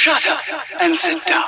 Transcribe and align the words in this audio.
Shut 0.00 0.24
up 0.26 0.44
and 0.80 0.96
sit 0.96 1.26
down. 1.26 1.44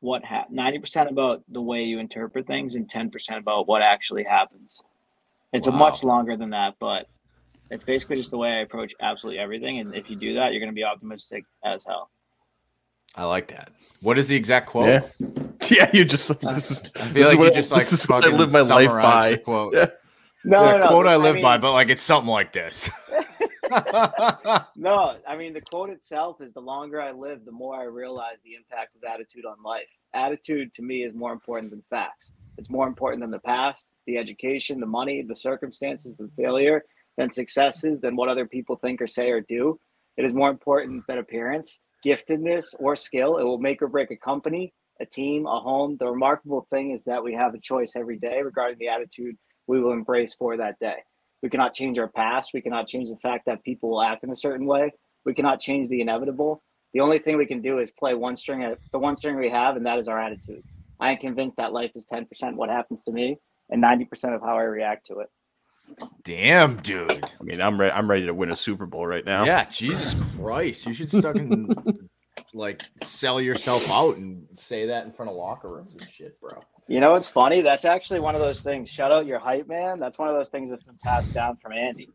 what 0.00 0.22
happened? 0.22 0.58
90% 0.58 1.10
about 1.10 1.42
the 1.48 1.62
way 1.62 1.82
you 1.82 1.98
interpret 1.98 2.46
things 2.46 2.74
and 2.74 2.86
10% 2.86 3.38
about 3.38 3.66
what 3.66 3.80
actually 3.80 4.24
happens. 4.24 4.82
It's 5.54 5.66
a 5.68 5.72
much 5.72 6.04
longer 6.04 6.36
than 6.36 6.50
that, 6.50 6.74
but 6.78 7.06
it's 7.70 7.84
basically 7.84 8.16
just 8.16 8.30
the 8.30 8.36
way 8.36 8.50
I 8.50 8.60
approach 8.60 8.92
absolutely 9.00 9.38
everything. 9.38 9.78
And 9.78 9.94
if 9.94 10.10
you 10.10 10.16
do 10.16 10.34
that, 10.34 10.52
you're 10.52 10.60
going 10.60 10.72
to 10.72 10.74
be 10.74 10.84
optimistic 10.84 11.44
as 11.64 11.86
hell. 11.86 12.10
I 13.16 13.24
like 13.24 13.48
that. 13.48 13.70
What 14.02 14.18
is 14.18 14.28
the 14.28 14.36
exact 14.36 14.66
quote? 14.68 14.88
Yeah. 15.20 15.28
Yeah, 15.68 15.90
you 15.92 16.04
just 16.04 16.30
like 16.30 16.54
this 16.54 16.70
is 16.70 16.82
I 16.94 17.08
this 17.08 17.12
feel 17.12 17.22
is 17.22 17.26
like 17.26 17.34
you 17.34 17.40
what, 17.40 17.54
just 17.54 17.72
like 17.72 17.80
this 17.80 17.92
is 17.94 18.08
what 18.08 18.18
I 18.18 18.20
fucking 18.28 18.38
live 18.38 18.52
my 18.52 18.60
life 18.60 18.88
by. 18.90 19.30
The 19.32 19.38
quote. 19.38 19.74
Yeah. 19.74 19.86
No, 20.44 20.64
the 20.64 20.78
no, 20.78 20.88
quote 20.88 21.06
I 21.08 21.14
I 21.14 21.16
live 21.16 21.42
by, 21.42 21.54
mean- 21.54 21.60
but 21.62 21.72
like 21.72 21.88
it's 21.88 22.02
something 22.02 22.30
like 22.30 22.52
this. 22.52 22.88
No, 24.76 25.16
I 25.26 25.36
mean, 25.36 25.52
the 25.54 25.60
quote 25.60 25.90
itself 25.90 26.40
is 26.40 26.52
the 26.52 26.60
longer 26.60 27.00
I 27.00 27.10
live, 27.10 27.44
the 27.44 27.50
more 27.52 27.74
I 27.74 27.84
realize 27.84 28.36
the 28.44 28.54
impact 28.54 28.94
of 28.94 29.02
attitude 29.02 29.44
on 29.44 29.56
life. 29.64 29.88
Attitude 30.14 30.72
to 30.74 30.82
me 30.82 31.02
is 31.02 31.14
more 31.14 31.32
important 31.32 31.70
than 31.70 31.82
facts. 31.90 32.32
It's 32.58 32.70
more 32.70 32.86
important 32.86 33.22
than 33.22 33.30
the 33.32 33.40
past, 33.40 33.88
the 34.06 34.18
education, 34.18 34.78
the 34.78 34.86
money, 34.86 35.22
the 35.22 35.34
circumstances, 35.34 36.16
the 36.16 36.30
failure, 36.36 36.84
than 37.16 37.30
successes, 37.32 38.00
than 38.00 38.14
what 38.14 38.28
other 38.28 38.46
people 38.46 38.76
think 38.76 39.02
or 39.02 39.06
say 39.08 39.30
or 39.30 39.40
do. 39.40 39.80
It 40.16 40.24
is 40.24 40.32
more 40.32 40.50
important 40.50 41.02
than 41.08 41.18
appearance, 41.18 41.80
giftedness, 42.04 42.74
or 42.78 42.96
skill. 42.96 43.38
It 43.38 43.44
will 43.44 43.58
make 43.58 43.82
or 43.82 43.88
break 43.88 44.10
a 44.10 44.16
company, 44.16 44.72
a 45.00 45.06
team, 45.06 45.46
a 45.46 45.60
home. 45.60 45.96
The 45.98 46.10
remarkable 46.10 46.66
thing 46.70 46.90
is 46.90 47.04
that 47.04 47.22
we 47.22 47.34
have 47.34 47.54
a 47.54 47.60
choice 47.60 47.96
every 47.96 48.18
day 48.18 48.42
regarding 48.42 48.78
the 48.78 48.88
attitude 48.88 49.36
we 49.66 49.80
will 49.80 49.92
embrace 49.92 50.34
for 50.34 50.56
that 50.56 50.78
day. 50.78 50.96
We 51.42 51.50
cannot 51.50 51.74
change 51.74 51.98
our 51.98 52.08
past. 52.08 52.50
We 52.54 52.60
cannot 52.60 52.86
change 52.86 53.08
the 53.08 53.16
fact 53.16 53.46
that 53.46 53.62
people 53.62 53.90
will 53.90 54.02
act 54.02 54.24
in 54.24 54.30
a 54.30 54.36
certain 54.36 54.66
way. 54.66 54.92
We 55.24 55.34
cannot 55.34 55.60
change 55.60 55.88
the 55.88 56.00
inevitable. 56.00 56.62
The 56.92 57.00
only 57.00 57.18
thing 57.18 57.36
we 57.36 57.46
can 57.46 57.60
do 57.60 57.78
is 57.78 57.90
play 57.90 58.14
one 58.14 58.36
string 58.36 58.62
at 58.62 58.78
the 58.90 58.98
one 58.98 59.16
string 59.16 59.36
we 59.36 59.50
have, 59.50 59.76
and 59.76 59.84
that 59.84 59.98
is 59.98 60.08
our 60.08 60.20
attitude. 60.20 60.62
I 60.98 61.10
am 61.10 61.18
convinced 61.18 61.56
that 61.58 61.72
life 61.72 61.90
is 61.94 62.06
10% 62.06 62.54
what 62.54 62.70
happens 62.70 63.02
to 63.04 63.12
me 63.12 63.38
and 63.70 63.82
90% 63.82 64.34
of 64.34 64.40
how 64.40 64.56
I 64.56 64.62
react 64.62 65.06
to 65.06 65.18
it. 65.18 65.28
Damn, 66.24 66.76
dude. 66.76 67.24
I 67.24 67.42
mean, 67.42 67.60
I'm 67.60 67.78
ready. 67.80 67.92
I'm 67.92 68.10
ready 68.10 68.26
to 68.26 68.34
win 68.34 68.50
a 68.50 68.56
Super 68.56 68.86
Bowl 68.86 69.06
right 69.06 69.24
now. 69.24 69.44
Yeah, 69.44 69.64
Jesus 69.70 70.16
Christ. 70.36 70.86
You 70.86 70.94
should 70.94 71.10
start 71.10 71.36
and 71.36 72.08
like 72.52 72.82
sell 73.02 73.40
yourself 73.40 73.88
out 73.90 74.16
and 74.16 74.46
say 74.54 74.86
that 74.86 75.04
in 75.04 75.12
front 75.12 75.30
of 75.30 75.36
locker 75.36 75.68
rooms 75.68 75.94
and 75.94 76.10
shit, 76.10 76.40
bro. 76.40 76.60
You 76.88 77.00
know 77.00 77.12
what's 77.12 77.28
funny? 77.28 77.60
That's 77.60 77.84
actually 77.84 78.20
one 78.20 78.34
of 78.34 78.40
those 78.40 78.60
things. 78.60 78.90
Shout 78.90 79.12
out 79.12 79.26
your 79.26 79.38
hype 79.38 79.68
man. 79.68 79.98
That's 79.98 80.18
one 80.18 80.28
of 80.28 80.34
those 80.34 80.48
things 80.48 80.70
that's 80.70 80.82
been 80.84 80.98
passed 81.02 81.34
down 81.34 81.56
from 81.56 81.72
Andy. 81.72 82.10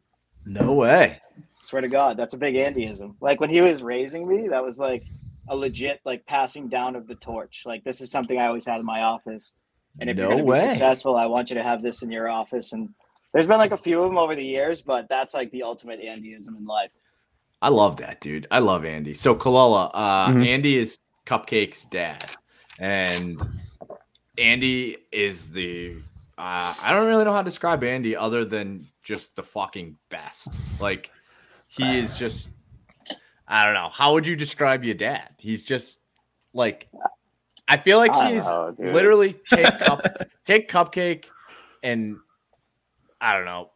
No 0.45 0.73
way. 0.73 1.19
Swear 1.61 1.81
to 1.81 1.87
God, 1.87 2.17
that's 2.17 2.33
a 2.33 2.37
big 2.37 2.55
Andyism. 2.55 3.15
Like 3.21 3.39
when 3.39 3.49
he 3.49 3.61
was 3.61 3.83
raising 3.83 4.27
me, 4.27 4.47
that 4.47 4.63
was 4.63 4.79
like 4.79 5.03
a 5.49 5.55
legit 5.55 5.99
like 6.05 6.25
passing 6.25 6.69
down 6.69 6.95
of 6.95 7.07
the 7.07 7.15
torch. 7.15 7.63
Like 7.65 7.83
this 7.83 8.01
is 8.01 8.09
something 8.09 8.39
I 8.39 8.47
always 8.47 8.65
had 8.65 8.79
in 8.79 8.85
my 8.85 9.01
office. 9.01 9.55
And 9.99 10.09
if 10.09 10.17
No 10.17 10.23
you're 10.23 10.43
going 10.43 10.45
to 10.45 10.67
be 10.67 10.73
successful, 10.73 11.17
I 11.17 11.25
want 11.25 11.49
you 11.49 11.55
to 11.55 11.63
have 11.63 11.81
this 11.83 12.01
in 12.01 12.11
your 12.11 12.29
office. 12.29 12.71
And 12.71 12.89
there's 13.33 13.47
been 13.47 13.57
like 13.57 13.71
a 13.71 13.77
few 13.77 14.01
of 14.01 14.09
them 14.09 14.17
over 14.17 14.35
the 14.35 14.43
years, 14.43 14.81
but 14.81 15.07
that's 15.09 15.33
like 15.33 15.51
the 15.51 15.63
ultimate 15.63 16.01
Andyism 16.01 16.57
in 16.57 16.65
life. 16.65 16.91
I 17.61 17.69
love 17.69 17.97
that, 17.97 18.21
dude. 18.21 18.47
I 18.49 18.59
love 18.59 18.85
Andy. 18.85 19.13
So 19.13 19.35
Kalala, 19.35 19.91
uh, 19.93 20.29
Mhm. 20.29 20.47
Andy 20.47 20.77
is 20.77 20.97
Cupcake's 21.25 21.85
dad, 21.85 22.29
and 22.79 23.39
Andy 24.37 24.97
is 25.11 25.51
the. 25.51 25.97
Uh, 26.37 26.73
I 26.81 26.91
don't 26.91 27.05
really 27.05 27.23
know 27.23 27.33
how 27.33 27.41
to 27.41 27.45
describe 27.45 27.83
Andy 27.83 28.15
other 28.15 28.45
than 28.45 28.87
just 29.03 29.35
the 29.35 29.43
fucking 29.43 29.97
best. 30.09 30.49
Like 30.79 31.11
he 31.67 31.99
is 31.99 32.15
just. 32.15 32.49
I 33.47 33.65
don't 33.65 33.73
know. 33.73 33.89
How 33.89 34.13
would 34.13 34.25
you 34.25 34.35
describe 34.35 34.83
your 34.83 34.95
dad? 34.95 35.29
He's 35.37 35.63
just 35.63 35.99
like. 36.53 36.87
I 37.67 37.77
feel 37.77 37.99
like 37.99 38.11
I 38.11 38.33
he's 38.33 38.45
know, 38.45 38.75
literally 38.79 39.33
take 39.45 39.79
cup, 39.79 40.05
take 40.45 40.69
cupcake, 40.69 41.25
and 41.83 42.17
I 43.21 43.33
don't 43.33 43.45
know, 43.45 43.69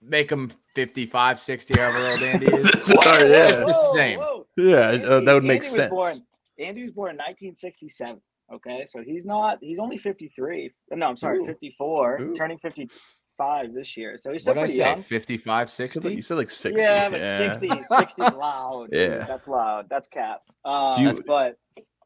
make 0.00 0.30
him 0.30 0.50
55, 0.74 1.38
60, 1.38 1.74
however 1.80 1.98
old 1.98 2.22
Andy 2.22 2.46
is. 2.56 2.68
Sorry, 2.86 3.30
yeah. 3.30 3.48
It's 3.48 3.60
the 3.60 3.72
same. 3.94 4.20
Yeah, 4.56 4.78
uh, 5.08 5.20
that 5.20 5.32
would 5.34 5.44
make 5.44 5.60
was 5.62 5.70
sense. 5.74 5.90
Born, 5.90 6.12
Andy 6.58 6.82
was 6.82 6.92
born 6.92 7.10
in 7.10 7.16
1967. 7.16 8.20
Okay, 8.52 8.84
so 8.86 9.02
he's 9.02 9.24
not. 9.24 9.58
He's 9.62 9.78
only 9.78 9.96
53. 9.96 10.70
No, 10.90 11.06
I'm 11.06 11.16
sorry, 11.16 11.38
Ooh. 11.38 11.46
54, 11.46 12.20
Ooh. 12.20 12.34
turning 12.34 12.58
55 12.58 13.72
this 13.72 13.96
year. 13.96 14.18
So 14.18 14.30
he's 14.32 14.42
still 14.42 14.54
What 14.54 14.66
did 14.66 14.70
I 14.70 14.74
say? 14.74 14.78
young. 14.90 15.02
55, 15.02 15.62
You 15.62 15.66
said, 15.68 15.82
like, 15.84 15.90
60? 15.92 16.14
you 16.14 16.22
said 16.22 16.34
like 16.36 16.50
60. 16.50 16.80
Yeah, 16.80 17.08
but 17.08 17.24
60, 17.24 17.68
60 17.88 18.22
is 18.22 18.34
loud. 18.34 18.88
dude. 18.90 19.00
Yeah. 19.00 19.24
that's 19.26 19.48
loud. 19.48 19.86
That's 19.88 20.08
cap. 20.08 20.42
Uh, 20.64 20.96
you- 20.98 21.06
that's- 21.06 21.22
but 21.26 21.56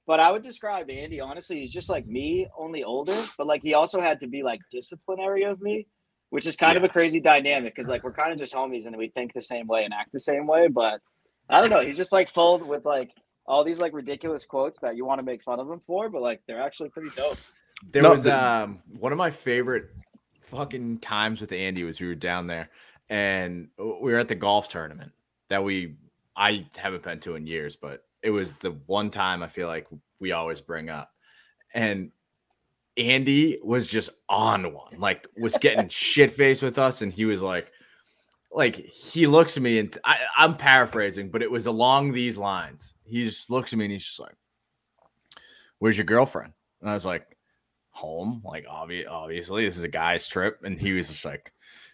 but 0.06 0.20
I 0.20 0.30
would 0.30 0.42
describe 0.44 0.88
Andy 0.88 1.20
honestly. 1.20 1.58
He's 1.58 1.72
just 1.72 1.88
like 1.90 2.06
me, 2.06 2.46
only 2.56 2.84
older. 2.84 3.20
But 3.36 3.48
like 3.48 3.62
he 3.64 3.74
also 3.74 4.00
had 4.00 4.20
to 4.20 4.28
be 4.28 4.44
like 4.44 4.60
disciplinary 4.70 5.42
of 5.42 5.60
me, 5.60 5.88
which 6.30 6.46
is 6.46 6.56
kind 6.56 6.76
of 6.76 6.84
a 6.84 6.88
crazy 6.88 7.20
dynamic 7.20 7.74
because 7.74 7.88
like 7.88 8.02
we're 8.04 8.12
kind 8.12 8.32
of 8.32 8.38
just 8.38 8.52
homies 8.52 8.86
and 8.86 8.96
we 8.96 9.08
think 9.08 9.32
the 9.32 9.42
same 9.42 9.66
way 9.66 9.84
and 9.84 9.94
act 9.94 10.12
the 10.12 10.20
same 10.20 10.46
way. 10.46 10.68
But 10.68 11.00
I 11.48 11.60
don't 11.60 11.70
know. 11.70 11.80
He's 11.80 11.96
just 11.96 12.12
like 12.12 12.28
full 12.28 12.58
with 12.58 12.84
like 12.84 13.10
all 13.46 13.62
these 13.64 13.78
like 13.78 13.92
ridiculous 13.92 14.44
quotes 14.44 14.78
that 14.80 14.96
you 14.96 15.04
want 15.04 15.18
to 15.20 15.22
make 15.24 15.42
fun 15.42 15.60
of 15.60 15.70
him 15.70 15.80
for, 15.86 16.08
but 16.08 16.20
like 16.22 16.42
they're 16.48 16.60
actually 16.62 16.88
pretty 16.88 17.10
dope. 17.16 17.38
There 17.92 18.02
No, 18.02 18.10
was 18.10 18.24
the- 18.24 18.34
um 18.36 18.82
one 18.98 19.12
of 19.12 19.18
my 19.18 19.30
favorite 19.30 19.90
fucking 20.42 20.98
times 20.98 21.40
with 21.40 21.52
Andy 21.52 21.84
was 21.84 22.00
we 22.00 22.06
were 22.06 22.14
down 22.14 22.46
there 22.46 22.70
and 23.08 23.68
we 23.78 24.12
were 24.12 24.18
at 24.18 24.28
the 24.28 24.34
golf 24.34 24.68
tournament 24.68 25.12
that 25.48 25.62
we 25.62 25.96
I 26.36 26.66
haven't 26.76 27.02
been 27.02 27.20
to 27.20 27.36
in 27.36 27.46
years, 27.46 27.76
but 27.76 28.04
it 28.22 28.30
was 28.30 28.56
the 28.56 28.72
one 28.86 29.10
time 29.10 29.42
I 29.42 29.46
feel 29.46 29.68
like 29.68 29.86
we 30.20 30.32
always 30.32 30.60
bring 30.60 30.90
up. 30.90 31.10
And 31.74 32.10
Andy 32.96 33.58
was 33.62 33.86
just 33.86 34.10
on 34.28 34.72
one, 34.72 34.98
like 34.98 35.26
was 35.38 35.56
getting 35.58 35.88
shit 35.90 36.30
faced 36.30 36.62
with 36.62 36.78
us, 36.78 37.02
and 37.02 37.12
he 37.12 37.24
was 37.24 37.42
like, 37.42 37.70
like 38.52 38.74
he 38.76 39.26
looks 39.26 39.56
at 39.56 39.62
me 39.62 39.78
and 39.78 39.96
I, 40.04 40.18
I'm 40.36 40.56
paraphrasing, 40.56 41.30
but 41.30 41.42
it 41.42 41.50
was 41.50 41.66
along 41.66 42.12
these 42.12 42.36
lines. 42.38 42.94
He 43.04 43.24
just 43.24 43.50
looks 43.50 43.72
at 43.72 43.78
me 43.78 43.84
and 43.86 43.92
he's 43.92 44.04
just 44.06 44.20
like, 44.20 44.34
"Where's 45.78 45.96
your 45.98 46.06
girlfriend?" 46.06 46.52
And 46.80 46.88
I 46.90 46.94
was 46.94 47.04
like, 47.04 47.36
"Home." 47.90 48.40
Like, 48.44 48.66
obvi- 48.66 49.08
obviously, 49.08 49.66
this 49.66 49.76
is 49.76 49.82
a 49.84 49.88
guy's 49.88 50.26
trip, 50.26 50.60
and 50.64 50.78
he 50.80 50.92
was 50.92 51.08
just 51.08 51.24
like, 51.24 51.52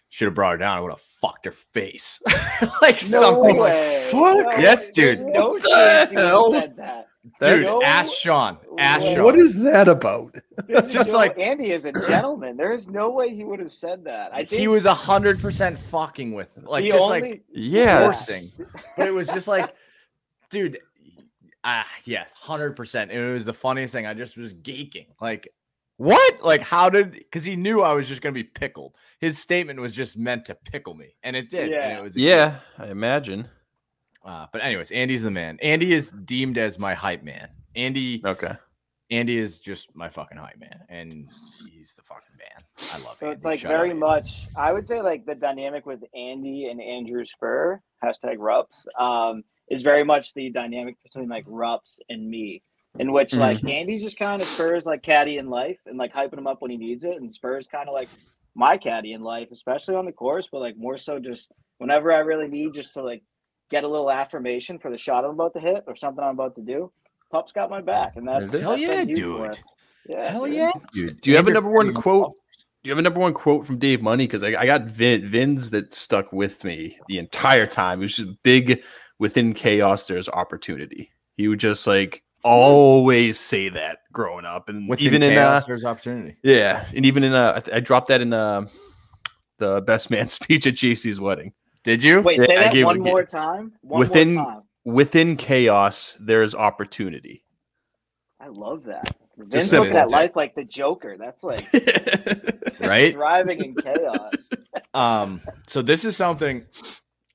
"Should 0.09 0.25
have 0.27 0.35
brought 0.35 0.51
her 0.53 0.57
down. 0.57 0.77
I 0.77 0.81
would 0.81 0.91
have 0.91 1.01
fucked 1.01 1.45
her 1.45 1.51
face." 1.51 2.21
like 2.81 2.99
something. 3.01 3.57
like- 3.57 3.73
way. 3.73 4.07
fuck? 4.11 4.53
Yes, 4.57 4.89
There's 4.89 5.23
dude. 5.23 5.33
no 5.33 5.49
What 5.51 5.63
chance 5.63 6.11
you 6.11 6.15
would 6.17 6.23
have 6.23 6.29
hell? 6.31 6.51
said 6.53 6.77
that. 6.77 7.07
Dude, 7.41 7.63
No 7.63 7.79
ask 7.83 8.11
Sean. 8.13 8.57
Ask. 8.77 9.01
Sean. 9.05 9.23
What 9.23 9.37
is 9.37 9.57
that 9.63 9.87
about? 9.87 10.35
There's 10.67 10.89
Just 10.91 11.11
no- 11.13 11.19
like- 11.19 11.39
Andy 11.39 11.71
is 11.71 11.85
a 11.85 11.93
gentleman. 11.93 12.57
There 12.57 12.73
is 12.73 12.89
no 12.89 13.09
way 13.11 13.33
he 13.33 13.43
would 13.45 13.59
have 13.59 13.71
said 13.73 14.03
that. 14.05 14.33
I 14.33 14.43
think 14.43 14.59
he 14.59 14.67
was 14.67 14.85
a 14.85 14.93
hundred 14.93 15.39
percent 15.39 15.79
fucking 15.79 16.33
with 16.33 16.53
like 16.63 16.83
just 16.85 16.97
only, 16.97 17.21
like 17.21 17.43
Yeah. 17.49 18.03
forcing. 18.03 18.65
But 18.97 19.07
it 19.07 19.11
was 19.11 19.27
just 19.27 19.47
like, 19.47 19.73
dude, 20.49 20.79
ah, 21.63 21.87
yes, 22.03 22.33
hundred 22.33 22.75
percent. 22.75 23.09
It 23.11 23.31
was 23.33 23.45
the 23.45 23.53
funniest 23.53 23.93
thing. 23.93 24.05
I 24.05 24.13
just 24.13 24.35
was 24.35 24.53
geeking. 24.53 25.07
Like, 25.21 25.47
what? 25.95 26.41
Like, 26.43 26.61
how 26.61 26.89
did? 26.89 27.11
Because 27.13 27.45
he 27.45 27.55
knew 27.55 27.81
I 27.81 27.93
was 27.93 28.07
just 28.07 28.21
gonna 28.21 28.33
be 28.33 28.43
pickled. 28.43 28.97
His 29.19 29.37
statement 29.39 29.79
was 29.79 29.93
just 29.93 30.17
meant 30.17 30.43
to 30.45 30.55
pickle 30.55 30.93
me, 30.95 31.15
and 31.23 31.37
it 31.37 31.49
did. 31.49 31.63
and 31.63 31.71
Yeah. 31.71 31.99
it 31.99 32.01
was 32.03 32.17
Yeah, 32.17 32.55
I 32.77 32.87
imagine. 32.87 33.47
Good- 34.23 34.29
Uh, 34.29 34.47
but 34.51 34.61
anyways, 34.63 34.91
Andy's 34.91 35.23
the 35.23 35.31
man. 35.31 35.57
Andy 35.61 35.93
is 35.93 36.11
deemed 36.11 36.57
as 36.57 36.79
my 36.79 36.93
hype 36.93 37.23
man. 37.23 37.49
Andy, 37.75 38.21
Okay. 38.25 38.53
Andy 39.11 39.37
is 39.37 39.59
just 39.59 39.93
my 39.95 40.09
fucking 40.09 40.37
hype 40.37 40.57
man, 40.59 40.79
and 40.89 41.27
he's 41.69 41.93
the 41.93 42.01
fucking 42.01 42.35
man. 42.37 42.63
I 42.93 42.97
love. 43.05 43.17
So 43.19 43.27
Andy. 43.27 43.35
it's 43.35 43.45
like 43.45 43.59
Shout 43.59 43.71
very 43.71 43.93
much. 43.93 44.47
I 44.57 44.71
would 44.71 44.87
say 44.87 45.01
like 45.01 45.25
the 45.25 45.35
dynamic 45.35 45.85
with 45.85 46.03
Andy 46.15 46.67
and 46.69 46.81
Andrew 46.81 47.23
Spur 47.25 47.79
hashtag 48.03 48.37
Rups 48.39 48.85
um, 48.97 49.43
is 49.69 49.81
very 49.83 50.03
much 50.03 50.33
the 50.33 50.49
dynamic 50.49 50.95
between 51.03 51.29
like 51.29 51.43
Rups 51.47 51.99
and 52.09 52.27
me, 52.27 52.63
in 52.97 53.11
which 53.11 53.31
Mm-hmm. 53.31 53.39
like 53.41 53.63
Andy's 53.65 54.01
just 54.01 54.17
kind 54.17 54.41
of 54.41 54.47
Spurs 54.47 54.85
like 54.85 55.03
caddy 55.03 55.37
in 55.37 55.49
life 55.49 55.79
and 55.85 55.97
like 55.97 56.13
hyping 56.13 56.37
him 56.39 56.47
up 56.47 56.61
when 56.61 56.71
he 56.71 56.77
needs 56.77 57.03
it, 57.03 57.17
and 57.17 57.31
Spurs 57.31 57.67
kind 57.67 57.87
of 57.89 57.93
like 57.93 58.09
my 58.55 58.77
caddy 58.77 59.13
in 59.13 59.21
life, 59.21 59.49
especially 59.51 59.95
on 59.95 60.05
the 60.05 60.11
course, 60.11 60.47
but 60.51 60.61
like 60.61 60.77
more 60.77 60.97
so 60.97 61.19
just 61.19 61.51
whenever 61.77 62.11
I 62.11 62.19
really 62.19 62.47
need 62.47 62.73
just 62.73 62.93
to 62.93 63.03
like 63.03 63.21
get 63.73 63.83
a 63.83 63.87
little 63.87 64.11
affirmation 64.11 64.77
for 64.77 64.91
the 64.91 64.97
shot 64.97 65.25
I'm 65.25 65.31
about 65.31 65.53
to 65.55 65.59
hit 65.59 65.83
or 65.87 65.95
something 65.95 66.23
I'm 66.23 66.35
about 66.35 66.55
to 66.55 66.61
do. 66.61 66.91
Pup's 67.31 67.51
got 67.51 67.71
my 67.71 67.81
back, 67.81 68.15
and 68.15 68.27
that's 68.27 68.51
Hell 68.51 68.77
that's 68.77 68.81
yeah, 68.81 69.03
dude. 69.03 69.57
Yeah, 70.07 70.31
Hell 70.31 70.45
dude. 70.45 70.53
yeah, 70.53 70.71
dude. 70.93 71.21
Do 71.21 71.31
you 71.31 71.35
have 71.35 71.47
a 71.47 71.51
number 71.51 71.71
one 71.71 71.93
quote? 71.93 72.33
Do 72.83 72.89
you 72.89 72.91
have 72.91 72.99
a 72.99 73.01
number 73.01 73.19
one 73.19 73.33
quote 73.33 73.65
from 73.65 73.79
Dave 73.79 74.01
Money? 74.03 74.27
Because 74.27 74.43
I, 74.43 74.49
I 74.49 74.65
got 74.67 74.83
Vin, 74.83 75.25
Vin's 75.25 75.71
that 75.71 75.91
stuck 75.93 76.31
with 76.31 76.63
me 76.63 76.97
the 77.07 77.17
entire 77.17 77.65
time. 77.65 77.99
It 77.99 78.03
was 78.03 78.17
just 78.17 78.43
big 78.43 78.83
within 79.17 79.53
chaos. 79.53 80.05
There's 80.05 80.29
opportunity. 80.29 81.11
He 81.35 81.47
would 81.47 81.59
just 81.59 81.87
like 81.87 82.23
always 82.43 83.39
say 83.39 83.69
that 83.69 83.99
growing 84.11 84.45
up, 84.45 84.69
and 84.69 84.87
Within 84.87 85.07
even 85.07 85.23
in 85.23 85.31
uh, 85.31 85.35
chaos, 85.35 85.65
there's 85.65 85.85
opportunity. 85.85 86.37
yeah, 86.43 86.85
and 86.95 87.05
even 87.07 87.23
in 87.23 87.33
uh, 87.33 87.59
I, 87.71 87.77
I 87.77 87.79
dropped 87.79 88.09
that 88.09 88.21
in 88.21 88.33
uh, 88.33 88.67
the 89.57 89.81
best 89.81 90.11
man 90.11 90.27
speech 90.37 90.67
at 90.67 90.75
JC's 90.75 91.19
wedding. 91.19 91.53
Did 91.83 92.03
you? 92.03 92.21
Wait, 92.21 92.41
say 92.43 92.57
I 92.57 92.69
that 92.73 92.85
one 92.85 93.03
gi- 93.03 93.09
more 93.09 93.25
time. 93.25 93.73
One 93.81 93.99
within- 93.99 94.33
more 94.35 94.45
time. 94.45 94.61
Within 94.85 95.37
chaos, 95.37 96.17
there's 96.19 96.53
opportunity. 96.53 97.45
I 98.39 98.47
love 98.47 98.83
that. 98.83 99.15
Vince 99.37 99.69
said 99.69 99.79
looked 99.79 99.93
at 99.93 100.11
life 100.11 100.35
like 100.35 100.55
the 100.55 100.65
Joker. 100.65 101.15
That's 101.17 101.41
like 101.43 101.65
right? 102.81 103.13
thriving 103.13 103.63
in 103.63 103.75
chaos. 103.75 104.49
Um, 104.95 105.41
so 105.65 105.81
this 105.81 106.05
is 106.05 106.15
something. 106.15 106.65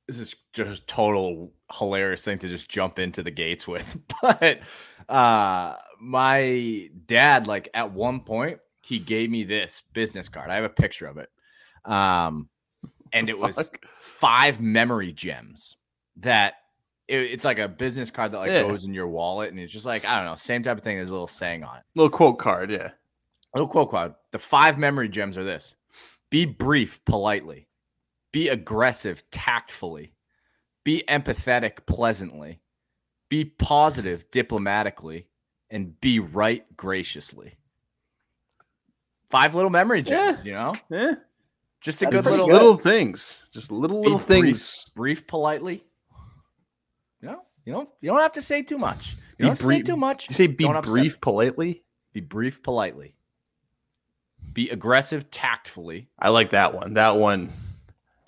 This 0.06 0.18
is 0.18 0.36
just 0.52 0.86
total 0.86 1.52
hilarious 1.76 2.24
thing 2.24 2.38
to 2.38 2.46
just 2.48 2.68
jump 2.68 3.00
into 3.00 3.22
the 3.24 3.32
gates 3.32 3.66
with. 3.66 3.98
But 4.22 4.60
uh, 5.08 5.74
my 6.00 6.88
dad, 7.06 7.48
like 7.48 7.68
at 7.74 7.92
one 7.92 8.20
point, 8.20 8.60
he 8.82 9.00
gave 9.00 9.28
me 9.30 9.42
this 9.42 9.82
business 9.92 10.28
card. 10.28 10.50
I 10.50 10.54
have 10.56 10.64
a 10.64 10.68
picture 10.68 11.06
of 11.08 11.16
it. 11.18 11.30
Um, 11.84 12.48
and 13.12 13.28
it 13.28 13.38
was 13.38 13.56
Fuck. 13.56 13.84
five 14.00 14.60
memory 14.60 15.12
gems 15.12 15.76
that 16.16 16.54
it- 17.06 17.30
it's 17.32 17.44
like 17.44 17.58
a 17.58 17.68
business 17.68 18.10
card 18.10 18.32
that 18.32 18.38
like 18.38 18.50
Yeah. 18.50 18.62
goes 18.62 18.84
in 18.84 18.92
your 18.94 19.08
wallet, 19.08 19.50
and 19.50 19.58
it's 19.58 19.72
just 19.72 19.86
like 19.86 20.04
I 20.04 20.16
don't 20.16 20.26
know, 20.26 20.34
same 20.34 20.62
type 20.62 20.76
of 20.78 20.84
thing. 20.84 20.96
There's 20.96 21.10
a 21.10 21.12
little 21.14 21.26
saying 21.26 21.64
on 21.64 21.78
it. 21.78 21.84
Little 21.94 22.10
quote 22.10 22.38
card, 22.38 22.70
yeah. 22.70 22.90
a 23.54 23.58
Little 23.58 23.68
quote 23.68 23.90
card. 23.90 24.14
The 24.32 24.38
five 24.38 24.76
memory 24.78 25.08
gems 25.08 25.38
are 25.38 25.44
this 25.44 25.74
be 26.30 26.44
brief 26.44 27.02
politely, 27.06 27.66
be 28.32 28.48
aggressive 28.48 29.22
tactfully, 29.30 30.12
be 30.84 31.02
empathetic 31.08 31.86
pleasantly, 31.86 32.60
be 33.30 33.44
positive 33.46 34.30
diplomatically, 34.30 35.28
and 35.70 35.98
be 36.00 36.18
right 36.18 36.64
graciously. 36.76 37.56
Five 39.30 39.54
little 39.54 39.70
memory 39.70 40.02
gems, 40.02 40.44
you 40.44 40.52
know? 40.52 40.74
Yeah, 40.90 41.14
Just 41.80 42.02
a 42.02 42.06
good 42.06 42.24
little 42.24 42.46
good. 42.46 42.52
little 42.52 42.76
things, 42.76 43.48
just 43.52 43.70
little 43.70 44.00
little 44.00 44.18
brief- 44.18 44.26
things. 44.26 44.86
Brief 44.96 45.26
politely. 45.26 45.84
You 47.20 47.28
know, 47.28 47.42
you 47.64 47.72
don't 47.72 47.88
you 48.00 48.10
don't 48.10 48.20
have 48.20 48.32
to 48.32 48.42
say 48.42 48.62
too 48.62 48.78
much. 48.78 49.12
You 49.12 49.16
Be 49.36 49.42
don't 49.44 49.48
have 49.50 49.58
to 49.58 49.62
say 49.64 49.66
brief- 49.68 49.84
too 49.86 49.96
much. 49.96 50.28
You 50.28 50.34
say 50.34 50.46
be 50.48 50.64
Don't 50.64 50.76
upset 50.76 50.90
brief 50.92 51.20
politely. 51.20 51.82
Be 52.12 52.20
brief 52.20 52.62
politely. 52.62 53.14
Be 54.54 54.70
aggressive 54.70 55.30
tactfully. 55.30 56.08
I 56.18 56.30
like 56.30 56.50
that 56.50 56.74
one. 56.74 56.94
That 56.94 57.16
one. 57.16 57.50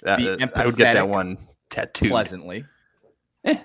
That, 0.03 0.19
Be 0.19 0.29
uh, 0.31 0.47
I 0.55 0.67
would 0.67 0.77
get 0.77 0.95
that 0.95 1.09
one 1.09 1.37
tattooed. 1.71 2.09
pleasantly. 2.11 2.65
Eh. 3.45 3.59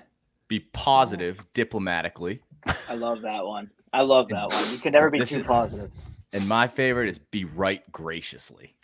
Be 0.48 0.60
positive 0.60 1.44
diplomatically. 1.54 2.40
I 2.88 2.94
love 2.94 3.22
that 3.22 3.44
one. 3.46 3.70
I 3.92 4.02
love 4.02 4.28
that 4.30 4.48
one. 4.50 4.70
You 4.72 4.78
can 4.78 4.92
never 4.92 5.10
be 5.10 5.18
This 5.20 5.30
too 5.30 5.40
is- 5.40 5.46
positive. 5.46 5.90
And 6.32 6.46
my 6.48 6.66
favorite 6.68 7.08
is 7.08 7.18
be 7.18 7.44
right 7.44 7.82
graciously. 7.92 8.75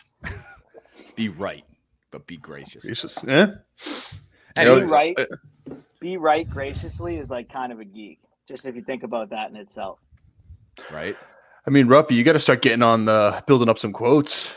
Be 1.15 1.29
right, 1.29 1.63
but 2.11 2.25
be 2.27 2.37
gracious. 2.37 2.83
Gracious. 2.85 3.23
Eh? 3.27 3.47
Anyway, 4.55 4.79
Be 4.81 4.85
right. 4.85 5.17
Be 5.99 6.17
right 6.17 6.49
graciously 6.49 7.17
is 7.17 7.29
like 7.29 7.51
kind 7.51 7.71
of 7.71 7.79
a 7.79 7.85
geek. 7.85 8.19
Just 8.47 8.65
if 8.65 8.75
you 8.75 8.81
think 8.83 9.03
about 9.03 9.29
that 9.29 9.49
in 9.49 9.55
itself. 9.55 9.99
right? 10.91 11.15
I 11.65 11.69
mean, 11.69 11.87
Ruppy, 11.87 12.11
you 12.11 12.23
got 12.23 12.33
to 12.33 12.39
start 12.39 12.61
getting 12.61 12.83
on 12.83 13.05
the 13.05 13.41
building 13.47 13.69
up 13.69 13.77
some 13.79 13.93
quotes. 13.93 14.53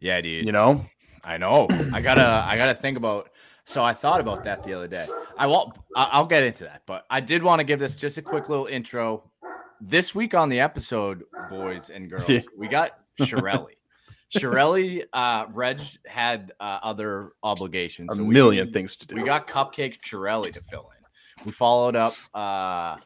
Yeah, 0.00 0.20
dude. 0.20 0.44
You 0.46 0.52
know, 0.52 0.84
I 1.22 1.36
know. 1.36 1.68
I 1.92 2.00
gotta. 2.00 2.44
I 2.48 2.56
gotta 2.56 2.74
think 2.74 2.96
about. 2.96 3.30
So 3.66 3.84
I 3.84 3.92
thought 3.94 4.20
about 4.20 4.42
that 4.44 4.64
the 4.64 4.74
other 4.74 4.88
day. 4.88 5.06
I 5.38 5.46
won't. 5.46 5.76
I- 5.94 6.08
I'll 6.12 6.26
get 6.26 6.42
into 6.42 6.64
that, 6.64 6.82
but 6.86 7.06
I 7.08 7.20
did 7.20 7.42
want 7.42 7.60
to 7.60 7.64
give 7.64 7.78
this 7.78 7.96
just 7.96 8.18
a 8.18 8.22
quick 8.22 8.48
little 8.48 8.66
intro. 8.66 9.30
This 9.80 10.14
week 10.14 10.34
on 10.34 10.48
the 10.48 10.58
episode, 10.60 11.22
boys 11.48 11.88
and 11.90 12.10
girls, 12.10 12.28
Yeah. 12.28 12.40
we 12.58 12.66
got 12.68 12.92
Shirelli. 13.20 13.74
Shirelli, 14.34 15.04
uh, 15.12 15.46
Reg 15.52 15.80
had 16.06 16.52
uh, 16.60 16.78
other 16.82 17.32
obligations. 17.42 18.12
a 18.12 18.16
so 18.16 18.24
we- 18.24 18.34
million 18.34 18.72
things 18.72 18.96
to 18.98 19.06
do. 19.06 19.16
We 19.16 19.22
got 19.24 19.46
Cupcake 19.46 19.98
Shirelli 20.02 20.52
to 20.52 20.62
fill 20.62 20.90
in. 20.96 21.44
We 21.44 21.52
followed 21.52 21.96
up. 21.96 22.14
Uh, 22.34 22.96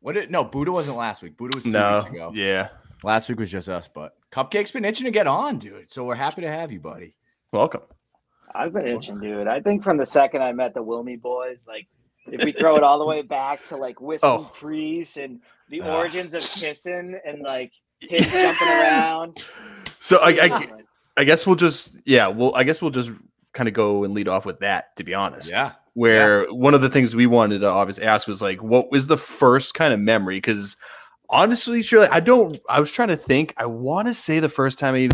what 0.00 0.12
did 0.14 0.30
no 0.30 0.44
Buddha 0.44 0.70
wasn't 0.72 0.96
last 0.96 1.22
week. 1.22 1.36
Buddha 1.36 1.56
was 1.56 1.64
two 1.64 1.70
no, 1.70 1.98
weeks 1.98 2.10
ago. 2.10 2.32
yeah. 2.34 2.68
Last 3.02 3.28
week 3.28 3.38
was 3.38 3.50
just 3.50 3.68
us, 3.68 3.88
but 3.92 4.14
Cupcake's 4.32 4.70
been 4.70 4.84
itching 4.84 5.04
to 5.04 5.10
get 5.10 5.26
on, 5.26 5.58
dude. 5.58 5.90
So 5.90 6.04
we're 6.04 6.14
happy 6.14 6.42
to 6.42 6.48
have 6.48 6.70
you, 6.72 6.80
buddy. 6.80 7.14
Welcome. 7.52 7.82
I've 8.54 8.72
been 8.72 8.86
itching, 8.86 9.18
dude. 9.20 9.48
I 9.48 9.60
think 9.60 9.82
from 9.84 9.98
the 9.98 10.06
second 10.06 10.42
I 10.42 10.52
met 10.52 10.72
the 10.74 10.82
Wilmy 10.82 11.20
boys, 11.20 11.66
like 11.68 11.86
if 12.26 12.44
we 12.44 12.52
throw 12.52 12.76
it 12.76 12.82
all 12.82 12.98
the 12.98 13.04
way 13.04 13.20
back 13.22 13.66
to 13.66 13.76
like 13.76 14.00
whiskey 14.00 14.26
Oh. 14.26 14.50
Priest 14.54 15.16
and 15.18 15.40
the 15.68 15.82
Ah. 15.82 15.96
origins 15.98 16.32
of 16.34 16.40
kissing 16.60 17.18
and 17.26 17.42
like 17.42 17.72
him 18.00 18.22
jumping 18.22 18.68
around. 18.68 19.38
So 20.00 20.18
I, 20.18 20.30
I, 20.30 20.70
I 21.16 21.24
guess 21.24 21.46
we'll 21.46 21.56
just, 21.56 21.90
yeah, 22.04 22.26
well, 22.28 22.54
I 22.54 22.64
guess 22.64 22.80
we'll 22.80 22.90
just 22.90 23.10
kind 23.52 23.68
of 23.68 23.74
go 23.74 24.04
and 24.04 24.14
lead 24.14 24.28
off 24.28 24.44
with 24.44 24.60
that. 24.60 24.94
To 24.96 25.04
be 25.04 25.14
honest, 25.14 25.50
Yeah. 25.50 25.72
where 25.94 26.46
one 26.52 26.74
of 26.74 26.82
the 26.82 26.88
things 26.90 27.16
we 27.16 27.26
wanted 27.26 27.60
to 27.60 27.66
obviously 27.68 28.04
ask 28.04 28.28
was 28.28 28.42
like, 28.42 28.62
what 28.62 28.90
was 28.90 29.06
the 29.06 29.16
first 29.16 29.74
kind 29.74 29.92
of 29.94 30.00
memory? 30.00 30.36
Because 30.36 30.76
honestly, 31.30 31.82
Shirley, 31.82 32.08
I 32.08 32.20
don't. 32.20 32.60
I 32.68 32.80
was 32.80 32.92
trying 32.92 33.08
to 33.08 33.16
think. 33.16 33.54
I 33.56 33.66
want 33.66 34.08
to 34.08 34.14
say 34.14 34.38
the 34.40 34.48
first 34.48 34.78
time 34.78 34.94
I 34.94 35.08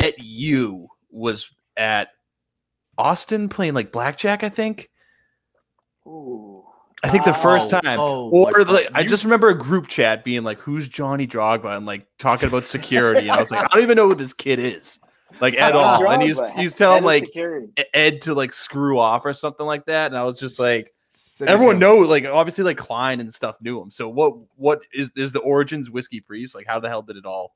met 0.00 0.14
you 0.18 0.88
was 1.10 1.50
at 1.76 2.08
Austin 2.96 3.48
playing 3.48 3.74
like 3.74 3.92
blackjack. 3.92 4.42
I 4.42 4.48
think. 4.48 4.90
Ooh. 6.06 6.57
I 7.02 7.08
think 7.08 7.24
the 7.24 7.32
first 7.32 7.72
Oh, 7.72 7.80
time, 7.80 8.00
oh, 8.00 8.30
or 8.30 8.64
like, 8.64 8.68
like, 8.68 8.88
I 8.94 9.04
just 9.04 9.22
remember 9.24 9.48
a 9.50 9.56
group 9.56 9.86
chat 9.86 10.24
being 10.24 10.42
like, 10.42 10.58
"Who's 10.58 10.88
Johnny 10.88 11.26
Drogba?" 11.26 11.76
and 11.76 11.86
like 11.86 12.06
talking 12.18 12.48
about 12.48 12.66
security, 12.66 13.28
and 13.28 13.30
I 13.30 13.38
was 13.38 13.50
like, 13.50 13.64
"I 13.64 13.68
don't 13.74 13.82
even 13.82 13.96
know 13.96 14.08
who 14.08 14.16
this 14.16 14.32
kid 14.32 14.58
is, 14.58 14.98
like 15.40 15.54
at 15.54 15.72
Johnny 15.72 16.04
all." 16.04 16.10
And 16.10 16.22
he's 16.22 16.50
he's 16.52 16.74
telling 16.74 16.98
of 16.98 17.04
like 17.04 17.26
security. 17.26 17.68
Ed 17.94 18.20
to 18.22 18.34
like 18.34 18.52
screw 18.52 18.98
off 18.98 19.24
or 19.24 19.32
something 19.32 19.64
like 19.64 19.86
that, 19.86 20.06
and 20.06 20.16
I 20.16 20.24
was 20.24 20.40
just 20.40 20.58
like, 20.58 20.92
Said 21.06 21.48
everyone 21.48 21.76
his 21.76 21.80
know 21.80 21.96
like 21.96 22.24
obviously 22.26 22.64
like 22.64 22.78
Klein 22.78 23.20
and 23.20 23.32
stuff 23.32 23.56
knew 23.60 23.80
him. 23.80 23.90
So 23.90 24.08
what 24.08 24.34
what 24.56 24.82
is 24.92 25.10
is 25.16 25.32
the 25.32 25.40
origins 25.40 25.90
whiskey 25.90 26.20
priest? 26.20 26.54
Like 26.54 26.66
how 26.66 26.80
the 26.80 26.88
hell 26.88 27.02
did 27.02 27.16
it 27.16 27.26
all? 27.26 27.54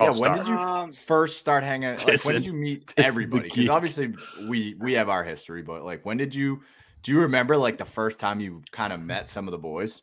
Yeah, 0.00 0.08
all 0.08 0.20
when 0.20 0.36
did 0.36 0.46
you 0.48 0.56
Um, 0.56 0.92
first 0.92 1.38
start 1.38 1.64
hanging? 1.64 1.96
Like, 2.06 2.24
when 2.24 2.34
did 2.34 2.46
you 2.46 2.52
meet 2.52 2.94
everybody? 2.96 3.48
Because 3.48 3.68
obviously 3.68 4.14
we 4.48 4.74
we 4.78 4.92
have 4.94 5.08
our 5.08 5.24
history, 5.24 5.62
but 5.62 5.84
like 5.84 6.04
when 6.04 6.16
did 6.16 6.34
you? 6.34 6.62
Do 7.02 7.12
you 7.12 7.20
remember 7.20 7.56
like 7.56 7.78
the 7.78 7.84
first 7.84 8.18
time 8.20 8.40
you 8.40 8.62
kind 8.72 8.92
of 8.92 9.00
met 9.00 9.28
some 9.28 9.46
of 9.48 9.52
the 9.52 9.58
boys? 9.58 10.00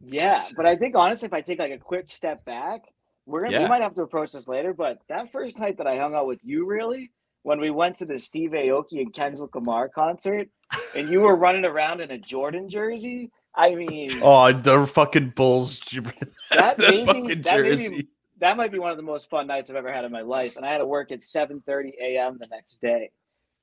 Yeah, 0.00 0.40
but 0.56 0.66
I 0.66 0.74
think 0.76 0.96
honestly, 0.96 1.26
if 1.26 1.32
I 1.32 1.40
take 1.40 1.58
like 1.58 1.72
a 1.72 1.78
quick 1.78 2.10
step 2.10 2.44
back, 2.44 2.82
we're 3.26 3.42
gonna 3.44 3.52
Yeah. 3.52 3.62
we 3.62 3.68
might 3.68 3.82
have 3.82 3.94
to 3.94 4.02
approach 4.02 4.32
this 4.32 4.48
later. 4.48 4.74
But 4.74 4.98
that 5.08 5.30
first 5.30 5.58
night 5.60 5.78
that 5.78 5.86
I 5.86 5.96
hung 5.96 6.14
out 6.14 6.26
with 6.26 6.44
you, 6.44 6.66
really, 6.66 7.12
when 7.44 7.60
we 7.60 7.70
went 7.70 7.96
to 7.96 8.04
the 8.04 8.18
Steve 8.18 8.50
Aoki 8.50 9.00
and 9.00 9.12
Kendrick 9.14 9.54
Lamar 9.54 9.88
concert, 9.88 10.48
and 10.96 11.08
you 11.08 11.20
were 11.20 11.36
running 11.36 11.64
around 11.64 12.00
in 12.00 12.10
a 12.10 12.18
Jordan 12.18 12.68
jersey. 12.68 13.30
I 13.54 13.74
mean, 13.74 14.08
Oh, 14.22 14.50
the 14.52 14.86
fucking 14.86 15.30
Bulls. 15.36 15.78
that 16.50 16.78
the 16.78 16.90
maybe 16.90 17.06
fucking 17.06 17.42
that, 17.42 17.54
jersey. 17.54 17.88
maybe 17.90 18.08
that 18.40 18.56
might 18.56 18.72
be 18.72 18.80
one 18.80 18.90
of 18.90 18.96
the 18.96 19.02
most 19.04 19.30
fun 19.30 19.46
nights 19.46 19.70
I've 19.70 19.76
ever 19.76 19.92
had 19.92 20.04
in 20.04 20.10
my 20.10 20.22
life. 20.22 20.56
And 20.56 20.66
I 20.66 20.72
had 20.72 20.78
to 20.78 20.86
work 20.86 21.12
at 21.12 21.22
seven 21.22 21.62
thirty 21.64 21.92
a.m. 22.02 22.38
the 22.40 22.48
next 22.48 22.80
day. 22.82 23.10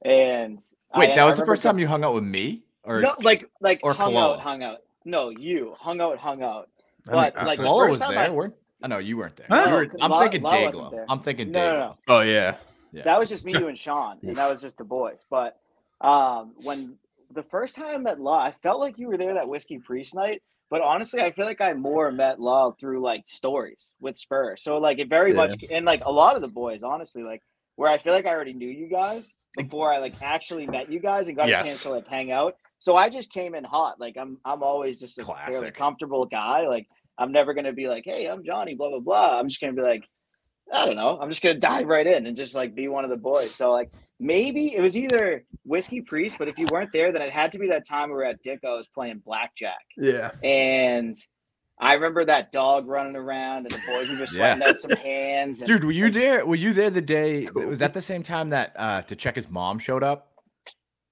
And 0.06 0.60
Wait, 0.96 1.12
I- 1.12 1.16
that 1.16 1.26
was 1.26 1.36
the 1.38 1.46
first 1.46 1.64
time 1.64 1.78
you 1.80 1.88
hung 1.88 2.06
out 2.06 2.14
with 2.14 2.24
me, 2.24 2.64
or 2.90 3.02
no, 3.02 3.16
like 3.22 3.46
like 3.62 3.80
or 3.84 3.94
hung 3.94 4.14
Kalala? 4.14 4.34
out, 4.36 4.40
hung 4.42 4.64
out. 4.64 4.80
No, 5.06 5.30
you 5.30 5.76
hung 5.80 6.02
out, 6.02 6.18
hung 6.18 6.44
out. 6.44 6.68
I 7.08 7.12
mean, 7.12 7.22
But 7.22 7.38
I- 7.38 7.44
like 7.46 7.58
the 7.60 7.64
first 7.66 7.90
was 7.92 8.00
time 8.00 8.16
there. 8.16 8.26
I- 8.26 8.30
weren't- 8.30 8.56
I 8.82 8.88
know 8.88 8.98
you 8.98 9.18
weren't 9.18 9.36
there. 9.36 9.48
Huh? 9.50 9.66
You 9.68 9.76
were- 9.76 9.92
I'm 10.02 10.12
La- 10.12 10.20
thinking 10.22 10.42
La 10.42 10.50
wasn't 10.62 10.74
Dayglow. 10.86 10.92
there. 10.92 11.06
I'm 11.10 11.20
thinking 11.20 11.52
No, 11.52 11.60
no, 11.60 11.74
Dayglow. 11.74 11.80
no. 11.80 11.98
Oh 12.16 12.22
yeah. 12.22 12.56
Yeah. 12.92 13.04
That 13.04 13.20
was 13.20 13.30
just 13.30 13.46
me, 13.46 13.54
you, 13.54 13.68
and 13.68 13.78
Sean, 13.78 14.18
and 14.24 14.36
that 14.38 14.50
was 14.50 14.62
just 14.62 14.78
the 14.78 14.84
boys. 14.84 15.24
But 15.30 15.58
um, 16.02 16.54
when 16.64 16.96
the 17.32 17.44
first 17.44 17.76
time 17.76 17.88
I 17.94 17.98
met 17.98 18.20
Law, 18.20 18.40
I 18.40 18.52
felt 18.64 18.80
like 18.80 18.98
you 18.98 19.08
were 19.08 19.18
there 19.18 19.34
that 19.36 19.48
whiskey 19.48 19.78
priest 19.80 20.16
night. 20.16 20.42
But 20.72 20.82
honestly, 20.82 21.22
I 21.22 21.32
feel 21.32 21.46
like 21.46 21.62
I 21.62 21.74
more 21.74 22.12
met 22.12 22.40
Law 22.40 22.72
through 22.72 23.02
like 23.02 23.24
stories 23.28 23.94
with 24.00 24.18
Spur. 24.18 24.56
So 24.58 24.78
like 24.78 25.00
it 25.00 25.08
very 25.10 25.32
Yeah. 25.32 25.38
much, 25.38 25.64
and 25.72 25.86
like 25.86 26.04
a 26.06 26.12
lot 26.12 26.36
of 26.36 26.42
the 26.42 26.48
boys, 26.48 26.82
honestly, 26.84 27.22
like 27.24 27.42
where 27.76 27.92
I 27.92 27.98
feel 27.98 28.14
like 28.14 28.26
I 28.26 28.30
already 28.32 28.54
knew 28.54 28.68
you 28.70 28.88
guys 28.88 29.34
before 29.56 29.92
I 29.92 29.98
like 29.98 30.14
actually 30.22 30.66
met 30.68 30.92
you 30.92 31.00
guys 31.00 31.28
and 31.28 31.36
got 31.38 31.48
a 31.50 31.52
chance 31.52 31.84
to 31.84 31.90
like 31.92 32.08
hang 32.08 32.32
out. 32.32 32.56
So 32.80 32.96
I 32.96 33.10
just 33.10 33.32
came 33.32 33.56
in 33.56 33.64
hot. 33.64 34.00
Like 34.00 34.16
I'm, 34.18 34.38
I'm 34.46 34.64
always 34.64 35.00
just 35.00 35.20
a 35.20 35.24
fairly 35.24 35.72
comfortable 35.72 36.26
guy. 36.26 36.68
Like 36.68 36.88
I'm 37.18 37.32
never 37.32 37.54
gonna 37.54 37.74
be 37.74 37.88
like, 37.88 38.04
hey, 38.06 38.28
I'm 38.28 38.44
Johnny, 38.44 38.76
blah 38.76 38.90
blah 38.90 39.00
blah. 39.00 39.40
I'm 39.40 39.50
just 39.50 39.60
gonna 39.62 39.74
be 39.74 39.82
like, 39.82 40.04
I 40.74 40.86
don't 40.86 40.96
know. 40.96 41.18
I'm 41.20 41.30
just 41.30 41.42
gonna 41.42 41.60
dive 41.60 41.88
right 41.88 42.08
in 42.08 42.26
and 42.26 42.38
just 42.38 42.56
like 42.56 42.74
be 42.76 42.88
one 42.88 43.04
of 43.04 43.10
the 43.10 43.18
boys. 43.18 43.54
So 43.54 43.72
like 43.72 43.92
maybe 44.20 44.74
it 44.76 44.82
was 44.82 44.96
either 44.96 45.44
whiskey 45.66 46.02
priest, 46.02 46.38
but 46.40 46.48
if 46.48 46.58
you 46.58 46.68
weren't 46.72 46.92
there, 46.94 47.12
then 47.12 47.22
it 47.22 47.32
had 47.32 47.52
to 47.52 47.60
be 47.60 47.68
that 47.70 47.88
time 47.88 48.10
we 48.10 48.16
were 48.16 48.26
at 48.26 48.42
Dicko's 48.44 48.88
playing 48.88 49.22
blackjack. 49.26 49.86
Yeah. 49.98 50.32
And 50.44 51.16
I 51.82 51.94
remember 51.94 52.26
that 52.26 52.52
dog 52.52 52.88
running 52.88 53.16
around 53.16 53.60
and 53.66 53.72
the 53.72 53.82
boys 53.88 54.10
were 54.10 54.16
just 54.18 54.36
Yeah. 54.36 54.56
letting 54.56 54.68
out 54.68 54.80
some 54.80 54.98
hands. 54.98 55.60
And, 55.60 55.68
Dude, 55.68 55.84
were 55.84 55.92
you 55.92 56.10
there? 56.10 56.46
Were 56.46 56.56
you 56.56 56.74
there 56.74 56.90
the 56.90 57.02
day? 57.02 57.50
Was 57.54 57.80
that 57.80 57.94
the 57.94 58.02
same 58.02 58.24
time 58.24 58.50
that 58.50 58.74
uh 58.78 59.02
to 59.04 59.16
check 59.16 59.36
his 59.36 59.50
mom 59.50 59.80
showed 59.80 60.04
up? 60.04 60.28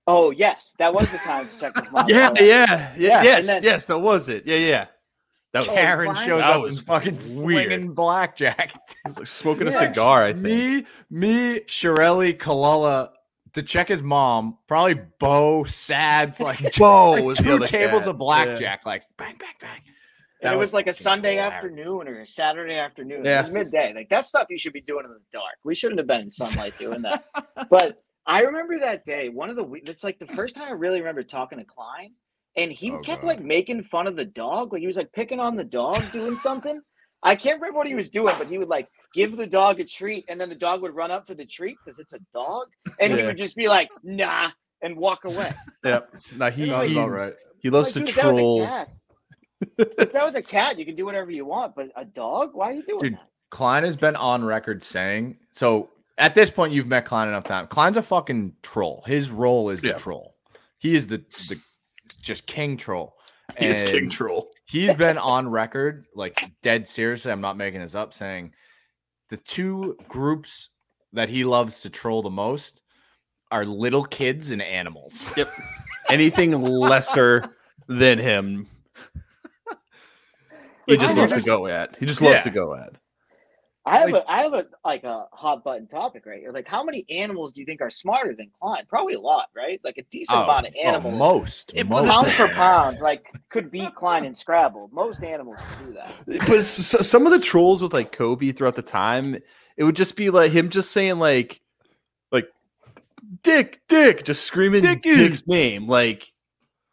Oh 0.08 0.32
yes, 0.32 0.74
that 0.80 0.94
was 0.94 1.12
the 1.12 1.18
time 1.20 1.48
to 1.48 1.60
check 1.60 1.76
his 1.78 1.92
mom. 1.92 2.06
Yeah, 2.08 2.30
oh, 2.32 2.44
yeah, 2.44 2.46
yeah, 2.46 2.94
Yeah, 2.98 3.24
yes, 3.24 3.48
then- 3.48 3.64
yes, 3.64 3.86
that 3.86 3.98
was 4.00 4.30
it. 4.30 4.46
Yeah, 4.46 4.58
yeah. 4.58 4.86
That 5.54 5.60
was, 5.62 5.70
oh, 5.70 5.74
Karen 5.76 6.12
Klein? 6.14 6.28
shows 6.28 6.42
That 6.42 6.52
up 6.52 6.62
was 6.62 6.78
and 6.78 6.86
fucking 6.88 7.12
weird. 7.14 7.22
swinging 7.22 7.94
blackjack. 7.94 8.76
it 8.76 8.96
like 9.18 9.28
smoking 9.28 9.68
a 9.68 9.72
cigar. 9.72 10.26
I 10.26 10.34
think. 10.34 10.44
me, 10.44 10.86
me, 11.10 11.60
Shirelli, 11.62 12.38
Kalala, 12.38 13.12
to 13.54 13.64
check 13.64 13.88
his 13.88 14.04
mom, 14.04 14.58
probably 14.68 15.00
Bo, 15.20 15.64
Sads, 15.64 16.40
like, 16.42 16.76
Bo 16.78 17.12
like 17.12 17.24
was 17.24 17.38
the 17.38 17.44
two 17.46 17.54
other 17.56 17.66
tables 17.66 18.02
cat. 18.04 18.10
of 18.10 18.18
blackjack, 18.18 18.86
like 18.86 19.04
bang, 19.18 19.36
bang, 19.40 19.54
bang. 19.62 19.82
And 20.42 20.50
That 20.50 20.54
it 20.54 20.58
was 20.58 20.74
like 20.74 20.86
a 20.88 20.94
Sunday 20.94 21.36
hilarious. 21.38 21.56
afternoon 21.56 22.08
or 22.08 22.20
a 22.22 22.28
Saturday 22.28 22.76
afternoon. 22.76 23.24
Yeah. 23.26 23.40
It 23.40 23.44
was 23.46 23.52
midday. 23.54 23.94
Like 23.96 24.10
that 24.10 24.26
stuff 24.28 24.48
you 24.52 24.58
should 24.60 24.74
be 24.74 24.82
doing 24.82 25.06
in 25.06 25.10
the 25.12 25.20
dark. 25.32 25.56
We 25.64 25.74
shouldn't 25.74 25.98
have 25.98 26.08
been 26.08 26.22
in 26.22 26.30
sunlight 26.30 26.78
doing 26.78 27.02
that. 27.04 27.24
But 27.72 28.04
I 28.28 28.42
remember 28.42 28.78
that 28.80 29.06
day. 29.06 29.30
One 29.30 29.50
of 29.50 29.56
the 29.56 29.64
we- 29.64 29.82
it's 29.82 30.04
like 30.04 30.20
the 30.20 30.26
mm. 30.26 30.36
first 30.36 30.56
time 30.56 30.68
I 30.68 30.72
really 30.72 31.00
remember 31.00 31.24
talking 31.24 31.58
to 31.60 31.64
Klein, 31.66 32.14
and 32.56 32.72
he 32.72 32.92
Oh, 32.92 33.00
kept 33.00 33.22
God. 33.22 33.28
like 33.28 33.42
making 33.42 33.82
fun 33.84 34.06
of 34.06 34.16
the 34.16 34.26
dog. 34.26 34.74
Like 34.74 34.82
he 34.82 34.88
was 34.88 34.98
like 34.98 35.12
picking 35.14 35.40
on 35.40 35.56
the 35.56 35.64
dog, 35.64 36.00
doing 36.12 36.36
something. 36.38 36.82
I 37.24 37.36
can't 37.36 37.60
remember 37.60 37.78
what 37.78 37.88
he 37.88 37.96
was 37.96 38.10
doing, 38.10 38.36
but 38.38 38.48
he 38.48 38.58
would 38.58 38.68
like 38.68 38.88
give 39.14 39.38
the 39.38 39.48
dog 39.48 39.80
a 39.80 39.86
treat, 39.86 40.26
and 40.28 40.40
then 40.40 40.50
the 40.50 40.56
dog 40.56 40.82
would 40.82 40.94
run 40.94 41.10
up 41.10 41.26
for 41.26 41.34
the 41.34 41.46
treat 41.46 41.78
because 41.84 42.00
it's 42.00 42.14
a 42.14 42.20
dog, 42.34 42.68
and 43.00 43.14
he 43.14 43.24
would 43.24 43.38
just 43.38 43.56
be 43.56 43.68
like, 43.68 43.90
"Nah," 44.04 44.52
and 44.82 44.96
walk 44.96 45.26
away. 45.26 45.52
Yep. 45.84 46.16
Now 46.38 46.50
he 46.52 46.68
Sounds 46.68 46.88
he, 46.88 46.94
about 46.94 47.10
right. 47.10 47.34
he 47.60 47.70
loves 47.70 47.88
Like, 47.88 47.94
to 47.94 48.00
dude, 48.00 48.10
if 48.10 48.16
that 48.16 48.22
troll. 48.24 48.88
if 49.80 50.12
that 50.12 50.24
was 50.26 50.36
a 50.36 50.42
cat, 50.42 50.78
you 50.78 50.86
can 50.86 50.96
do 50.96 51.06
whatever 51.06 51.32
you 51.32 51.46
want, 51.46 51.76
but 51.76 51.90
a 51.96 52.06
dog, 52.06 52.52
why 52.54 52.70
are 52.70 52.74
you 52.74 52.84
doing 52.84 53.00
Dude, 53.00 53.14
that? 53.14 53.30
Klein 53.50 53.84
has 53.84 53.96
been 53.96 54.16
on 54.16 54.44
record 54.44 54.84
saying 54.84 55.38
so. 55.52 55.90
At 56.18 56.34
this 56.34 56.50
point, 56.50 56.74
you've 56.74 56.88
met 56.88 57.06
Klein 57.06 57.28
enough 57.28 57.44
time. 57.44 57.68
Klein's 57.68 57.98
a 57.98 58.02
fucking 58.02 58.54
troll. 58.64 59.04
His 59.06 59.30
role 59.30 59.70
is 59.70 59.82
the 59.82 59.90
Yeah. 59.90 59.98
troll. 59.98 60.36
He 60.80 60.96
is 60.96 61.08
the 61.08 61.18
the 61.50 61.60
just 62.22 62.48
king 62.48 62.78
troll. 62.78 63.16
He 63.58 63.68
is 63.68 63.84
king 63.84 64.10
troll. 64.10 64.50
He's 64.66 64.94
been 64.96 65.18
on 65.18 65.48
record, 65.50 66.08
like 66.16 66.52
dead 66.64 66.88
seriously. 66.88 67.32
I'm 67.32 67.42
not 67.42 67.56
making 67.58 67.82
this 67.82 67.96
up, 67.96 68.14
saying 68.14 68.54
the 69.30 69.38
two 69.38 69.98
groups 70.08 70.70
that 71.14 71.30
he 71.30 71.44
loves 71.46 71.82
to 71.82 71.90
troll 71.90 72.22
the 72.22 72.30
most 72.30 72.82
are 73.52 73.64
little 73.66 74.04
kids 74.04 74.50
and 74.52 74.62
animals. 74.62 75.24
Yep. 75.38 75.48
Anything 76.10 76.52
lesser 76.62 77.56
than 77.88 78.18
him, 78.20 78.68
he 80.86 80.98
just 80.98 81.16
loves 81.18 81.34
to 81.34 81.42
go 81.42 81.68
at. 81.68 81.96
He 81.98 82.06
just 82.06 82.22
loves 82.22 82.38
Yeah. 82.38 82.44
to 82.44 82.50
go 82.50 82.76
at. 82.76 82.94
I 83.88 83.98
have 84.00 84.10
Like- 84.12 84.24
a 84.24 84.32
I 84.32 84.42
have 84.44 84.54
a 84.54 84.66
like 84.86 85.04
a 85.04 85.26
hot 85.32 85.64
button 85.64 85.88
topic 85.88 86.26
right 86.26 86.40
here. 86.40 86.52
Like, 86.52 86.68
how 86.68 86.84
many 86.84 87.06
animals 87.10 87.52
do 87.54 87.62
you 87.62 87.66
think 87.66 87.82
are 87.82 87.90
smarter 87.90 88.36
than 88.36 88.50
Klein? 88.60 88.84
Probably 88.88 89.14
a 89.14 89.20
lot, 89.20 89.48
right? 89.56 89.80
Like 89.84 89.98
a 89.98 90.04
decent 90.04 90.38
oh, 90.38 90.44
amount 90.44 90.68
of 90.68 90.74
oh, 90.78 90.82
animals. 90.88 91.16
most. 91.18 91.72
It 91.74 91.88
most. 91.88 92.02
was- 92.02 92.10
pound 92.12 92.28
for 92.28 92.48
pound, 92.50 93.00
like 93.02 93.32
could 93.50 93.72
beat 93.72 93.96
Klein 93.96 94.26
in 94.26 94.36
Scrabble. 94.36 94.90
Most 94.92 95.24
animals 95.24 95.58
can 95.78 95.88
do 95.88 95.94
that. 95.94 96.12
But 96.26 96.50
s- 96.58 97.08
some 97.08 97.26
of 97.26 97.32
the 97.32 97.40
trolls 97.40 97.82
with 97.82 97.94
like 97.94 98.12
Kobe 98.12 98.52
throughout 98.52 98.76
the 98.76 98.82
time, 98.82 99.38
it 99.78 99.84
would 99.84 99.96
just 99.96 100.16
be 100.16 100.30
like 100.30 100.52
him 100.52 100.70
just 100.70 100.92
saying 100.92 101.20
like, 101.20 101.62
like, 102.32 102.50
Dick, 103.44 103.82
Dick, 103.88 104.24
just 104.24 104.44
screaming 104.46 104.82
Dickie. 104.84 105.12
Dick's 105.12 105.46
name, 105.48 105.88
like, 105.88 106.32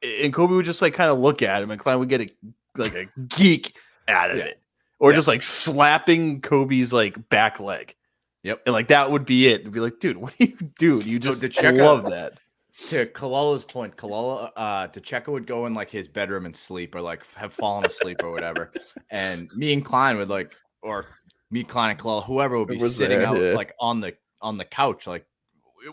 and 0.03 0.33
Kobe 0.33 0.55
would 0.55 0.65
just 0.65 0.83
like 0.83 0.95
kind 0.95 1.11
of 1.11 1.19
look 1.19 1.43
at 1.43 1.63
him, 1.63 1.71
and 1.71 1.81
Klein 1.81 1.99
would 1.99 2.09
get 2.09 2.21
a 2.21 2.29
like 2.77 2.95
a 2.95 3.07
geek 3.37 3.75
out 4.09 4.31
of 4.31 4.37
Yeah. 4.39 4.45
it, 4.45 4.61
or 5.05 5.11
Yeah. 5.11 5.17
just 5.17 5.29
like 5.29 5.43
slapping 5.43 6.41
Kobe's 6.41 6.91
like 6.91 7.29
back 7.29 7.61
leg. 7.61 7.95
Yep. 8.43 8.63
And 8.65 8.73
like 8.73 8.89
that 8.89 9.11
would 9.11 9.27
be 9.27 9.49
it. 9.49 9.61
It'd 9.61 9.71
be 9.73 9.81
like, 9.81 10.01
dude, 10.01 10.17
what 10.17 10.35
do 10.39 10.47
you 10.47 10.57
do? 10.79 11.03
You 11.05 11.19
just 11.19 11.43
check 11.53 11.75
love 11.75 12.09
that. 12.09 12.39
to 12.87 13.05
Kalala's 13.05 13.67
point, 13.67 13.97
Kalala, 13.99 14.51
uh, 14.57 14.89
Tacheka 14.89 15.29
would 15.29 15.47
go 15.47 15.67
in 15.67 15.75
like 15.75 15.91
his 15.91 16.09
bedroom 16.09 16.47
and 16.47 16.57
sleep, 16.57 16.95
or 16.95 17.03
like 17.03 17.23
have 17.35 17.53
fallen 17.53 17.85
asleep 17.85 18.23
or 18.25 18.31
whatever, 18.31 18.73
and 19.11 19.51
me 19.55 19.75
and 19.75 19.85
Klein 19.85 20.17
would 20.17 20.31
like, 20.31 20.55
or 20.83 21.05
me, 21.51 21.65
Klein, 21.65 21.91
and 21.91 21.99
Kalala, 21.99 22.25
whoever 22.25 22.59
would 22.59 22.69
be 22.69 22.79
sitting 22.79 23.19
there, 23.19 23.27
out 23.29 23.39
yeah. 23.39 23.53
like 23.53 23.75
on 23.79 24.01
the 24.01 24.15
on 24.41 24.57
the 24.57 24.65
couch, 24.65 25.07
like 25.07 25.27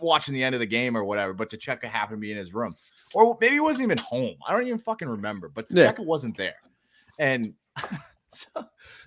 watching 0.02 0.34
the 0.34 0.44
end 0.44 0.56
of 0.56 0.60
the 0.60 0.66
game 0.66 0.96
or 0.96 1.04
whatever. 1.04 1.34
But 1.34 1.50
Tacheka 1.50 1.84
happened 1.84 2.18
to 2.18 2.22
be 2.22 2.32
in 2.32 2.38
his 2.38 2.54
room, 2.54 2.78
or 3.14 3.38
maybe 3.42 3.56
he 3.56 3.60
wasn't 3.60 3.84
even 3.84 3.98
home. 3.98 4.36
I 4.48 4.54
don't 4.54 4.66
even 4.66 4.80
fucking 4.80 5.10
remember. 5.10 5.50
But 5.50 5.66
Yeah. 5.70 5.94
Wasn't 6.00 6.38
there, 6.38 6.56
and 7.20 7.54
so 8.30 8.48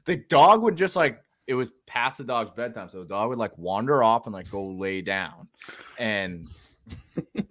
the 0.05 0.17
dog 0.17 0.63
would 0.63 0.77
just 0.77 0.97
like 0.97 1.23
it 1.47 1.55
was 1.55 1.71
past 1.87 2.19
the 2.19 2.25
dog's 2.25 2.51
bedtime, 2.51 2.89
so 2.89 3.01
the 3.01 3.05
dog 3.05 3.29
would 3.29 3.39
like 3.39 3.57
wander 3.59 4.03
off 4.03 4.27
and 4.27 4.33
like 4.33 4.51
go 4.51 4.65
lay 4.67 5.03
down, 5.03 5.49
and 5.99 6.47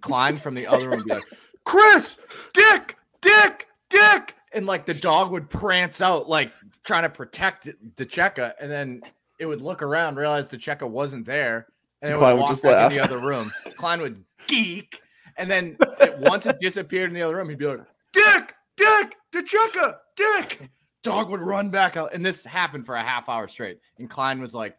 climb 0.00 0.38
from 0.38 0.54
the 0.54 0.66
other 0.66 0.88
room 0.88 0.98
would 0.98 1.06
be 1.06 1.14
like, 1.14 1.24
Chris, 1.64 2.16
Dick, 2.52 2.96
Dick, 3.20 3.68
Dick. 3.88 4.34
And 4.52 4.66
like 4.66 4.86
the 4.86 4.94
dog 4.94 5.32
would 5.32 5.50
prance 5.50 6.00
out, 6.00 6.28
like 6.28 6.52
trying 6.84 7.02
to 7.02 7.08
protect 7.08 7.68
DeCheka. 7.96 8.52
And 8.60 8.70
then 8.70 9.02
it 9.40 9.46
would 9.46 9.60
look 9.60 9.82
around, 9.82 10.16
realize 10.16 10.48
DeCheka 10.48 10.88
wasn't 10.88 11.26
there. 11.26 11.66
And 12.02 12.12
it 12.12 12.18
Klein 12.18 12.34
would 12.34 12.34
would 12.34 12.40
walk 12.42 12.48
just 12.50 12.62
back 12.62 12.92
in 12.92 12.98
the 12.98 13.02
other 13.02 13.18
room. 13.18 13.50
Klein 13.76 14.00
would 14.00 14.22
geek. 14.46 15.00
And 15.36 15.50
then 15.50 15.76
it- 16.00 16.18
once 16.18 16.46
it 16.46 16.60
disappeared 16.60 17.10
in 17.10 17.14
the 17.14 17.22
other 17.22 17.34
room, 17.34 17.48
he'd 17.48 17.58
be 17.58 17.66
like, 17.66 17.80
Dick, 18.12 18.54
Dick, 18.76 19.16
DeCheka, 19.32 19.96
Dick. 20.14 20.70
Dog 21.04 21.30
would 21.30 21.40
run 21.40 21.70
back 21.70 21.96
out. 21.96 22.12
And 22.14 22.24
this 22.26 22.44
happened 22.44 22.84
for 22.86 22.96
a 22.96 23.02
half 23.02 23.28
hour 23.28 23.46
straight. 23.46 23.78
And 23.98 24.10
Klein 24.10 24.40
was 24.40 24.54
like, 24.54 24.76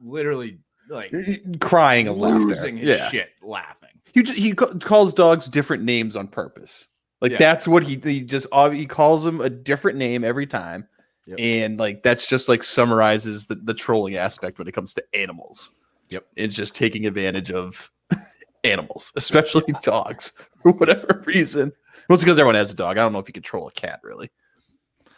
literally, 0.00 0.58
like 0.88 1.12
Crying 1.60 2.06
of 2.08 2.18
laughter. 2.18 2.38
losing 2.38 2.76
his 2.76 2.98
yeah. 2.98 3.08
shit 3.08 3.30
laughing. 3.42 3.88
He 4.12 4.22
ju- 4.22 4.32
he 4.34 4.52
calls 4.52 5.12
dogs 5.12 5.46
different 5.46 5.82
names 5.82 6.14
on 6.14 6.28
purpose. 6.28 6.88
Like 7.20 7.32
Yeah. 7.32 7.38
that's 7.38 7.66
what 7.66 7.82
he 7.82 7.96
he 8.02 8.20
just 8.20 8.46
uh, 8.52 8.68
he 8.70 8.84
calls 8.86 9.24
them 9.24 9.40
a 9.40 9.48
different 9.48 9.96
name 9.98 10.22
every 10.24 10.46
time, 10.46 10.86
Yep. 11.26 11.36
and 11.40 11.78
like 11.78 12.02
that's 12.02 12.28
just 12.28 12.48
like 12.50 12.62
summarizes 12.62 13.46
the, 13.46 13.54
the 13.54 13.72
trolling 13.72 14.16
aspect 14.16 14.58
when 14.58 14.68
it 14.68 14.72
comes 14.72 14.92
to 14.94 15.04
animals. 15.14 15.70
Yep. 16.10 16.26
it's 16.36 16.54
just 16.54 16.76
taking 16.76 17.06
advantage 17.06 17.50
of 17.50 17.90
animals, 18.64 19.10
especially 19.16 19.64
dogs, 19.82 20.32
for 20.62 20.72
whatever 20.72 21.22
reason. 21.24 21.72
Well, 22.08 22.14
it's 22.14 22.22
because 22.22 22.38
everyone 22.38 22.56
has 22.56 22.70
a 22.70 22.74
dog. 22.76 22.98
I 22.98 23.00
don't 23.02 23.14
know 23.14 23.20
if 23.20 23.28
you 23.28 23.32
control 23.32 23.66
a 23.68 23.72
cat 23.72 24.00
really. 24.02 24.30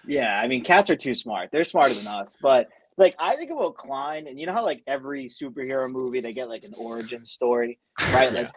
Yeah, 0.06 0.40
I 0.40 0.46
mean, 0.48 0.62
cats 0.64 0.90
are 0.90 0.96
too 0.96 1.14
smart. 1.14 1.50
They're 1.52 1.64
smarter 1.64 1.94
than 1.94 2.06
us. 2.06 2.36
But 2.40 2.68
like, 2.96 3.14
I 3.18 3.36
think 3.36 3.50
about 3.50 3.76
Klein, 3.76 4.26
and 4.26 4.38
you 4.38 4.46
know 4.46 4.52
how 4.52 4.64
like 4.64 4.82
every 4.86 5.26
superhero 5.26 5.90
movie 5.90 6.20
they 6.20 6.32
get 6.32 6.48
like 6.48 6.64
an 6.64 6.75
origin 6.76 7.25
story, 7.26 7.78
right? 8.12 8.32
Like, 8.32 8.48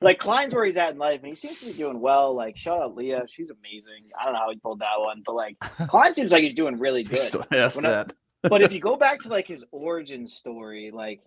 like 0.00 0.18
Klein's 0.20 0.54
where 0.54 0.64
he's 0.64 0.76
at 0.76 0.92
in 0.92 0.98
life, 0.98 1.18
and 1.20 1.28
he 1.28 1.34
seems 1.34 1.58
to 1.58 1.66
be 1.66 1.72
doing 1.72 1.98
well. 2.00 2.32
Like, 2.32 2.56
shout 2.56 2.80
out 2.80 2.94
Leah, 2.94 3.24
she's 3.28 3.50
amazing. 3.50 4.04
I 4.20 4.24
don't 4.24 4.34
know 4.34 4.38
how 4.38 4.50
he 4.50 4.56
pulled 4.58 4.78
that 4.78 4.98
one, 5.00 5.22
but 5.26 5.34
like, 5.34 5.58
Klein 5.88 6.14
seems 6.14 6.30
like 6.30 6.44
he's 6.44 6.54
doing 6.54 6.76
really 6.78 7.02
good. 7.02 7.18
still 7.18 7.44
has 7.50 7.74
When 7.76 7.86
I- 7.86 7.90
that. 7.90 8.12
but 8.48 8.62
if 8.62 8.72
you 8.72 8.78
go 8.78 8.94
back 8.94 9.18
to 9.22 9.28
like 9.28 9.48
his 9.48 9.64
origin 9.72 10.28
story, 10.28 10.92
like 10.94 11.20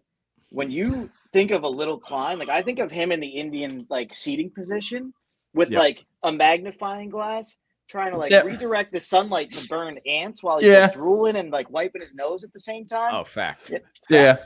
when 0.51 0.71
you 0.71 1.09
think 1.33 1.51
of 1.51 1.63
a 1.63 1.67
little 1.67 1.99
Klein, 1.99 2.39
like 2.39 2.47
I 2.47 2.61
think 2.61 2.79
of 2.79 2.89
him 2.89 3.11
in 3.11 3.19
the 3.19 3.27
Indian 3.27 3.85
like 3.89 4.13
seating 4.13 4.49
position 4.49 5.13
with 5.53 5.69
Yep. 5.71 5.79
like 5.79 6.05
a 6.23 6.31
magnifying 6.31 7.09
glass, 7.09 7.57
trying 7.91 8.11
to 8.11 8.17
like 8.17 8.31
Yep. 8.31 8.45
redirect 8.45 8.91
the 8.93 8.99
sunlight 8.99 9.49
to 9.51 9.67
burn 9.67 9.93
ants 10.07 10.41
while 10.41 10.57
he's 10.59 10.67
Yeah. 10.69 10.83
like, 10.83 10.93
drooling 10.93 11.35
and 11.35 11.51
like 11.51 11.69
wiping 11.69 12.01
his 12.01 12.15
nose 12.15 12.43
at 12.43 12.53
the 12.53 12.59
same 12.59 12.85
time. 12.87 13.13
Oh, 13.13 13.23
fact. 13.23 13.71
Yeah, 14.09 14.37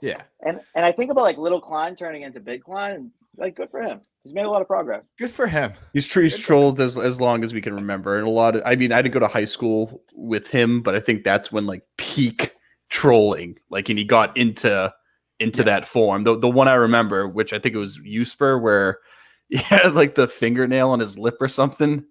Yeah. 0.00 0.22
And 0.44 0.60
and 0.74 0.84
I 0.84 0.92
think 0.92 1.10
about 1.10 1.22
like 1.22 1.38
little 1.38 1.60
Klein 1.60 1.96
turning 1.96 2.22
into 2.22 2.40
big 2.40 2.62
Klein, 2.62 2.94
and 2.94 3.10
like 3.36 3.56
good 3.56 3.70
for 3.70 3.80
him. 3.82 4.00
He's 4.24 4.34
made 4.34 4.44
a 4.44 4.50
lot 4.50 4.60
of 4.60 4.66
progress. 4.68 5.02
Good 5.18 5.30
for 5.30 5.46
him. 5.46 5.72
He's, 5.94 6.06
tr- 6.06 6.20
he's 6.20 6.38
trolled 6.38 6.78
as 6.78 6.96
as 6.98 7.20
long 7.20 7.42
as 7.42 7.54
we 7.54 7.60
can 7.62 7.74
remember, 7.74 8.18
and 8.18 8.26
a 8.26 8.30
lot 8.30 8.54
of. 8.56 8.62
I 8.66 8.76
mean, 8.76 8.92
I 8.92 9.00
didn't 9.00 9.14
go 9.14 9.20
to 9.20 9.28
high 9.28 9.46
school 9.46 10.02
with 10.14 10.46
him, 10.48 10.82
but 10.82 10.94
I 10.94 11.00
think 11.00 11.24
that's 11.24 11.50
when 11.50 11.64
like 11.66 11.82
peak 11.96 12.54
trolling, 12.90 13.56
like, 13.70 13.88
and 13.88 13.98
he 13.98 14.04
got 14.04 14.36
into 14.36 14.92
into 15.38 15.60
Yeah. 15.62 15.64
that 15.66 15.86
form. 15.86 16.22
The 16.24 16.38
the 16.38 16.50
one 16.50 16.68
I 16.68 16.74
remember, 16.74 17.26
which 17.28 17.52
I 17.54 17.58
think 17.58 17.74
it 17.74 17.78
was 17.78 17.98
Usper, 18.00 18.60
where 18.60 18.98
he 19.48 19.56
had 19.56 19.94
like 19.94 20.14
the 20.16 20.28
fingernail 20.28 20.90
on 20.90 21.00
his 21.00 21.16
lip 21.18 21.36
or 21.40 21.48
something, 21.48 22.04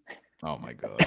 Oh 0.44 0.58
my 0.58 0.74
god. 0.74 1.00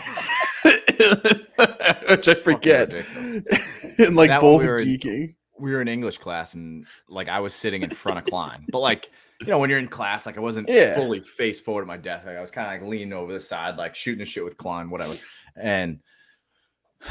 which 2.09 2.29
I 2.29 2.35
forget, 2.35 2.93
and 2.93 4.15
like 4.17 4.29
That 4.29 4.41
both 4.41 4.61
we 4.63 4.69
were 4.69 4.77
in- 4.77 5.35
we 5.59 5.73
were 5.73 5.81
in 5.81 5.89
English 5.89 6.19
class 6.19 6.55
and 6.55 6.87
like 7.09 7.29
I 7.29 7.41
was 7.41 7.55
sitting 7.55 7.83
in 7.83 7.91
front 7.91 8.19
of 8.19 8.25
Klein. 8.25 8.65
But 8.71 8.81
like, 8.81 9.11
you 9.41 9.47
know, 9.49 9.59
when 9.59 9.71
you're 9.71 9.79
in 9.79 9.89
class, 9.89 10.27
like 10.27 10.37
I 10.37 10.41
wasn't 10.41 10.69
Yeah. 10.69 10.95
fully 10.95 11.21
face 11.21 11.61
forward 11.61 11.83
at 11.83 11.89
my 11.89 11.97
desk. 11.97 12.27
Like 12.27 12.37
I 12.37 12.41
was 12.41 12.51
kind 12.51 12.67
of 12.67 12.83
like 12.83 12.91
leaning 12.91 13.13
over 13.13 13.33
the 13.33 13.41
side, 13.41 13.77
like 13.77 13.95
shooting 13.95 14.19
the 14.19 14.25
shit 14.25 14.45
with 14.45 14.57
Klein, 14.57 14.91
whatever. 14.91 15.15
And 15.57 16.01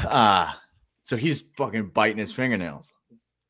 uh 0.06 0.52
so 1.02 1.16
he's 1.16 1.42
fucking 1.56 1.88
biting 1.88 2.18
his 2.18 2.32
fingernails. 2.32 2.92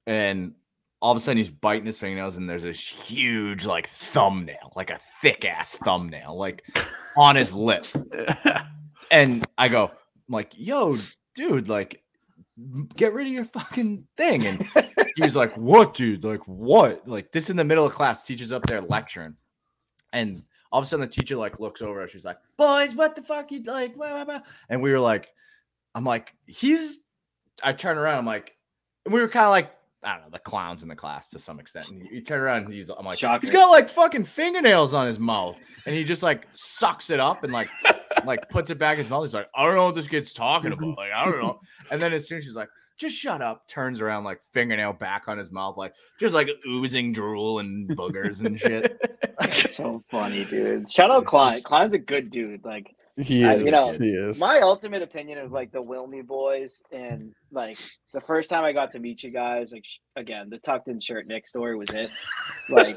And 0.07 0.55
all 1.03 1.11
of 1.11 1.19
a 1.19 1.21
sudden 1.21 1.39
he's 1.39 1.51
biting 1.51 1.85
his 1.85 1.99
fingernails 1.99 2.37
and 2.37 2.49
there's 2.49 2.63
this 2.63 2.81
huge 2.81 3.67
like 3.67 3.89
thumbnail, 3.89 4.73
like 4.77 4.89
a 4.89 5.01
thick 5.21 5.45
ass 5.45 5.75
thumbnail, 5.75 6.39
like 6.39 6.65
on 7.17 7.37
his 7.37 7.53
lip. 7.53 7.87
And 9.13 9.47
I 9.59 9.69
go, 9.69 9.89
I'm 9.89 10.35
like, 10.35 10.53
yo, 10.57 10.97
dude, 11.35 11.69
like, 11.69 12.03
get 12.97 13.13
rid 13.13 13.27
of 13.27 13.33
your 13.35 13.45
fucking 13.45 14.07
thing. 14.17 14.47
And 14.47 14.67
he 15.17 15.23
was 15.23 15.37
like, 15.37 15.55
what, 15.55 15.93
dude? 15.93 16.25
Like, 16.25 16.41
what? 16.49 17.07
Like, 17.07 17.31
this 17.31 17.51
in 17.51 17.59
the 17.59 17.65
middle 17.65 17.85
of 17.85 17.93
class, 17.93 18.25
teacher's 18.25 18.53
up 18.53 18.65
there 18.67 18.81
lecturing. 18.81 19.37
And 20.15 20.45
all 20.73 20.79
of 20.79 20.87
a 20.87 20.89
sudden 20.89 21.07
the 21.07 21.13
teacher 21.13 21.37
like 21.37 21.61
looks 21.61 21.83
over 21.83 22.01
and 22.01 22.09
she's 22.09 22.25
like, 22.25 22.39
boys, 22.57 22.95
what 22.95 23.15
the 23.15 23.21
fuck 23.21 23.53
you 23.53 23.63
like? 23.65 23.97
Blah, 23.97 24.13
blah, 24.13 24.25
blah. 24.25 24.41
And 24.71 24.81
we 24.81 24.91
were 24.91 25.01
like, 25.01 25.29
I'm 25.95 26.05
like, 26.05 26.33
he's. 26.47 27.01
I 27.63 27.75
turn 27.75 27.99
around. 27.99 28.17
I'm 28.17 28.27
like, 28.27 28.57
and 29.05 29.13
we 29.13 29.21
were 29.21 29.29
kind 29.29 29.45
of 29.45 29.51
like, 29.51 29.73
I 30.05 30.15
don't 30.15 30.23
know, 30.23 30.31
the 30.31 30.39
clowns 30.39 30.83
in 30.83 30.89
the 30.89 30.97
class 30.97 31.31
to 31.31 31.39
some 31.39 31.61
extent. 31.61 31.89
And 31.89 32.07
you 32.11 32.23
turn 32.23 32.41
around, 32.41 32.65
and 32.65 32.73
he's, 32.73 32.91
I'm 32.91 33.05
like, 33.05 33.19
Shocker. 33.19 33.47
he's 33.47 33.51
got 33.51 33.71
like 33.71 33.89
fucking 33.89 34.25
fingernails 34.25 34.95
on 34.95 35.07
his 35.07 35.19
mouth, 35.19 35.59
and 35.87 35.95
he 35.95 36.05
just 36.05 36.23
like 36.23 36.47
sucks 36.51 37.11
it 37.11 37.21
up 37.21 37.45
and 37.45 37.53
like, 37.53 37.69
like 38.25 38.49
puts 38.51 38.71
it 38.71 38.79
back 38.79 38.93
in 38.93 38.99
his 38.99 39.11
mouth. 39.11 39.25
He's 39.25 39.35
like, 39.35 39.49
I 39.55 39.65
don't 39.65 39.77
know 39.77 39.85
what 39.85 39.95
this 39.95 40.09
kid's 40.09 40.33
talking 40.33 40.73
mm-hmm. 40.73 40.83
about. 40.83 40.99
Like, 40.99 41.13
I 41.15 41.25
don't 41.25 41.41
know. 41.41 41.61
And 41.91 42.03
then 42.03 42.13
as 42.13 42.27
soon 42.27 42.39
as 42.39 42.45
she's 42.45 42.57
like, 42.57 42.69
just 42.99 43.17
shut 43.17 43.43
up, 43.43 43.67
turns 43.69 44.01
around, 44.01 44.25
like 44.25 44.41
fingernail 44.53 44.93
back 44.93 45.29
on 45.29 45.39
his 45.39 45.51
mouth, 45.51 45.77
like 45.77 45.95
just 46.21 46.35
like 46.35 46.49
oozing 46.67 47.13
drool 47.13 47.59
and 47.59 47.89
boogers 47.91 48.45
and 48.45 48.59
shit. 48.59 48.99
so 49.71 50.03
funny, 50.11 50.45
dude. 50.45 50.91
Shout 50.91 51.11
out 51.11 51.27
Klein. 51.27 51.63
Klein's 51.63 51.95
a 51.95 51.99
good 51.99 52.31
dude. 52.31 52.65
Like 52.65 52.95
He 53.19 53.45
is. 53.45 53.61
you 53.61 53.71
know, 53.71 53.93
he 53.93 54.11
is. 54.11 54.41
my 54.41 54.61
ultimate 54.61 55.03
opinion 55.03 55.39
of 55.39 55.53
like 55.53 55.71
the 55.71 55.83
Wilmy 55.83 56.27
boys 56.27 56.81
and 56.91 57.35
like 57.51 57.77
the 58.15 58.21
first 58.23 58.49
time 58.49 58.65
I 58.65 58.73
got 58.73 58.91
to 58.93 58.99
meet 58.99 59.23
you 59.23 59.31
guys, 59.31 59.71
like 59.71 59.85
sh- 59.85 59.99
again, 60.17 60.49
the 60.49 60.57
tucked 60.57 60.89
in 60.89 60.99
shirt 60.99 61.27
Nick 61.27 61.47
story 61.47 61.77
was 61.77 61.91
it. 61.91 62.11
Like 62.71 62.97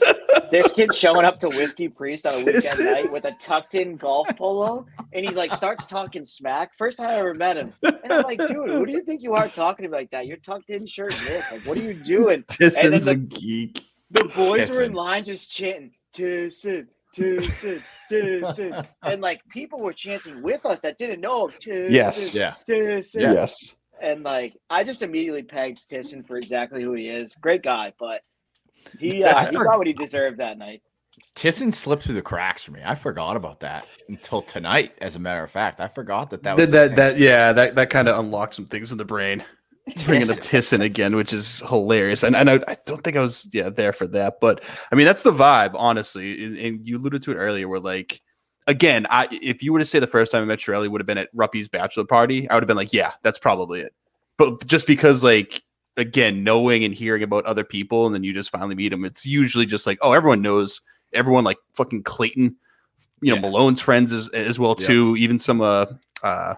this 0.52 0.72
kid 0.72 0.94
showing 0.94 1.26
up 1.26 1.40
to 1.40 1.50
Whiskey 1.50 1.90
Priest 1.90 2.26
on 2.26 2.34
a 2.34 2.38
weekend 2.46 2.80
night 2.80 3.12
with 3.12 3.26
a 3.26 3.34
tucked 3.42 3.76
in 3.76 3.98
golf 3.98 4.28
polo, 4.38 4.86
and 5.12 5.26
he 5.26 5.32
like 5.32 5.54
starts 5.54 5.86
talking 5.86 6.26
smack. 6.26 6.72
First 6.78 6.98
time 7.00 7.10
I 7.10 7.16
ever 7.16 7.34
met 7.34 7.58
him, 7.58 7.74
and 7.84 8.14
I'm 8.14 8.24
like, 8.24 8.40
dude, 8.40 8.70
who 8.70 8.86
do 8.86 8.92
you 8.94 9.02
think 9.04 9.22
you 9.22 9.34
are 9.34 9.50
talking 9.50 9.84
to 9.84 9.90
me 9.90 9.98
like 9.98 10.12
that? 10.12 10.28
You're 10.28 10.38
tucked 10.38 10.70
in 10.70 10.86
shirt 10.86 11.14
Nick. 11.28 11.42
Like, 11.52 11.62
what 11.68 11.78
are 11.78 11.82
you 11.82 11.94
doing? 12.06 12.44
Tisson's 12.44 13.06
the- 13.06 13.12
a 13.12 13.16
geek. 13.16 13.82
The 14.12 14.32
boys 14.36 14.70
were 14.78 14.84
in 14.84 14.94
line 14.94 15.24
just 15.26 15.52
chanting, 15.52 15.92
Tissin, 16.16 16.88
Tissin, 17.16 17.82
Tissin. 18.10 18.88
And 19.04 19.22
like 19.22 19.42
people 19.50 19.80
were 19.80 19.94
chanting 19.94 20.42
with 20.42 20.66
us 20.66 20.80
that 20.82 20.98
didn't 20.98 21.22
know 21.22 21.48
him. 21.48 21.54
Tissin, 21.60 21.90
Yes. 21.92 22.36
Yeah. 22.36 22.56
Tissin. 22.68 23.22
Yes. 23.22 23.76
And 24.02 24.24
like 24.24 24.58
I 24.70 24.84
just 24.84 25.02
immediately 25.02 25.44
pegged 25.44 25.80
Tissin 25.90 26.26
for 26.26 26.38
exactly 26.38 26.84
who 26.84 26.94
he 26.94 27.08
is. 27.08 27.36
Great 27.36 27.64
guy, 27.64 27.94
but 27.98 28.22
he 29.00 29.24
uh, 29.24 29.36
I 29.36 29.50
he 29.50 29.56
got 29.56 29.78
what 29.78 29.88
he 29.88 29.94
deserved 29.94 30.40
that 30.40 30.58
night. 30.58 30.82
Tisson 31.34 31.74
slipped 31.74 32.04
through 32.04 32.16
the 32.16 32.22
cracks 32.22 32.64
for 32.64 32.72
me. 32.72 32.82
I 32.86 32.96
forgot 32.96 33.38
about 33.38 33.62
that 33.62 33.88
until 34.10 34.42
tonight. 34.42 34.94
As 35.00 35.16
a 35.16 35.20
matter 35.20 35.44
of 35.44 35.52
fact, 35.52 35.80
I 35.80 35.88
forgot 35.88 36.30
that 36.32 36.44
that 36.44 36.58
was 36.58 36.70
That, 36.70 36.90
that, 36.90 36.96
that 36.96 37.20
yeah, 37.20 37.54
that, 37.54 37.76
that 37.76 37.90
kind 37.90 38.08
of 38.08 38.20
unlocked 38.20 38.56
some 38.56 38.66
things 38.66 38.92
in 38.92 38.98
the 38.98 39.06
brain. 39.06 39.44
Bringing 40.06 40.30
up 40.32 40.38
Tisson. 40.38 40.82
Again, 40.82 41.16
which 41.16 41.32
is 41.32 41.60
hilarious. 41.68 42.24
And, 42.24 42.36
and 42.36 42.50
I, 42.50 42.60
I 42.68 42.78
don't 42.86 43.04
think 43.04 43.18
I 43.18 43.22
was 43.22 43.48
yeah 43.54 43.70
there 43.70 43.94
for 43.94 44.08
that, 44.08 44.40
but 44.42 44.64
I 44.92 44.96
mean 44.96 45.06
that's 45.06 45.24
the 45.24 45.32
vibe, 45.32 45.72
honestly. 45.76 46.44
And, 46.44 46.58
and 46.58 46.88
you 46.88 46.98
alluded 46.98 47.22
to 47.24 47.32
it 47.32 47.36
earlier. 47.36 47.68
Where 47.68 47.80
like 47.80 48.22
again, 48.68 49.06
I 49.10 49.28
if 49.32 49.62
you 49.62 49.72
were 49.74 49.80
to 49.80 49.86
say 49.86 50.00
the 50.00 50.08
first 50.08 50.32
time 50.32 50.42
I 50.42 50.46
met 50.46 50.60
Shirley 50.62 50.88
would 50.88 51.02
have 51.02 51.06
been 51.08 51.20
at 51.20 51.30
Ruppy's 51.34 51.70
bachelor 51.70 52.06
party, 52.06 52.50
I 52.50 52.56
would 52.56 52.64
have 52.64 52.68
been 52.68 52.78
like, 52.78 52.94
yeah, 52.94 53.12
that's 53.22 53.38
probably 53.38 53.82
it. 53.82 53.94
But 54.38 54.66
just 54.66 54.88
because 54.88 55.24
like 55.24 55.62
again, 55.98 56.44
knowing 56.44 56.84
and 56.84 56.94
hearing 56.94 57.22
about 57.24 57.46
other 57.46 57.64
people, 57.64 58.06
and 58.06 58.16
then 58.16 58.24
you 58.24 58.34
just 58.34 58.50
finally 58.52 58.76
meet 58.76 58.90
them, 58.90 59.06
it's 59.06 59.26
usually 59.26 59.66
just 59.68 59.86
like, 59.86 60.00
oh, 60.02 60.14
everyone 60.14 60.42
knows 60.42 60.82
everyone. 61.14 61.44
Like 61.44 61.58
fucking 61.76 62.04
Clayton, 62.04 62.56
you 63.22 63.30
know, 63.30 63.36
Yeah. 63.36 63.42
Malone's 63.42 63.82
friends 63.82 64.12
as 64.12 64.30
as 64.30 64.58
well 64.58 64.76
Yep. 64.80 64.88
too. 64.88 65.16
Even 65.16 65.38
some 65.38 65.62
uh 65.62 65.86
uh 66.24 66.56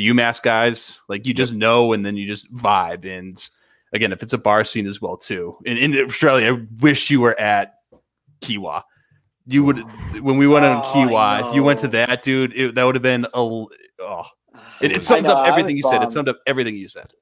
the 0.00 0.08
UMass 0.08 0.42
guys, 0.42 0.98
like 1.08 1.26
you 1.26 1.34
just 1.34 1.52
know, 1.52 1.92
and 1.92 2.04
then 2.04 2.16
you 2.16 2.26
just 2.26 2.52
vibe. 2.54 3.04
And 3.04 3.46
again, 3.92 4.12
if 4.12 4.22
it's 4.22 4.32
a 4.32 4.38
bar 4.38 4.64
scene 4.64 4.86
as 4.86 5.00
well 5.00 5.16
too. 5.16 5.56
And 5.66 5.78
in 5.78 5.94
Australia, 6.04 6.54
I 6.54 6.66
wish 6.80 7.10
you 7.10 7.20
were 7.20 7.38
at 7.38 7.74
Kiawah. 8.40 8.82
You 9.46 9.64
would 9.64 9.78
when 10.22 10.38
we 10.38 10.46
went 10.46 10.64
on 10.64 10.78
Oh, 10.78 10.80
I 10.80 11.42
Kiawah. 11.42 11.48
If 11.50 11.54
you 11.54 11.62
went 11.62 11.80
to 11.80 11.88
that, 11.88 12.22
dude, 12.22 12.54
it, 12.56 12.74
that 12.76 12.84
would 12.84 12.94
have 12.94 13.02
been 13.02 13.26
a. 13.26 13.28
Oh, 13.34 13.68
it, 14.80 14.92
I 14.92 14.94
it 14.94 15.04
sums 15.04 15.24
know, 15.24 15.34
up 15.34 15.46
everything 15.48 15.76
you 15.76 15.82
said. 15.82 16.02
It 16.02 16.12
summed 16.12 16.28
up 16.28 16.38
everything 16.46 16.76
you 16.76 16.88
said. 16.88 17.12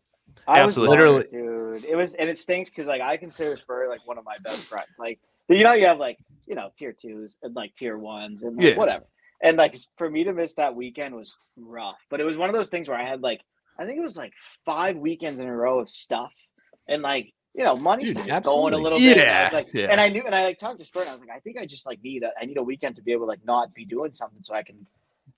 I 0.47 0.61
Absolutely. 0.61 0.97
Literally- 0.97 1.25
bummed, 1.25 1.83
dude. 1.83 1.85
It 1.85 1.97
was, 1.97 2.15
and 2.15 2.29
it 2.31 2.39
stinks 2.39 2.71
because 2.71 2.87
like 2.87 3.01
I 3.01 3.17
consider 3.17 3.57
Spur 3.57 3.89
like 3.89 4.07
one 4.07 4.19
of 4.19 4.25
my 4.25 4.37
best 4.45 4.63
friends. 4.65 4.89
Like 4.99 5.19
you 5.49 5.65
know, 5.65 5.73
you 5.75 5.87
have 5.87 5.99
like 5.99 6.19
you 6.47 6.55
know 6.55 6.71
tier 6.79 6.93
twos 6.93 7.39
and 7.43 7.55
like 7.57 7.75
tier 7.75 7.99
ones 7.99 8.45
and 8.45 8.57
like, 8.57 8.67
Yeah. 8.67 8.77
whatever. 8.77 9.05
And 9.43 9.57
like 9.57 9.77
for 9.97 10.11
me 10.11 10.25
to 10.25 10.33
miss 10.33 10.55
that 10.55 10.75
weekend 10.75 11.15
was 11.15 11.37
rough. 11.57 11.99
But 12.11 12.21
it 12.21 12.25
was 12.25 12.37
one 12.37 12.49
of 12.51 12.57
those 12.57 12.69
things 12.69 12.89
where 12.89 12.99
I 12.99 13.07
had 13.09 13.23
like 13.23 13.41
I 13.79 13.85
think 13.87 13.99
it 13.99 14.03
was 14.03 14.17
like 14.17 14.33
five 14.65 14.97
weekends 14.97 15.41
in 15.41 15.47
a 15.47 15.55
row 15.57 15.79
of 15.79 15.89
stuff, 15.89 16.35
and 16.89 17.03
like 17.03 17.33
you 17.55 17.63
know 17.65 17.77
money 17.77 18.05
Dude, 18.07 18.15
started 18.19 18.43
going 18.45 18.75
a 18.75 18.79
little 18.79 18.99
bit. 18.99 19.19
and 19.19 19.21
I 19.21 19.33
Yeah, 19.33 19.45
was 19.45 19.53
like, 19.53 19.73
yeah. 19.75 19.87
and 19.91 20.01
I 20.01 20.09
knew, 20.09 20.23
and 20.27 20.35
I 20.35 20.43
like 20.45 20.59
talked 20.59 20.81
to 20.81 20.85
Spur, 20.85 21.01
and 21.03 21.09
I 21.11 21.13
was 21.13 21.21
like, 21.21 21.31
I 21.31 21.39
think 21.39 21.59
I 21.59 21.67
just 21.67 21.87
like 21.87 22.03
need 22.03 22.25
a, 22.25 22.31
I 22.41 22.45
need 22.47 22.57
a 22.57 22.63
weekend 22.63 22.97
to 22.97 23.03
be 23.03 23.13
able 23.13 23.27
to 23.27 23.29
like 23.29 23.45
not 23.45 23.73
be 23.75 23.85
doing 23.85 24.13
something 24.13 24.41
so 24.43 24.55
I 24.55 24.63
can 24.65 24.85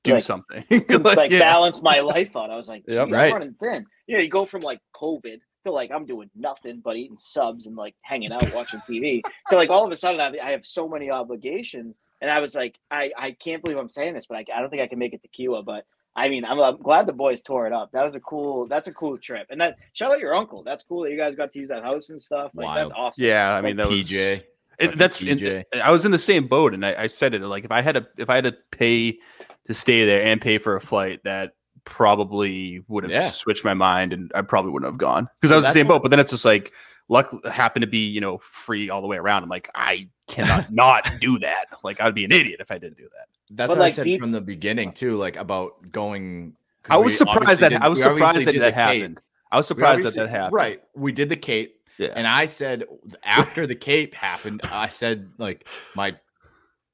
Do 0.05 0.15
Like- 0.15 0.23
something. 0.23 0.65
like 0.89 1.31
yeah. 1.31 1.39
balance 1.41 1.83
my 1.83 2.01
life 2.01 2.35
out. 2.35 2.49
I 2.51 2.57
was 2.57 2.69
like, 2.69 2.85
Yep. 2.89 3.09
"Geez, 3.09 3.15
Right. 3.15 3.33
Running 3.33 3.55
thin. 3.61 3.85
You 4.07 4.17
know, 4.17 4.23
you 4.23 4.31
go 4.31 4.47
from 4.47 4.63
like 4.63 4.81
COVID 4.97 5.41
to 5.67 5.71
like 5.71 5.91
I'm 5.91 6.07
doing 6.07 6.31
nothing 6.35 6.81
but 6.83 6.97
eating 6.97 7.19
subs 7.19 7.67
and 7.67 7.77
like 7.77 7.95
hanging 8.01 8.33
out 8.33 8.55
watching 8.55 8.81
TV 8.81 9.21
to 9.51 9.57
like 9.57 9.69
all 9.69 9.85
of 9.85 9.93
a 9.93 9.97
sudden 9.97 10.19
I, 10.19 10.33
I 10.43 10.53
have 10.53 10.65
so 10.65 10.89
many 10.89 11.11
obligations. 11.11 11.99
And 12.21 12.31
I 12.31 12.41
was 12.41 12.55
like, 12.55 12.79
I, 12.91 13.11
I 13.17 13.31
can't 13.33 13.63
believe 13.63 13.79
I'm 13.79 13.89
saying 13.89 14.15
this, 14.15 14.27
but 14.27 14.37
I, 14.37 14.45
I 14.55 14.61
don't 14.61 14.71
think 14.71 14.83
I 14.83 14.87
can 14.87 14.99
make 14.99 15.15
it 15.15 15.23
to 15.23 15.29
Kiawah. 15.29 15.65
But 15.65 15.85
I 16.17 16.29
mean, 16.29 16.45
I'm, 16.45 16.61
I'm 16.61 16.77
glad 16.77 17.07
the 17.07 17.13
boys 17.13 17.41
tore 17.41 17.67
it 17.67 17.73
up. 17.73 17.91
That 17.93 18.05
was 18.05 18.15
a 18.15 18.21
cool. 18.21 18.67
That's 18.67 18.89
a 18.89 18.93
cool 18.93 19.17
trip. 19.19 19.47
And 19.51 19.61
that 19.61 19.77
shout 19.93 20.13
out 20.13 20.21
your 20.21 20.35
uncle. 20.35 20.63
That's 20.63 20.85
cool 20.85 21.05
that 21.05 21.11
you 21.11 21.17
guys 21.17 21.35
got 21.35 21.53
to 21.53 21.59
use 21.59 21.69
that 21.69 21.83
house 21.83 22.11
and 22.11 22.21
stuff. 22.21 22.51
Like 22.55 22.75
that's 22.75 22.93
awesome. 22.95 23.25
Yeah, 23.25 23.55
I 23.55 23.61
mean 23.61 23.77
that 23.77 23.89
was 23.89 24.09
PJ. 24.11 24.43
It, 24.79 24.97
that's 24.97 25.21
PJ. 25.21 25.65
and 25.73 25.83
I 25.83 25.91
was 25.91 26.05
in 26.05 26.11
the 26.11 26.19
same 26.19 26.47
boat, 26.47 26.73
and 26.75 26.85
I, 26.87 27.03
I 27.03 27.07
said 27.07 27.35
it 27.35 27.43
like 27.43 27.65
if 27.65 27.71
I 27.71 27.81
had 27.83 27.95
to 27.97 28.07
if 28.19 28.29
I 28.31 28.35
had 28.37 28.45
to 28.45 28.57
pay 28.71 29.19
to 29.67 29.75
stay 29.75 30.05
there 30.05 30.23
and 30.23 30.41
pay 30.41 30.59
for 30.59 30.77
a 30.77 30.81
flight, 30.81 31.21
that 31.25 31.53
probably 31.85 32.83
would 32.89 33.05
have 33.05 33.11
Yeah. 33.13 33.31
switched 33.31 33.65
my 33.65 33.75
mind, 33.75 34.13
and 34.13 34.33
I 34.35 34.43
probably 34.43 34.71
wouldn't 34.71 34.91
have 34.91 34.99
gone 34.99 35.29
because 35.41 35.53
I 35.53 35.57
was 35.57 35.65
in 35.65 35.69
the 35.69 35.73
same 35.75 35.87
boat. 35.87 36.03
But 36.03 36.11
then 36.11 36.19
it's 36.21 36.31
just 36.31 36.45
like 36.45 36.73
luck 37.09 37.45
happened 37.47 37.83
to 37.83 37.87
be 37.87 38.07
you 38.09 38.21
know 38.21 38.39
free 38.39 38.89
all 38.91 39.03
the 39.03 39.09
way 39.09 39.17
around. 39.19 39.43
I'm 39.43 39.49
like 39.49 39.71
I 39.75 40.09
cannot 40.31 40.73
not 40.73 41.09
do 41.21 41.39
that. 41.41 41.67
Like 41.83 42.01
I'd 42.01 42.15
be 42.15 42.25
an 42.25 42.33
idiot 42.33 42.61
if 42.61 42.71
I 42.71 42.79
didn't 42.79 42.97
do 42.97 43.05
that. 43.05 43.27
That's 43.51 43.71
But, 43.71 43.79
what 43.79 43.85
I 43.87 43.91
said 43.91 44.05
peop- 44.05 44.21
from 44.21 44.33
the 44.33 44.41
beginning 44.41 44.93
too, 44.93 45.17
like 45.17 45.37
about 45.37 45.91
going. 45.93 46.57
I 46.89 46.97
was 46.97 47.17
surprised 47.19 47.61
that 47.61 47.73
I 47.83 47.89
was 47.89 48.01
surprised 48.03 48.39
that 48.39 48.45
that 48.47 48.53
the 48.53 48.59
Cape. 48.61 48.75
happened. 48.75 49.23
I 49.53 49.57
was 49.57 49.67
surprised 49.67 50.05
that 50.05 50.15
that 50.15 50.31
happened. 50.31 50.53
Right, 50.55 50.83
we 50.95 51.13
did 51.13 51.29
the 51.29 51.37
Cape, 51.37 51.81
Yeah. 51.99 52.13
and 52.15 52.27
I 52.27 52.47
said 52.47 52.85
after 53.25 53.67
the 53.67 53.75
Cape 53.75 54.15
happened, 54.15 54.61
I 54.71 54.89
said 54.89 55.31
like 55.39 55.67
my 55.95 56.17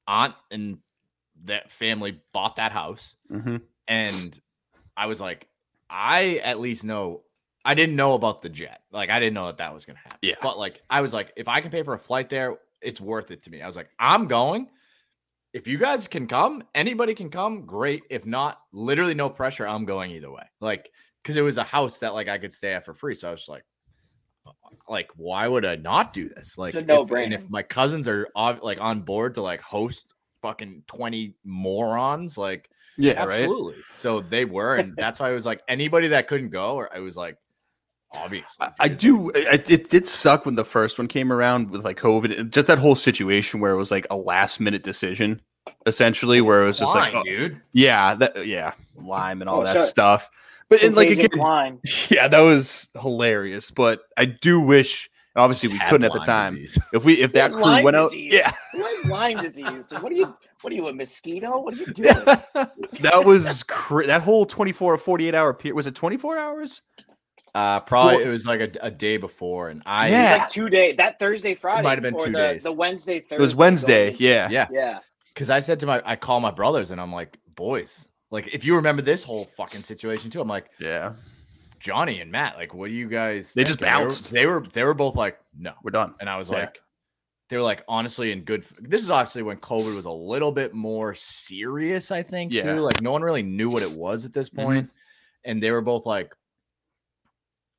aunt 0.07 0.35
and 0.51 0.79
that 1.45 1.71
family 1.71 2.19
bought 2.33 2.55
that 2.57 2.71
house, 2.71 3.15
hmm 3.29 3.57
and 3.87 4.39
I 4.97 5.05
was 5.05 5.21
like, 5.21 5.47
I 5.89 6.41
at 6.43 6.59
least 6.59 6.83
know. 6.83 7.21
I 7.63 7.73
didn't 7.73 7.95
know 7.97 8.13
about 8.13 8.41
the 8.41 8.49
jet. 8.49 8.81
Like 8.91 9.09
I 9.09 9.19
didn't 9.19 9.33
know 9.35 9.45
that 9.47 9.57
that 9.57 9.73
was 9.73 9.85
gonna 9.85 9.99
happen. 9.99 10.17
Yeah. 10.21 10.35
But 10.41 10.57
like 10.57 10.81
I 10.89 11.01
was 11.01 11.13
like, 11.13 11.33
if 11.35 11.47
I 11.47 11.59
can 11.61 11.69
pay 11.69 11.83
for 11.83 11.93
a 11.93 11.99
flight 11.99 12.29
there, 12.29 12.57
it's 12.81 13.01
worth 13.01 13.31
it 13.31 13.43
to 13.43 13.49
me. 13.49 13.61
I 13.61 13.67
was 13.67 13.75
like, 13.75 13.89
I'm 13.99 14.27
going. 14.27 14.69
If 15.53 15.67
you 15.67 15.77
guys 15.77 16.07
can 16.07 16.27
come, 16.27 16.63
anybody 16.75 17.15
can 17.15 17.29
come. 17.29 17.65
Great. 17.65 18.03
If 18.09 18.25
not, 18.25 18.59
literally 18.71 19.13
no 19.13 19.29
pressure. 19.29 19.67
I'm 19.67 19.85
going 19.85 20.11
either 20.11 20.31
way. 20.31 20.43
Like 20.59 20.89
because 21.23 21.35
it 21.35 21.41
was 21.41 21.57
a 21.57 21.63
house 21.63 21.99
that 21.99 22.13
like 22.13 22.27
I 22.27 22.37
could 22.37 22.53
stay 22.53 22.73
at 22.73 22.85
for 22.85 22.93
free. 22.93 23.15
So 23.15 23.27
I 23.27 23.31
was 23.31 23.41
just 23.41 23.49
like, 23.49 23.65
uh, 24.45 24.51
like 24.87 25.09
why 25.15 25.47
would 25.47 25.65
I 25.65 25.75
not 25.75 26.13
do 26.13 26.29
this? 26.29 26.57
Like 26.57 26.73
a 26.75 26.79
if- 26.79 26.85
no-brainer. 26.85 27.23
And 27.25 27.33
if 27.33 27.49
my 27.49 27.63
cousins 27.63 28.07
are 28.07 28.27
ov- 28.35 28.63
like 28.63 28.79
on 28.79 29.01
board 29.01 29.35
to 29.35 29.41
like 29.41 29.61
host 29.61 30.05
fucking 30.41 30.83
20 30.87 31.35
morons, 31.43 32.37
like 32.37 32.69
Yeah, 32.97 33.23
right. 33.23 33.41
Absolutely. 33.41 33.75
So 33.93 34.21
they 34.21 34.45
were, 34.45 34.75
and 34.75 34.95
that's 34.95 35.19
why 35.19 35.29
I 35.29 35.33
was 35.33 35.45
like 35.45 35.61
anybody 35.67 36.09
that 36.09 36.27
couldn't 36.27 36.49
go, 36.49 36.75
or 36.75 36.93
I 36.95 36.99
was 36.99 37.17
like, 37.17 37.37
obviously. 38.15 38.65
I, 38.67 38.71
I 38.81 38.87
do. 38.87 39.31
I, 39.35 39.61
it 39.67 39.89
did 39.89 40.05
suck 40.05 40.45
when 40.45 40.55
the 40.55 40.65
first 40.65 40.97
one 40.97 41.07
came 41.07 41.31
around 41.31 41.69
with 41.69 41.83
like 41.85 41.97
COVID. 41.99 42.51
Just 42.51 42.67
that 42.67 42.79
whole 42.79 42.95
situation 42.95 43.59
where 43.59 43.71
it 43.71 43.77
was 43.77 43.91
like 43.91 44.07
a 44.09 44.15
last 44.17 44.59
minute 44.59 44.83
decision, 44.83 45.41
essentially, 45.85 46.41
where 46.41 46.63
it 46.63 46.65
was 46.65 46.79
just 46.79 46.95
like, 46.95 47.13
oh, 47.15 47.23
dude. 47.23 47.61
yeah, 47.73 48.13
that, 48.15 48.45
yeah, 48.47 48.73
Lyme 48.95 49.41
and 49.41 49.49
all 49.49 49.61
Oh, 49.61 49.63
that 49.65 49.73
sure. 49.73 49.81
stuff. 49.81 50.29
But 50.69 50.83
and 50.83 50.95
like 50.95 51.09
again, 51.09 51.29
Klein. 51.29 51.79
yeah, 52.09 52.27
that 52.27 52.41
was 52.41 52.89
hilarious. 53.01 53.71
But 53.71 54.01
I 54.17 54.25
do 54.25 54.59
wish, 54.59 55.09
obviously, 55.35 55.69
we 55.69 55.79
couldn't 55.79 56.03
at 56.03 56.13
the 56.13 56.19
time. 56.19 56.55
disease. 56.55 56.77
If 56.93 57.05
we, 57.05 57.21
if 57.21 57.31
that 57.33 57.51
crew 57.53 57.61
Lyme 57.61 57.83
went 57.85 57.95
out, 57.95 58.13
yeah, 58.17 58.51
Who 58.73 58.83
has 58.83 59.05
Lyme 59.05 59.41
disease? 59.41 59.91
What 59.99 60.11
are 60.11 60.15
you? 60.15 60.35
What 60.61 60.73
are 60.73 60.75
you, 60.75 60.87
a 60.87 60.93
mosquito? 60.93 61.59
What 61.61 61.75
are 61.75 61.77
you 61.77 61.85
doing? 61.93 62.09
that 63.01 63.21
was 63.23 63.63
cra- 63.63 64.07
that 64.07 64.23
whole 64.23 64.45
twenty 64.45 64.71
four 64.73 64.93
or 64.93 64.97
forty 64.97 65.27
eight 65.27 65.35
hour 65.35 65.53
period. 65.53 65.75
Was 65.75 65.87
it 65.87 65.95
twenty 65.95 66.17
four 66.17 66.37
hours? 66.37 66.81
Uh, 67.57 67.79
probably 67.79 68.15
Four- 68.15 68.21
it 68.27 68.31
was 68.31 68.45
like 68.45 68.59
a, 68.59 68.69
a 68.81 68.91
day 68.91 69.17
before, 69.17 69.69
and 69.69 69.81
I 69.85 70.09
Yeah. 70.09 70.19
It 70.19 70.33
was 70.33 70.39
like 70.41 70.49
two 70.51 70.69
days. 70.69 70.97
That 70.97 71.17
Thursday, 71.17 71.55
Friday. 71.55 71.81
might 71.83 71.93
have 71.97 72.03
been 72.03 72.15
two 72.17 72.31
the, 72.31 72.37
days. 72.37 72.63
The 72.63 72.71
Wednesday, 72.71 73.19
Thursday. 73.19 73.35
It 73.35 73.41
was 73.41 73.55
Wednesday. 73.55 74.09
going- 74.11 74.21
Yeah, 74.21 74.49
yeah, 74.49 74.67
Yeah. 74.71 74.99
because 75.33 75.49
I 75.49 75.59
said 75.59 75.79
to 75.79 75.85
my, 75.87 76.01
I 76.05 76.15
call 76.17 76.39
my 76.39 76.51
brothers, 76.51 76.91
and 76.91 77.01
I'm 77.01 77.11
like, 77.11 77.37
boys, 77.55 78.07
like 78.29 78.47
if 78.53 78.63
you 78.63 78.75
remember 78.75 79.01
this 79.01 79.23
whole 79.23 79.45
fucking 79.57 79.81
situation 79.83 80.29
too, 80.29 80.39
I'm 80.41 80.47
like 80.47 80.69
yeah. 80.79 81.13
Johnny 81.79 82.19
and 82.21 82.31
Matt, 82.31 82.57
like 82.57 82.73
what 82.73 82.87
do 82.89 82.93
you 82.93 83.07
guys? 83.07 83.53
They 83.53 83.63
just 83.63 83.79
think?" 83.79 83.91
And 83.91 84.03
bounced. 84.03 84.31
They 84.31 84.45
were, 84.45 84.59
they 84.59 84.65
were 84.65 84.67
they 84.73 84.83
were 84.83 84.93
both 84.93 85.15
like 85.15 85.39
no, 85.57 85.73
We're 85.83 85.91
done. 85.91 86.13
and 86.19 86.29
I 86.29 86.37
was 86.37 86.49
Yeah. 86.51 86.57
like, 86.57 86.79
they 87.49 87.55
were 87.57 87.63
like 87.63 87.83
honestly 87.87 88.31
in 88.31 88.41
good. 88.41 88.65
This 88.79 89.01
is 89.01 89.09
obviously 89.09 89.41
when 89.43 89.57
COVID 89.57 89.95
was 89.95 90.05
a 90.05 90.11
little 90.11 90.51
bit 90.51 90.73
more 90.75 91.13
serious, 91.13 92.11
I 92.11 92.21
think. 92.23 92.51
Yeah. 92.51 92.73
Too 92.73 92.81
like 92.81 93.01
no 93.01 93.11
one 93.11 93.21
really 93.21 93.43
knew 93.43 93.69
what 93.69 93.81
it 93.83 93.91
was 93.91 94.25
at 94.25 94.33
this 94.33 94.49
Mhm. 94.49 94.89
and 95.45 95.63
they 95.63 95.71
were 95.71 95.81
both 95.81 96.05
like, 96.05 96.33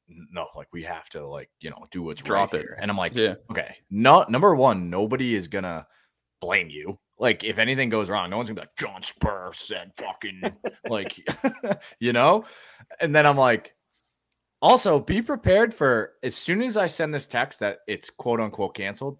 "No, 0.09 0.47
like 0.57 0.69
we 0.73 0.83
have 0.85 1.09
to 1.11 1.27
like 1.27 1.51
you 1.61 1.71
know 1.71 1.85
do 1.91 2.03
what's 2.03 2.23
Drop 2.23 2.53
right 2.53 2.61
it. 2.61 2.65
here." 2.65 2.79
And 2.81 2.91
I'm 2.91 2.97
like, 2.97 3.15
Yeah. 3.15 3.35
okay, 3.51 3.77
no, 3.91 4.25
number 4.29 4.55
one, 4.55 4.91
nobody 4.91 5.35
is 5.35 5.49
gonna 5.49 5.87
blame 6.41 6.71
you. 6.71 6.99
Like 7.19 7.43
if 7.45 7.59
anything 7.59 7.89
goes 7.89 8.09
wrong, 8.09 8.31
no 8.31 8.37
one's 8.37 8.49
gonna 8.49 8.61
be 8.61 8.67
like 8.67 8.77
John 8.77 9.03
Spur 9.03 9.51
said 9.53 9.93
fucking 9.97 10.41
like 10.89 11.19
you 12.01 12.13
know. 12.13 12.45
And 13.01 13.15
then 13.15 13.27
I'm 13.27 13.37
like, 13.37 13.75
also 14.63 15.01
be 15.01 15.21
prepared 15.23 15.75
for 15.75 16.13
as 16.23 16.35
soon 16.35 16.63
as 16.63 16.77
I 16.77 16.87
send 16.87 17.13
this 17.13 17.27
text 17.27 17.61
that 17.61 17.79
it's 17.87 18.11
quote 18.11 18.41
unquote 18.41 18.75
canceled. 18.75 19.19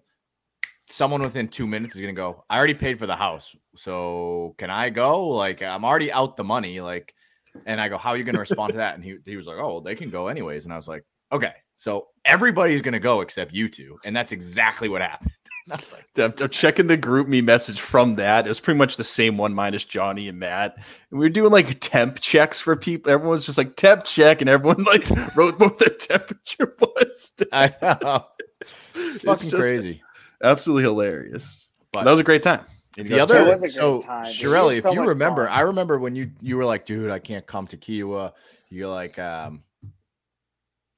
Someone 0.87 1.21
within 1.21 1.47
two 1.47 1.67
minutes 1.67 1.95
is 1.95 2.01
gonna 2.01 2.13
go. 2.13 2.43
I 2.49 2.57
already 2.57 2.73
paid 2.73 2.97
for 2.97 3.05
the 3.05 3.15
house, 3.15 3.55
so 3.75 4.55
can 4.57 4.69
I 4.71 4.89
go? 4.89 5.27
Like 5.27 5.61
I'm 5.61 5.85
already 5.85 6.11
out 6.11 6.35
the 6.35 6.43
money. 6.43 6.81
Like, 6.81 7.13
and 7.65 7.79
I 7.79 7.89
go, 7.89 7.97
how 7.97 8.11
are 8.11 8.17
you 8.17 8.23
gonna 8.23 8.39
respond 8.39 8.73
to 8.73 8.77
that? 8.77 8.95
And 8.95 9.03
he 9.03 9.17
he 9.25 9.35
was 9.35 9.47
like, 9.47 9.57
oh, 9.57 9.67
well, 9.67 9.81
they 9.81 9.95
can 9.95 10.09
go 10.09 10.27
anyways. 10.27 10.65
And 10.65 10.73
I 10.73 10.75
was 10.75 10.87
like, 10.87 11.05
okay, 11.31 11.53
so 11.75 12.09
everybody's 12.25 12.81
gonna 12.81 12.99
go 12.99 13.21
except 13.21 13.53
you 13.53 13.69
two, 13.69 13.99
and 14.03 14.15
that's 14.15 14.31
exactly 14.31 14.89
what 14.89 15.01
happened. 15.01 15.31
I 15.71 15.75
was 15.75 15.93
like, 15.93 16.05
I'm, 16.17 16.33
I'm 16.41 16.49
checking 16.49 16.87
the 16.87 16.97
GroupMe 16.97 17.43
message 17.43 17.79
from 17.79 18.15
that. 18.15 18.45
It 18.45 18.49
was 18.49 18.59
pretty 18.59 18.79
much 18.79 18.97
the 18.97 19.03
same 19.03 19.37
one 19.37 19.53
minus 19.53 19.85
Johnny 19.85 20.27
and 20.27 20.39
Matt. 20.39 20.75
And 21.11 21.19
we 21.19 21.25
were 21.25 21.29
doing 21.29 21.51
like 21.51 21.79
temp 21.79 22.19
checks 22.19 22.59
for 22.59 22.75
people. 22.75 23.11
Everyone's 23.11 23.45
just 23.45 23.57
like 23.57 23.75
temp 23.75 24.03
check, 24.03 24.41
and 24.41 24.49
everyone 24.49 24.83
like 24.83 25.07
wrote 25.35 25.59
what 25.59 25.77
their 25.77 25.89
temperature 25.89 26.75
was. 26.79 27.33
I 27.51 27.73
know. 27.81 28.25
It's 28.95 29.15
It's 29.15 29.23
fucking 29.23 29.51
crazy. 29.51 30.01
Absolutely 30.43 30.83
hilarious. 30.83 31.67
But 31.91 32.03
that 32.03 32.11
was 32.11 32.19
a 32.19 32.23
great 32.23 32.41
time. 32.41 32.61
The 33.07 33.15
It 33.15 33.19
other, 33.21 33.45
was 33.45 33.59
a 33.63 33.67
great 33.67 33.71
so 33.71 34.01
time, 34.01 34.25
Shirelli, 34.25 34.69
had 34.71 34.77
if 34.79 34.83
so 34.83 34.91
you 34.93 35.03
remember, 35.05 35.47
fun. 35.47 35.55
I 35.55 35.61
remember 35.61 35.99
when 35.99 36.15
you 36.15 36.31
you 36.41 36.57
were 36.57 36.65
like, 36.65 36.85
dude, 36.85 37.09
I 37.11 37.19
can't 37.19 37.45
come 37.45 37.65
to 37.67 37.77
Kiawah. 37.77 38.33
You're 38.69 38.89
like, 38.89 39.17
um, 39.17 39.63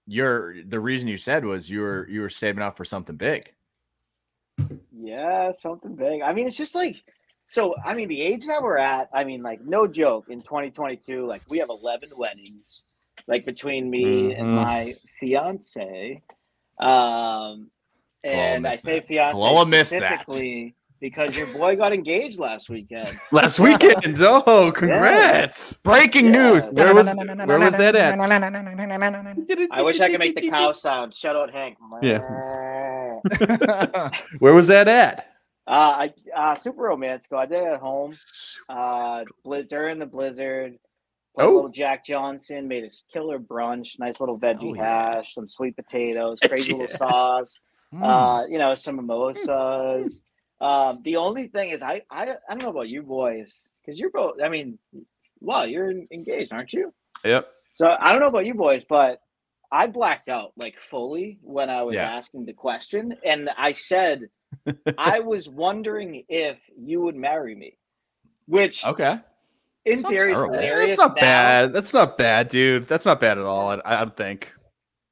you're 0.08 0.64
the 0.64 0.80
reason 0.80 1.08
you 1.08 1.18
said 1.18 1.46
was 1.46 1.70
you 1.70 1.82
were 1.82 2.08
you 2.10 2.22
were 2.22 2.30
saving 2.30 2.64
up 2.64 2.76
for 2.76 2.86
something 2.86 3.16
big. 3.16 3.54
Yeah, 4.92 5.52
something 5.54 5.96
big. 5.96 6.22
I 6.22 6.34
mean, 6.34 6.48
it's 6.48 6.58
just 6.58 6.76
like 6.76 7.04
so. 7.46 7.76
I 7.86 7.94
mean, 7.94 8.08
the 8.08 8.22
age 8.22 8.46
that 8.48 8.62
we're 8.62 8.78
at. 8.78 9.10
I 9.14 9.24
mean, 9.24 9.44
like 9.44 9.62
no 9.62 9.86
joke. 9.88 10.26
In 10.30 10.42
2022, 10.42 11.26
like 11.26 11.42
we 11.50 11.60
have 11.60 11.70
11 11.70 12.10
weddings, 12.18 12.84
like 13.28 13.46
between 13.46 13.90
me 13.90 14.34
and 14.34 14.48
Mhm. 14.48 14.56
my 14.56 14.96
fiance. 15.20 16.22
Um, 16.80 17.70
and 18.24 18.68
I 18.68 18.72
say 18.76 19.00
that. 19.00 19.08
fiance 19.08 19.38
Chloe 19.38 19.66
missed 19.66 19.92
that. 19.92 20.22
specifically 20.24 20.76
because 21.02 21.36
your 21.38 21.48
boy 21.48 21.76
got 21.76 21.92
engaged 21.92 22.40
last 22.40 22.70
weekend. 22.70 23.12
Last 23.32 23.60
weekend. 23.60 24.16
Oh, 24.22 24.72
congrats. 24.72 25.74
Breaking 25.78 26.28
Yeah. 26.28 26.32
news. 26.54 26.70
Where 26.70 26.94
was 26.96 27.08
where 27.14 27.60
was 27.60 27.76
that 27.78 27.96
at? 27.96 28.18
I 29.72 29.82
wish 29.82 30.00
I 30.00 30.10
could 30.10 30.20
make 30.20 30.36
the 30.36 30.50
cow 30.50 30.72
sound. 30.74 31.14
Shout 31.14 31.36
out 31.36 31.52
Hank. 31.52 31.78
Yeah. 32.02 32.20
Uh, 33.30 34.10
Where 34.40 34.54
was 34.54 34.68
that 34.68 34.88
at? 34.88 35.28
I 35.68 36.14
uh, 36.36 36.56
super 36.56 36.82
romantic. 36.84 37.32
I 37.34 37.46
did 37.46 37.64
it 37.64 37.68
at 37.74 37.80
home. 37.80 38.12
Uh, 38.70 39.24
bli- 39.44 39.64
during 39.64 40.00
the 40.00 40.06
blizzard. 40.06 40.78
Played 41.36 41.46
Oh. 41.46 41.54
a 41.54 41.56
little 41.56 41.70
Jack 41.70 42.04
Johnson, 42.06 42.68
made 42.68 42.84
a 42.84 42.90
killer 43.14 43.40
brunch, 43.40 43.98
nice 44.00 44.20
little 44.20 44.38
veggie 44.38 44.72
Oh, 44.72 44.74
yeah. 44.76 45.16
hash, 45.16 45.34
some 45.34 45.48
sweet 45.48 45.78
potatoes, 45.78 46.40
crazy 46.46 46.74
little 46.74 46.88
sauce, 46.98 47.62
Hmm. 47.94 48.04
uh, 48.04 48.46
you 48.48 48.58
know, 48.58 48.76
some 48.76 48.98
mimosas. 48.98 50.22
Um, 50.62 51.02
the 51.04 51.17
only 51.17 51.47
thing 51.47 51.71
is, 51.71 51.82
I, 51.82 52.04
I, 52.10 52.24
I 52.24 52.50
don't 52.50 52.62
know 52.62 52.69
about 52.69 52.88
you 52.89 53.02
boys, 53.04 53.67
because 53.82 54.00
you're 54.00 54.12
both. 54.12 54.36
I 54.43 54.47
mean, 54.50 54.78
well, 55.39 55.65
you're 55.67 55.91
engaged, 56.12 56.54
aren't 56.54 56.71
you? 56.74 56.93
Yep. 57.26 57.47
So 57.74 57.97
I 58.00 58.12
don't 58.12 58.21
know 58.21 58.28
about 58.28 58.45
you 58.45 58.54
boys, 58.54 58.86
but 58.88 59.21
I 59.71 59.88
blacked 59.88 60.30
out 60.30 60.52
like 60.58 60.78
fully 60.80 61.39
when 61.41 61.69
I 61.69 61.84
was 61.84 61.95
Yeah. 61.95 62.12
asking 62.15 62.45
the 62.45 62.54
question, 62.54 63.15
and 63.26 63.50
I 63.58 63.74
said 63.74 64.30
I 64.97 65.19
was 65.21 65.50
wondering 65.50 66.24
if 66.30 66.60
you 66.78 67.02
would 67.02 67.15
marry 67.15 67.56
me, 67.56 67.78
which 68.47 68.86
okay. 68.86 69.19
in 69.86 70.02
not 70.02 70.12
theory 70.12 70.34
is 70.34 70.39
hilarious. 70.39 70.97
That's 70.97 71.00
not 71.00 71.15
now. 71.15 71.21
bad. 71.21 71.74
That's 71.74 71.93
not 71.93 72.17
bad, 72.17 72.50
dude. 72.50 72.88
That's 72.88 73.06
not 73.06 73.19
bad 73.21 73.38
at 73.38 73.45
all. 73.45 73.69
I, 73.69 73.80
I 73.86 73.97
don't 74.00 74.15
think. 74.17 74.54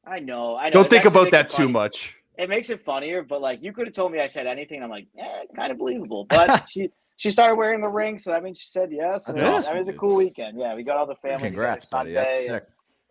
I 0.06 0.20
know. 0.20 0.56
I 0.58 0.66
know. 0.70 0.74
Don't 0.74 0.86
It 0.88 0.90
think 0.90 1.06
about 1.06 1.32
that 1.32 1.46
it 1.46 1.50
too 1.52 1.64
funny. 1.64 1.72
much. 1.72 2.16
It 2.40 2.50
makes 2.50 2.70
it 2.70 2.84
funnier, 2.86 3.22
but 3.22 3.42
like 3.42 3.62
you 3.62 3.74
could 3.74 3.86
have 3.88 3.94
told 3.94 4.12
me 4.14 4.20
I 4.20 4.28
said 4.28 4.48
anything. 4.48 4.82
I'm 4.82 4.90
like, 4.90 5.08
yeah, 5.16 5.42
kind 5.56 5.72
of 5.72 5.78
believable. 5.78 6.26
But 6.26 6.68
she 6.70 6.90
she 7.18 7.32
started 7.32 7.56
wearing 7.56 7.82
the 7.82 7.90
ring, 7.90 8.18
so 8.18 8.32
I 8.34 8.40
mean, 8.40 8.54
she 8.56 8.68
said 8.70 8.90
yes. 8.92 9.28
and 9.28 9.38
That's 9.38 9.44
it 9.46 9.52
was- 9.52 9.64
awesome, 9.66 9.72
I 9.72 9.74
mean, 9.74 9.80
it's 9.82 9.90
a 9.90 9.94
cool 9.94 10.16
weekend. 10.16 10.58
Yeah, 10.58 10.74
we 10.74 10.84
got 10.84 10.96
all 10.98 11.06
the 11.06 11.16
family. 11.16 11.36
together 11.50 11.50
Congrats, 11.50 11.86
buddy. 11.90 12.14
Sunday, 12.14 12.14
That's 12.14 12.34
and 12.36 12.46
sick. 12.46 12.64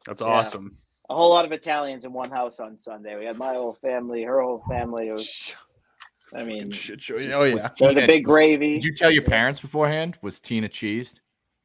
That's 0.07 0.21
Yeah. 0.23 0.27
awesome. 0.29 0.77
A 1.11 1.15
whole 1.15 1.29
lot 1.31 1.45
of 1.45 1.53
Italians 1.53 2.05
in 2.07 2.13
one 2.13 2.31
house 2.31 2.59
on 2.59 2.77
Sunday. 2.77 3.19
We 3.19 3.25
had 3.27 3.37
my 3.39 3.53
whole 3.55 3.75
family, 3.83 4.23
her 4.25 4.41
whole 4.43 4.63
family. 4.69 5.09
It 5.09 5.13
was, 5.13 5.55
I 6.35 6.45
mean, 6.45 6.71
Shit 6.71 7.03
show. 7.03 7.17
Oh 7.17 7.45
yeah. 7.45 7.55
Was 7.55 7.71
there 7.79 7.89
was 7.89 7.97
a 7.97 8.01
Tina- 8.01 8.07
big 8.13 8.27
was- 8.27 8.35
gravy. 8.35 8.75
Did 8.75 8.85
you 8.85 8.95
tell 8.95 9.11
your 9.11 9.25
parents 9.25 9.61
beforehand? 9.61 10.17
Was 10.23 10.41
Tina 10.41 10.69
cheesed? 10.69 11.21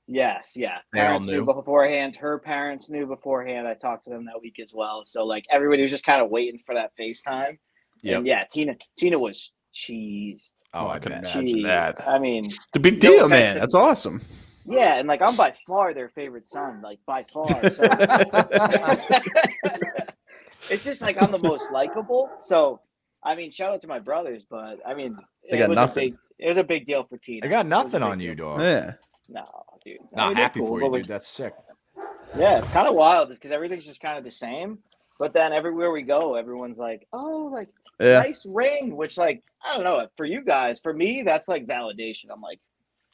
Yes, 0.07 0.53
yeah. 0.55 0.79
They 0.91 0.99
Parents 0.99 1.25
knew 1.27 1.37
knew? 1.37 1.45
beforehand. 1.45 2.15
Her 2.17 2.37
parents 2.39 2.89
knew 2.89 3.05
beforehand. 3.05 3.67
I 3.67 3.73
talked 3.73 4.03
to 4.05 4.09
them 4.09 4.25
that 4.25 4.41
week 4.41 4.59
as 4.59 4.73
well. 4.73 5.03
So 5.05 5.25
like 5.25 5.45
everybody 5.49 5.81
was 5.81 5.91
just 5.91 6.05
kind 6.05 6.21
of 6.21 6.29
waiting 6.29 6.59
for 6.65 6.75
that 6.75 6.91
FaceTime. 6.99 7.57
Yep. 8.01 8.17
And 8.17 8.27
yeah, 8.27 8.43
Tina 8.51 8.75
Tina 8.97 9.17
was 9.17 9.51
cheesed. 9.73 10.53
Oh, 10.73 10.87
I 10.87 10.95
I 10.95 10.99
can 10.99 11.11
bet. 11.13 11.21
imagine 11.21 11.45
Cheesed. 11.45 11.65
that. 11.67 12.07
I 12.07 12.19
mean, 12.19 12.45
It's 12.45 12.57
a 12.75 12.79
big 12.81 12.99
deal, 12.99 13.25
offense 13.25 13.29
man. 13.31 13.53
to- 13.53 13.59
That's 13.61 13.73
awesome. 13.75 14.21
yeah, 14.65 14.95
and 14.95 15.07
like 15.07 15.21
I'm 15.21 15.35
by 15.37 15.53
far 15.65 15.93
their 15.93 16.09
favorite 16.09 16.47
son, 16.47 16.81
like 16.81 16.99
by 17.05 17.25
far. 17.31 17.47
So 17.69 17.83
it's 20.69 20.83
just 20.83 21.01
like 21.01 21.21
I'm 21.21 21.31
the 21.31 21.39
most 21.41 21.71
likable. 21.71 22.29
So 22.39 22.81
I 23.23 23.35
mean, 23.35 23.51
shout 23.51 23.71
out 23.73 23.81
to 23.81 23.87
my 23.87 23.99
brothers, 23.99 24.45
but 24.49 24.79
I 24.85 24.93
mean, 24.93 25.17
They 25.49 25.57
it 25.57 25.59
got 25.59 25.69
was 25.69 25.75
nothing. 25.77 26.03
a 26.03 26.11
big 26.11 26.17
it 26.39 26.47
was 26.49 26.57
a 26.57 26.63
big 26.63 26.85
deal 26.85 27.03
for 27.05 27.17
Tina. 27.17 27.45
I 27.45 27.49
got 27.49 27.65
It 27.65 27.69
was 27.69 27.79
a 27.79 27.83
nothing 27.83 28.03
on 28.03 28.17
deal. 28.17 28.27
you, 28.29 28.35
dog. 28.35 28.59
Yeah. 28.61 28.93
No, 29.29 29.45
dude. 29.85 29.97
I 30.13 30.17
Not 30.17 30.27
mean, 30.29 30.37
happy 30.37 30.59
cool, 30.59 30.67
for 30.69 30.81
you, 30.81 30.87
we- 30.89 30.99
dude. 30.99 31.07
That's 31.07 31.27
sick. 31.27 31.53
Yeah, 32.37 32.57
it's 32.57 32.69
kind 32.69 32.87
of 32.87 32.95
wild 32.95 33.29
because 33.29 33.51
everything's 33.51 33.85
just 33.85 34.01
kind 34.01 34.17
of 34.17 34.23
the 34.23 34.31
same. 34.31 34.79
But 35.19 35.33
then 35.33 35.53
everywhere 35.53 35.91
we 35.91 36.01
go, 36.01 36.35
everyone's 36.35 36.79
like, 36.79 37.07
"Oh, 37.13 37.49
like 37.51 37.69
Yeah. 37.99 38.19
nice 38.19 38.45
ring," 38.45 38.95
which, 38.95 39.17
like, 39.17 39.43
I 39.63 39.75
don't 39.75 39.83
know, 39.83 40.07
for 40.17 40.25
you 40.25 40.41
guys, 40.43 40.79
for 40.81 40.93
me, 40.93 41.21
that's 41.21 41.47
like 41.47 41.67
validation. 41.67 42.25
I'm 42.31 42.41
like, 42.41 42.59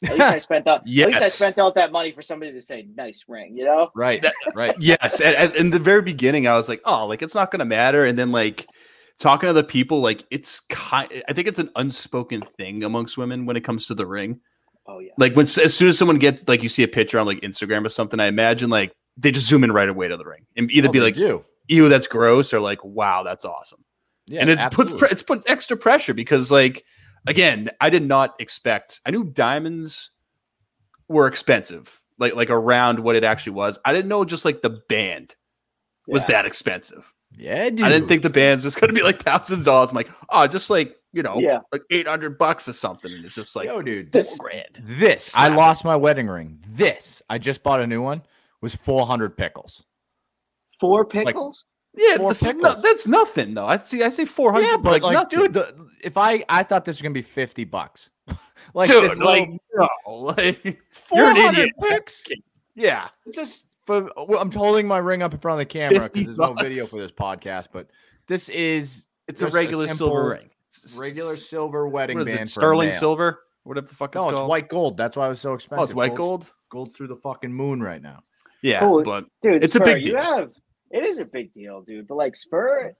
at 0.04 0.12
least 0.12 0.22
I 0.22 0.38
spent 0.48 0.66
out, 0.66 0.80
at 0.80 0.86
least 0.86 1.20
I 1.20 1.28
spent 1.28 1.58
out 1.58 1.74
that 1.74 1.92
money 1.92 2.10
for 2.12 2.22
somebody 2.22 2.52
to 2.52 2.62
say 2.62 2.88
nice 2.96 3.24
ring, 3.28 3.54
you 3.56 3.64
know? 3.66 3.90
Right. 3.94 4.24
right. 4.54 4.74
Yes. 4.80 5.20
And, 5.20 5.36
and 5.36 5.54
in 5.54 5.70
the 5.70 5.78
very 5.78 6.00
beginning, 6.02 6.46
I 6.48 6.56
was 6.56 6.68
like, 6.70 6.80
oh, 6.86 7.06
like 7.06 7.20
it's 7.20 7.34
not 7.34 7.50
gonna 7.50 7.66
matter. 7.66 8.04
And 8.06 8.18
then 8.18 8.32
like 8.32 8.66
talking 9.18 9.48
to 9.48 9.52
the 9.52 9.62
people, 9.62 10.00
like 10.00 10.24
it's 10.30 10.60
kind 10.60 11.22
I 11.28 11.34
think 11.34 11.46
it's 11.48 11.58
an 11.58 11.70
unspoken 11.76 12.42
thing 12.56 12.82
amongst 12.82 13.18
women 13.18 13.44
when 13.44 13.56
it 13.56 13.64
comes 13.64 13.86
to 13.88 13.94
the 13.94 14.06
ring. 14.06 14.40
Oh 14.90 14.98
yeah, 14.98 15.12
Like 15.18 15.34
when 15.36 15.44
as 15.44 15.74
soon 15.74 15.88
as 15.88 15.96
someone 15.96 16.18
gets 16.18 16.46
like 16.48 16.62
you 16.64 16.68
see 16.68 16.82
a 16.82 16.88
picture 16.88 17.18
on 17.18 17.26
like 17.26 17.40
Instagram 17.42 17.86
or 17.86 17.88
something, 17.90 18.18
I 18.18 18.26
imagine 18.26 18.70
like 18.70 18.92
they 19.16 19.30
just 19.30 19.46
zoom 19.46 19.62
in 19.64 19.70
right 19.72 19.88
away 19.88 20.08
to 20.08 20.16
the 20.16 20.24
ring 20.24 20.46
and 20.56 20.70
either 20.70 20.88
Oh, 20.88 20.92
be 20.92 21.00
like, 21.00 21.14
do. 21.14 21.44
ew, 21.68 21.88
that's 21.88 22.06
gross, 22.08 22.52
or 22.52 22.58
like, 22.60 22.82
wow, 22.84 23.22
that's 23.22 23.44
awesome. 23.44 23.84
Yeah, 24.26 24.40
and 24.40 24.50
it 24.50 24.58
absolutely. 24.58 24.98
puts 24.98 25.12
it's 25.12 25.22
put 25.22 25.48
extra 25.50 25.76
pressure 25.76 26.14
because 26.14 26.50
like 26.50 26.84
again 27.26 27.68
i 27.80 27.90
did 27.90 28.06
not 28.06 28.34
expect 28.40 29.00
i 29.04 29.10
knew 29.10 29.24
diamonds 29.24 30.10
were 31.08 31.26
expensive 31.26 32.00
like 32.18 32.34
like 32.36 32.48
around 32.48 33.00
what 33.00 33.16
it 33.16 33.24
actually 33.24 33.52
was 33.52 33.78
i 33.84 33.92
didn't 33.92 34.08
know 34.08 34.24
just 34.24 34.44
like 34.44 34.62
the 34.62 34.70
band 34.88 35.34
was 36.06 36.22
Yeah. 36.28 36.36
that 36.36 36.46
expensive 36.46 37.12
yeah, 37.36 37.68
dude. 37.70 37.82
i 37.82 37.88
didn't 37.88 38.06
think 38.08 38.22
the 38.22 38.30
bands 38.30 38.64
was 38.64 38.74
going 38.76 38.88
to 38.88 38.94
be 38.94 39.02
like 39.02 39.20
thousands 39.22 39.58
of 39.60 39.64
dollars 39.64 39.90
i'm 39.90 39.96
like 39.96 40.10
oh 40.30 40.46
just 40.46 40.70
like 40.70 40.94
you 41.12 41.22
know 41.22 41.38
Yeah. 41.38 41.58
like 41.72 41.82
800 41.90 42.38
bucks 42.38 42.68
or 42.68 42.72
something 42.72 43.12
and 43.12 43.24
it's 43.24 43.34
just 43.34 43.56
like 43.56 43.68
oh, 43.68 43.82
dude, 43.82 44.12
four 44.12 44.20
this, 44.22 44.38
grand 44.38 44.78
this 44.82 45.36
I 45.36 45.48
lost 45.48 45.84
my 45.84 45.96
wedding 45.96 46.28
ring. 46.28 46.58
This 46.68 47.22
I 47.28 47.38
just 47.38 47.62
bought 47.62 47.80
a 47.80 47.86
new 47.86 48.02
one. 48.02 48.22
Was 48.60 48.74
four 48.76 49.06
hundred 49.06 49.36
pickles. 49.36 49.84
four 50.78 51.04
pickles. 51.04 51.64
yeah 51.96 52.16
Four 52.18 52.30
this 52.30 52.42
is 52.42 52.54
no- 52.56 52.80
that's 52.80 53.06
nothing 53.08 53.54
though 53.54 53.66
i 53.66 53.76
see 53.78 54.02
i 54.02 54.10
say 54.10 54.24
400 54.24 54.64
Yeah, 54.66 54.76
but 54.76 54.92
like, 54.92 55.02
like, 55.02 55.12
nothing. 55.14 55.38
dude, 55.38 55.52
the, 55.54 55.86
if 56.02 56.16
I 56.16 56.44
I 56.48 56.62
thought 56.62 56.84
this 56.84 56.96
was 56.96 57.02
gonna 57.02 57.12
be 57.14 57.22
fifty 57.22 57.64
bucks, 57.64 58.10
like 58.74 58.88
dude 58.90 59.04
this 59.04 59.18
like 59.18 59.48
little 59.74 59.88
no 60.06 60.14
like 60.14 60.80
400 60.92 61.70
picks. 61.82 62.22
yeah 62.74 63.08
Just 63.34 63.66
for 63.86 64.10
well, 64.16 64.40
I'm 64.40 64.52
holding 64.52 64.86
my 64.86 64.98
ring 64.98 65.22
up 65.22 65.32
in 65.32 65.40
front 65.40 65.60
of 65.60 65.66
the 65.68 65.78
camera 65.78 66.08
because 66.08 66.24
there's 66.24 66.38
no 66.38 66.52
video 66.54 66.84
for 66.84 66.98
this 66.98 67.10
podcast, 67.10 67.68
but 67.72 67.88
this 68.28 68.48
is 68.50 69.06
it's 69.26 69.42
a 69.42 69.46
Just 69.46 69.54
a 69.54 69.58
regular 69.58 69.88
silver 69.88 70.28
ring 70.28 70.40
It's- 70.42 70.49
regular 70.98 71.34
silver 71.36 71.88
wedding 71.88 72.18
What 72.18 72.28
is 72.28 72.34
band 72.34 72.48
it? 72.48 72.52
Sterling 72.52 72.92
silver, 72.92 73.40
whatever 73.64 73.86
the 73.86 73.94
fuck 73.94 74.14
it's 74.14 74.22
No, 74.24 74.30
it's 74.30 74.38
called. 74.38 74.48
white 74.48 74.68
gold. 74.68 74.96
That's 74.96 75.16
why 75.16 75.26
it 75.26 75.30
was 75.30 75.40
so 75.40 75.54
expensive. 75.54 75.80
Oh, 75.80 75.84
it's 75.84 75.94
white 75.94 76.14
Gold's- 76.14 76.48
gold. 76.48 76.54
Gold's 76.70 76.96
through 76.96 77.08
the 77.08 77.16
fucking 77.16 77.52
moon 77.52 77.82
right 77.82 78.00
now. 78.00 78.20
Yeah, 78.62 78.80
Cool. 78.80 79.02
but 79.02 79.24
Dude, 79.42 79.64
It's 79.64 79.74
a 79.74 79.78
Spur, 79.78 79.84
big 79.94 80.04
You 80.04 80.12
deal. 80.12 80.22
have 80.22 80.52
it 80.92 81.04
is 81.04 81.18
a 81.18 81.24
big 81.24 81.52
deal, 81.52 81.82
dude. 81.82 82.06
But 82.06 82.16
like 82.16 82.36
Spur, 82.36 82.94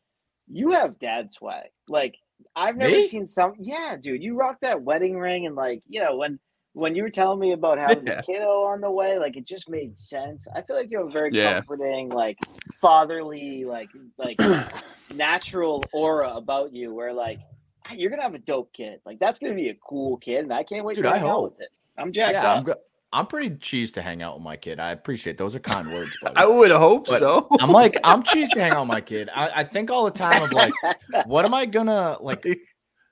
you 0.49 0.71
have 0.73 0.99
dad 0.99 1.31
swag. 1.31 1.69
Like 1.89 2.17
I've 2.57 2.77
never 2.77 2.91
Me? 2.93 3.07
seen 3.07 3.27
some. 3.27 3.53
Yeah, 3.59 3.97
dude, 4.01 4.23
you 4.23 4.35
rock 4.35 4.57
that 4.63 4.83
wedding 4.83 5.19
ring, 5.19 5.47
and 5.47 5.55
like 5.55 5.83
you 5.87 6.01
know 6.01 6.17
when 6.17 6.39
when 6.73 6.95
you 6.95 7.03
were 7.03 7.11
telling 7.11 7.39
me 7.39 7.53
about 7.53 7.79
having 7.79 8.07
Yeah. 8.07 8.21
a 8.21 8.23
kiddo 8.23 8.63
on 8.63 8.81
the 8.81 8.91
way, 8.91 9.19
like 9.19 9.37
it 9.37 9.45
just 9.45 9.69
made 9.69 9.97
sense. 9.99 10.47
I 10.55 10.63
feel 10.63 10.77
like 10.77 10.91
you 10.91 10.99
have 10.99 11.09
a 11.09 11.11
very 11.11 11.31
Yeah. 11.33 11.55
comforting, 11.55 12.09
like 12.09 12.39
fatherly, 12.81 13.65
like 13.65 13.91
like 14.19 14.39
natural 15.15 15.85
aura 15.93 16.35
about 16.35 16.73
you, 16.73 16.95
where 16.95 17.13
like 17.13 17.39
"Ah, 17.43 17.47
you're 17.95 18.11
gonna 18.11 18.23
have 18.23 18.35
a 18.35 18.39
dope 18.39 18.73
kid. 18.73 19.01
Like 19.05 19.19
that's 19.19 19.39
gonna 19.39 19.55
be 19.55 19.69
a 19.69 19.75
cool 19.75 20.17
kid, 20.19 20.45
and 20.45 20.53
I 20.53 20.63
can't 20.63 20.85
wait 20.85 20.95
Dude, 20.97 21.05
to 21.05 21.11
I 21.11 21.19
hang 21.19 21.27
out 21.29 21.33
hope. 21.33 21.53
with 21.53 21.61
it. 21.63 21.69
I'm 21.99 22.13
jacked 22.13 22.35
yeah, 22.35 22.51
up. 22.53 22.59
I'm, 22.59 22.65
go- 22.65 22.75
I'm 23.13 23.27
pretty 23.27 23.51
cheesed 23.51 23.95
to 23.95 24.03
hang 24.03 24.23
out 24.23 24.35
with 24.37 24.45
my 24.45 24.57
kid. 24.57 24.79
I 24.79 24.91
appreciate 24.93 25.37
those 25.37 25.55
are 25.55 25.59
kind 25.61 25.89
words. 25.89 26.17
buddy. 26.23 26.35
I 26.37 26.47
would 26.47 26.71
hope 26.71 27.07
But- 27.09 27.19
so. 27.19 27.49
I'm 27.61 27.71
like, 27.73 27.99
I'm 28.05 28.23
cheesed 28.23 28.51
to 28.53 28.61
hang 28.61 28.73
out 28.73 28.83
with 28.83 28.89
my 28.89 29.01
kid. 29.01 29.29
I, 29.35 29.51
I 29.61 29.65
think 29.65 29.91
all 29.91 30.05
the 30.05 30.11
time 30.13 30.43
of 30.43 30.53
like, 30.53 30.73
what 31.27 31.45
am 31.45 31.53
I 31.55 31.67
gonna 31.67 32.17
like? 32.21 32.47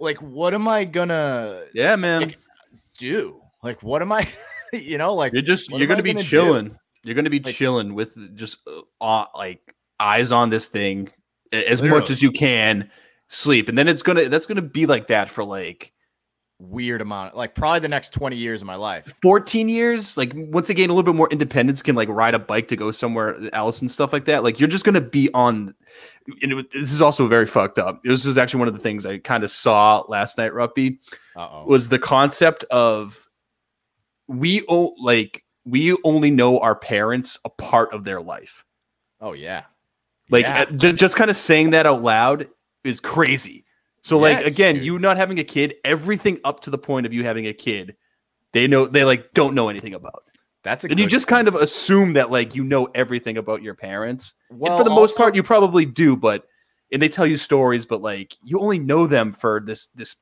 Like, 0.00 0.22
what 0.22 0.54
am 0.54 0.68
I 0.68 0.84
gonna 0.84 1.64
yeah, 1.74 1.96
man. 1.96 2.20
Like, 2.22 2.38
do? 2.98 3.40
Like, 3.62 3.82
what 3.82 4.02
am 4.02 4.12
I? 4.12 4.28
you 4.72 4.98
know, 4.98 5.14
like 5.14 5.32
You're 5.32 5.42
just 5.42 5.70
you're 5.70 5.78
am 5.80 5.82
I 5.82 5.86
gonna 5.86 6.02
be 6.02 6.12
gonna 6.12 6.22
do? 6.22 6.28
chilling. 6.28 6.78
You're 7.04 7.14
gonna 7.14 7.30
be 7.30 7.40
Like- 7.40 7.54
chilling 7.54 7.94
with 7.94 8.36
just 8.36 8.58
uh, 8.66 8.82
uh, 9.00 9.24
like 9.34 9.74
eyes 9.98 10.30
on 10.30 10.50
this 10.50 10.66
thing 10.66 11.08
a- 11.52 11.68
as 11.70 11.82
much 11.82 12.10
as 12.10 12.22
you 12.22 12.30
can. 12.30 12.88
Sleep, 13.28 13.68
and 13.68 13.76
then 13.76 13.88
it's 13.88 14.02
gonna 14.02 14.28
that's 14.28 14.46
gonna 14.46 14.62
be 14.62 14.86
like 14.86 15.08
that 15.08 15.28
for 15.28 15.44
like 15.44 15.92
weird 16.60 17.00
amount, 17.00 17.36
like 17.36 17.54
probably 17.54 17.78
the 17.78 17.88
next 17.88 18.12
20 18.12 18.34
years 18.36 18.62
of 18.62 18.66
my 18.66 18.74
life. 18.74 19.14
14 19.22 19.68
years. 19.68 20.16
Like 20.16 20.32
once 20.34 20.70
again, 20.70 20.90
a 20.90 20.92
little 20.92 21.04
bit 21.12 21.16
more 21.16 21.28
independence, 21.30 21.82
can 21.82 21.94
like 21.94 22.08
ride 22.08 22.34
a 22.34 22.38
bike 22.38 22.68
to 22.68 22.76
go 22.76 22.90
somewhere 22.90 23.38
else 23.52 23.80
and 23.80 23.90
stuff 23.90 24.12
like 24.12 24.24
that. 24.24 24.42
Like 24.42 24.58
you're 24.58 24.68
just 24.68 24.84
gonna 24.84 25.00
be 25.00 25.28
on. 25.34 25.74
And 26.42 26.52
it, 26.52 26.70
this 26.72 26.92
is 26.92 27.00
also 27.02 27.26
very 27.28 27.46
fucked 27.46 27.78
up. 27.78 28.02
This 28.02 28.24
is 28.26 28.36
actually 28.38 28.58
one 28.60 28.68
of 28.68 28.74
the 28.74 28.80
things 28.80 29.06
I 29.06 29.18
kind 29.18 29.44
of 29.44 29.50
saw 29.50 30.02
last 30.08 30.36
night, 30.38 30.52
Ruppy. 30.52 30.98
Oh. 31.36 31.64
was 31.66 31.88
the 31.90 31.98
concept 31.98 32.64
of 32.70 33.28
we 34.26 34.64
o- 34.68 34.94
like 35.00 35.44
we 35.64 35.96
only 36.02 36.30
know 36.30 36.58
our 36.60 36.74
parents 36.74 37.38
a 37.44 37.50
part 37.50 37.92
of 37.92 38.04
their 38.04 38.20
life. 38.20 38.64
Oh 39.20 39.32
yeah. 39.32 39.64
Like 40.30 40.46
Yeah. 40.46 40.64
uh, 40.70 40.92
just 40.92 41.16
kind 41.16 41.30
of 41.30 41.36
saying 41.36 41.70
that 41.70 41.86
out 41.86 42.02
loud 42.02 42.48
is 42.84 43.00
crazy. 43.00 43.64
So 44.02 44.18
like 44.18 44.44
again, 44.46 44.76
dude. 44.76 44.84
you 44.84 44.98
not 44.98 45.16
having 45.16 45.38
a 45.38 45.44
kid, 45.44 45.74
everything 45.84 46.40
up 46.44 46.60
to 46.60 46.70
the 46.70 46.78
point 46.78 47.04
of 47.06 47.12
you 47.12 47.24
having 47.24 47.46
a 47.46 47.52
kid, 47.52 47.96
they 48.52 48.66
know 48.66 48.86
they 48.86 49.04
like 49.04 49.32
don't 49.34 49.54
know 49.54 49.68
anything 49.68 49.94
about. 49.94 50.22
that's 50.62 50.84
a 50.84 50.88
And 50.88 50.98
you 50.98 51.06
just 51.06 51.28
thing. 51.28 51.36
kind 51.36 51.48
of 51.48 51.54
assume 51.56 52.12
that 52.14 52.30
like 52.30 52.54
you 52.54 52.64
know 52.64 52.86
everything 52.94 53.36
about 53.38 53.62
your 53.62 53.74
parents. 53.74 54.34
well, 54.50 54.72
and 54.72 54.78
for 54.78 54.84
the 54.84 54.94
most 54.94 55.16
part 55.16 55.34
you 55.34 55.42
probably 55.42 55.84
do, 55.84 56.16
but 56.16 56.44
and 56.92 57.02
they 57.02 57.08
tell 57.08 57.26
you 57.26 57.36
stories, 57.36 57.84
but 57.86 58.00
like 58.00 58.34
you 58.42 58.60
only 58.60 58.78
know 58.78 59.06
them 59.06 59.32
for 59.32 59.60
this 59.64 59.88
this 59.94 60.16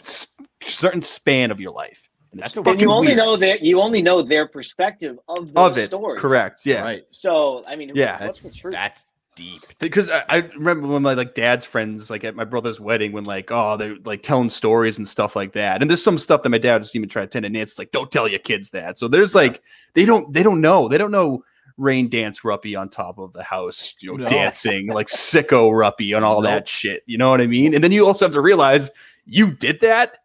s- 0.00 0.34
certain 0.62 1.02
span 1.02 1.50
of 1.50 1.60
your 1.60 1.72
life. 1.72 2.08
And 2.32 2.42
That's 2.42 2.56
a 2.56 2.62
and 2.62 2.80
you 2.80 2.90
only 2.90 3.08
weird. 3.08 3.18
know 3.18 3.36
their 3.36 3.56
you 3.58 3.80
only 3.80 4.02
know 4.02 4.22
their 4.22 4.48
perspective 4.48 5.18
of 5.28 5.52
those 5.54 5.70
of 5.72 5.78
it. 5.78 5.86
stories. 5.88 6.20
Correct. 6.20 6.60
Yeah. 6.64 6.82
right. 6.82 7.04
So 7.10 7.64
I 7.66 7.76
mean, 7.76 7.92
Yeah. 7.94 8.24
what's 8.26 8.40
the 8.40 8.50
truth? 8.50 8.72
That's 8.72 9.06
deep. 9.34 9.62
Because 9.78 10.10
I, 10.10 10.24
I 10.28 10.36
remember 10.56 10.86
when 10.88 11.02
my 11.02 11.14
like 11.14 11.34
dad's 11.34 11.64
friends, 11.64 12.10
like 12.10 12.24
at 12.24 12.34
my 12.36 12.44
brother's 12.44 12.80
wedding, 12.80 13.12
when 13.12 13.24
like 13.24 13.50
oh 13.50 13.76
they're 13.76 13.96
like 14.04 14.22
telling 14.22 14.50
stories 14.50 14.98
and 14.98 15.06
stuff 15.06 15.34
like 15.36 15.52
that. 15.54 15.80
And 15.80 15.90
there's 15.90 16.02
some 16.02 16.18
stuff 16.18 16.42
that 16.42 16.48
my 16.50 16.58
dad 16.58 16.82
just 16.82 16.94
even 16.96 17.08
tried 17.08 17.30
to 17.30 17.40
tell, 17.40 17.44
and 17.46 17.56
it's 17.56 17.78
like 17.78 17.90
don't 17.90 18.10
tell 18.10 18.28
your 18.28 18.38
kids 18.38 18.70
that. 18.70 18.98
So 18.98 19.08
there's 19.08 19.34
like 19.34 19.62
they 19.94 20.04
don't 20.04 20.32
they 20.32 20.42
don't 20.42 20.60
know 20.60 20.88
they 20.88 20.98
don't 20.98 21.10
know 21.10 21.44
rain 21.76 22.08
dance 22.08 22.42
ruppy 22.42 22.78
on 22.78 22.88
top 22.88 23.18
of 23.18 23.32
the 23.32 23.42
house, 23.42 23.94
you 24.00 24.10
know, 24.12 24.16
No. 24.24 24.28
dancing 24.28 24.86
like 24.88 25.08
sicko 25.08 25.70
ruppy 25.72 26.14
and 26.14 26.24
all 26.24 26.40
Nope. 26.40 26.50
that 26.50 26.68
shit. 26.68 27.02
You 27.06 27.18
know 27.18 27.30
what 27.30 27.40
I 27.40 27.48
mean? 27.48 27.74
And 27.74 27.82
then 27.82 27.90
you 27.90 28.06
also 28.06 28.24
have 28.26 28.32
to 28.34 28.40
realize 28.40 28.92
you 29.26 29.50
did 29.50 29.80
that. 29.80 30.18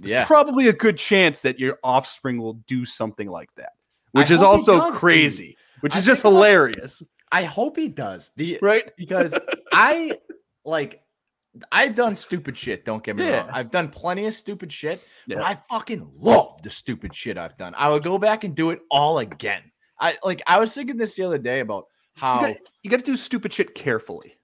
There's 0.00 0.10
Yeah. 0.10 0.24
probably 0.24 0.66
a 0.66 0.72
good 0.72 0.98
chance 0.98 1.42
that 1.42 1.60
your 1.60 1.78
offspring 1.84 2.38
will 2.38 2.54
do 2.66 2.84
something 2.84 3.28
like 3.30 3.54
that, 3.54 3.74
I 4.14 4.18
which 4.18 4.32
is 4.32 4.42
also 4.42 4.78
does, 4.78 4.86
dude. 4.90 4.94
crazy, 4.96 5.56
which 5.80 5.94
I 5.94 5.98
is 6.00 6.04
just 6.04 6.22
think 6.22 6.32
about- 6.32 6.38
hilarious, 6.44 7.02
I 7.32 7.44
hope 7.44 7.76
he 7.76 7.88
does. 7.88 8.32
The 8.36 8.58
right? 8.62 8.90
because 8.96 9.38
I 9.72 10.12
like 10.64 11.02
I've 11.72 11.94
done 11.94 12.14
stupid 12.14 12.56
shit. 12.56 12.84
Don't 12.84 13.02
get 13.02 13.16
me 13.16 13.28
wrong. 13.30 13.48
I've 13.50 13.70
done 13.70 13.88
plenty 13.88 14.26
of 14.26 14.34
stupid 14.34 14.72
shit, 14.72 15.00
but 15.26 15.38
I 15.38 15.58
fucking 15.70 16.10
love 16.18 16.62
the 16.62 16.70
stupid 16.70 17.14
shit 17.14 17.38
I've 17.38 17.56
done. 17.56 17.74
I 17.76 17.90
would 17.90 18.02
go 18.02 18.18
back 18.18 18.44
and 18.44 18.54
do 18.54 18.70
it 18.70 18.80
all 18.90 19.18
again. 19.18 19.62
I 19.98 20.18
like. 20.22 20.42
I 20.46 20.58
was 20.60 20.74
thinking 20.74 20.96
this 20.96 21.16
the 21.16 21.24
other 21.24 21.38
day 21.38 21.60
about 21.60 21.86
how 22.14 22.46
you 22.82 22.90
gotta, 22.90 23.02
do 23.02 23.16
stupid 23.16 23.52
shit 23.52 23.74
carefully. 23.74 24.34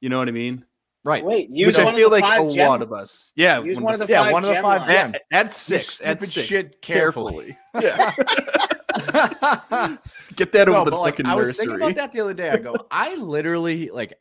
You 0.00 0.08
know 0.08 0.18
what 0.18 0.28
I 0.28 0.32
mean? 0.32 0.64
right. 1.04 1.24
Wait, 1.24 1.50
use 1.50 1.68
Which 1.68 1.78
one 1.78 1.86
I 1.86 1.90
of 1.90 1.96
feel 1.96 2.10
the 2.10 2.16
like 2.20 2.24
five 2.24 2.46
a 2.46 2.50
gem- 2.50 2.68
lot 2.68 2.82
of 2.82 2.92
us. 2.92 3.32
Yeah, 3.34 3.60
Use 3.62 3.80
one 3.80 3.92
of 3.94 4.00
the 4.00 4.06
yeah, 4.06 4.22
five 4.24 4.32
one 4.32 4.44
of 4.44 4.48
the 4.54 4.62
five 4.62 4.80
lines. 4.82 4.92
gem. 4.92 5.14
At, 5.32 5.46
at 5.46 5.54
six, 5.54 6.00
at 6.00 6.22
stupid 6.22 6.32
six, 6.32 6.46
shit 6.46 6.82
carefully. 6.82 7.56
Yeah, 7.80 8.14
get 10.36 10.52
that 10.52 10.68
over 10.68 10.90
the 10.90 10.96
like, 10.96 11.14
fucking 11.16 11.26
I 11.26 11.34
was 11.34 11.56
thinking 11.56 11.76
about 11.76 11.94
that 11.96 12.12
the 12.12 12.20
other 12.20 12.34
day. 12.34 12.50
I 12.50 12.56
go, 12.58 12.74
I 12.90 13.14
literally 13.16 13.90
like, 13.90 14.14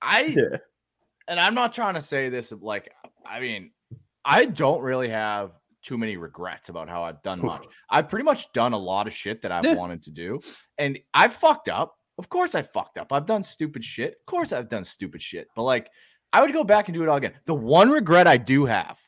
I 0.00 0.22
Yeah. 0.24 0.58
and 1.28 1.38
I'm 1.40 1.54
not 1.54 1.72
trying 1.72 1.94
to 1.94 2.02
say 2.02 2.28
this 2.28 2.52
like, 2.52 2.92
I 3.26 3.40
mean, 3.40 3.70
I 4.24 4.44
don't 4.44 4.82
really 4.82 5.08
have 5.08 5.52
too 5.82 5.98
many 5.98 6.16
regrets 6.16 6.68
about 6.68 6.88
how 6.88 7.02
I've 7.02 7.22
done 7.22 7.44
much. 7.44 7.64
I've 7.90 8.08
pretty 8.08 8.24
much 8.24 8.52
done 8.52 8.72
a 8.72 8.78
lot 8.78 9.06
of 9.06 9.12
shit 9.14 9.42
that 9.42 9.52
I've 9.52 9.64
Yeah. 9.64 9.74
wanted 9.74 10.02
to 10.04 10.10
do, 10.10 10.40
and 10.78 10.98
I've 11.14 11.32
fucked 11.32 11.68
up. 11.68 11.96
Of 12.18 12.28
course, 12.28 12.54
I 12.54 12.62
fucked 12.62 12.98
up. 12.98 13.12
I've 13.12 13.26
done 13.26 13.42
stupid 13.42 13.82
shit. 13.82 14.16
Of 14.20 14.26
course, 14.26 14.52
I've 14.52 14.68
done 14.68 14.84
stupid 14.84 15.22
shit. 15.22 15.48
But 15.56 15.62
like, 15.64 15.90
I 16.32 16.40
would 16.40 16.52
go 16.52 16.62
back 16.62 16.86
and 16.88 16.94
do 16.94 17.02
it 17.02 17.08
all 17.08 17.16
again. 17.16 17.32
The 17.46 17.54
one 17.54 17.90
regret 17.90 18.26
I 18.28 18.36
do 18.36 18.66
have. 18.66 18.98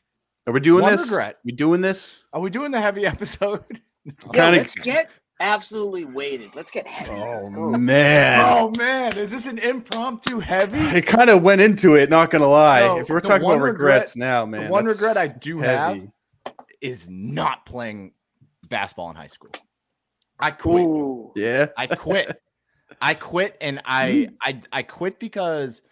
Are 0.47 0.53
we 0.53 0.61
doing 0.61 0.83
One 0.83 0.93
this? 0.93 1.09
regret. 1.11 1.37
We 1.45 1.53
doing 1.53 1.81
this? 1.81 2.25
Are 2.33 2.40
we 2.40 2.51
doing 2.51 2.71
the 2.71 2.81
heavy 2.81 3.07
episode? 3.07 3.64
Yeah, 4.35 4.51
let's 4.51 4.75
get 4.75 5.11
absolutely 5.40 6.05
weighted. 6.05 6.51
Let's 6.55 6.71
get 6.71 6.87
heavy. 6.87 7.12
Oh 7.14 7.71
man, 7.71 8.40
oh 8.45 8.73
man, 8.77 9.17
is 9.17 9.31
this 9.31 9.47
an 9.47 9.59
impromptu 9.59 10.40
heavy? 10.40 10.79
it 10.79 11.07
kind 11.07 11.31
of 11.31 11.43
went 11.43 11.61
into 11.61 11.95
it. 11.95 12.11
Not 12.11 12.31
gonna 12.31 12.47
lie. 12.47 12.81
So, 12.81 12.99
if 12.99 13.09
we're 13.09 13.21
talking 13.21 13.45
one 13.45 13.57
about 13.57 13.64
regret- 13.64 13.93
regrets 13.95 14.17
now, 14.17 14.45
man, 14.45 14.64
the 14.64 14.71
one 14.71 14.85
regret 14.85 15.17
I 15.17 15.29
do 15.29 15.59
have 15.59 16.01
is 16.81 17.09
not 17.09 17.64
playing 17.64 18.12
basketball 18.69 19.11
in 19.11 19.17
high 19.17 19.29
school. 19.29 19.53
I 20.38 20.51
quit. 20.51 20.85
Ooh. 20.85 21.33
Yeah, 21.35 21.69
I 21.77 21.87
quit. 21.87 22.40
I 23.01 23.14
quit 23.14 23.57
and 23.61 23.81
I 23.85 24.29
I 24.43 24.61
I 24.73 24.83
quit 24.83 25.19
because 25.19 25.83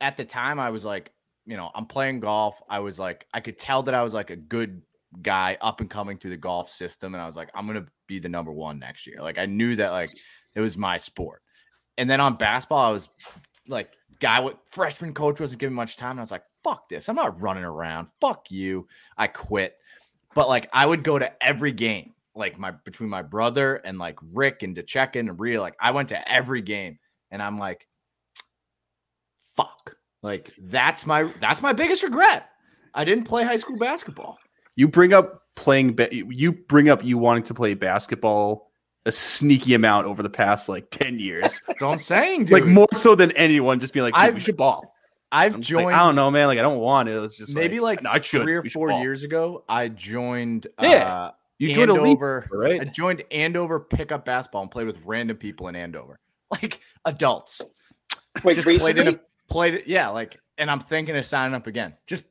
at 0.00 0.16
the 0.16 0.24
time 0.24 0.58
I 0.60 0.70
was 0.70 0.84
like, 0.84 1.12
you 1.46 1.56
know, 1.56 1.70
I'm 1.74 1.86
playing 1.86 2.20
golf. 2.20 2.56
I 2.68 2.78
was 2.80 2.98
like, 2.98 3.26
I 3.34 3.40
could 3.40 3.58
tell 3.58 3.82
that 3.84 3.94
I 3.94 4.02
was 4.02 4.14
like 4.14 4.30
a 4.30 4.36
good 4.36 4.82
guy 5.22 5.56
up 5.60 5.80
and 5.80 5.90
coming 5.90 6.18
through 6.18 6.30
the 6.30 6.36
golf 6.36 6.70
system. 6.70 7.14
And 7.14 7.22
I 7.22 7.26
was 7.26 7.36
like, 7.36 7.50
I'm 7.54 7.66
gonna 7.66 7.86
be 8.06 8.18
the 8.18 8.28
number 8.28 8.52
one 8.52 8.78
next 8.78 9.06
year. 9.06 9.22
Like 9.22 9.38
I 9.38 9.46
knew 9.46 9.76
that 9.76 9.90
like 9.90 10.16
it 10.54 10.60
was 10.60 10.76
my 10.76 10.98
sport. 10.98 11.42
And 11.96 12.08
then 12.08 12.20
on 12.20 12.36
basketball, 12.36 12.90
I 12.90 12.92
was 12.92 13.08
like, 13.66 13.92
guy 14.20 14.40
what 14.40 14.58
freshman 14.70 15.14
coach 15.14 15.40
wasn't 15.40 15.60
giving 15.60 15.74
much 15.74 15.96
time. 15.96 16.12
And 16.12 16.20
I 16.20 16.22
was 16.22 16.30
like, 16.30 16.44
fuck 16.64 16.88
this. 16.88 17.08
I'm 17.08 17.16
not 17.16 17.40
running 17.40 17.64
around. 17.64 18.08
Fuck 18.20 18.50
you. 18.50 18.86
I 19.16 19.26
quit. 19.26 19.76
But 20.34 20.48
like 20.48 20.68
I 20.72 20.86
would 20.86 21.02
go 21.02 21.18
to 21.18 21.32
every 21.42 21.72
game, 21.72 22.14
like 22.34 22.58
my 22.58 22.70
between 22.70 23.08
my 23.08 23.22
brother 23.22 23.76
and 23.76 23.98
like 23.98 24.18
Rick 24.34 24.62
and 24.62 24.76
DeChekin 24.76 25.20
and 25.20 25.40
Rhea. 25.40 25.60
Like 25.60 25.74
I 25.80 25.90
went 25.90 26.10
to 26.10 26.30
every 26.30 26.62
game 26.62 26.98
and 27.30 27.42
I'm 27.42 27.58
like, 27.58 27.86
fuck. 29.56 29.96
Like 30.22 30.52
that's 30.60 31.06
my 31.06 31.32
that's 31.40 31.62
my 31.62 31.72
biggest 31.72 32.02
regret. 32.02 32.48
I 32.94 33.04
didn't 33.04 33.24
play 33.24 33.44
high 33.44 33.56
school 33.56 33.76
basketball. 33.76 34.38
You 34.78 34.86
bring 34.86 35.12
up 35.12 35.42
playing. 35.56 35.94
Ba- 35.94 36.08
you 36.14 36.52
bring 36.52 36.88
up 36.88 37.04
you 37.04 37.18
wanting 37.18 37.42
to 37.42 37.52
play 37.54 37.74
basketball 37.74 38.70
a 39.06 39.12
sneaky 39.12 39.74
amount 39.74 40.06
over 40.06 40.22
the 40.22 40.30
past 40.30 40.68
like 40.68 40.88
ten 40.90 41.18
years. 41.18 41.60
That's 41.66 41.80
what 41.80 41.90
I'm 41.90 41.98
saying, 41.98 42.44
dude. 42.44 42.52
like 42.52 42.64
more 42.64 42.86
so 42.94 43.16
than 43.16 43.32
anyone, 43.32 43.80
just 43.80 43.92
being 43.92 44.04
like, 44.04 44.14
I've 44.16 44.40
should 44.40 44.56
ball. 44.56 44.94
I've 45.32 45.56
I'm 45.56 45.62
just 45.62 45.74
like, 45.74 45.82
joined 45.82 45.96
I 45.96 46.06
don't 46.06 46.14
know, 46.14 46.30
man. 46.30 46.46
Like 46.46 46.60
I 46.60 46.62
don't 46.62 46.78
want 46.78 47.08
it. 47.08 47.20
It's 47.24 47.36
just 47.36 47.56
maybe 47.56 47.80
like, 47.80 48.04
"No, 48.04 48.10
I 48.10 48.20
should. 48.20 48.42
three 48.42 48.54
or 48.54 48.64
four 48.70 48.88
ball." 48.88 49.00
years 49.00 49.24
ago. 49.24 49.64
I 49.68 49.88
joined 49.88 50.68
Yeah, 50.80 51.12
uh 51.12 51.30
You 51.58 51.74
joined 51.74 51.90
a 51.90 51.94
league, 51.94 52.04
Andover. 52.12 52.48
I 52.52 52.56
right? 52.56 52.94
joined 52.94 53.24
Andover 53.32 53.80
pickup 53.80 54.24
basketball 54.24 54.62
and 54.62 54.70
played 54.70 54.86
with 54.86 55.04
random 55.04 55.36
people 55.36 55.66
in 55.68 55.74
Andover. 55.76 56.20
Like 56.50 56.80
adults. 57.04 57.60
Wait, 58.42 58.54
just 58.54 58.66
played 58.80 58.96
in 58.96 59.08
a 59.08 59.20
played 59.50 59.74
it, 59.74 59.86
yeah, 59.86 60.08
like 60.08 60.40
and 60.56 60.70
I'm 60.70 60.80
thinking 60.80 61.14
of 61.16 61.26
signing 61.26 61.54
up 61.54 61.66
again. 61.66 61.94
Just 62.06 62.24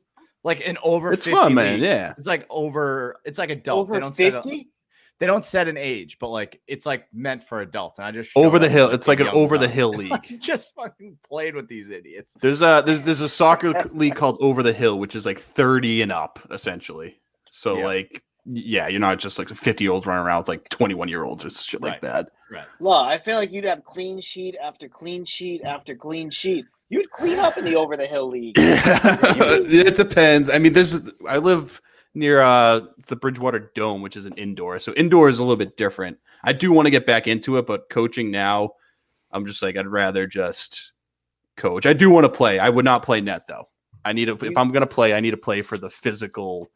like 0.44 0.60
an 0.66 0.78
over 0.82 1.12
It's 1.12 1.24
50 1.24 1.38
fun, 1.38 1.54
man. 1.54 1.80
Yeah. 1.80 2.14
It's 2.16 2.26
like 2.26 2.46
over 2.50 3.16
it's 3.24 3.38
like 3.38 3.50
adult. 3.50 3.88
they 3.88 3.92
over 3.94 4.00
don't 4.00 4.14
set 4.14 4.34
a, 4.34 4.42
fifty. 4.42 4.70
they 5.18 5.26
don't 5.26 5.44
set 5.44 5.68
an 5.68 5.76
age, 5.76 6.18
but 6.20 6.28
like 6.28 6.60
it's 6.66 6.86
like 6.86 7.06
meant 7.12 7.42
for 7.42 7.60
adults. 7.60 7.98
And 7.98 8.06
I 8.06 8.12
just 8.12 8.30
Over 8.36 8.58
the 8.58 8.68
hill. 8.68 8.90
It's 8.90 9.08
like 9.08 9.20
an 9.20 9.28
over 9.28 9.58
the 9.58 9.68
hill 9.68 9.90
league. 9.94 10.38
just 10.40 10.72
fucking 10.74 11.18
played 11.28 11.54
with 11.54 11.68
these 11.68 11.90
idiots. 11.90 12.36
There's 12.40 12.62
a 12.62 12.82
there's 12.86 13.02
there's 13.02 13.20
a 13.20 13.28
soccer 13.28 13.72
league 13.92 14.14
called 14.16 14.38
Over 14.40 14.62
the 14.62 14.72
Hill, 14.72 14.98
which 14.98 15.14
is 15.16 15.26
like 15.26 15.38
30 15.40 16.02
and 16.02 16.12
up, 16.12 16.38
essentially. 16.50 17.20
So 17.50 17.78
Yeah. 17.78 17.84
like 17.86 18.22
yeah, 18.50 18.88
you're 18.88 19.00
not 19.00 19.18
just 19.18 19.38
like 19.38 19.48
50 19.48 19.84
year 19.84 19.92
olds 19.92 20.06
running 20.06 20.24
around 20.24 20.38
with 20.38 20.48
like 20.48 20.68
21 20.70 21.08
year 21.08 21.22
olds 21.24 21.44
or 21.44 21.50
shit 21.50 21.82
like 21.82 21.94
Right. 21.94 22.00
that. 22.02 22.28
Well, 22.80 22.94
I 22.96 23.18
feel 23.18 23.36
like 23.36 23.52
you'd 23.52 23.64
have 23.66 23.84
clean 23.84 24.22
sheet 24.22 24.56
after 24.62 24.88
clean 24.88 25.26
sheet 25.26 25.62
after 25.64 25.94
clean 25.94 26.30
sheet. 26.30 26.64
You'd 26.90 27.10
clean 27.10 27.38
up 27.38 27.58
in 27.58 27.64
the 27.64 27.76
over 27.76 27.96
the 27.96 28.06
hill 28.06 28.28
league. 28.28 28.56
it 28.58 29.96
depends. 29.96 30.48
I 30.48 30.58
mean, 30.58 30.72
there's 30.72 30.96
I 31.28 31.36
live 31.36 31.80
near 32.14 32.40
uh 32.40 32.80
the 33.06 33.16
Bridgewater 33.16 33.70
Dome, 33.74 34.00
which 34.00 34.16
is 34.16 34.26
an 34.26 34.34
indoor. 34.34 34.78
So 34.78 34.94
indoor 34.94 35.28
is 35.28 35.38
a 35.38 35.42
little 35.42 35.56
bit 35.56 35.76
different. 35.76 36.18
I 36.44 36.52
do 36.52 36.72
want 36.72 36.86
to 36.86 36.90
get 36.90 37.06
back 37.06 37.26
into 37.26 37.58
it, 37.58 37.66
but 37.66 37.90
coaching 37.90 38.30
now, 38.30 38.70
I'm 39.30 39.44
just 39.44 39.62
like 39.62 39.76
I'd 39.76 39.86
rather 39.86 40.26
just 40.26 40.92
coach. 41.56 41.84
I 41.84 41.92
do 41.92 42.08
want 42.08 42.24
to 42.24 42.30
play. 42.30 42.58
I 42.58 42.70
would 42.70 42.84
not 42.84 43.02
play 43.02 43.20
net 43.20 43.46
though. 43.46 43.68
I 44.04 44.14
need 44.14 44.26
to 44.26 44.38
if 44.46 44.56
I'm 44.56 44.72
gonna 44.72 44.86
play, 44.86 45.12
I 45.12 45.20
need 45.20 45.32
to 45.32 45.36
play 45.36 45.60
for 45.60 45.76
the 45.76 45.90
physical 45.90 46.70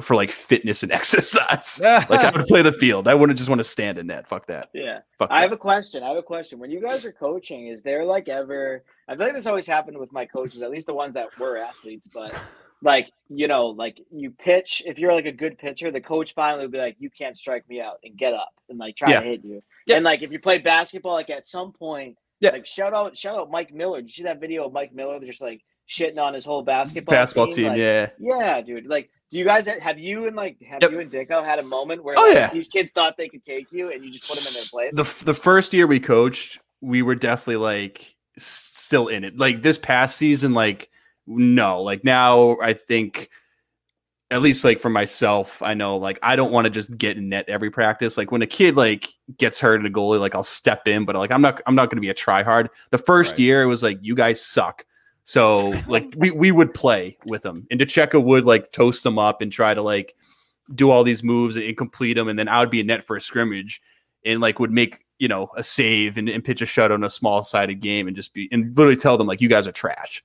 for 0.00 0.14
like 0.14 0.30
fitness 0.30 0.82
and 0.82 0.92
exercise. 1.22 1.80
like 1.80 2.10
I 2.10 2.30
would 2.30 2.46
play 2.46 2.62
the 2.62 2.72
field. 2.72 3.08
I 3.08 3.14
wouldn't 3.14 3.36
just 3.38 3.48
want 3.48 3.58
to 3.60 3.64
stand 3.64 3.98
in 3.98 4.06
net. 4.06 4.28
Fuck 4.28 4.46
that. 4.46 4.68
Yeah. 4.72 5.00
Fuck 5.18 5.30
I 5.30 5.38
that. 5.38 5.42
have 5.42 5.52
a 5.52 5.56
question. 5.56 6.02
I 6.02 6.08
have 6.08 6.16
a 6.18 6.22
question. 6.22 6.58
When 6.58 6.70
you 6.70 6.80
guys 6.80 7.04
are 7.04 7.12
coaching, 7.12 7.68
is 7.68 7.82
there 7.82 8.04
like 8.04 8.28
ever? 8.28 8.84
I 9.08 9.16
feel 9.16 9.26
like 9.26 9.34
this 9.34 9.46
always 9.46 9.66
happened 9.66 9.98
with 9.98 10.12
my 10.12 10.24
coaches, 10.24 10.62
at 10.62 10.70
least 10.70 10.86
the 10.86 10.94
ones 10.94 11.14
that 11.14 11.28
were 11.38 11.56
athletes. 11.58 12.08
But 12.12 12.34
like 12.82 13.10
you 13.28 13.48
know, 13.48 13.66
like 13.68 14.00
you 14.10 14.30
pitch. 14.30 14.82
If 14.86 14.98
you're 14.98 15.12
like 15.14 15.26
a 15.26 15.32
good 15.32 15.58
pitcher, 15.58 15.90
the 15.90 16.00
coach 16.00 16.34
finally 16.34 16.64
will 16.64 16.72
be 16.72 16.78
like, 16.78 16.96
"You 16.98 17.10
can't 17.10 17.36
strike 17.36 17.68
me 17.68 17.80
out," 17.80 17.98
and 18.04 18.16
get 18.16 18.32
up 18.34 18.52
and 18.68 18.78
like 18.78 18.96
try 18.96 19.10
Yeah. 19.10 19.20
to 19.20 19.26
hit 19.26 19.44
you. 19.44 19.62
Yeah. 19.86 19.96
And 19.96 20.04
like 20.04 20.22
if 20.22 20.30
you 20.32 20.38
play 20.38 20.58
basketball, 20.58 21.14
like 21.14 21.30
at 21.30 21.48
some 21.48 21.72
point, 21.72 22.16
Yeah. 22.40 22.50
like 22.50 22.66
shout 22.66 22.94
out, 22.94 23.16
shout 23.16 23.36
out 23.38 23.50
Mike 23.50 23.72
Miller. 23.72 24.00
Did 24.00 24.10
you 24.10 24.12
see 24.14 24.22
that 24.24 24.40
video 24.40 24.64
of 24.66 24.72
Mike 24.72 24.92
Miller 24.94 25.18
just 25.20 25.40
like 25.40 25.60
shitting 25.92 26.18
on 26.18 26.34
his 26.34 26.44
whole 26.44 26.62
basketball 26.62 27.12
Basketball 27.12 27.46
team, 27.48 27.68
Like, 27.68 27.78
yeah. 27.78 28.08
yeah, 28.18 28.60
dude. 28.62 28.86
Like, 28.86 29.10
do 29.30 29.38
you 29.38 29.44
guys 29.44 29.66
have 29.66 29.98
you 29.98 30.26
and 30.26 30.34
like 30.36 30.60
have 30.62 30.82
Yep. 30.82 30.90
you 30.90 31.00
and 31.00 31.10
Dicko 31.10 31.44
had 31.44 31.58
a 31.58 31.62
moment 31.62 32.02
where 32.04 32.14
Oh, 32.18 32.22
like, 32.22 32.34
yeah. 32.34 32.50
these 32.52 32.68
kids 32.68 32.92
thought 32.92 33.16
they 33.16 33.28
could 33.28 33.42
take 33.44 33.72
you 33.72 33.90
and 33.92 34.04
you 34.04 34.10
just 34.10 34.28
put 34.28 34.38
them 34.38 34.46
in 34.48 34.54
their 34.54 34.64
place? 34.70 35.18
the 35.20 35.24
the 35.24 35.34
first 35.34 35.72
year 35.72 35.86
we 35.86 36.00
coached, 36.00 36.58
we 36.80 37.02
were 37.02 37.14
definitely 37.14 37.56
like 37.56 38.16
still 38.36 39.08
in 39.08 39.24
it. 39.24 39.38
Like 39.38 39.62
this 39.62 39.78
past 39.78 40.16
season, 40.16 40.52
like 40.52 40.88
no, 41.26 41.82
like 41.82 42.02
now 42.04 42.56
I 42.60 42.72
think 42.72 43.28
at 44.30 44.40
least 44.42 44.64
like 44.64 44.80
for 44.80 44.88
myself, 44.90 45.60
I 45.62 45.74
know 45.74 45.96
like 45.98 46.18
I 46.22 46.36
don't 46.36 46.52
want 46.52 46.64
to 46.64 46.70
just 46.70 46.96
get 46.96 47.16
in 47.18 47.28
net 47.28 47.44
every 47.48 47.70
practice. 47.70 48.16
Like 48.16 48.32
when 48.32 48.40
a 48.42 48.46
kid 48.46 48.76
like 48.76 49.06
gets 49.38 49.60
hurt 49.60 49.78
in 49.80 49.86
a 49.86 49.90
goalie, 49.90 50.18
like 50.20 50.34
I'll 50.34 50.42
step 50.42 50.88
in, 50.88 51.04
but 51.04 51.14
like 51.16 51.30
I'm 51.30 51.42
not 51.42 51.60
I'm 51.66 51.74
not 51.74 51.90
going 51.90 51.96
to 51.98 52.00
be 52.02 52.08
a 52.10 52.14
try 52.14 52.42
hard. 52.42 52.70
The 52.90 52.98
first 52.98 53.32
Right. 53.32 53.40
year 53.40 53.62
it 53.62 53.66
was 53.66 53.82
like 53.82 53.98
you 54.02 54.14
guys 54.14 54.44
suck. 54.44 54.84
So 55.24 55.72
like 55.86 56.12
we 56.16 56.30
we 56.30 56.52
would 56.52 56.74
play 56.74 57.16
with 57.24 57.42
them, 57.42 57.66
and 57.70 57.78
DeCheco 57.80 58.22
would 58.22 58.44
like 58.44 58.72
toast 58.72 59.04
them 59.04 59.18
up 59.18 59.40
and 59.40 59.52
try 59.52 59.72
to 59.72 59.82
like 59.82 60.14
do 60.74 60.90
all 60.90 61.04
these 61.04 61.22
moves 61.22 61.56
and 61.56 61.76
complete 61.76 62.14
them, 62.14 62.28
and 62.28 62.38
then 62.38 62.48
I 62.48 62.60
would 62.60 62.70
be 62.70 62.80
a 62.80 62.84
net 62.84 63.04
for 63.04 63.16
a 63.16 63.20
scrimmage 63.20 63.80
and 64.24 64.40
like 64.40 64.58
would 64.58 64.72
make 64.72 65.04
you 65.18 65.28
know 65.28 65.48
a 65.56 65.62
save 65.62 66.18
and, 66.18 66.28
and 66.28 66.44
pitch 66.44 66.62
a 66.62 66.64
shutout 66.64 66.92
on 66.92 67.04
a 67.04 67.10
small 67.10 67.42
sided 67.42 67.80
game 67.80 68.08
and 68.08 68.16
just 68.16 68.34
be 68.34 68.48
and 68.50 68.76
literally 68.76 68.96
tell 68.96 69.16
them 69.16 69.26
like 69.26 69.40
you 69.40 69.48
guys 69.48 69.66
are 69.66 69.72
trash. 69.72 70.24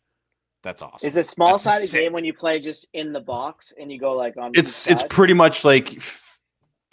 That's 0.63 0.81
awesome. 0.81 1.07
Is 1.07 1.15
a 1.15 1.23
small 1.23 1.59
sided 1.59 1.91
game 1.91 2.13
when 2.13 2.25
you 2.25 2.33
play 2.33 2.59
just 2.59 2.87
in 2.93 3.13
the 3.13 3.19
box 3.19 3.73
and 3.79 3.91
you 3.91 3.99
go 3.99 4.13
like 4.13 4.35
on 4.37 4.51
It's 4.55 4.89
it's 4.89 5.03
pretty 5.03 5.33
much 5.33 5.63
like 5.63 6.01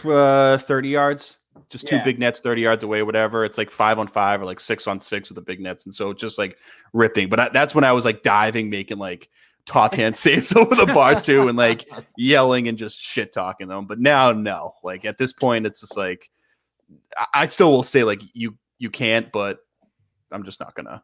uh, 0.05 0.59
thirty 0.59 0.91
yards, 0.91 1.39
just 1.71 1.87
two 1.87 1.97
Yeah. 1.97 2.05
big 2.05 2.19
nets, 2.19 2.41
thirty 2.41 2.63
yards 2.63 2.83
away, 2.85 3.03
whatever. 3.03 3.45
It's 3.45 3.59
like 3.59 3.71
five 3.71 3.99
on 3.99 4.07
five 4.07 4.41
or 4.41 4.45
like 4.45 4.61
six 4.61 4.87
on 4.87 5.01
six 5.01 5.29
with 5.29 5.37
the 5.37 5.43
big 5.43 5.61
nets, 5.61 5.85
and 5.87 5.95
so 5.95 6.11
it's 6.11 6.21
just 6.21 6.39
like 6.39 6.57
ripping. 6.93 7.29
But 7.29 7.41
I, 7.41 7.49
that's 7.51 7.75
when 7.75 7.85
I 7.85 7.93
was 7.93 8.05
like 8.05 8.23
diving, 8.23 8.71
making 8.71 8.99
like 8.99 9.29
top 9.67 9.95
hand 9.97 10.17
saves 10.17 10.55
over 10.57 10.75
the 10.75 10.87
bar 10.87 11.21
too, 11.21 11.49
and 11.49 11.57
like 11.57 11.89
yelling 12.17 12.69
and 12.69 12.77
just 12.79 13.01
shit 13.01 13.33
talking 13.33 13.69
them. 13.69 13.87
But 13.87 14.01
now, 14.01 14.33
no, 14.33 14.75
like 14.83 15.05
at 15.05 15.19
this 15.19 15.33
point, 15.33 15.67
it's 15.67 15.81
just 15.81 15.97
like 15.97 16.31
I, 17.17 17.27
I 17.35 17.47
still 17.47 17.71
will 17.71 17.83
say 17.83 18.05
like 18.05 18.23
you 18.33 18.57
you 18.79 18.91
can't, 18.91 19.31
but 19.33 19.59
I'm 20.33 20.45
just 20.45 20.61
not 20.61 20.75
gonna. 20.75 20.91
Okay, 20.91 21.03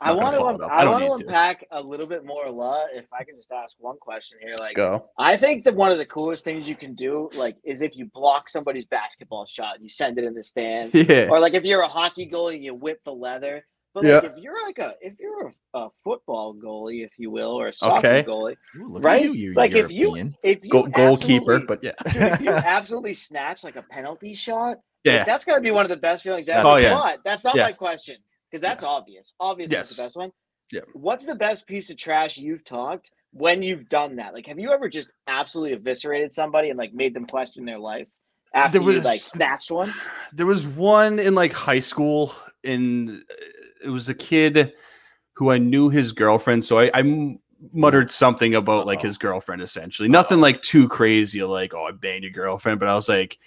I 0.00 0.12
want 0.12 0.34
to 0.36 0.42
up. 0.42 0.60
I 0.70 0.82
I 0.82 0.88
want 0.88 1.04
to 1.04 1.26
unpack 1.26 1.66
a 1.70 1.82
little 1.82 2.06
bit 2.06 2.24
more, 2.24 2.48
La. 2.50 2.84
If 2.92 3.06
I 3.12 3.24
can 3.24 3.36
just 3.36 3.50
ask 3.52 3.74
one 3.78 3.96
question 3.98 4.38
here, 4.40 4.54
like 4.58 4.76
Go. 4.76 5.10
I 5.18 5.36
think 5.36 5.64
that 5.64 5.74
one 5.74 5.90
of 5.90 5.98
the 5.98 6.06
coolest 6.06 6.44
things 6.44 6.68
you 6.68 6.76
can 6.76 6.94
do, 6.94 7.28
like, 7.34 7.56
is 7.64 7.82
if 7.82 7.96
you 7.96 8.06
block 8.06 8.48
somebody's 8.48 8.86
basketball 8.86 9.46
shot 9.46 9.74
and 9.74 9.82
you 9.84 9.90
send 9.90 10.18
it 10.18 10.24
in 10.24 10.34
the 10.34 10.42
stand, 10.42 10.90
Yeah. 10.94 11.28
or 11.28 11.40
like 11.40 11.54
if 11.54 11.64
you're 11.64 11.82
a 11.82 11.88
hockey 11.88 12.28
goalie 12.30 12.54
and 12.54 12.64
you 12.64 12.74
whip 12.74 13.00
the 13.04 13.12
leather. 13.12 13.66
But 13.92 14.04
like 14.04 14.22
Yeah. 14.24 14.30
if 14.30 14.38
you're 14.38 14.60
like 14.64 14.78
a 14.78 14.94
if 15.00 15.14
you're 15.20 15.54
a, 15.74 15.78
a 15.78 15.88
football 16.02 16.54
goalie, 16.54 17.04
if 17.04 17.12
you 17.18 17.30
will, 17.30 17.50
or 17.52 17.68
a 17.68 17.74
soccer 17.74 17.98
Okay. 17.98 18.22
goalie, 18.24 18.56
Ooh, 18.76 18.98
right? 18.98 19.22
you, 19.22 19.32
you 19.34 19.54
like 19.54 19.74
if 19.74 19.92
you 19.92 20.32
if 20.42 20.64
you 20.64 20.70
Goal, 20.70 20.86
goalkeeper, 20.88 21.60
but 21.60 21.82
yeah, 21.82 21.92
dude, 22.12 22.22
if 22.22 22.40
you 22.40 22.50
absolutely 22.76 23.14
snatch 23.14 23.62
like 23.62 23.76
a 23.76 23.82
penalty 23.82 24.34
shot, 24.34 24.68
like, 24.68 24.78
yeah, 25.04 25.24
that's 25.24 25.44
got 25.44 25.56
to 25.56 25.60
be 25.60 25.70
one 25.70 25.84
of 25.84 25.90
the 25.90 25.96
best 25.96 26.22
feelings 26.24 26.48
ever. 26.48 26.66
Oh, 26.68 26.76
yeah. 26.76 26.92
But 26.94 27.20
that's 27.24 27.44
not 27.44 27.54
Yeah. 27.54 27.64
my 27.64 27.72
question 27.72 28.16
because 28.54 28.62
that's 28.62 28.84
obvious. 28.84 29.32
Obviously, 29.40 29.76
Yes. 29.76 29.96
the 29.96 30.02
best 30.04 30.14
one. 30.14 30.30
Yeah. 30.72 30.82
What's 30.92 31.24
the 31.24 31.34
best 31.34 31.66
piece 31.66 31.90
of 31.90 31.96
trash 31.96 32.38
you've 32.38 32.64
talked 32.64 33.10
when 33.32 33.64
you've 33.64 33.88
done 33.88 34.14
that? 34.16 34.32
Like, 34.32 34.46
have 34.46 34.60
you 34.60 34.70
ever 34.72 34.88
just 34.88 35.10
absolutely 35.26 35.72
eviscerated 35.76 36.32
somebody 36.32 36.70
and 36.70 36.78
like 36.78 36.94
made 36.94 37.14
them 37.14 37.26
question 37.26 37.64
their 37.64 37.80
life 37.80 38.06
after 38.54 38.78
There 38.78 38.88
you 38.88 38.94
was- 38.96 39.04
like 39.04 39.20
snatched 39.20 39.72
one? 39.72 39.92
there 40.32 40.46
was 40.46 40.66
one 40.68 41.18
in 41.18 41.34
like 41.34 41.52
high 41.52 41.80
school 41.80 42.32
and 42.62 43.24
it 43.84 43.88
was 43.88 44.08
a 44.08 44.14
kid 44.14 44.72
who 45.34 45.50
i 45.50 45.58
knew 45.58 45.90
his 45.90 46.12
girlfriend 46.12 46.64
so 46.64 46.78
I 46.78 47.36
muttered 47.72 48.10
something 48.10 48.54
about 48.54 48.86
like 48.86 49.00
Uh-oh. 49.00 49.08
his 49.08 49.18
girlfriend 49.18 49.60
essentially 49.62 50.08
nothing 50.08 50.40
like 50.40 50.62
too 50.62 50.88
crazy 50.88 51.42
like 51.42 51.74
oh 51.74 51.84
i 51.84 51.90
banged 51.90 52.22
your 52.22 52.32
girlfriend 52.32 52.78
but 52.80 52.88
i 52.88 52.94
was 52.94 53.08
like 53.08 53.38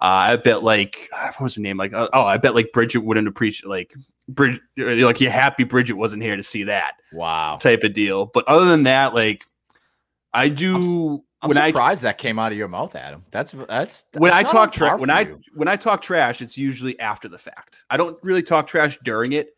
uh, 0.00 0.04
i 0.32 0.36
bet 0.36 0.62
like 0.62 1.10
what 1.12 1.40
was 1.40 1.54
her 1.56 1.60
name 1.60 1.76
like 1.76 1.92
uh, 1.92 2.08
oh 2.14 2.22
i 2.22 2.38
bet 2.38 2.54
like 2.54 2.72
bridget 2.72 3.00
wouldn't 3.00 3.28
appreciate 3.28 3.68
like 3.68 3.92
like 4.28 5.20
you're 5.20 5.30
happy 5.30 5.64
bridget 5.64 5.94
wasn't 5.94 6.22
here 6.22 6.36
to 6.36 6.42
see 6.42 6.62
that 6.64 6.94
Wow. 7.12 7.56
type 7.60 7.82
of 7.84 7.92
deal 7.92 8.26
but 8.26 8.46
other 8.48 8.66
than 8.66 8.84
that 8.84 9.14
like 9.14 9.44
i 10.32 10.48
do 10.48 11.22
I'm 11.42 11.48
when 11.48 11.58
i 11.58 11.70
surprised 11.70 12.02
that 12.04 12.18
came 12.18 12.38
out 12.38 12.52
of 12.52 12.58
your 12.58 12.68
mouth, 12.68 12.94
Adam. 12.94 13.24
That's 13.32 13.50
that's 13.68 14.06
when 14.16 14.32
I 14.32 14.44
talk 14.44 14.70
trash, 14.70 15.00
when 15.00 15.10
I 15.10 15.22
you. 15.22 15.40
when 15.56 15.66
I 15.66 15.74
talk 15.74 16.00
trash, 16.00 16.40
it's 16.40 16.56
usually 16.56 16.98
after 17.00 17.26
the 17.28 17.36
fact. 17.36 17.84
I 17.90 17.96
don't 17.96 18.16
really 18.22 18.44
talk 18.44 18.68
trash 18.68 18.96
during 19.02 19.32
it, 19.32 19.48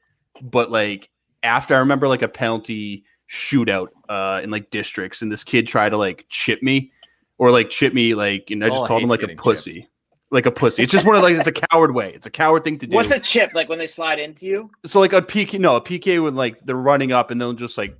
but 0.40 0.70
like 0.70 1.10
after 1.42 1.74
I 1.74 1.80
remember 1.80 2.08
like 2.08 2.22
a 2.22 2.28
penalty 2.28 3.04
shootout 3.30 3.88
uh 4.08 4.40
in 4.42 4.50
like 4.50 4.70
districts, 4.70 5.20
and 5.20 5.30
this 5.30 5.44
kid 5.44 5.66
tried 5.66 5.90
to 5.90 5.98
like 5.98 6.24
chip 6.30 6.62
me 6.62 6.90
or 7.36 7.50
like 7.50 7.68
chip 7.68 7.92
me 7.92 8.14
like, 8.14 8.50
and 8.50 8.64
I 8.64 8.70
just 8.70 8.84
Oh, 8.84 8.86
called 8.86 9.02
him 9.02 9.10
like 9.10 9.22
a 9.22 9.28
pussy, 9.28 9.86
like 10.34 10.44
a 10.46 10.50
pussy. 10.50 10.82
It's 10.82 10.92
just 10.92 11.06
one 11.06 11.16
of 11.16 11.22
like 11.22 11.34
it's 11.36 11.46
a 11.46 11.52
coward 11.52 11.94
way. 11.94 12.12
It's 12.12 12.26
a 12.26 12.30
coward 12.30 12.64
thing 12.64 12.78
to 12.80 12.86
do. 12.86 12.94
What's 12.94 13.10
a 13.10 13.18
chip 13.20 13.54
like 13.54 13.68
when 13.70 13.78
they 13.78 13.86
slide 13.86 14.18
into 14.18 14.44
you? 14.46 14.70
so 14.84 15.00
like 15.00 15.12
a 15.14 15.22
PK, 15.22 15.58
no, 15.58 15.76
a 15.76 15.80
PK 15.80 16.20
would 16.22 16.34
like 16.34 16.58
they're 16.60 16.76
running 16.76 17.12
up 17.12 17.30
and 17.30 17.40
they'll 17.40 17.52
just 17.54 17.78
like 17.78 17.96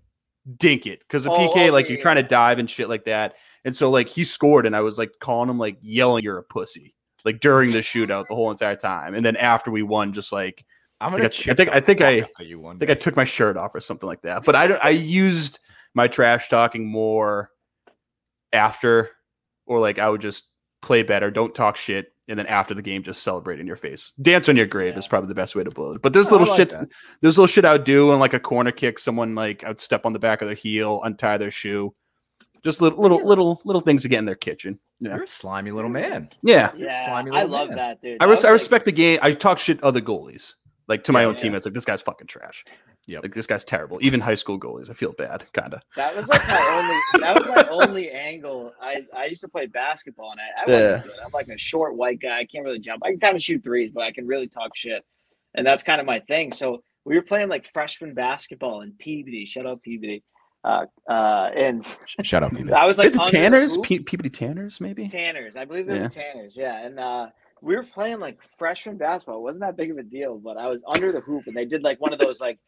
dink 0.58 0.86
it 0.86 0.98
because 1.00 1.24
a 1.24 1.30
Oh, 1.30 1.48
PK 1.48 1.72
like 1.72 1.88
you're 1.88 1.98
trying 1.98 2.16
to 2.16 2.22
dive 2.22 2.58
and 2.58 2.68
shit 2.68 2.88
like 2.90 3.04
that. 3.06 3.36
And 3.64 3.74
so 3.74 3.88
like 3.90 4.08
he 4.08 4.24
scored 4.24 4.66
and 4.66 4.76
I 4.76 4.82
was 4.82 4.98
like 4.98 5.12
calling 5.20 5.48
him 5.48 5.58
like 5.58 5.78
yelling 5.80 6.22
you're 6.24 6.36
a 6.38 6.42
pussy 6.42 6.94
like 7.24 7.40
during 7.40 7.70
the 7.70 7.78
shootout 7.78 8.26
the 8.28 8.34
whole 8.34 8.50
entire 8.50 8.76
time. 8.76 9.14
And 9.14 9.24
then 9.24 9.36
after 9.36 9.70
we 9.70 9.82
won, 9.82 10.12
just 10.12 10.30
like 10.32 10.64
I'm 11.00 11.12
gonna. 11.12 11.28
think 11.30 11.48
I- 11.48 11.52
I 11.52 11.54
think- 11.54 11.70
I 11.70 11.80
think 11.80 12.00
I- 12.02 12.20
fuck 12.20 12.30
out 12.38 12.42
of 12.42 12.46
you 12.48 12.60
one 12.60 12.76
I 12.76 12.78
think 12.80 12.90
I 12.90 12.94
took 12.94 13.16
my 13.16 13.24
shirt 13.24 13.56
off 13.56 13.74
or 13.74 13.80
something 13.80 14.06
like 14.06 14.22
that. 14.22 14.44
But 14.44 14.54
I 14.56 14.74
I 14.74 14.90
used 14.90 15.60
my 15.94 16.08
trash 16.08 16.48
talking 16.48 16.86
more 16.86 17.50
after 18.52 19.10
or 19.66 19.80
like 19.80 19.98
I 19.98 20.08
would 20.10 20.20
just 20.20 20.50
play 20.82 21.02
better, 21.02 21.30
don't 21.30 21.54
talk 21.54 21.76
shit, 21.76 22.12
and 22.28 22.38
then 22.38 22.46
after 22.46 22.72
the 22.74 22.82
game 22.82 23.02
just 23.02 23.22
celebrate 23.22 23.60
in 23.60 23.66
your 23.66 23.76
face. 23.76 24.12
Dance 24.20 24.48
on 24.48 24.56
your 24.56 24.66
grave 24.66 24.94
Yeah. 24.94 24.98
is 25.00 25.08
probably 25.08 25.28
the 25.28 25.34
best 25.34 25.54
way 25.54 25.62
to 25.64 25.70
blow 25.70 25.92
it. 25.92 26.02
But 26.02 26.12
there's 26.12 26.28
Oh, 26.28 26.36
little 26.38 26.46
like 26.48 26.56
shit 26.56 26.70
that. 26.70 26.88
there's 27.20 27.36
little 27.36 27.46
shit 27.46 27.64
I 27.64 27.72
would 27.72 27.84
do 27.84 28.10
and 28.12 28.20
like 28.20 28.32
a 28.34 28.40
corner 28.40 28.72
kick, 28.72 28.98
someone 28.98 29.34
like 29.34 29.62
I 29.64 29.68
would 29.68 29.80
step 29.80 30.06
on 30.06 30.12
the 30.12 30.18
back 30.18 30.40
of 30.42 30.48
their 30.48 30.54
heel, 30.56 31.00
untie 31.04 31.36
their 31.38 31.50
shoe. 31.50 31.92
Just 32.64 32.80
little 32.80 33.00
little 33.02 33.22
little 33.26 33.60
little 33.66 33.82
things 33.82 34.02
to 34.02 34.08
get 34.08 34.18
in 34.20 34.24
their 34.24 34.34
kitchen. 34.36 34.80
Yeah. 35.00 35.16
You're 35.16 35.24
a 35.24 35.28
slimy 35.28 35.70
little 35.70 35.90
man. 35.90 36.30
Yeah. 36.42 36.70
You're 36.76 36.88
a 36.88 36.90
Yeah, 36.92 37.04
slimy 37.06 37.30
I 37.32 37.42
love 37.42 37.68
man. 37.68 37.76
that, 37.76 38.00
dude. 38.00 38.16
I, 38.22 38.24
res- 38.24 38.38
was, 38.38 38.44
I 38.44 38.48
like- 38.48 38.52
respect 38.54 38.84
the 38.86 38.92
game. 38.92 39.18
I 39.20 39.32
talk 39.32 39.58
shit 39.58 39.82
other 39.82 40.00
goalies. 40.00 40.54
Like 40.88 41.04
to 41.04 41.12
my 41.12 41.22
Yeah, 41.22 41.26
own 41.28 41.34
yeah. 41.34 41.40
teammates, 41.40 41.66
like 41.66 41.74
this 41.74 41.84
guy's 41.84 42.02
fucking 42.02 42.26
trash. 42.26 42.64
Yeah, 43.06 43.18
Like 43.20 43.34
this 43.34 43.46
guy's 43.46 43.64
terrible. 43.64 43.98
Even 44.00 44.18
high 44.20 44.34
school 44.34 44.58
goalies, 44.58 44.88
I 44.90 44.94
feel 44.94 45.12
bad, 45.12 45.44
kind 45.52 45.74
of. 45.74 45.80
That 45.96 46.16
was 46.16 46.28
like 46.28 46.40
my 46.48 46.80
only. 47.14 47.22
That 47.24 47.34
was 47.34 47.46
my 47.46 47.68
only 47.88 48.10
angle. 48.10 48.72
I 48.80 49.04
I 49.14 49.26
used 49.26 49.42
to 49.42 49.48
play 49.48 49.66
basketball, 49.66 50.30
and 50.32 50.40
I, 50.40 50.44
I 50.44 50.64
Yeah. 50.78 50.92
wasn't 50.92 51.04
good. 51.12 51.24
I'm 51.24 51.30
like 51.32 51.48
a 51.48 51.58
short 51.58 51.96
white 51.96 52.20
guy. 52.20 52.38
I 52.38 52.44
can't 52.46 52.64
really 52.64 52.78
jump. 52.78 53.02
I 53.04 53.10
can 53.10 53.20
kind 53.20 53.36
of 53.36 53.42
shoot 53.42 53.62
threes, 53.62 53.90
but 53.90 54.04
I 54.04 54.12
can 54.12 54.26
really 54.26 54.48
talk 54.48 54.74
shit, 54.74 55.04
and 55.54 55.66
that's 55.66 55.82
kind 55.82 56.00
of 56.00 56.06
my 56.06 56.18
thing. 56.20 56.50
So 56.52 56.82
we 57.04 57.14
were 57.14 57.22
playing 57.22 57.48
like 57.50 57.70
freshman 57.72 58.14
basketball 58.14 58.80
in 58.80 58.92
Peabody. 58.98 59.44
Shout 59.46 59.66
out 59.66 59.82
Peabody. 59.82 60.22
Uh, 60.64 60.86
uh, 61.10 61.50
and 61.54 61.84
shout 62.22 62.42
out 62.42 62.54
up, 62.54 62.58
you. 62.64 62.72
I 62.72 62.86
was 62.86 62.96
like 62.96 63.12
the 63.12 63.18
Tanners. 63.18 63.76
Pe- 63.78 63.98
Peabody 63.98 64.30
Tanners, 64.30 64.80
maybe. 64.80 65.06
Tanners. 65.08 65.56
I 65.56 65.66
believe 65.66 65.86
they're 65.86 65.96
Yeah. 65.96 66.08
the 66.08 66.14
Tanners. 66.14 66.56
Yeah, 66.56 66.86
and 66.86 66.98
uh, 66.98 67.26
we 67.64 67.74
were 67.76 67.82
playing 67.82 68.20
like 68.20 68.38
freshman 68.58 68.96
basketball. 68.98 69.38
It 69.38 69.42
wasn't 69.42 69.62
that 69.62 69.76
big 69.76 69.90
of 69.90 69.98
a 69.98 70.02
deal, 70.02 70.38
but 70.38 70.56
I 70.56 70.68
was 70.68 70.78
under 70.92 71.10
the 71.12 71.20
hoop, 71.20 71.46
and 71.46 71.56
they 71.56 71.64
did 71.64 71.82
like 71.82 72.00
one 72.00 72.12
of 72.12 72.18
those 72.18 72.40
like 72.40 72.58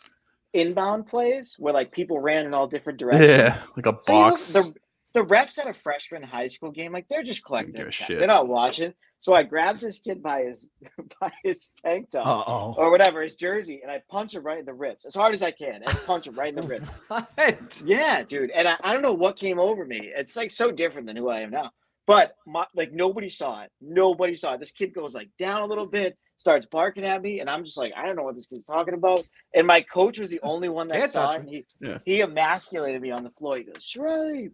inbound 0.53 1.07
plays 1.07 1.55
where 1.59 1.75
like 1.75 1.93
people 1.93 2.19
ran 2.19 2.47
in 2.47 2.55
all 2.55 2.67
different 2.67 2.99
directions. 2.99 3.29
Yeah, 3.29 3.61
like 3.77 3.87
a 3.87 3.97
So, 4.01 4.13
you 4.13 4.19
know, 4.21 4.31
box. 4.31 4.53
the 4.53 4.75
the 5.13 5.25
refs 5.25 5.59
at 5.59 5.67
a 5.67 5.73
freshman 5.75 6.23
high 6.23 6.49
school 6.49 6.71
game, 6.71 6.93
like 6.93 7.09
they're 7.09 7.23
just 7.23 7.45
collecting. 7.45 7.75
They're 8.19 8.27
not 8.27 8.49
watching. 8.49 8.93
So 9.19 9.33
I 9.35 9.45
grabbed 9.45 9.81
this 9.81 9.99
kid 10.01 10.23
by 10.23 10.43
his 10.43 10.71
by 11.21 11.33
his 11.43 11.73
tank 11.83 12.11
top 12.11 12.27
Uh 12.27 12.51
oh. 12.51 12.75
or 12.77 12.91
whatever, 12.91 13.23
his 13.23 13.35
jersey, 13.35 13.81
and 13.83 13.91
I 13.91 14.03
punch 14.11 14.35
him 14.35 14.43
right 14.45 14.59
in 14.59 14.67
the 14.67 14.75
ribs 14.75 15.05
as 15.07 15.15
hard 15.15 15.33
as 15.35 15.43
I 15.43 15.51
can. 15.51 15.83
And 15.83 15.87
punch 16.07 16.27
him 16.27 16.35
right 16.35 16.55
in 16.55 16.61
the 16.61 16.67
ribs. 16.67 16.89
What? 17.09 17.83
Yeah, 17.85 18.23
dude. 18.23 18.51
And 18.51 18.69
I, 18.69 18.77
I 18.83 18.93
don't 18.93 19.03
know 19.03 19.15
what 19.15 19.37
came 19.37 19.59
over 19.59 19.85
me. 19.85 20.13
It's 20.15 20.37
like 20.37 20.51
so 20.51 20.71
different 20.71 21.07
than 21.07 21.17
who 21.17 21.29
I 21.31 21.41
am 21.41 21.51
now. 21.51 21.71
But 22.07 22.37
my, 22.47 22.67
like 22.75 22.93
nobody 22.93 23.29
saw 23.29 23.63
it. 23.63 23.71
Nobody 23.81 24.37
saw 24.37 24.55
it. 24.55 24.61
This 24.61 24.71
kid 24.71 24.95
goes 24.95 25.15
like 25.15 25.29
down 25.39 25.63
a 25.63 25.67
little 25.67 25.87
bit, 25.87 26.17
starts 26.37 26.65
barking 26.67 27.05
at 27.05 27.21
me, 27.21 27.41
and 27.41 27.51
I'm 27.51 27.65
just 27.65 27.77
like, 27.77 27.93
I 27.97 28.07
don't 28.07 28.15
know 28.17 28.23
what 28.23 28.37
this 28.37 28.47
kid's 28.47 28.65
talking 28.65 28.95
about. 28.95 29.27
And 29.55 29.67
my 29.67 29.81
coach 29.83 30.19
was 30.19 30.31
the 30.31 30.41
only 30.43 30.69
one 30.69 30.87
that 30.89 30.99
Can't 31.01 31.11
saw 31.11 31.33
it. 31.33 31.41
And 31.41 31.49
he 31.49 31.65
Yeah. 31.81 31.99
he 32.05 32.21
emasculated 32.23 33.03
me 33.03 33.11
on 33.11 33.25
the 33.25 33.31
floor. 33.31 33.57
He 33.59 33.65
goes, 33.65 33.83
Shirley, 33.83 34.51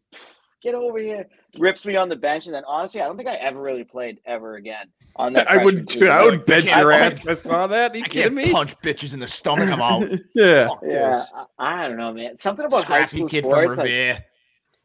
get 0.62 0.74
over 0.74 0.98
here. 0.98 1.26
Rips 1.58 1.84
me 1.84 1.94
on 1.96 2.08
the 2.08 2.16
bench, 2.16 2.46
and 2.46 2.54
then 2.54 2.62
honestly, 2.66 3.02
I 3.02 3.04
don't 3.04 3.18
think 3.18 3.28
I 3.28 3.34
ever 3.34 3.60
really 3.60 3.84
played 3.84 4.18
ever 4.24 4.54
again 4.54 4.86
on 5.16 5.34
that. 5.34 5.50
I 5.50 5.62
would, 5.62 5.74
freshman 5.74 6.00
dude, 6.00 6.08
I 6.08 6.22
team. 6.22 6.30
would 6.30 6.46
bet 6.46 6.64
your 6.64 6.90
I 6.90 6.98
ass 7.00 7.18
if 7.20 7.28
I 7.28 7.34
saw 7.34 7.66
that. 7.66 7.92
Are 7.92 7.98
you 7.98 8.04
I 8.04 8.08
kidding 8.08 8.34
can't 8.34 8.46
me? 8.46 8.50
punch 8.50 8.78
bitches 8.78 9.12
in 9.12 9.20
the 9.20 9.28
stomach. 9.28 9.68
I'm 9.68 9.82
out. 9.82 10.08
Yeah. 10.34 10.68
Fuck 10.68 10.80
Yeah, 10.82 11.10
this. 11.18 11.30
I, 11.58 11.82
I 11.84 11.88
don't 11.88 11.98
know, 11.98 12.14
man. 12.14 12.38
Something 12.38 12.64
about 12.64 12.84
high 12.84 13.04
school 13.04 13.28
kid 13.28 13.42
from 13.44 13.50
sports, 13.50 13.76
like, 13.76 13.84
Revere. 13.84 14.24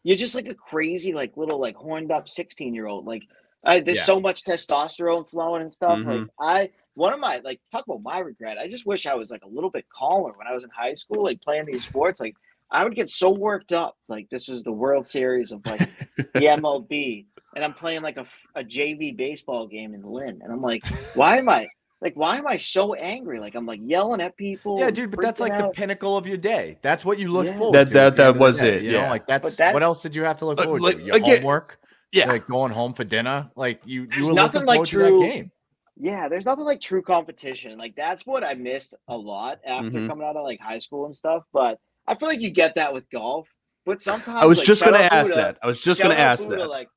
You're 0.08 0.16
just 0.16 0.36
like 0.36 0.48
a 0.48 0.54
crazy, 0.56 1.12
like 1.12 1.36
little, 1.36 1.60
like 1.60 1.76
horned 1.76 2.14
up 2.14 2.30
16 2.30 2.74
year 2.74 2.88
old. 2.88 3.06
Like, 3.06 3.24
I, 3.66 3.82
there's 3.82 3.98
Yeah. 3.98 4.04
so 4.06 4.22
much 4.22 4.46
testosterone 4.46 5.28
flowing 5.30 5.62
and 5.64 5.74
stuff. 5.74 6.00
Like, 6.06 6.22
Mhm. 6.22 6.28
I, 6.40 6.70
one 6.94 7.12
of 7.14 7.20
my, 7.20 7.40
like, 7.40 7.60
talk 7.74 7.86
about 7.86 8.02
my 8.02 8.20
regret. 8.20 8.58
I 8.58 8.70
just 8.70 8.86
wish 8.86 9.06
I 9.06 9.16
was 9.16 9.30
like 9.30 9.44
a 9.44 9.50
little 9.50 9.70
bit 9.70 9.86
calmer 9.90 10.32
when 10.38 10.48
I 10.48 10.54
was 10.54 10.64
in 10.64 10.70
high 10.70 10.94
school, 10.94 11.24
like 11.26 11.42
playing 11.42 11.66
these 11.66 11.84
sports. 11.84 12.22
Like, 12.22 12.36
I 12.72 12.86
would 12.86 12.96
get 12.96 13.10
so 13.10 13.30
worked 13.32 13.74
up. 13.74 13.98
Like, 14.08 14.30
this 14.30 14.48
was 14.48 14.64
the 14.64 14.72
World 14.72 15.06
Series 15.06 15.52
of 15.52 15.66
like 15.66 15.82
the 16.18 16.46
MLB, 16.58 17.26
and 17.58 17.66
I'm 17.66 17.74
playing 17.74 18.02
like 18.02 18.16
a, 18.18 18.26
a 18.56 18.64
JV 18.64 19.12
baseball 19.16 19.68
game 19.68 19.94
in 19.94 20.04
Lynn, 20.04 20.40
and 20.42 20.54
I'm 20.54 20.62
like, 20.62 20.86
why 21.16 21.36
am 21.38 21.50
I? 21.50 21.68
Like, 22.00 22.16
why 22.16 22.38
am 22.38 22.46
I 22.46 22.58
so 22.58 22.94
angry? 22.94 23.40
Like, 23.40 23.56
I'm 23.56 23.66
like 23.66 23.80
yelling 23.84 24.22
at 24.22 24.38
people. 24.38 24.80
Yeah, 24.80 24.92
dude, 24.92 25.10
but 25.12 25.22
that's 25.22 25.42
freaking 25.42 25.50
like 25.50 25.60
the 25.60 25.70
pinnacle 25.70 26.16
of 26.16 26.28
your 26.28 26.38
day. 26.38 26.78
That's 26.84 27.04
what 27.04 27.18
you 27.18 27.32
look 27.32 27.48
Yeah. 27.48 27.58
forward 27.58 27.74
That- 27.74 27.88
to. 27.88 27.94
that- 27.94 28.16
that 28.18 28.22
end 28.22 28.30
of 28.30 28.36
the 28.36 28.40
was 28.40 28.60
day, 28.60 28.76
it, 28.78 28.84
You 28.84 28.92
know, 28.92 29.02
yeah. 29.02 29.10
like 29.10 29.26
that's 29.26 29.56
that- 29.56 29.74
what 29.74 29.82
else 29.84 30.02
did 30.04 30.16
you 30.16 30.24
have 30.24 30.38
to 30.38 30.46
look 30.46 30.60
Uh, 30.60 30.64
forward 30.66 30.84
like, 30.84 30.98
to? 31.00 31.04
Your 31.04 31.16
again- 31.16 31.38
homework, 31.38 31.80
Yeah. 32.12 32.28
like 32.30 32.46
going 32.48 32.72
home 32.72 32.94
for 32.94 33.04
dinner. 33.04 33.50
Like 33.56 33.82
you, 33.86 34.02
you 34.04 34.08
There's 34.14 34.28
were 34.28 34.34
nothing 34.34 34.62
looking 34.62 34.68
like 34.68 34.76
forward 34.76 34.88
to 34.90 34.98
that 35.00 35.08
true- 35.08 35.24
game. 35.28 35.52
Yeah, 36.00 36.30
there's 36.30 36.46
nothing 36.46 36.66
like 36.66 36.80
true 36.82 37.02
competition. 37.02 37.80
Like 37.80 37.96
that's 37.96 38.26
what 38.28 38.44
I 38.44 38.54
missed 38.54 38.94
a 39.08 39.18
lot 39.18 39.60
after 39.66 39.90
Mhm. 39.90 40.08
coming 40.08 40.28
out 40.28 40.36
of 40.36 40.44
like 40.44 40.60
high 40.60 40.78
school 40.78 41.06
and 41.06 41.16
stuff. 41.16 41.44
But 41.52 41.80
I 42.06 42.14
feel 42.14 42.30
like 42.30 42.40
you 42.42 42.52
get 42.52 42.76
that 42.76 42.94
with 42.94 43.10
golf. 43.10 43.48
But 43.86 44.04
sometimes 44.04 44.38
I 44.44 44.46
was 44.46 44.60
like, 44.60 44.68
just 44.68 44.84
gonna 44.84 45.00
ask 45.00 45.32
Buddha- 45.32 45.42
that. 45.42 45.58
I 45.64 45.68
was 45.68 45.82
just 45.82 46.00
gonna 46.00 46.14
ask 46.14 46.44
Buddha, 46.44 46.58
that. 46.62 46.70
Like, 46.70 46.90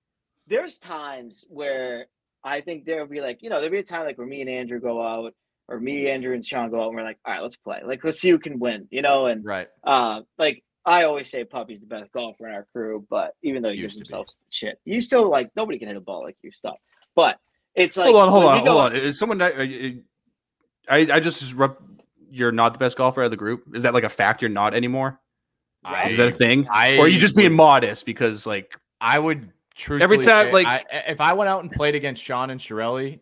there's 0.49 0.77
times 0.79 1.47
where 1.49 2.09
I 2.45 2.61
think 2.61 2.85
there'll 2.85 3.07
be 3.07 3.21
like, 3.21 3.43
you 3.43 3.51
know, 3.51 3.57
there'll 3.57 3.73
be 3.73 3.79
a 3.79 3.83
time 3.83 4.05
like 4.07 4.19
where 4.19 4.27
me 4.27 4.41
and 4.41 4.51
Andrew 4.51 4.81
go 4.81 5.03
out, 5.03 5.35
or 5.69 5.79
me, 5.79 6.09
Andrew, 6.09 6.35
and 6.35 6.45
Sean 6.45 6.71
go 6.71 6.83
out, 6.83 6.89
and 6.89 6.97
we're 6.97 7.03
like, 7.03 7.19
all 7.25 7.33
right, 7.35 7.43
let's 7.43 7.57
play. 7.57 7.81
Like, 7.85 8.03
let's 8.05 8.19
see 8.21 8.31
who 8.31 8.39
can 8.39 8.59
win. 8.59 8.89
You 8.91 9.03
know, 9.03 9.27
and 9.27 9.45
Right. 9.45 9.69
uh, 9.85 10.23
like 10.39 10.65
I 10.85 11.05
always 11.05 11.29
say, 11.31 11.45
Puppy's 11.45 11.81
the 11.81 11.87
best 11.87 12.11
golfer 12.13 12.49
in 12.49 12.55
our 12.55 12.67
crew, 12.73 13.07
but 13.11 13.35
even 13.43 13.63
though 13.63 13.69
he 13.71 13.77
gives 13.77 13.95
Used 13.95 13.99
to 13.99 14.11
be. 14.11 14.17
himself 14.17 14.29
shit, 14.51 14.81
you 14.85 15.01
still 15.01 15.29
like 15.29 15.51
nobody 15.55 15.79
can 15.79 15.89
hit 15.89 15.97
a 15.97 16.01
ball 16.01 16.23
like 16.25 16.37
you. 16.43 16.51
Stuff, 16.51 16.77
but 17.15 17.39
it's 17.75 17.97
like 17.97 18.07
hold 18.07 18.17
on, 18.17 18.29
hold 18.31 18.45
on, 18.47 18.63
we 18.63 18.69
hold 18.69 18.81
on. 18.83 18.97
Is 18.97 19.19
someone? 19.19 19.41
are 19.43 19.53
I 20.89 20.99
I 21.13 21.21
just 21.21 21.39
disrupt. 21.41 21.83
You're 22.33 22.53
not 22.53 22.73
the 22.73 22.79
best 22.79 22.97
golfer 22.97 23.23
out 23.23 23.27
of 23.27 23.31
the 23.33 23.37
group. 23.37 23.65
Is 23.75 23.83
that 23.83 23.93
like 23.95 24.05
a 24.05 24.09
fact? 24.09 24.41
You're 24.41 24.49
not 24.49 24.73
anymore. 24.75 25.21
I, 25.85 26.09
Is 26.11 26.19
that 26.19 26.29
a 26.29 26.33
thing? 26.33 26.69
I 26.71 26.97
or 26.99 27.05
are 27.05 27.09
you 27.09 27.19
just 27.19 27.35
being 27.37 27.51
would- 27.51 27.57
modest 27.57 28.07
because 28.07 28.47
like 28.47 28.77
I 29.01 29.19
would 29.19 29.51
truthfully 29.81 30.03
every 30.05 30.19
time, 30.19 30.47
say, 30.49 30.53
like- 30.53 30.67
I, 30.67 30.83
if 31.09 31.21
I 31.21 31.33
went 31.33 31.49
out 31.49 31.63
and 31.63 31.71
played 31.73 31.95
against 31.95 32.23
Sean 32.23 32.51
and 32.51 32.61
Shirelli, 32.61 33.21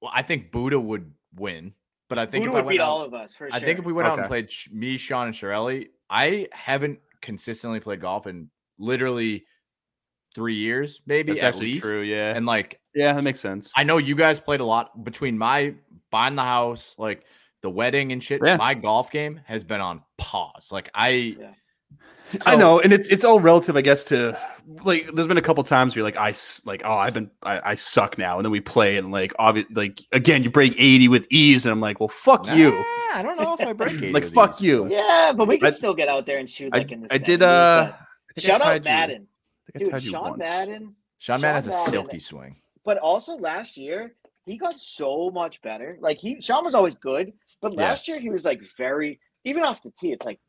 well, 0.00 0.10
I 0.14 0.22
think 0.22 0.50
Buddha 0.50 0.80
would 0.80 1.12
win. 1.36 1.74
But 2.08 2.18
I 2.18 2.26
think 2.26 2.44
Buddha 2.44 2.58
if 2.58 2.62
I 2.62 2.66
would 2.66 2.70
beat 2.72 2.80
out, 2.80 2.88
all 2.88 3.02
of 3.02 3.14
us 3.14 3.34
for 3.34 3.46
I 3.50 3.58
sure. 3.58 3.60
think 3.66 3.78
if 3.78 3.84
we 3.84 3.92
went 3.92 4.08
out 4.08 4.18
and 4.18 4.28
played 4.28 4.50
me, 4.70 4.96
Sean, 4.98 5.26
and 5.28 5.34
Shirelli, 5.34 5.88
I 6.10 6.48
haven't 6.52 6.98
consistently 7.22 7.80
played 7.80 8.00
golf 8.00 8.26
in 8.26 8.50
literally 8.78 9.44
three 10.34 10.56
years, 10.56 11.00
maybe 11.06 11.32
that's 11.32 11.42
at 11.42 11.48
actually 11.48 11.72
least. 11.72 11.82
true. 11.82 12.00
Yeah, 12.00 12.34
And 12.34 12.44
like, 12.46 12.80
yeah, 12.94 13.12
that 13.14 13.22
makes 13.22 13.40
sense. 13.40 13.72
I 13.76 13.84
know 13.84 13.98
you 13.98 14.14
guys 14.14 14.40
played 14.40 14.60
a 14.60 14.64
lot 14.64 15.04
between 15.04 15.38
my 15.38 15.74
buying 16.10 16.34
the 16.34 16.42
house, 16.42 16.94
like 16.98 17.24
the 17.62 17.70
wedding 17.70 18.12
and 18.12 18.22
shit. 18.22 18.40
Yeah. 18.44 18.56
My 18.56 18.74
golf 18.74 19.10
game 19.10 19.40
has 19.44 19.64
been 19.64 19.80
on 19.80 20.02
pause. 20.18 20.68
Like 20.70 20.90
I, 20.94 21.36
I 21.40 21.54
so- 22.40 22.56
know, 22.56 22.80
and 22.80 22.92
it's 22.92 23.08
it's 23.08 23.24
all 23.24 23.40
relative, 23.40 23.76
I 23.76 23.80
guess. 23.82 24.04
To 24.04 24.38
like, 24.84 25.06
there's 25.12 25.26
been 25.28 25.36
a 25.38 25.42
couple 25.42 25.62
times 25.64 25.94
where 25.94 26.00
you're 26.00 26.04
like, 26.06 26.16
I 26.16 26.30
s- 26.30 26.62
like, 26.64 26.82
oh, 26.84 26.92
I've 26.92 27.14
been, 27.14 27.30
I, 27.42 27.70
I 27.70 27.74
suck 27.74 28.16
now, 28.16 28.38
and 28.38 28.44
then 28.44 28.52
we 28.52 28.60
play, 28.60 28.96
and 28.96 29.10
like, 29.10 29.32
obvious, 29.38 29.66
like 29.74 30.00
again, 30.12 30.42
you 30.42 30.50
break 30.50 30.74
80 30.78 31.08
with 31.08 31.26
ease, 31.30 31.66
and 31.66 31.72
I'm 31.72 31.80
like, 31.80 31.98
well, 32.00 32.08
fuck 32.08 32.46
Nah, 32.46 32.54
you, 32.54 32.68
I 33.14 33.20
don't 33.22 33.36
know 33.40 33.54
if 33.54 33.60
I 33.60 33.72
break 33.72 33.92
it. 34.02 34.12
like, 34.14 34.26
fuck 34.26 34.60
you. 34.60 34.88
Yeah, 34.88 35.32
but 35.36 35.48
we 35.48 35.58
can 35.58 35.66
I- 35.68 35.70
still 35.70 35.94
get 35.94 36.08
out 36.08 36.26
there 36.26 36.38
and 36.38 36.48
shoot 36.48 36.70
I, 36.72 36.78
like 36.78 36.92
in 36.92 37.00
the. 37.02 37.12
I 37.12 37.18
did. 37.18 37.40
70s, 37.40 37.42
Uh, 37.42 37.92
I 37.92 38.32
think 38.34 38.38
I 38.38 38.40
shout 38.40 38.60
out 38.60 38.64
tied 38.64 38.74
you. 38.76 38.90
Madden, 38.90 39.26
I 39.68 39.72
think 39.72 39.76
I 39.76 39.78
dude. 39.84 39.90
tied 39.90 40.02
you 40.04 40.10
Sean 40.10 40.22
once. 40.30 40.38
Madden, 40.38 40.94
Sean 41.18 41.40
Man 41.40 41.54
has 41.54 41.66
a 41.66 41.70
Madden- 41.70 41.90
silky 41.90 42.18
swing. 42.18 42.56
but 42.84 42.98
also 42.98 43.36
last 43.36 43.76
year 43.76 44.14
he 44.46 44.56
got 44.56 44.78
so 44.78 45.30
much 45.30 45.60
better. 45.62 45.98
Like 46.00 46.18
he, 46.18 46.40
Sean 46.40 46.64
was 46.64 46.74
always 46.74 46.94
good, 46.94 47.32
but 47.60 47.72
Yeah. 47.74 47.80
last 47.80 48.08
year 48.08 48.18
he 48.20 48.30
was 48.30 48.44
like 48.44 48.60
very, 48.78 49.20
even 49.44 49.62
off 49.64 49.82
the 49.82 49.90
tee, 49.90 50.12
it's 50.12 50.24
like 50.24 50.40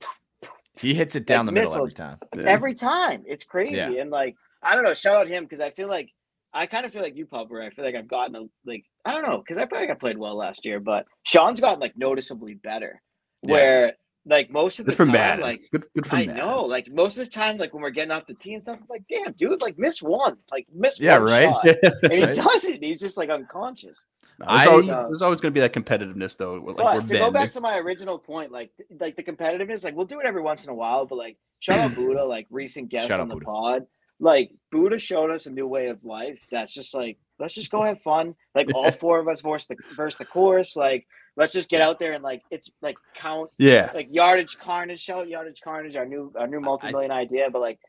He 0.79 0.93
hits 0.93 1.15
it 1.15 1.25
down 1.25 1.45
Like 1.45 1.55
the 1.55 1.61
middle 1.61 1.75
every 1.75 1.91
time. 1.91 2.17
Every 2.47 2.73
time. 2.73 3.23
It's 3.27 3.43
crazy. 3.43 3.75
Yeah. 3.75 3.89
And 3.91 4.09
like, 4.09 4.35
I 4.61 4.75
don't 4.75 4.83
know, 4.83 4.93
shout 4.93 5.15
out 5.15 5.27
him 5.27 5.43
because 5.43 5.59
I 5.59 5.69
feel 5.69 5.87
like 5.87 6.09
I 6.53 6.65
kind 6.65 6.85
of 6.85 6.93
feel 6.93 7.01
like 7.01 7.15
you, 7.15 7.25
Pub, 7.25 7.49
where 7.49 7.61
I 7.61 7.69
feel 7.69 7.85
like 7.85 7.95
I've 7.95 8.07
gotten 8.07 8.35
a 8.35 8.41
like 8.65 8.83
I 9.05 9.11
don't 9.11 9.27
know, 9.27 9.37
because 9.37 9.57
I 9.57 9.67
feel 9.67 9.79
like 9.79 9.89
I 9.89 9.95
played 9.95 10.17
well 10.17 10.35
last 10.35 10.65
year, 10.65 10.79
but 10.79 11.05
Sean's 11.23 11.59
gotten 11.59 11.79
like 11.79 11.97
noticeably 11.97 12.55
better. 12.55 13.01
Yeah. 13.43 13.91
Like 14.25 14.49
most 14.49 14.79
of 14.79 14.85
the 14.85 14.93
time, 14.95 15.41
like 15.41 15.63
good, 15.71 15.83
good 15.93 16.05
for 16.05 16.15
that. 16.15 16.21
I 16.21 16.25
Madden. 16.27 16.37
know, 16.37 16.61
like 16.63 16.87
most 16.89 17.17
of 17.17 17.25
the 17.25 17.29
time, 17.29 17.57
like 17.57 17.73
when 17.73 17.83
we're 17.83 17.89
getting 17.89 18.11
off 18.11 18.25
the 18.25 18.33
tee 18.35 18.53
and 18.53 18.63
stuff, 18.63 18.79
I'm 18.81 18.87
like, 18.89 19.03
damn, 19.09 19.33
dude, 19.33 19.61
like 19.61 19.77
miss 19.77 20.01
one, 20.01 20.37
like 20.49 20.65
miss 20.73 20.97
Yeah, 20.99 21.17
one 21.17 21.23
right? 21.27 21.43
shot. 21.43 21.65
and 22.03 22.13
he 22.13 22.23
Right? 22.23 22.35
doesn't. 22.35 22.81
He's 22.83 23.01
just 23.01 23.17
like 23.17 23.29
unconscious. 23.29 24.05
No, 24.39 24.45
there's, 24.47 24.67
I- 24.67 24.71
always, 24.71 24.89
uh, 24.89 25.03
there's 25.03 25.21
always 25.21 25.41
going 25.41 25.53
to 25.53 25.53
be 25.53 25.59
that 25.59 25.73
competitiveness, 25.73 26.37
though. 26.37 26.53
Like 26.55 26.77
but 26.77 26.95
we're 26.95 27.01
to 27.01 27.13
go 27.19 27.31
back 27.31 27.51
to 27.51 27.61
my 27.61 27.77
original 27.77 28.17
point, 28.17 28.51
like 28.51 28.71
like 28.99 29.17
the 29.17 29.23
competitiveness, 29.23 29.83
like 29.83 29.95
we'll 29.95 30.05
do 30.05 30.21
it 30.21 30.25
every 30.25 30.41
once 30.41 30.63
in 30.63 30.69
a 30.69 30.73
while, 30.75 31.05
but 31.05 31.17
like 31.17 31.37
shout 31.59 31.79
out 31.79 31.93
Buddha, 31.93 32.23
like 32.25 32.47
recent 32.49 32.87
guest 32.89 33.09
Shout 33.09 33.19
on 33.19 33.27
the 33.27 33.35
Buddha. 33.35 33.45
pod. 33.45 33.85
Like 34.21 34.51
Buddha 34.71 34.99
showed 34.99 35.31
us 35.31 35.47
a 35.47 35.51
new 35.51 35.67
way 35.67 35.87
of 35.87 36.01
life 36.05 36.39
that's 36.49 36.73
just 36.73 36.93
like 36.93 37.17
let's 37.39 37.55
just 37.55 37.69
go 37.71 37.81
have 37.83 37.99
fun. 38.01 38.35
Like 38.55 38.73
all 38.73 38.89
four 39.01 39.19
of 39.19 39.27
us 39.27 39.41
versus 39.41 39.67
the 39.67 39.75
versus 39.97 40.17
the 40.17 40.23
course. 40.25 40.77
Like 40.77 41.05
let's 41.35 41.53
just 41.53 41.69
get 41.69 41.81
out 41.81 41.99
there 41.99 42.13
and 42.13 42.23
like 42.23 42.43
it's 42.51 42.69
like 42.81 42.97
count 43.15 43.49
yeah, 43.57 43.91
like 43.93 44.07
yardage 44.11 44.57
carnage. 44.59 44.99
Shout 44.99 45.19
out 45.21 45.27
yardage 45.29 45.61
carnage, 45.61 45.95
our 45.95 46.05
new 46.05 46.31
our 46.37 46.47
new 46.47 46.59
multi 46.59 46.91
million 46.91 47.11
idea. 47.11 47.49
But 47.49 47.61
like 47.61 47.79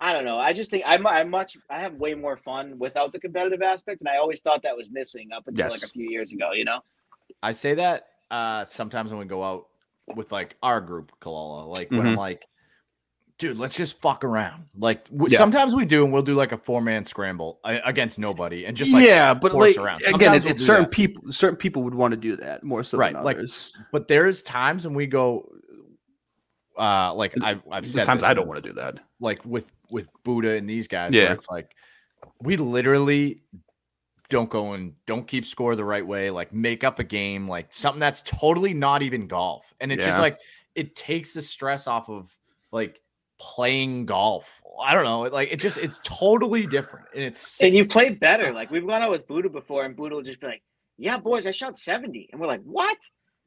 I 0.00 0.12
don't 0.12 0.24
know. 0.24 0.38
I 0.38 0.52
just 0.52 0.70
think 0.70 0.84
I'm 0.86 1.06
I 1.06 1.24
much 1.24 1.56
I 1.70 1.80
have 1.80 1.94
way 1.94 2.14
more 2.14 2.36
fun 2.36 2.78
without 2.78 3.12
the 3.12 3.20
competitive 3.20 3.62
aspect, 3.62 4.00
and 4.00 4.08
I 4.08 4.16
always 4.18 4.40
thought 4.40 4.62
that 4.62 4.76
was 4.76 4.90
missing 4.90 5.30
up 5.34 5.48
until 5.48 5.66
Yes. 5.66 5.82
like 5.82 5.88
a 5.88 5.92
few 5.92 6.08
years 6.10 6.32
ago. 6.32 6.52
You 6.52 6.64
know. 6.64 6.80
I 7.42 7.52
say 7.52 7.74
that 7.74 8.06
uh 8.30 8.64
sometimes 8.64 9.10
when 9.10 9.18
we 9.18 9.26
go 9.26 9.42
out 9.42 9.66
with 10.14 10.32
like 10.32 10.56
our 10.62 10.80
group, 10.80 11.12
Kalala, 11.20 11.66
like 11.66 11.90
when 11.90 12.06
I'm 12.06 12.14
Mhm. 12.14 12.18
like, 12.18 12.46
dude, 13.38 13.56
let's 13.58 13.74
just 13.76 14.00
fuck 14.00 14.24
around. 14.24 14.64
Like 14.76 15.08
w- 15.10 15.30
Yeah. 15.32 15.38
sometimes 15.38 15.74
we 15.74 15.84
do, 15.84 16.04
and 16.04 16.12
we'll 16.12 16.22
do 16.22 16.34
like 16.34 16.52
a 16.52 16.56
four 16.58 16.80
man 16.82 17.04
scramble 17.04 17.60
uh, 17.64 17.78
against 17.84 18.18
nobody, 18.18 18.66
and 18.66 18.76
just 18.76 18.92
like 18.92 19.04
yeah, 19.06 19.32
but 19.34 19.54
like 19.54 19.76
around. 19.76 20.02
again, 20.02 20.10
Sometimes 20.10 20.36
it's, 20.36 20.44
we'll 20.44 20.52
it's 20.52 20.66
certain 20.66 20.82
that. 20.84 20.90
people. 20.90 21.32
Certain 21.32 21.56
people 21.56 21.82
would 21.84 21.94
want 21.94 22.12
to 22.12 22.16
do 22.16 22.36
that 22.36 22.62
more 22.64 22.82
so 22.84 22.98
Right, 22.98 23.14
than 23.14 23.24
like. 23.24 23.38
But 23.92 24.08
there's 24.08 24.42
times 24.42 24.84
when 24.86 24.94
we 24.94 25.06
go, 25.06 25.50
uh, 26.76 27.14
like 27.14 27.34
I, 27.42 27.60
I've 27.70 27.86
said, 27.86 28.00
Sometimes 28.00 28.22
this, 28.22 28.30
I 28.30 28.34
don't 28.34 28.46
want 28.48 28.62
to 28.62 28.68
do 28.68 28.74
that. 28.74 28.98
like 29.20 29.44
with 29.44 29.68
with 29.90 30.08
Buddha 30.24 30.50
and 30.56 30.68
these 30.68 30.86
guys. 30.88 31.12
Yeah. 31.14 31.32
it's 31.32 31.48
like 31.50 31.74
we 32.42 32.56
literally 32.56 33.42
don't 34.28 34.50
go 34.50 34.74
and 34.74 34.92
don't 35.06 35.26
keep 35.26 35.46
score 35.46 35.74
the 35.74 35.84
right 35.84 36.06
way. 36.06 36.30
Like 36.30 36.52
make 36.52 36.84
up 36.84 36.98
a 36.98 37.04
game, 37.04 37.48
like 37.48 37.72
something 37.72 38.00
that's 38.00 38.22
totally 38.22 38.74
not 38.74 39.02
even 39.02 39.26
golf, 39.26 39.72
and 39.80 39.90
it's 39.90 40.04
just 40.04 40.18
like 40.18 40.38
it 40.74 40.94
takes 40.94 41.32
the 41.34 41.42
stress 41.42 41.86
off 41.86 42.08
of 42.08 42.30
like 42.70 43.00
playing 43.38 44.06
golf. 44.06 44.60
I 44.80 44.94
don't 44.94 45.04
know, 45.04 45.22
like 45.22 45.50
it 45.50 45.58
just 45.60 45.78
it's 45.78 45.98
totally 46.04 46.66
different, 46.66 47.06
and 47.14 47.22
it's 47.24 47.40
sick. 47.40 47.66
And 47.68 47.76
you 47.76 47.84
play 47.86 48.10
better. 48.10 48.48
Oh. 48.48 48.52
Like 48.52 48.70
we've 48.70 48.86
gone 48.86 49.02
out 49.02 49.10
with 49.10 49.26
Buddha 49.26 49.48
before, 49.48 49.84
and 49.84 49.96
Buddha 49.96 50.14
will 50.14 50.22
just 50.22 50.40
be 50.40 50.46
like, 50.46 50.62
"Yeah, 50.96 51.18
boys, 51.18 51.46
I 51.46 51.50
shot 51.50 51.78
70. 51.78 52.28
and 52.32 52.40
we're 52.40 52.46
like, 52.46 52.62
"What?" 52.62 52.96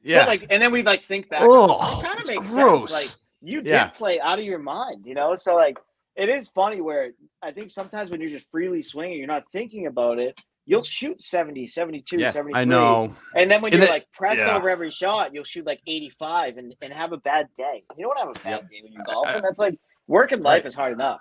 yeah, 0.02 0.20
But 0.20 0.28
like, 0.28 0.46
and 0.50 0.60
then 0.62 0.72
we 0.72 0.82
like 0.82 1.02
think 1.02 1.28
back. 1.30 1.40
Oh, 1.44 1.98
it 2.00 2.04
kind 2.04 2.20
of 2.20 2.28
makes 2.28 2.50
gross. 2.50 2.90
sense. 2.90 3.12
Like 3.12 3.18
you 3.50 3.62
did 3.62 3.70
Yeah. 3.70 3.88
play 3.88 4.20
out 4.20 4.38
of 4.38 4.44
your 4.44 4.58
mind, 4.58 5.06
you 5.06 5.14
know. 5.14 5.34
So 5.36 5.54
like, 5.54 5.78
it 6.16 6.28
is 6.28 6.48
funny 6.48 6.80
where 6.80 7.12
I 7.40 7.52
think 7.52 7.70
sometimes 7.70 8.10
when 8.10 8.20
you're 8.20 8.30
just 8.30 8.50
freely 8.50 8.82
swinging, 8.82 9.18
you're 9.18 9.26
not 9.26 9.44
thinking 9.52 9.86
about 9.86 10.18
it. 10.18 10.38
You'll 10.64 10.84
shoot 10.84 11.20
70, 11.22 11.66
72, 11.66 12.18
Yeah, 12.18 12.30
73. 12.30 12.60
I 12.60 12.64
know. 12.64 13.14
And 13.34 13.50
then 13.50 13.60
when 13.62 13.72
And 13.72 13.80
you're 13.80 13.88
it- 13.88 13.92
like 13.92 14.10
pressed 14.12 14.38
yeah. 14.38 14.56
over 14.56 14.70
every 14.70 14.90
shot, 14.90 15.34
you'll 15.34 15.42
shoot 15.44 15.66
like 15.66 15.80
85 15.86 16.56
and, 16.58 16.74
and 16.80 16.92
have 16.92 17.12
a 17.12 17.16
bad 17.16 17.48
day. 17.56 17.82
You 17.96 18.04
don't 18.06 18.18
have 18.18 18.28
a 18.28 18.44
bad 18.44 18.50
Yep. 18.50 18.70
day 18.70 18.80
when 18.84 18.92
you're 18.92 19.02
golfing. 19.04 19.42
That's 19.42 19.58
like 19.58 19.74
working 20.06 20.40
life 20.40 20.62
Right. 20.62 20.66
is 20.66 20.74
hard 20.74 20.92
enough. 20.92 21.20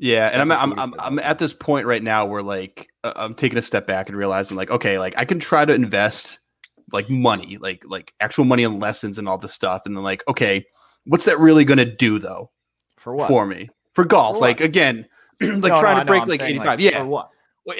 Yeah, 0.00 0.28
and 0.28 0.40
I'm 0.40 0.52
I'm 0.52 0.78
I'm, 0.78 0.94
I'm 1.00 1.18
at 1.18 1.40
this 1.40 1.52
point 1.52 1.84
right 1.84 2.02
now 2.02 2.24
where 2.24 2.40
like 2.42 2.88
uh, 3.02 3.12
I'm 3.16 3.34
taking 3.34 3.58
a 3.58 3.62
step 3.62 3.84
back 3.84 4.08
and 4.08 4.16
realizing 4.16 4.56
like 4.56 4.70
okay, 4.70 4.96
like 4.98 5.14
I 5.18 5.24
can 5.24 5.40
try 5.40 5.64
to 5.64 5.74
invest 5.74 6.38
like 6.92 7.10
money, 7.10 7.58
like 7.58 7.82
like 7.84 8.14
actual 8.20 8.44
money 8.44 8.62
in 8.62 8.78
lessons 8.78 9.18
and 9.18 9.28
all 9.28 9.38
this 9.38 9.52
stuff, 9.54 9.82
and 9.86 9.96
then 9.96 10.04
like 10.04 10.22
okay, 10.28 10.64
what's 11.04 11.24
that 11.24 11.40
really 11.40 11.64
going 11.64 11.78
to 11.78 11.84
do 11.84 12.20
though 12.20 12.52
For 12.96 13.12
what? 13.12 13.26
for 13.26 13.44
me 13.44 13.70
for 13.92 14.04
golf? 14.04 14.36
For 14.36 14.40
like 14.40 14.60
again, 14.60 15.04
like 15.40 15.50
No, 15.50 15.58
no, 15.68 15.80
trying 15.80 15.96
I 15.96 16.00
to 16.00 16.06
break 16.06 16.22
I'm 16.22 16.28
like 16.28 16.40
saying, 16.42 16.54
85. 16.60 16.80
yeah, 16.80 16.98
For 17.00 17.04
what? 17.06 17.30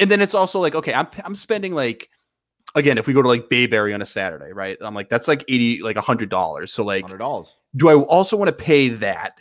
And 0.00 0.10
then 0.10 0.20
it's 0.20 0.34
also 0.34 0.60
like 0.60 0.74
okay, 0.74 0.92
I'm 0.94 1.06
I'm 1.24 1.34
spending 1.34 1.74
like 1.74 2.08
again 2.74 2.98
if 2.98 3.06
we 3.06 3.14
go 3.14 3.22
to 3.22 3.28
like 3.28 3.48
Bayberry 3.48 3.94
on 3.94 4.02
a 4.02 4.06
Saturday, 4.06 4.52
right? 4.52 4.76
I'm 4.80 4.94
like 4.94 5.08
that's 5.08 5.28
like 5.28 5.44
80 5.48 5.82
like 5.82 5.96
a 5.96 6.00
hundred 6.00 6.28
dollars. 6.30 6.72
So 6.72 6.84
like 6.84 7.02
Hundred 7.02 7.18
dollars. 7.18 7.54
do 7.76 7.88
I 7.88 7.94
also 7.94 8.36
want 8.36 8.48
to 8.48 8.54
pay 8.64 8.88
that, 8.90 9.40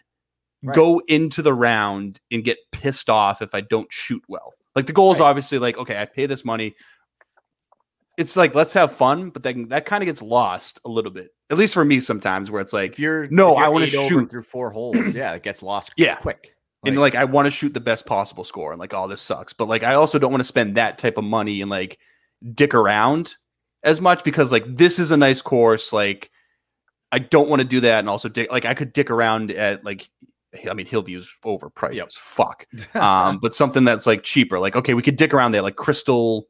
Right. 0.64 0.76
go 0.76 1.02
into 1.08 1.42
the 1.42 1.54
round 1.54 2.20
and 2.32 2.44
get 2.44 2.58
pissed 2.72 3.10
off 3.10 3.42
if 3.42 3.54
I 3.54 3.62
don't 3.62 3.92
shoot 3.92 4.24
well? 4.28 4.54
Like 4.76 4.88
the 4.88 4.94
goal 4.94 5.12
is 5.12 5.20
Right. 5.20 5.26
obviously 5.28 5.60
like, 5.60 5.78
okay, 5.78 6.00
I 6.02 6.06
pay 6.06 6.26
this 6.26 6.46
money. 6.46 6.76
It's 8.18 8.36
like 8.36 8.56
let's 8.56 8.74
have 8.74 8.92
fun, 8.96 9.30
but 9.30 9.44
then 9.44 9.68
that 9.70 9.86
kind 9.86 10.02
of 10.02 10.06
gets 10.08 10.22
lost 10.22 10.80
a 10.86 10.90
little 10.90 11.12
bit. 11.12 11.30
At 11.50 11.58
least 11.58 11.74
for 11.74 11.86
me 11.86 12.00
sometimes, 12.00 12.50
where 12.50 12.62
it's 12.62 12.74
like, 12.74 12.94
If 12.94 13.00
you're 13.00 13.28
No, 13.30 13.52
if 13.52 13.58
you're 13.58 13.66
I 13.66 13.70
wanna 13.70 13.88
shoot. 13.88 14.30
through 14.30 14.42
four 14.42 14.72
holes. 14.72 15.14
Yeah, 15.14 15.34
it 15.34 15.44
gets 15.44 15.62
lost. 15.62 15.92
Yeah. 15.98 16.16
quick. 16.16 16.54
And 16.86 16.98
like 17.00 17.16
I 17.16 17.26
want 17.26 17.46
to 17.48 17.52
shoot 17.52 17.74
the 17.74 17.80
best 17.80 18.06
possible 18.06 18.44
score, 18.44 18.72
and 18.72 18.80
like, 18.80 18.94
oh, 18.94 19.08
this 19.08 19.22
sucks. 19.22 19.54
But 19.54 19.68
like 19.68 19.84
I 19.84 19.96
also 19.96 20.20
don't 20.20 20.32
want 20.32 20.42
to 20.42 20.48
spend 20.48 20.78
that 20.78 20.98
type 20.98 21.18
of 21.18 21.24
money 21.24 21.62
and 21.62 21.70
like 21.72 21.98
dick 22.54 22.74
around 22.76 23.36
as 23.84 24.00
much 24.02 24.24
because 24.24 24.52
like 24.52 24.64
this 24.78 25.00
is 25.00 25.12
a 25.12 25.18
nice 25.18 25.42
course. 25.42 25.92
Like 25.92 26.30
I 27.12 27.20
don't 27.20 27.50
want 27.50 27.62
to 27.62 27.68
do 27.68 27.80
that, 27.82 28.00
and 28.00 28.10
also 28.10 28.30
dick 28.30 28.52
like 28.52 28.66
I 28.66 28.74
could 28.74 28.94
dick 28.94 29.10
around 29.12 29.52
at 29.52 29.84
like 29.84 30.08
I 30.70 30.74
mean 30.74 30.86
Hillview's 30.88 31.34
overpriced 31.46 31.96
Yep. 31.96 32.08
as 32.08 32.16
fuck. 32.16 32.66
Um, 32.96 33.40
but 33.40 33.54
something 33.56 33.84
that's 33.84 34.06
like 34.08 34.24
cheaper. 34.24 34.60
Like 34.60 34.76
okay, 34.76 34.94
we 34.94 35.02
could 35.02 35.16
dick 35.18 35.34
around 35.34 35.52
there, 35.54 35.62
like 35.62 35.76
Crystal 35.76 36.48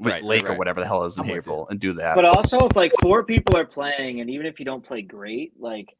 like, 0.00 0.12
Right, 0.12 0.14
right, 0.14 0.24
Lake 0.24 0.48
or 0.50 0.54
whatever 0.54 0.78
the 0.80 0.86
hell 0.86 1.02
is 1.04 1.16
in 1.16 1.24
I'm. 1.24 1.28
Haverhill, 1.30 1.66
and 1.70 1.80
do 1.80 1.92
that. 1.94 2.14
But 2.14 2.24
also, 2.24 2.58
if 2.68 2.76
like 2.76 2.92
four 3.02 3.24
people 3.24 3.56
are 3.56 3.66
playing, 3.66 4.20
and 4.20 4.30
even 4.30 4.46
if 4.46 4.60
you 4.60 4.64
don't 4.64 4.84
play 4.84 5.02
great, 5.02 5.52
like 5.58 5.86
y- 5.88 5.94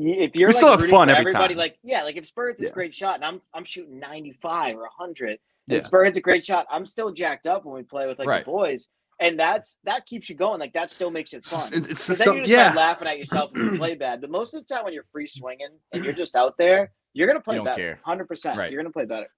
if 0.00 0.36
you're 0.36 0.48
We 0.48 0.52
like, 0.52 0.56
still 0.56 0.76
have 0.76 0.86
fun 0.88 1.08
every 1.10 1.20
everybody, 1.20 1.54
time. 1.54 1.58
like 1.58 1.78
yeah, 1.82 2.02
like 2.04 2.16
if 2.16 2.26
Spurs 2.26 2.56
is 2.56 2.62
Yeah. 2.62 2.68
a 2.70 2.72
great 2.72 2.94
shot, 2.94 3.16
and 3.16 3.24
I'm 3.24 3.40
I'm 3.54 3.64
shooting 3.64 3.98
95 3.98 4.76
or 4.76 4.82
100, 4.82 5.28
and 5.30 5.38
Yeah. 5.66 5.80
Spurs 5.80 6.06
hits 6.06 6.18
a 6.18 6.20
great 6.20 6.44
shot, 6.44 6.66
I'm 6.70 6.86
still 6.86 7.10
jacked 7.12 7.46
up 7.46 7.64
when 7.64 7.74
we 7.74 7.82
play 7.82 8.06
with 8.06 8.18
like 8.18 8.28
Right. 8.28 8.44
the 8.44 8.50
boys, 8.50 8.88
and 9.20 9.38
that's 9.38 9.78
that 9.84 10.06
keeps 10.06 10.28
you 10.28 10.34
going. 10.36 10.60
Like 10.60 10.72
that 10.74 10.90
still 10.90 11.10
makes 11.10 11.32
it 11.32 11.44
fun. 11.44 11.68
it's, 11.72 11.88
it's 11.88 12.06
'Cause 12.06 12.18
so- 12.18 12.24
then 12.24 12.34
you 12.34 12.40
just 12.42 12.52
yeah. 12.52 12.72
start 12.72 12.76
laughing 12.76 13.08
at 13.08 13.18
yourself 13.18 13.52
when 13.52 13.64
you 13.72 13.78
play 13.78 13.94
bad. 13.94 14.20
But 14.20 14.30
most 14.30 14.54
of 14.54 14.66
the 14.66 14.74
time, 14.74 14.84
when 14.84 14.92
you're 14.94 15.06
free 15.12 15.26
swinging 15.26 15.68
and 15.92 16.04
you're 16.04 16.14
just 16.14 16.34
out 16.36 16.56
there, 16.58 16.92
you're 17.12 17.26
gonna 17.26 17.40
play 17.40 17.56
don't 17.56 17.64
better. 17.64 17.98
Hundred 18.04 18.26
percent, 18.28 18.58
Right. 18.58 18.70
you're 18.72 18.82
gonna 18.82 18.92
play 18.92 19.04
better. 19.04 19.28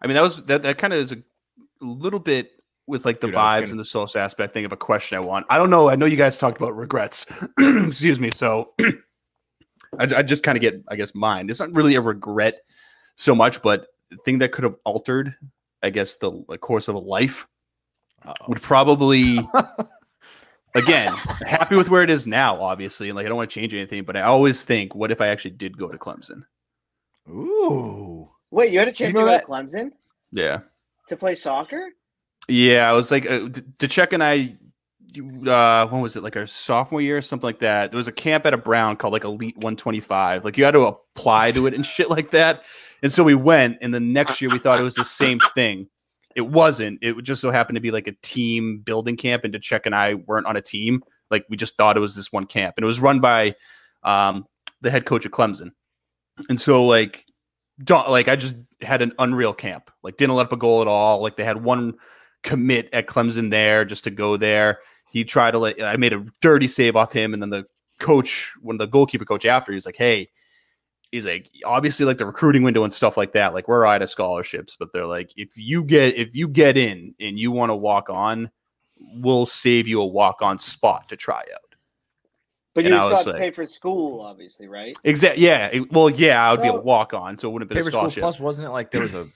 I 0.00 0.06
mean, 0.06 0.14
that 0.14 0.22
was 0.22 0.42
that. 0.44 0.62
That 0.62 0.78
kind 0.78 0.92
of 0.92 0.98
is 1.00 1.12
a 1.12 1.18
little 1.80 2.20
bit 2.20 2.52
with 2.86 3.04
like 3.04 3.20
the 3.20 3.28
Dude, 3.28 3.36
vibes 3.36 3.60
gonna- 3.60 3.70
and 3.72 3.80
the 3.80 3.84
social 3.84 4.20
aspect 4.20 4.54
thing 4.54 4.64
of 4.64 4.72
a 4.72 4.76
question 4.76 5.16
I 5.16 5.20
want. 5.20 5.46
I 5.50 5.56
don't 5.58 5.70
know. 5.70 5.88
I 5.88 5.94
know 5.96 6.06
you 6.06 6.16
guys 6.16 6.36
talked 6.38 6.56
about 6.60 6.76
regrets. 6.76 7.26
Excuse 7.58 8.18
me. 8.20 8.30
So 8.30 8.74
I, 9.98 10.04
I 10.16 10.22
just 10.22 10.42
kind 10.42 10.56
of 10.56 10.62
get, 10.62 10.82
I 10.88 10.96
guess, 10.96 11.14
mine. 11.14 11.50
It's 11.50 11.60
not 11.60 11.74
really 11.74 11.94
a 11.94 12.00
regret 12.00 12.62
so 13.16 13.34
much, 13.34 13.62
but 13.62 13.88
the 14.10 14.16
thing 14.16 14.38
that 14.38 14.52
could 14.52 14.64
have 14.64 14.76
altered, 14.84 15.34
I 15.82 15.90
guess, 15.90 16.16
the, 16.16 16.44
the 16.48 16.58
course 16.58 16.88
of 16.88 16.94
a 16.94 16.98
life 16.98 17.46
Uh-oh. 18.24 18.46
would 18.48 18.62
probably. 18.62 19.40
Again, 20.74 21.12
happy 21.46 21.76
with 21.76 21.90
where 21.90 22.02
it 22.02 22.08
is 22.08 22.26
now, 22.26 22.58
obviously, 22.58 23.10
and 23.10 23.16
like 23.16 23.26
I 23.26 23.28
don't 23.28 23.36
want 23.36 23.50
to 23.50 23.60
change 23.60 23.74
anything, 23.74 24.04
but 24.04 24.16
I 24.16 24.22
always 24.22 24.62
think, 24.62 24.94
what 24.94 25.10
if 25.12 25.20
I 25.20 25.28
actually 25.28 25.50
did 25.50 25.76
go 25.76 25.88
to 25.88 25.98
Clemson? 25.98 26.44
Ooh. 27.28 28.30
Wait, 28.50 28.72
you 28.72 28.78
had 28.78 28.88
a 28.88 28.92
chance 28.92 29.12
know 29.12 29.20
to 29.20 29.26
go 29.26 29.38
to 29.38 29.44
Clemson 29.44 29.90
Yeah, 30.30 30.60
to 31.08 31.16
play 31.18 31.34
soccer? 31.34 31.90
Yeah, 32.48 32.88
I 32.88 32.92
was 32.92 33.10
like, 33.10 33.30
uh, 33.30 33.48
D- 33.48 33.60
DeCheck 33.78 34.14
and 34.14 34.24
I, 34.24 34.56
uh, 35.18 35.86
when 35.88 36.00
was 36.00 36.16
it? 36.16 36.22
Like 36.22 36.36
our 36.36 36.46
sophomore 36.46 37.00
year, 37.00 37.16
or 37.16 37.22
something 37.22 37.46
like 37.46 37.60
that. 37.60 37.90
There 37.90 37.96
was 37.96 38.08
a 38.08 38.12
camp 38.12 38.46
at 38.46 38.54
a 38.54 38.58
Brown 38.58 38.96
called 38.96 39.12
like 39.12 39.24
Elite 39.24 39.56
125. 39.56 40.44
Like 40.44 40.56
you 40.56 40.64
had 40.64 40.72
to 40.72 40.80
apply 40.80 41.52
to 41.52 41.66
it 41.66 41.74
and 41.74 41.84
shit 41.84 42.10
like 42.10 42.30
that. 42.32 42.64
And 43.02 43.12
so 43.12 43.24
we 43.24 43.34
went, 43.34 43.78
and 43.80 43.92
the 43.92 44.00
next 44.00 44.40
year 44.40 44.50
we 44.50 44.58
thought 44.58 44.78
it 44.78 44.84
was 44.84 44.94
the 44.94 45.04
same 45.04 45.40
thing. 45.54 45.88
It 46.36 46.42
wasn't. 46.42 46.98
It 47.02 47.20
just 47.22 47.40
so 47.40 47.50
happened 47.50 47.76
to 47.76 47.80
be 47.80 47.90
like 47.90 48.06
a 48.06 48.12
team 48.22 48.78
building 48.78 49.16
camp, 49.16 49.44
and 49.44 49.52
DeCheck 49.52 49.86
and 49.86 49.94
I 49.94 50.14
weren't 50.14 50.46
on 50.46 50.56
a 50.56 50.62
team. 50.62 51.02
Like 51.30 51.44
we 51.48 51.56
just 51.56 51.76
thought 51.76 51.96
it 51.96 52.00
was 52.00 52.14
this 52.14 52.32
one 52.32 52.46
camp, 52.46 52.74
and 52.76 52.84
it 52.84 52.86
was 52.86 53.00
run 53.00 53.20
by 53.20 53.54
um, 54.02 54.46
the 54.80 54.90
head 54.90 55.04
coach 55.04 55.26
of 55.26 55.32
Clemson. 55.32 55.72
And 56.48 56.60
so 56.60 56.84
like, 56.84 57.24
don't, 57.82 58.08
like 58.08 58.28
I 58.28 58.36
just 58.36 58.56
had 58.80 59.02
an 59.02 59.12
unreal 59.18 59.52
camp. 59.52 59.90
Like 60.02 60.16
didn't 60.16 60.34
let 60.34 60.46
up 60.46 60.52
a 60.52 60.56
goal 60.56 60.80
at 60.80 60.88
all. 60.88 61.20
Like 61.20 61.36
they 61.36 61.44
had 61.44 61.62
one 61.62 61.94
commit 62.42 62.88
at 62.92 63.06
Clemson 63.06 63.50
there 63.50 63.84
just 63.84 64.04
to 64.04 64.10
go 64.10 64.36
there. 64.36 64.78
He 65.12 65.24
tried 65.24 65.52
to 65.52 65.58
let 65.58 65.80
I 65.82 65.96
made 65.96 66.12
a 66.12 66.24
dirty 66.40 66.66
save 66.66 66.96
off 66.96 67.12
him, 67.12 67.34
and 67.34 67.42
then 67.42 67.50
the 67.50 67.66
coach, 68.00 68.52
when 68.60 68.78
the 68.78 68.86
goalkeeper 68.86 69.24
coach 69.24 69.46
after, 69.46 69.72
he's 69.72 69.86
like, 69.86 69.96
"Hey." 69.96 70.28
He's 71.10 71.26
like, 71.26 71.50
obviously, 71.66 72.06
like 72.06 72.16
the 72.16 72.24
recruiting 72.24 72.62
window 72.62 72.84
and 72.84 72.90
stuff 72.94 73.18
like 73.18 73.34
that. 73.34 73.52
Like 73.52 73.68
we're 73.68 73.84
out 73.84 74.00
of 74.00 74.08
scholarships, 74.08 74.76
but 74.80 74.94
they're 74.94 75.04
like, 75.04 75.30
if 75.36 75.50
you 75.58 75.84
get 75.84 76.16
if 76.16 76.34
you 76.34 76.48
get 76.48 76.78
in 76.78 77.14
and 77.20 77.38
you 77.38 77.50
want 77.52 77.68
to 77.68 77.74
walk 77.76 78.08
on, 78.08 78.50
we'll 79.16 79.44
save 79.44 79.86
you 79.86 80.00
a 80.00 80.06
walk 80.06 80.40
on 80.40 80.58
spot 80.58 81.10
to 81.10 81.16
try 81.16 81.40
out. 81.40 81.74
But 82.74 82.86
And 82.86 82.94
you 82.94 82.98
still 83.00 83.10
was 83.10 83.18
have 83.18 83.24
to 83.26 83.30
like- 83.32 83.40
pay 83.40 83.50
for 83.50 83.66
school, 83.66 84.22
obviously, 84.22 84.68
right? 84.68 84.96
Exactly. 85.04 85.44
Yeah. 85.44 85.80
well, 85.90 86.08
yeah, 86.08 86.42
I 86.48 86.52
would 86.52 86.62
be 86.62 86.68
a 86.68 86.72
walk 86.72 87.12
on, 87.12 87.36
so 87.36 87.50
it 87.50 87.52
wouldn't 87.52 87.70
have 87.70 87.74
been 87.76 87.84
Paper 87.84 87.88
a 87.88 87.92
School 87.92 88.00
scholarship. 88.00 88.22
Plus 88.22 88.40
wasn't 88.40 88.68
it 88.68 88.70
like 88.70 88.90
there 88.90 89.02
was 89.02 89.14
a 89.14 89.26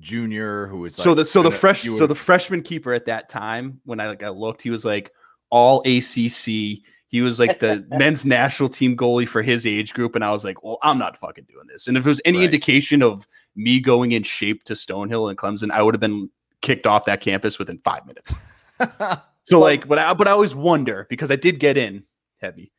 junior 0.00 0.66
who 0.66 0.78
was 0.78 0.98
like 0.98 1.04
so 1.04 1.14
the 1.14 1.24
so 1.24 1.42
the 1.42 1.50
gonna- 1.50 1.58
fresh 1.60 1.84
you 1.84 1.96
so 1.96 2.06
the 2.06 2.14
freshman 2.14 2.62
keeper 2.62 2.92
at 2.92 3.04
that 3.06 3.28
time 3.28 3.80
when 3.84 4.00
I 4.00 4.08
like 4.08 4.22
I 4.22 4.30
looked, 4.30 4.62
he 4.62 4.70
was 4.70 4.84
like 4.84 5.12
all 5.50 5.80
ACC. 5.86 6.82
He 7.08 7.20
was 7.22 7.38
like 7.40 7.58
the 7.58 7.84
men's 7.98 8.24
national 8.24 8.68
team 8.68 8.96
goalie 8.96 9.26
for 9.28 9.42
his 9.42 9.66
age 9.66 9.92
group, 9.94 10.14
and 10.14 10.24
I 10.24 10.30
was 10.30 10.44
like, 10.44 10.62
well, 10.62 10.78
I'm 10.82 10.96
not 10.98 11.16
fucking 11.16 11.46
doing 11.50 11.66
this. 11.66 11.88
And 11.88 11.96
if 11.96 12.04
there 12.04 12.10
was 12.10 12.20
any 12.24 12.38
Right. 12.38 12.44
indication 12.44 13.02
of 13.02 13.26
me 13.56 13.80
going 13.80 14.12
in 14.12 14.22
shape 14.22 14.62
to 14.64 14.74
Stonehill 14.74 15.28
and 15.28 15.36
Clemson, 15.36 15.70
I 15.72 15.82
would 15.82 15.92
have 15.94 16.00
been 16.00 16.30
kicked 16.62 16.86
off 16.86 17.04
that 17.06 17.20
campus 17.20 17.58
within 17.58 17.78
five 17.84 18.06
minutes. 18.06 18.34
So 19.44 19.56
Well- 19.58 19.60
like, 19.62 19.88
but 19.88 19.98
I 19.98 20.14
but 20.14 20.28
I 20.28 20.32
always 20.32 20.54
wonder 20.54 21.06
because 21.10 21.30
I 21.30 21.36
did 21.36 21.58
get 21.58 21.76
in 21.76 22.04
heavy. 22.40 22.70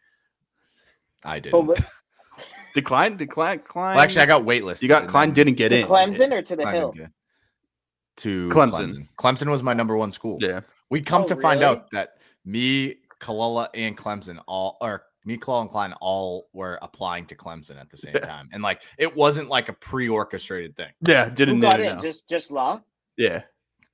I 1.26 1.40
did. 1.40 1.52
But 1.52 1.62
what- 1.66 1.84
Decline, 2.74 3.18
decline, 3.18 3.58
decline. 3.58 3.96
Well, 3.96 4.04
actually, 4.04 4.22
I 4.22 4.26
got 4.28 4.44
waitlisted. 4.44 4.82
you 4.84 4.88
got 4.88 5.04
and 5.04 5.12
Klein 5.12 5.32
didn't 5.32 5.56
get 5.56 5.70
to 5.70 5.80
in. 5.80 5.88
Clemson 5.88 6.32
or 6.32 6.42
to 6.42 6.56
the 6.56 6.64
Klein 6.64 6.76
Hill? 6.76 6.94
To 8.18 8.50
Clemson. 8.50 8.72
Clemson. 8.72 9.08
Clemson 9.18 9.50
was 9.50 9.64
my 9.64 9.74
number 9.74 9.96
one 9.98 10.12
school. 10.12 10.38
Yeah. 10.42 10.62
We 10.90 11.02
come 11.02 11.24
Oh, 11.24 11.28
to 11.28 11.36
find 11.38 11.64
out 11.64 11.90
that 11.92 12.18
me, 12.46 12.96
Kalala, 13.20 13.70
and 13.74 13.98
Clemson 13.98 14.40
all, 14.48 14.78
or 14.82 15.04
me, 15.26 15.38
Kalala, 15.38 15.62
and 15.62 15.70
Klein 15.70 15.94
all 16.02 16.50
were 16.54 16.78
applying 16.82 17.26
to 17.28 17.36
Clemson 17.36 17.80
at 17.80 17.90
the 17.90 17.98
same 17.98 18.14
time, 18.14 18.50
and 18.52 18.62
like 18.62 18.82
it 18.98 19.16
wasn't 19.16 19.48
like 19.50 19.70
a 19.70 19.74
pre-orchestrated 19.74 20.76
thing. 20.76 20.92
Yeah, 21.08 21.30
didn't 21.30 21.56
Who 21.56 21.62
got 21.62 21.80
in? 21.80 21.96
no. 21.96 22.02
Just 22.02 22.28
just 22.28 22.52
law. 22.52 22.82
yeah. 23.18 23.44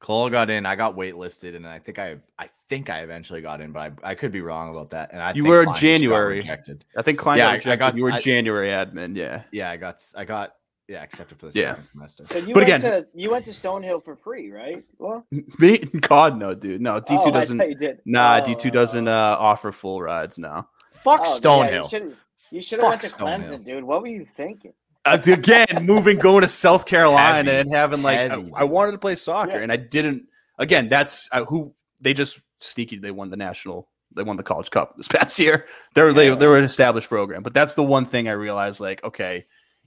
Kalala 0.02 0.32
got 0.32 0.50
in. 0.50 0.66
I 0.66 0.76
got 0.76 0.96
waitlisted, 0.96 1.56
and 1.56 1.68
I 1.68 1.80
think 1.80 1.98
I, 2.00 2.18
I 2.38 2.50
think 2.70 2.90
I 2.90 3.00
eventually 3.00 3.42
got 3.42 3.62
in, 3.62 3.72
but 3.72 3.94
I, 4.04 4.12
I 4.12 4.16
could 4.16 4.32
be 4.32 4.42
wrong 4.42 4.70
about 4.70 4.90
that. 4.92 5.12
And 5.14 5.22
I 5.22 5.30
You 5.30 5.44
think 5.44 5.48
were 5.48 5.64
Klein 5.64 5.76
January. 5.78 6.36
rejected. 6.38 6.86
I 6.98 7.02
think 7.02 7.18
Klein 7.20 7.38
Yeah, 7.38 7.58
got 7.58 7.68
I- 7.68 7.72
I 7.72 7.76
got- 7.76 7.96
you 7.98 8.04
were 8.04 8.12
I- 8.12 8.20
January 8.20 8.70
admin. 8.70 9.16
Yeah. 9.16 9.44
Yeah, 9.52 9.70
I 9.72 9.78
got, 9.78 9.96
s- 9.96 10.14
I 10.18 10.26
got, 10.26 10.54
yeah, 10.88 11.02
accepted 11.04 11.40
for 11.40 11.48
the 11.50 11.60
Yeah. 11.60 11.72
second 11.72 11.86
semester. 11.86 12.26
So 12.30 12.40
you 12.40 12.54
But 12.54 12.68
went 12.68 12.84
again- 12.84 13.04
to 13.04 13.08
you 13.14 13.32
went 13.32 13.46
to 13.46 13.52
Stonehill 13.52 14.04
for 14.04 14.16
free, 14.16 14.52
right? 14.52 14.84
Well, 14.98 15.26
Me, 15.60 15.78
God, 15.78 16.38
no, 16.38 16.54
dude. 16.54 16.82
No, 16.82 17.00
D 17.00 17.16
two 17.16 17.18
oh, 17.26 17.32
doesn't. 17.32 17.58
thought 17.58 17.70
you 17.70 17.76
did. 17.76 18.00
Nah, 18.06 18.40
Oh, 18.42 18.46
D 18.46 18.56
two 18.56 18.72
doesn't 18.72 19.08
oh. 19.08 19.12
uh, 19.12 19.38
offer 19.40 19.72
full 19.72 20.02
rides. 20.02 20.38
now. 20.38 20.68
Fuck 21.04 21.22
Oh, 21.26 21.40
Stonehill. 21.40 21.84
you 21.84 21.90
should 21.90 22.18
you 22.52 22.62
should 22.62 22.80
have 22.80 22.90
went 22.90 23.02
to 23.02 23.10
Fuck 23.10 23.20
Stonehill. 23.20 23.50
Clemson, 23.50 23.64
dude. 23.66 23.84
What 23.84 24.02
were 24.02 24.08
you 24.08 24.26
thinking? 24.26 24.74
Uh, 25.06 25.18
again, 25.26 25.68
moving, 25.86 26.18
going 26.20 26.42
to 26.42 26.48
South 26.50 26.86
Carolina 26.86 27.50
Heavy, 27.52 27.62
and 27.62 27.72
having 27.74 28.02
like, 28.02 28.30
I, 28.32 28.44
I 28.56 28.64
wanted 28.66 28.92
to 28.94 28.98
play 28.98 29.16
soccer 29.16 29.52
Yeah. 29.54 29.60
and 29.60 29.72
I 29.72 29.78
didn't. 29.78 30.28
Again, 30.60 30.90
that's 30.90 31.30
uh, 31.32 31.46
who 31.46 31.74
they 32.02 32.14
just 32.14 32.42
sneaky. 32.60 32.98
They 32.98 33.12
won 33.12 33.30
the 33.30 33.38
national. 33.38 33.90
They 34.16 34.24
won 34.24 34.38
the 34.38 34.44
college 34.44 34.70
cup 34.70 34.96
this 34.98 35.08
past 35.18 35.38
year. 35.40 35.66
They're 35.94 36.14
they 36.14 36.30
Yeah. 36.30 36.36
they 36.36 36.48
were 36.48 36.58
an 36.58 36.64
established 36.64 37.10
program, 37.10 37.44
but 37.44 37.54
that's 37.54 37.74
the 37.74 37.84
one 37.84 38.06
thing 38.06 38.28
I 38.30 38.34
realized. 38.34 38.80
Like, 38.80 39.04
okay, 39.04 39.46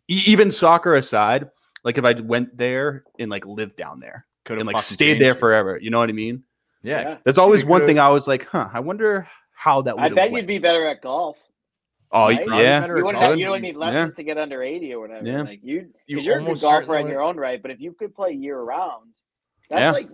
e- 0.08 0.22
even 0.26 0.50
soccer 0.50 0.94
aside, 0.94 1.48
like 1.84 1.98
if 1.98 2.04
I 2.04 2.12
went 2.12 2.56
there 2.56 3.04
and 3.18 3.30
like 3.30 3.46
lived 3.46 3.76
down 3.76 4.00
there 4.00 4.26
Could 4.44 4.58
and 4.58 4.68
have 4.68 4.74
like 4.74 4.82
stayed 4.82 5.20
there 5.20 5.34
forever, 5.34 5.78
you 5.80 5.90
know 5.90 5.98
what 5.98 6.08
I 6.10 6.12
mean? 6.12 6.44
Yeah, 6.82 7.18
That's 7.24 7.36
always 7.38 7.62
one 7.64 7.84
thing 7.84 7.98
I 7.98 8.08
was 8.08 8.26
like, 8.26 8.46
huh. 8.46 8.68
I 8.72 8.80
wonder 8.80 9.28
how 9.54 9.82
that 9.82 9.96
would. 9.96 10.02
I 10.04 10.08
bet 10.08 10.16
went. 10.32 10.36
you'd 10.42 10.46
be 10.46 10.58
better 10.58 10.86
at 10.86 11.02
golf. 11.02 11.36
Oh 12.12 12.24
right? 12.28 12.40
Yeah, 12.46 12.86
You 12.86 12.96
at 12.96 13.04
wouldn't, 13.04 13.26
have, 13.26 13.38
you 13.38 13.44
don't 13.44 13.60
need 13.62 13.74
Yeah. 13.74 13.84
lessons 13.84 14.14
to 14.16 14.22
get 14.24 14.36
under 14.38 14.62
eighty 14.62 14.92
or 14.94 15.00
whatever. 15.00 15.26
Yeah. 15.26 15.42
Like 15.42 15.60
you, 15.62 15.90
you 16.06 16.20
you're 16.20 16.38
a 16.38 16.42
good 16.42 16.58
golfer 16.60 16.80
in 16.80 16.86
certainly- 16.86 17.12
your 17.12 17.20
own 17.22 17.36
right. 17.36 17.60
But 17.62 17.70
if 17.70 17.80
you 17.80 17.92
could 17.92 18.14
play 18.14 18.32
year 18.32 18.58
round, 18.60 19.14
that's 19.68 19.80
Yeah. 19.80 19.90
like 19.92 20.08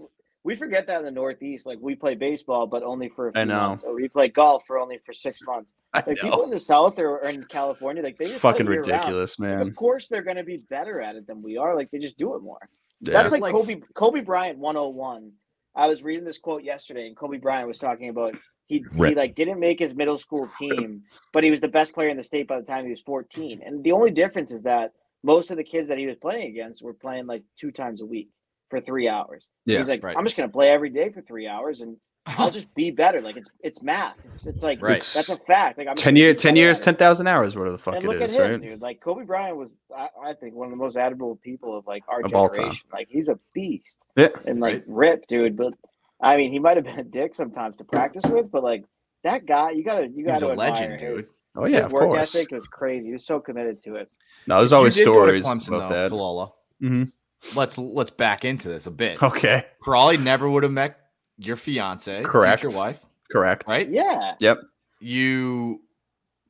we 0.46 0.54
forget 0.54 0.86
that 0.86 1.00
in 1.00 1.04
the 1.04 1.10
Northeast, 1.10 1.66
like 1.66 1.78
we 1.80 1.96
play 1.96 2.14
baseball, 2.14 2.68
but 2.68 2.84
only 2.84 3.08
for 3.08 3.28
a 3.28 3.32
few 3.32 3.40
I 3.40 3.44
know. 3.44 3.68
months, 3.68 3.82
or 3.82 3.94
we 3.94 4.08
play 4.08 4.28
golf 4.28 4.62
for 4.66 4.78
only 4.78 4.98
for 5.04 5.12
six 5.12 5.40
months. 5.46 5.74
I 5.92 5.98
Like 6.06 6.06
know. 6.22 6.30
people 6.30 6.42
in 6.44 6.50
the 6.50 6.58
South 6.58 6.98
or, 7.00 7.18
or 7.18 7.24
in 7.28 7.42
California, 7.44 8.02
like 8.02 8.16
they 8.16 8.24
It's 8.26 8.30
just 8.34 8.42
fucking 8.42 8.64
year-round. 8.66 8.86
ridiculous, 8.86 9.38
Like, 9.38 9.48
man. 9.50 9.60
Of 9.66 9.74
course, 9.74 10.06
they're 10.06 10.22
going 10.22 10.36
to 10.36 10.44
be 10.44 10.58
better 10.70 11.00
at 11.00 11.16
it 11.16 11.26
than 11.26 11.42
we 11.42 11.56
are. 11.56 11.74
Like 11.74 11.90
they 11.90 11.98
just 11.98 12.16
do 12.16 12.36
it 12.36 12.42
more. 12.42 12.60
Yeah. 13.00 13.14
That's 13.14 13.32
like, 13.32 13.42
Like- 13.42 13.52
Kobe 13.54 13.80
Kobe 13.94 14.20
Bryant 14.20 14.58
101. 14.58 15.32
I 15.74 15.88
was 15.88 16.02
reading 16.02 16.24
this 16.24 16.38
quote 16.38 16.62
yesterday, 16.62 17.06
and 17.08 17.16
Kobe 17.16 17.36
Bryant 17.38 17.66
was 17.68 17.78
talking 17.78 18.08
about 18.08 18.34
he, 18.66 18.82
he 18.94 19.14
like 19.14 19.34
didn't 19.34 19.60
make 19.60 19.78
his 19.78 19.94
middle 19.94 20.16
school 20.16 20.48
team, 20.58 21.02
but 21.32 21.42
he 21.44 21.50
was 21.50 21.60
the 21.60 21.68
best 21.68 21.92
player 21.92 22.08
in 22.08 22.16
the 22.16 22.22
state 22.22 22.46
by 22.48 22.58
the 22.58 22.64
time 22.64 22.84
he 22.84 22.90
was 22.90 23.02
14. 23.02 23.62
And 23.66 23.82
the 23.84 23.92
only 23.92 24.10
difference 24.10 24.52
is 24.52 24.62
that 24.62 24.92
most 25.24 25.50
of 25.50 25.56
the 25.56 25.64
kids 25.64 25.88
that 25.88 25.98
he 25.98 26.06
was 26.06 26.16
playing 26.16 26.48
against 26.48 26.82
were 26.82 26.94
playing 26.94 27.26
like 27.26 27.42
two 27.58 27.70
times 27.72 28.00
a 28.00 28.06
week 28.06 28.28
for 28.70 28.80
three 28.80 29.08
hours. 29.08 29.48
Yeah, 29.64 29.78
He's 29.78 29.88
like, 29.88 30.02
right. 30.02 30.16
I'm 30.16 30.24
just 30.24 30.36
gonna 30.36 30.48
play 30.48 30.70
every 30.70 30.90
day 30.90 31.10
for 31.10 31.20
three 31.22 31.46
hours, 31.46 31.80
and 31.80 31.96
I'll 32.26 32.50
just 32.50 32.74
be 32.74 32.90
better. 32.90 33.20
Like 33.20 33.36
it's 33.36 33.48
it's 33.60 33.82
math. 33.82 34.16
It's 34.32 34.46
it's 34.46 34.62
like 34.64 34.82
Right. 34.82 34.94
that's 34.94 35.28
a 35.28 35.36
fact. 35.36 35.78
Like 35.78 35.86
I'm 35.88 35.94
ten 35.96 36.14
gonna 36.14 36.20
year, 36.24 36.34
ten 36.34 36.56
years, 36.56 36.80
ten 36.80 36.96
thousand 36.96 37.28
hours, 37.28 37.54
whatever 37.56 37.72
the 37.72 37.78
fuck 37.78 37.94
And 37.94 38.04
it 38.04 38.08
look 38.08 38.20
is, 38.20 38.34
at 38.36 38.44
him, 38.46 38.50
right? 38.52 38.60
dude. 38.60 38.82
Like 38.82 39.00
Kobe 39.00 39.24
Bryant 39.24 39.56
was, 39.56 39.78
I, 39.96 40.08
I 40.24 40.34
think, 40.34 40.54
one 40.54 40.66
of 40.66 40.70
the 40.72 40.76
most 40.76 40.96
admirable 40.96 41.36
people 41.36 41.76
of 41.78 41.86
like 41.86 42.02
our 42.08 42.22
Of 42.22 42.30
generation. 42.30 42.86
Like 42.92 43.06
he's 43.08 43.28
a 43.28 43.38
beast 43.54 43.98
Yeah. 44.16 44.28
and 44.46 44.58
like 44.60 44.74
Right. 44.74 44.84
rip, 44.88 45.26
dude. 45.28 45.56
But 45.56 45.74
I 46.20 46.36
mean, 46.36 46.50
he 46.50 46.58
might 46.58 46.76
have 46.76 46.84
been 46.84 46.98
a 46.98 47.04
dick 47.04 47.34
sometimes 47.34 47.76
to 47.76 47.84
practice 47.84 48.24
with, 48.26 48.50
but 48.50 48.64
like 48.64 48.84
that 49.22 49.46
guy, 49.46 49.70
you 49.70 49.84
gotta 49.84 50.08
you 50.08 50.24
gotta 50.24 50.48
a 50.48 50.50
admire 50.52 50.70
legend, 50.72 50.98
dude. 50.98 51.16
his, 51.18 51.32
Oh 51.58 51.64
yeah, 51.64 51.76
his 51.76 51.86
of 51.86 51.92
work 51.92 52.02
course. 52.04 52.34
ethic 52.34 52.50
was 52.50 52.66
crazy. 52.66 53.06
He 53.06 53.12
was 53.12 53.24
so 53.24 53.38
committed 53.40 53.82
to 53.84 53.94
it. 53.96 54.10
No, 54.48 54.58
there's 54.58 54.72
always 54.72 54.94
did 54.96 55.04
go 55.06 55.12
to 55.26 55.40
stories 55.40 55.44
Clemson, 55.44 55.68
about 55.68 55.88
though, 55.88 55.94
that. 55.94 56.10
Kalala. 56.12 56.50
Mhm. 56.82 57.12
Let's 57.54 57.78
let's 57.78 58.10
back 58.10 58.44
into 58.44 58.68
this 58.68 58.86
a 58.86 58.90
bit. 58.90 59.22
Okay, 59.22 59.66
Probably 59.80 60.16
never 60.16 60.48
would 60.48 60.62
have 60.62 60.72
met 60.72 60.98
your 61.38 61.56
fiance, 61.56 62.22
Correct. 62.24 62.62
Your 62.62 62.74
wife, 62.76 63.00
correct. 63.30 63.64
right? 63.68 63.88
Yeah, 63.88 64.34
Yep. 64.40 64.60
You 65.00 65.82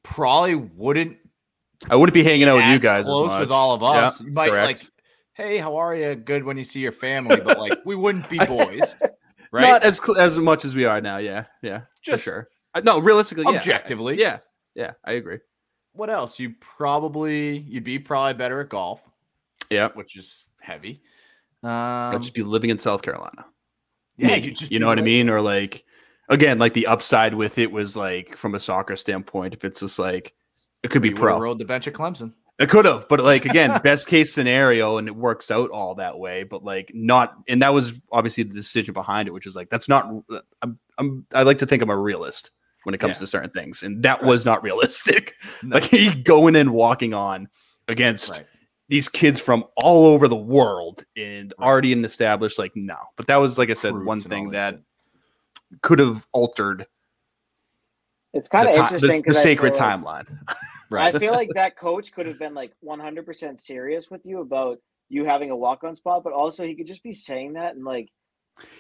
probably 0.03 0.55
wouldn't 0.55 1.19
I 1.91 1.97
wouldn't 1.97 2.15
be 2.15 2.23
hanging 2.23 2.49
out 2.49 2.57
with 2.57 2.65
you 2.67 2.75
as 2.77 2.83
guys 2.83 3.01
as 3.01 3.07
close 3.07 3.29
much. 3.31 3.41
with 3.41 3.51
all 3.51 3.75
of 3.75 3.83
us. 3.83 4.21
Yeah, 4.21 4.27
you 4.27 4.33
might 4.33 4.49
correct. 4.51 4.67
like, 4.83 4.91
hey, 5.35 5.59
how 5.59 5.77
are 5.77 5.95
you? 5.95 6.15
Good 6.15 6.45
when 6.45 6.57
you 6.57 6.65
see 6.65 6.81
your 6.81 6.93
family, 6.93 7.37
but 7.41 7.59
like 7.59 7.79
we 7.85 7.95
wouldn't 7.97 8.29
be 8.31 8.39
boys, 8.47 8.97
right? 9.53 9.63
Not 9.63 9.83
as 9.85 9.99
cl- 9.99 10.19
as 10.19 10.39
much 10.39 10.65
as 10.65 10.75
we 10.75 10.85
are 10.87 11.01
now. 11.01 11.19
Yeah, 11.19 11.45
yeah, 11.63 11.83
Just 12.01 12.25
for 12.25 12.31
sure. 12.31 12.49
Uh, 12.75 12.81
No, 12.85 12.99
realistically, 13.01 13.45
yeah. 13.51 13.59
objectively. 13.59 14.19
yeah, 14.19 14.39
yeah, 14.75 14.93
I 15.05 15.13
agree. 15.13 15.39
What 15.93 16.09
else? 16.09 16.39
You 16.39 16.55
probably 16.61 17.59
you'd 17.59 17.85
be 17.85 17.99
probably 17.99 18.35
better 18.35 18.61
at 18.61 18.69
golf, 18.71 19.03
Yeah, 19.71 19.89
which 19.95 20.17
is 20.17 20.46
heavy. 20.67 21.01
I'd 21.63 22.15
Um, 22.15 22.21
just 22.23 22.35
be 22.35 22.43
living 22.43 22.71
in 22.71 22.79
South 22.79 23.03
Carolina. 23.03 23.47
yeah, 24.17 24.29
Maybe, 24.29 24.47
you 24.49 24.53
just 24.55 24.71
you 24.73 24.79
know 24.79 24.87
what 24.89 24.99
I 24.99 25.03
mean? 25.03 25.29
Or 25.31 25.41
like, 25.41 25.85
again, 26.29 26.59
like 26.59 26.75
the 26.75 26.87
upside 26.87 27.35
with 27.35 27.59
it 27.59 27.71
was 27.73 27.97
like 27.97 28.37
from 28.37 28.55
a 28.55 28.61
soccer 28.61 28.97
standpoint, 28.97 29.55
if 29.55 29.65
it's 29.65 29.81
just 29.81 29.99
like 29.99 30.35
it 30.83 30.91
could 30.91 31.03
be 31.03 31.11
pro. 31.11 31.39
Rode 31.41 31.59
the 31.59 31.65
bench 31.65 31.87
at 31.89 31.95
Clemson. 31.95 32.33
It 32.59 32.71
could 32.71 32.85
have, 32.87 33.07
but 33.09 33.21
like 33.21 33.45
again, 33.53 33.81
best 33.83 34.09
case 34.09 34.33
scenario, 34.33 34.99
and 34.99 35.09
it 35.09 35.17
works 35.17 35.51
out 35.51 35.71
all 35.71 35.95
that 35.97 36.19
way. 36.19 36.43
But 36.45 36.63
like 36.65 36.91
not, 36.95 37.35
and 37.49 37.63
that 37.63 37.75
was 37.75 37.95
obviously 38.13 38.45
the 38.45 38.55
decision 38.55 38.95
behind 38.95 39.29
it, 39.29 39.33
which 39.33 39.47
is 39.47 39.55
like 39.57 39.69
that's 39.71 39.89
not. 39.89 40.11
I'm, 40.63 40.79
I'm 40.99 41.27
I 41.35 41.43
like 41.43 41.59
to 41.59 41.67
think 41.67 41.83
I'm 41.83 41.91
a 41.91 41.97
realist 41.97 42.51
when 42.85 42.95
it 42.95 42.99
comes 42.99 43.17
Yeah. 43.17 43.21
to 43.21 43.27
certain 43.27 43.51
things, 43.51 43.83
and 43.83 44.03
that 44.05 44.23
was 44.23 44.45
not 44.47 44.63
realistic. 44.63 45.35
No. 45.63 45.75
Like 45.77 45.85
he 45.85 46.15
going 46.23 46.55
and 46.57 46.71
walking 46.73 47.13
on 47.15 47.49
against 47.89 48.31
Right. 48.31 48.47
These 48.89 49.09
kids 49.09 49.41
from 49.41 49.65
all 49.77 50.05
over 50.07 50.29
the 50.29 50.37
world 50.37 51.05
and 51.17 51.53
Right. 51.59 51.67
already 51.67 51.93
an 51.93 52.05
established 52.05 52.59
like 52.59 52.73
no. 52.75 52.97
But 53.17 53.27
that 53.27 53.37
was 53.37 53.59
like 53.59 53.71
I 53.71 53.75
said, 53.75 53.93
Recruits 53.95 54.07
one 54.07 54.21
thing 54.21 54.51
that 54.51 54.75
that 54.75 54.81
shit. 55.73 55.83
could 55.83 55.99
have 55.99 56.27
altered 56.33 56.87
it's 58.33 58.49
kind 58.49 58.69
of 58.69 58.75
ti- 58.75 58.81
interesting. 58.81 59.09
the, 59.11 59.17
the 59.17 59.23
'cause 59.23 59.37
I 59.39 59.43
sacred 59.43 59.75
like- 59.77 59.83
timeline. 60.03 60.39
Right. 60.89 61.13
I 61.13 61.19
feel 61.19 61.33
like 61.33 61.49
that 61.55 61.77
coach 61.87 62.13
could 62.13 62.27
have 62.27 62.39
been 62.39 62.55
like 62.55 62.73
100% 62.85 63.59
serious 63.61 64.09
with 64.09 64.25
you 64.25 64.41
about 64.41 64.79
you 65.09 65.25
having 65.25 65.51
a 65.51 65.57
walk 65.57 65.83
on 65.83 65.97
spot, 65.97 66.23
but 66.23 66.33
also 66.33 66.65
he 66.65 66.77
could 66.77 66.87
just 66.87 67.03
be 67.03 67.13
saying 67.13 67.55
that 67.55 67.75
and 67.75 67.85
like, 67.85 68.09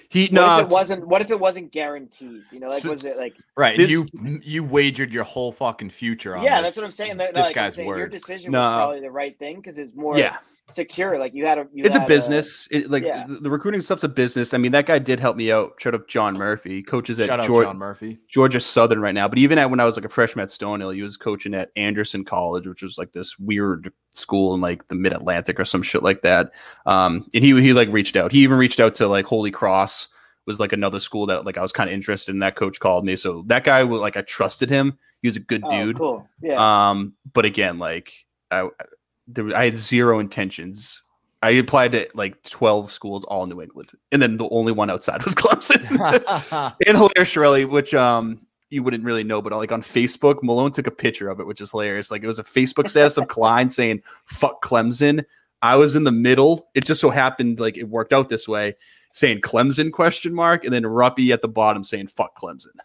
He 0.08 0.24
what 0.24 0.32
no, 0.32 0.58
if 0.58 0.66
it 0.66 0.70
wasn't? 0.70 1.06
What 1.06 1.20
if 1.20 1.30
it 1.30 1.38
wasn't 1.38 1.72
guaranteed? 1.72 2.42
You 2.50 2.60
know, 2.60 2.68
like 2.68 2.82
So- 2.82 2.90
was 2.90 3.04
it 3.04 3.16
like? 3.16 3.36
Right. 3.56 3.76
This- 3.76 3.90
you 3.90 4.06
you 4.42 4.64
wagered 4.64 5.12
your 5.12 5.24
whole 5.24 5.52
fucking 5.52 5.90
future 5.90 6.36
on 6.36 6.44
Yeah, 6.44 6.60
this. 6.60 6.68
that's 6.68 6.76
what 6.78 6.84
I'm 6.86 6.92
saying. 6.92 7.16
That, 7.18 7.34
this 7.34 7.46
like, 7.46 7.54
guy's 7.54 7.74
saying 7.74 7.88
Your 7.88 8.08
decision 8.08 8.52
No. 8.52 8.60
was 8.60 8.76
probably 8.76 9.00
the 9.00 9.10
right 9.10 9.38
thing 9.38 9.56
because 9.56 9.78
it's 9.78 9.94
more 9.94 10.16
yeah. 10.16 10.38
Secure. 10.68 11.18
Like 11.18 11.34
you 11.34 11.46
had 11.46 11.58
a. 11.58 11.66
You 11.72 11.84
it's 11.84 11.96
a 11.96 12.00
had 12.00 12.08
business. 12.08 12.68
It, 12.70 12.90
like 12.90 13.04
yeah. 13.04 13.24
the, 13.26 13.34
the 13.34 13.50
recruiting 13.50 13.80
stuff's 13.80 14.04
a 14.04 14.08
business. 14.08 14.54
I 14.54 14.58
mean, 14.58 14.72
that 14.72 14.86
guy 14.86 14.98
did 14.98 15.20
help 15.20 15.36
me 15.36 15.52
out. 15.52 15.74
Shout 15.78 15.94
out 15.94 16.08
John 16.08 16.34
Murphy, 16.36 16.82
coaches 16.82 17.20
at 17.20 17.26
Shout 17.26 17.40
out 17.40 17.46
Georgia, 17.46 17.68
John 17.68 17.78
Murphy. 17.78 18.18
Georgia 18.28 18.60
Southern 18.60 19.00
right 19.00 19.14
now. 19.14 19.28
But 19.28 19.38
even 19.38 19.58
at 19.58 19.70
when 19.70 19.80
I 19.80 19.84
was 19.84 19.96
like 19.96 20.04
a 20.04 20.08
freshman 20.10 20.42
at 20.42 20.48
Stonehill, 20.48 20.94
he 20.94 21.02
was 21.02 21.16
coaching 21.16 21.54
at 21.54 21.70
Anderson 21.76 22.24
College, 22.24 22.66
which 22.66 22.82
was 22.82 22.98
like 22.98 23.12
this 23.12 23.38
weird 23.38 23.92
school 24.10 24.54
in 24.54 24.60
like 24.60 24.88
the 24.88 24.94
Mid 24.94 25.12
Atlantic 25.12 25.60
or 25.60 25.64
some 25.64 25.82
shit 25.82 26.02
like 26.02 26.22
that. 26.22 26.52
Um, 26.86 27.28
and 27.34 27.44
he 27.44 27.60
he 27.60 27.72
like 27.72 27.88
reached 27.90 28.16
out. 28.16 28.32
He 28.32 28.40
even 28.40 28.58
reached 28.58 28.80
out 28.80 28.94
to 28.96 29.08
like 29.08 29.26
Holy 29.26 29.50
Cross 29.50 30.08
was 30.46 30.60
like 30.60 30.72
another 30.72 31.00
school 31.00 31.26
that 31.26 31.44
like 31.44 31.58
I 31.58 31.62
was 31.62 31.72
kind 31.72 31.90
of 31.90 31.94
interested 31.94 32.32
in. 32.32 32.38
That 32.38 32.56
coach 32.56 32.78
called 32.80 33.04
me, 33.04 33.16
so 33.16 33.44
that 33.48 33.64
guy 33.64 33.82
was 33.84 34.00
like 34.00 34.16
I 34.16 34.22
trusted 34.22 34.70
him. 34.70 34.98
He 35.22 35.28
was 35.28 35.36
a 35.36 35.40
good 35.40 35.62
Oh, 35.64 35.70
dude. 35.70 35.98
cool. 35.98 36.28
Yeah. 36.40 36.90
Um, 36.90 37.14
but 37.32 37.44
again, 37.44 37.78
like 37.78 38.12
I, 38.50 38.68
there, 39.26 39.54
I 39.56 39.66
had 39.66 39.76
zero 39.76 40.18
intentions. 40.18 41.02
I 41.42 41.50
applied 41.50 41.92
to 41.92 42.08
like 42.14 42.42
twelve 42.42 42.90
schools, 42.90 43.24
all 43.24 43.44
in 43.44 43.50
New 43.50 43.60
England, 43.60 43.92
and 44.12 44.20
then 44.22 44.36
the 44.36 44.48
only 44.48 44.72
one 44.72 44.90
outside 44.90 45.22
was 45.24 45.34
Clemson. 45.34 46.74
and 46.86 46.96
Hilaire 46.96 47.24
Shirley, 47.24 47.64
which 47.64 47.94
um 47.94 48.40
you 48.70 48.82
wouldn't 48.82 49.04
really 49.04 49.24
know, 49.24 49.40
but 49.40 49.52
like 49.52 49.70
on 49.70 49.82
Facebook, 49.82 50.42
Malone 50.42 50.72
took 50.72 50.86
a 50.86 50.92
picture 50.92 51.28
of 51.28 51.38
it, 51.38 51.46
which 51.46 51.60
is 51.60 51.70
hilarious. 51.70 52.10
Like 52.10 52.22
it 52.22 52.26
was 52.26 52.38
a 52.38 52.44
Facebook 52.44 52.88
status 52.88 53.16
of 53.16 53.28
Klein 53.28 53.70
saying 53.70 54.02
"fuck 54.24 54.62
Clemson." 54.62 55.24
I 55.62 55.76
was 55.76 55.96
in 55.96 56.04
the 56.04 56.12
middle. 56.12 56.68
It 56.74 56.84
just 56.84 57.00
so 57.00 57.10
happened 57.10 57.60
like 57.60 57.76
it 57.76 57.88
worked 57.88 58.12
out 58.12 58.28
this 58.28 58.48
way, 58.48 58.74
saying 59.12 59.40
Clemson 59.40 59.92
question 59.92 60.34
mark, 60.34 60.64
and 60.64 60.72
then 60.72 60.82
Ruppy 60.82 61.32
at 61.32 61.42
the 61.42 61.48
bottom 61.48 61.84
saying 61.84 62.08
"fuck 62.08 62.36
Clemson." 62.36 62.76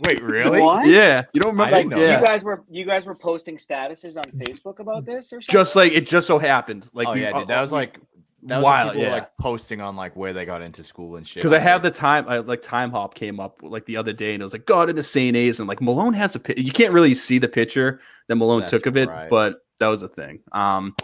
Wait, 0.00 0.22
really? 0.22 0.60
What? 0.60 0.86
Yeah, 0.86 1.24
you 1.32 1.40
don't 1.40 1.52
remember? 1.52 1.74
I 1.74 1.78
Like 1.78 1.88
didn't 1.88 2.00
know 2.00 2.06
yeah. 2.06 2.20
you 2.20 2.26
guys 2.26 2.44
were 2.44 2.64
you 2.70 2.84
guys 2.84 3.06
were 3.06 3.14
posting 3.14 3.56
statuses 3.56 4.16
on 4.16 4.24
Facebook 4.32 4.78
about 4.78 5.04
this 5.04 5.32
or 5.32 5.40
something? 5.40 5.52
just 5.52 5.76
like 5.76 5.92
it 5.92 6.06
just 6.06 6.26
so 6.26 6.38
happened. 6.38 6.88
Like 6.92 7.08
oh 7.08 7.12
we- 7.14 7.22
yeah, 7.22 7.38
dude. 7.38 7.48
That 7.48 7.60
was 7.60 7.72
like 7.72 7.98
that 8.44 8.56
was 8.56 8.64
wild, 8.64 8.86
when 8.86 8.94
people 8.94 9.10
were, 9.10 9.16
yeah. 9.16 9.20
like 9.20 9.36
posting 9.38 9.80
on 9.80 9.96
like 9.96 10.16
where 10.16 10.32
they 10.32 10.44
got 10.46 10.62
into 10.62 10.82
school 10.82 11.16
and 11.16 11.26
shit. 11.26 11.36
because 11.42 11.52
I 11.52 11.56
on 11.56 11.62
have 11.62 11.82
the 11.82 11.90
time, 11.90 12.26
I, 12.26 12.38
like 12.38 12.62
Timehop 12.62 13.14
came 13.14 13.38
up 13.38 13.60
like 13.62 13.84
the 13.84 13.96
other 13.96 14.12
day, 14.12 14.32
and 14.32 14.40
it 14.40 14.44
was 14.44 14.52
like 14.52 14.64
God 14.66 14.88
into 14.88 15.02
St. 15.02 15.36
A's, 15.36 15.60
and 15.60 15.68
like 15.68 15.80
Malone 15.80 16.14
has 16.14 16.34
a 16.34 16.40
pi- 16.40 16.54
you 16.56 16.72
can't 16.72 16.92
really 16.92 17.14
see 17.14 17.38
the 17.38 17.48
picture 17.48 18.00
that 18.28 18.36
Malone 18.36 18.60
That's 18.60 18.70
took 18.70 18.86
of 18.86 18.96
it, 18.96 19.08
right. 19.08 19.28
but 19.28 19.64
that 19.78 19.88
was 19.88 20.02
a 20.02 20.08
thing. 20.08 20.40
Um, 20.52 20.94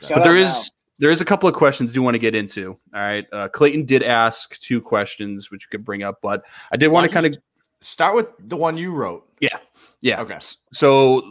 Shout 0.00 0.14
but 0.14 0.22
there 0.22 0.36
is 0.36 0.50
now. 0.50 0.62
there 1.00 1.10
is 1.10 1.20
a 1.20 1.24
couple 1.24 1.48
of 1.48 1.54
questions 1.54 1.90
I 1.90 1.94
do 1.94 2.02
want 2.02 2.14
to 2.14 2.18
get 2.18 2.34
into. 2.34 2.78
All 2.94 3.00
right, 3.00 3.26
uh, 3.30 3.48
Clayton 3.48 3.84
did 3.84 4.02
ask 4.02 4.58
two 4.60 4.80
questions 4.80 5.50
which 5.50 5.64
you 5.64 5.68
could 5.70 5.84
bring 5.84 6.02
up, 6.02 6.20
but 6.22 6.44
I 6.72 6.78
did 6.78 6.88
want 6.88 7.06
to 7.08 7.12
kind 7.12 7.26
of 7.26 7.36
start 7.80 8.14
with 8.16 8.26
the 8.38 8.56
one 8.56 8.76
you 8.76 8.92
wrote. 8.92 9.26
yeah. 9.40 9.58
Yeah. 10.02 10.20
Okay. 10.20 10.38
So, 10.72 11.22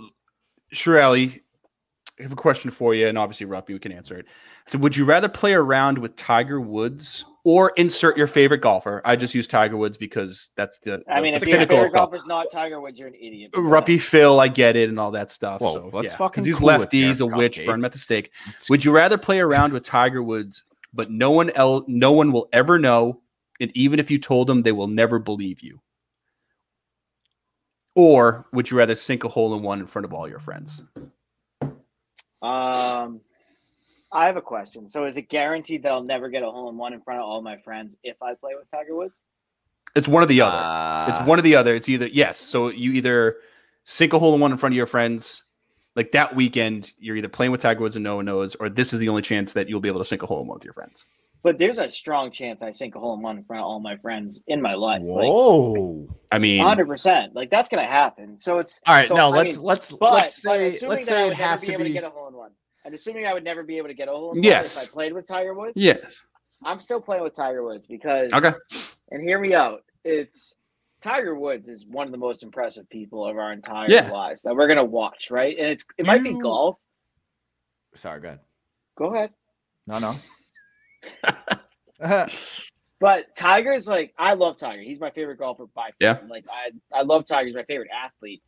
Shirley, 0.71 1.43
I 2.19 2.23
have 2.23 2.31
a 2.31 2.35
question 2.35 2.71
for 2.71 2.93
you, 2.95 3.07
and 3.07 3.17
obviously, 3.17 3.45
Ruppy, 3.45 3.69
we 3.69 3.79
can 3.79 3.91
answer 3.91 4.17
it. 4.17 4.25
So, 4.67 4.77
would 4.79 4.95
you 4.97 5.05
rather 5.05 5.29
play 5.29 5.53
around 5.53 5.97
with 5.97 6.15
Tiger 6.15 6.59
Woods 6.59 7.25
or 7.43 7.71
insert 7.77 8.17
your 8.17 8.27
favorite 8.27 8.59
golfer? 8.61 9.01
I 9.05 9.15
just 9.15 9.35
use 9.35 9.47
Tiger 9.47 9.77
Woods 9.77 9.97
because 9.97 10.49
that's 10.55 10.79
the, 10.79 11.03
I 11.07 11.21
mean, 11.21 11.33
that's 11.33 11.43
if 11.43 11.45
the 11.45 11.51
your 11.51 11.59
pinnacle 11.59 11.77
favorite 11.77 11.87
of 11.89 11.93
golf. 11.93 12.11
golfer's 12.11 12.27
not 12.27 12.47
Tiger 12.51 12.81
Woods, 12.81 12.97
you're 12.97 13.07
an 13.07 13.15
idiot. 13.15 13.51
Uh, 13.53 13.61
but 13.61 13.67
Ruppy 13.67 14.01
Phil, 14.01 14.39
I 14.39 14.47
get 14.47 14.75
it, 14.75 14.89
and 14.89 14.99
all 14.99 15.11
that 15.11 15.29
stuff. 15.29 15.61
Whoa, 15.61 15.73
so 15.73 15.89
let's 15.93 16.11
yeah. 16.11 16.17
fucking 16.17 16.41
'Cause 16.41 16.45
he's 16.47 16.59
cool 16.59 16.67
with 16.67 16.79
lefty, 16.79 17.03
he's 17.03 17.21
a 17.21 17.25
Jared 17.25 17.37
witch, 17.37 17.57
Goff, 17.57 17.65
burn 17.67 17.79
him 17.81 17.85
at 17.85 17.91
the 17.91 17.99
stake. 17.99 18.31
Would 18.69 18.83
you 18.83 18.91
rather 18.91 19.17
play 19.17 19.39
around 19.39 19.73
with 19.73 19.83
Tiger 19.83 20.23
Woods, 20.23 20.63
but 20.93 21.11
no 21.11 21.29
one 21.31 21.51
else, 21.51 21.85
no 21.87 22.11
one 22.11 22.31
will 22.31 22.49
ever 22.51 22.79
know, 22.79 23.21
and 23.61 23.71
even 23.75 23.99
if 23.99 24.09
you 24.09 24.17
told 24.19 24.47
them, 24.47 24.63
they 24.63 24.71
will 24.73 24.87
never 24.87 25.19
believe 25.19 25.61
you? 25.61 25.79
Or 27.95 28.45
would 28.51 28.69
you 28.69 28.77
rather 28.77 28.95
sink 28.95 29.23
a 29.23 29.29
hole 29.29 29.55
in 29.55 29.63
one 29.63 29.79
in 29.79 29.87
front 29.87 30.05
of 30.05 30.13
all 30.13 30.27
your 30.27 30.39
friends? 30.39 30.83
Um, 32.41 33.21
I 34.11 34.27
have 34.27 34.37
a 34.37 34.41
question. 34.41 34.89
So, 34.89 35.05
is 35.05 35.17
it 35.17 35.29
guaranteed 35.29 35.83
that 35.83 35.91
I'll 35.91 36.03
never 36.03 36.29
get 36.29 36.43
a 36.43 36.51
hole 36.51 36.69
in 36.69 36.77
one 36.77 36.93
in 36.93 37.01
front 37.01 37.21
of 37.21 37.25
all 37.25 37.41
my 37.41 37.57
friends 37.57 37.97
if 38.03 38.21
I 38.21 38.33
play 38.33 38.53
with 38.55 38.69
Tiger 38.71 38.95
Woods? 38.95 39.23
It's 39.95 40.09
one 40.09 40.21
or 40.21 40.25
the 40.25 40.41
other. 40.41 40.57
Uh, 40.57 41.07
it's 41.09 41.27
one 41.27 41.39
or 41.39 41.41
the 41.41 41.55
other. 41.55 41.73
It's 41.73 41.87
either 41.87 42.07
yes. 42.07 42.37
So 42.37 42.67
you 42.67 42.91
either 42.91 43.37
sink 43.85 44.13
a 44.13 44.19
hole 44.19 44.33
in 44.35 44.41
one 44.41 44.51
in 44.51 44.57
front 44.57 44.73
of 44.73 44.77
your 44.77 44.87
friends, 44.87 45.43
like 45.95 46.11
that 46.11 46.35
weekend, 46.35 46.91
you're 46.99 47.15
either 47.15 47.29
playing 47.29 47.51
with 47.53 47.61
Tiger 47.61 47.79
Woods 47.79 47.95
and 47.95 48.03
no 48.03 48.17
one 48.17 48.25
knows, 48.25 48.55
or 48.55 48.67
this 48.67 48.93
is 48.93 48.99
the 48.99 49.07
only 49.07 49.21
chance 49.21 49.53
that 49.53 49.69
you'll 49.69 49.79
be 49.79 49.87
able 49.87 49.99
to 49.99 50.05
sink 50.05 50.21
a 50.21 50.25
hole 50.25 50.41
in 50.41 50.47
one 50.47 50.55
with 50.55 50.65
your 50.65 50.73
friends. 50.73 51.05
But 51.45 51.59
there's 51.59 51.77
a 51.77 51.87
strong 51.87 52.31
chance 52.31 52.63
I 52.63 52.71
sink 52.71 52.95
a 52.95 52.99
hole 52.99 53.13
in 53.13 53.21
one 53.21 53.37
in 53.37 53.43
front 53.43 53.61
of 53.61 53.67
all 53.67 53.79
my 53.79 53.97
friends 53.97 54.41
in 54.47 54.59
my 54.63 54.73
life. 54.73 55.03
Like, 55.03 55.29
Whoa. 55.29 56.07
I 56.31 56.39
mean, 56.39 56.59
hundred 56.59 56.87
percent. 56.87 57.35
Like 57.35 57.51
that's 57.51 57.69
gonna 57.69 57.85
happen. 57.85 58.39
So 58.39 58.57
it's 58.57 58.81
All 58.87 58.95
right, 58.95 59.07
so, 59.07 59.15
no, 59.15 59.27
I 59.27 59.37
let's 59.37 59.57
mean, 59.57 59.63
let's 59.63 59.91
but, 59.91 60.13
let's 60.13 60.41
say 60.41 60.69
assuming 60.69 60.95
let's 60.95 61.05
that 61.05 61.13
I 61.13 61.17
say 61.17 61.23
would 61.25 61.33
it 61.33 61.37
never 61.37 61.49
has 61.51 61.61
be 61.61 61.67
to 61.67 61.73
able 61.73 61.83
to 61.83 61.89
get 61.91 62.03
a 62.03 62.09
hole 62.09 62.27
in 62.29 62.33
one, 62.33 62.49
and 62.83 62.95
assuming 62.95 63.27
I 63.27 63.33
would 63.35 63.43
never 63.43 63.61
be 63.61 63.77
able 63.77 63.89
to 63.89 63.93
get 63.93 64.07
a 64.07 64.11
hole 64.11 64.31
in 64.31 64.37
one 64.37 64.43
Yes. 64.43 64.75
if 64.83 64.89
I 64.89 64.91
played 64.91 65.13
with 65.13 65.27
Tiger 65.27 65.53
Woods, 65.53 65.73
yes. 65.75 66.19
I'm 66.63 66.79
still 66.79 66.99
playing 66.99 67.21
with 67.21 67.35
Tiger 67.35 67.63
Woods 67.63 67.85
because 67.85 68.33
Okay. 68.33 68.53
and 69.11 69.21
hear 69.21 69.39
me 69.39 69.53
out. 69.53 69.83
It's 70.03 70.55
Tiger 70.99 71.35
Woods 71.35 71.69
is 71.69 71.85
one 71.85 72.07
of 72.07 72.11
the 72.11 72.17
most 72.17 72.41
impressive 72.41 72.89
people 72.89 73.23
of 73.23 73.37
our 73.37 73.53
entire 73.53 73.87
Yeah. 73.87 74.09
lives 74.11 74.41
that 74.45 74.55
we're 74.55 74.67
gonna 74.67 74.83
watch, 74.83 75.29
right? 75.29 75.55
And 75.55 75.67
it's 75.67 75.85
it 75.99 76.07
might 76.07 76.23
be 76.23 76.33
golf. 76.33 76.77
Sorry, 77.93 78.19
go 78.19 78.29
ahead. 78.29 78.39
Go 78.97 79.13
ahead. 79.13 79.29
No, 79.85 79.99
no. 79.99 80.15
But 82.99 83.36
Tiger's 83.36 83.88
like 83.88 84.14
I 84.18 84.34
love 84.34 84.58
Tiger. 84.58 84.82
He's 84.82 84.99
my 84.99 85.12
favorite 85.12 85.38
golfer 85.39 85.66
by 85.76 85.89
far. 85.89 85.93
Yeah. 85.99 86.18
Like 86.30 86.45
I 86.51 86.72
I 86.97 87.03
love 87.03 87.26
Tiger. 87.26 87.47
He's 87.47 87.56
my 87.56 87.66
favorite 87.66 87.91
athlete. 87.93 88.41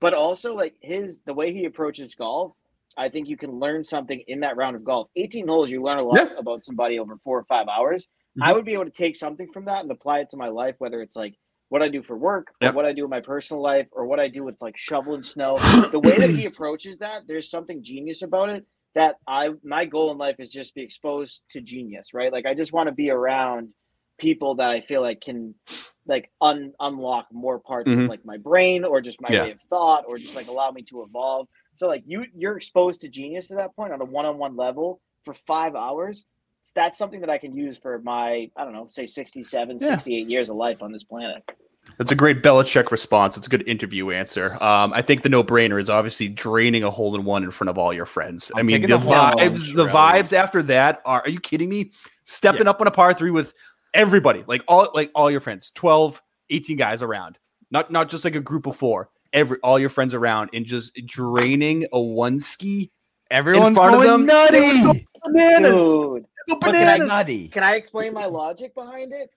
But 0.00 0.14
also 0.14 0.54
like 0.54 0.74
his 0.80 1.20
the 1.26 1.34
way 1.34 1.52
he 1.52 1.66
approaches 1.66 2.14
golf, 2.14 2.54
I 2.96 3.10
think 3.10 3.28
you 3.28 3.36
can 3.36 3.52
learn 3.60 3.84
something 3.84 4.22
in 4.26 4.40
that 4.40 4.56
round 4.56 4.76
of 4.76 4.84
golf. 4.84 5.08
18 5.16 5.46
holes, 5.48 5.70
you 5.70 5.82
learn 5.82 5.98
a 5.98 6.04
lot 6.04 6.30
Yeah. 6.32 6.38
about 6.38 6.64
somebody 6.64 6.98
over 6.98 7.16
four 7.18 7.38
or 7.38 7.44
five 7.44 7.68
hours. 7.68 8.08
I 8.40 8.52
Mhm. 8.52 8.54
would 8.56 8.64
be 8.64 8.72
able 8.72 8.86
to 8.86 8.90
take 8.90 9.16
something 9.16 9.52
from 9.52 9.66
that 9.66 9.82
and 9.82 9.90
apply 9.90 10.20
it 10.20 10.30
to 10.30 10.38
my 10.38 10.48
life, 10.48 10.76
whether 10.78 11.02
it's 11.02 11.16
like 11.16 11.36
what 11.68 11.82
I 11.82 11.88
do 11.88 12.02
for 12.02 12.16
work, 12.16 12.54
or 12.62 12.68
Yep. 12.68 12.74
what 12.74 12.86
I 12.86 12.92
do 12.92 13.04
in 13.04 13.10
my 13.10 13.20
personal 13.20 13.62
life, 13.62 13.86
or 13.92 14.06
what 14.06 14.18
I 14.20 14.28
do 14.28 14.42
with 14.44 14.60
like 14.62 14.76
shoveling 14.78 15.22
snow. 15.22 15.56
the 15.92 16.00
way 16.00 16.18
that 16.18 16.30
he 16.30 16.46
approaches 16.46 16.98
that, 16.98 17.26
there's 17.28 17.50
something 17.50 17.82
genius 17.82 18.22
about 18.22 18.48
it 18.48 18.66
that 18.94 19.16
I 19.26 19.50
my 19.62 19.84
goal 19.84 20.10
in 20.12 20.18
life 20.18 20.36
is 20.38 20.50
just 20.50 20.74
be 20.74 20.82
exposed 20.82 21.42
to 21.50 21.60
genius, 21.60 22.12
right? 22.14 22.32
Like 22.32 22.46
I 22.46 22.54
just 22.54 22.72
want 22.72 22.88
to 22.88 22.94
be 22.94 23.10
around 23.10 23.68
people 24.18 24.56
that 24.56 24.70
I 24.70 24.80
feel 24.80 25.00
like 25.00 25.20
can 25.20 25.54
like 26.06 26.30
un 26.40 26.72
unlock 26.80 27.26
more 27.32 27.58
parts 27.60 27.90
Mhm. 27.90 28.04
of 28.04 28.08
like 28.08 28.24
my 28.24 28.36
brain 28.36 28.84
or 28.84 29.00
just 29.00 29.20
my 29.20 29.30
Yeah. 29.30 29.42
way 29.44 29.50
of 29.52 29.58
thought 29.68 30.04
or 30.08 30.18
just 30.18 30.34
like 30.34 30.48
allow 30.48 30.70
me 30.70 30.82
to 30.82 31.02
evolve. 31.02 31.48
So 31.76 31.86
like 31.86 32.02
you 32.06 32.24
you're 32.34 32.56
exposed 32.56 33.00
to 33.02 33.08
genius 33.08 33.50
at 33.50 33.58
that 33.58 33.76
point 33.76 33.92
on 33.92 34.00
a 34.00 34.04
one-on-one 34.04 34.56
level 34.56 35.00
for 35.24 35.34
5 35.34 35.74
hours. 35.76 36.24
That's 36.74 36.98
something 36.98 37.20
that 37.20 37.30
I 37.30 37.38
can 37.38 37.56
use 37.56 37.78
for 37.78 37.98
my 38.00 38.50
I 38.56 38.64
don't 38.64 38.72
know, 38.72 38.86
say 38.88 39.06
67, 39.06 39.78
Yeah. 39.80 39.86
68 39.96 40.26
years 40.26 40.50
of 40.50 40.56
life 40.56 40.82
on 40.82 40.92
this 40.92 41.04
planet. 41.04 41.42
That's 41.98 42.12
a 42.12 42.14
great 42.14 42.42
Belichick 42.42 42.90
response. 42.90 43.36
It's 43.36 43.46
a 43.46 43.50
good 43.50 43.66
interview 43.68 44.10
answer. 44.10 44.54
Um, 44.62 44.92
I 44.94 45.02
think 45.02 45.22
the 45.22 45.28
no-brainer 45.28 45.78
is 45.78 45.90
obviously 45.90 46.28
draining 46.28 46.82
a 46.82 46.90
hole 46.90 47.14
in 47.14 47.24
one 47.24 47.44
in 47.44 47.50
front 47.50 47.68
of 47.68 47.76
all 47.76 47.92
your 47.92 48.06
friends. 48.06 48.50
I 48.54 48.60
I'm 48.60 48.66
mean, 48.66 48.80
the 48.82 48.88
the 48.88 48.98
hole 48.98 49.12
in 49.12 49.18
vibes, 49.52 49.74
the 49.74 49.84
Australia. 49.84 49.92
vibes 49.92 50.32
after 50.32 50.62
that 50.64 51.02
are. 51.04 51.20
Are 51.22 51.28
you 51.28 51.40
kidding 51.40 51.68
me? 51.68 51.90
Stepping 52.24 52.66
up 52.68 52.80
on 52.80 52.86
a 52.86 52.90
par 52.90 53.12
three 53.12 53.30
with 53.30 53.52
everybody, 53.92 54.44
like 54.46 54.62
all, 54.68 54.88
like 54.94 55.10
all 55.14 55.30
your 55.30 55.40
friends, 55.40 55.70
12, 55.74 56.22
18 56.50 56.76
guys 56.76 57.02
around, 57.02 57.38
not 57.70 57.90
not 57.90 58.08
just 58.08 58.24
like 58.24 58.34
a 58.36 58.40
group 58.40 58.66
of 58.66 58.76
four. 58.76 59.10
Every 59.32 59.58
all 59.62 59.78
your 59.78 59.90
friends 59.90 60.14
around, 60.14 60.50
and 60.54 60.64
just 60.66 60.94
draining 61.06 61.86
a 61.92 62.00
one 62.00 62.40
ski 62.40 62.90
Everyone's 63.30 63.76
front 63.76 63.94
of 63.94 64.02
them, 64.02 64.26
they 64.26 64.32
would 64.82 64.84
nutty. 64.84 65.06
bananas. 65.24 65.72
Dude, 65.80 66.26
Go 66.48 66.58
but 66.58 66.72
can 66.72 67.02
I- 67.02 67.06
Nutty. 67.06 67.48
can 67.48 67.62
I 67.62 67.74
explain 67.76 68.12
my 68.12 68.24
logic 68.26 68.74
behind 68.74 69.12
it? 69.12 69.30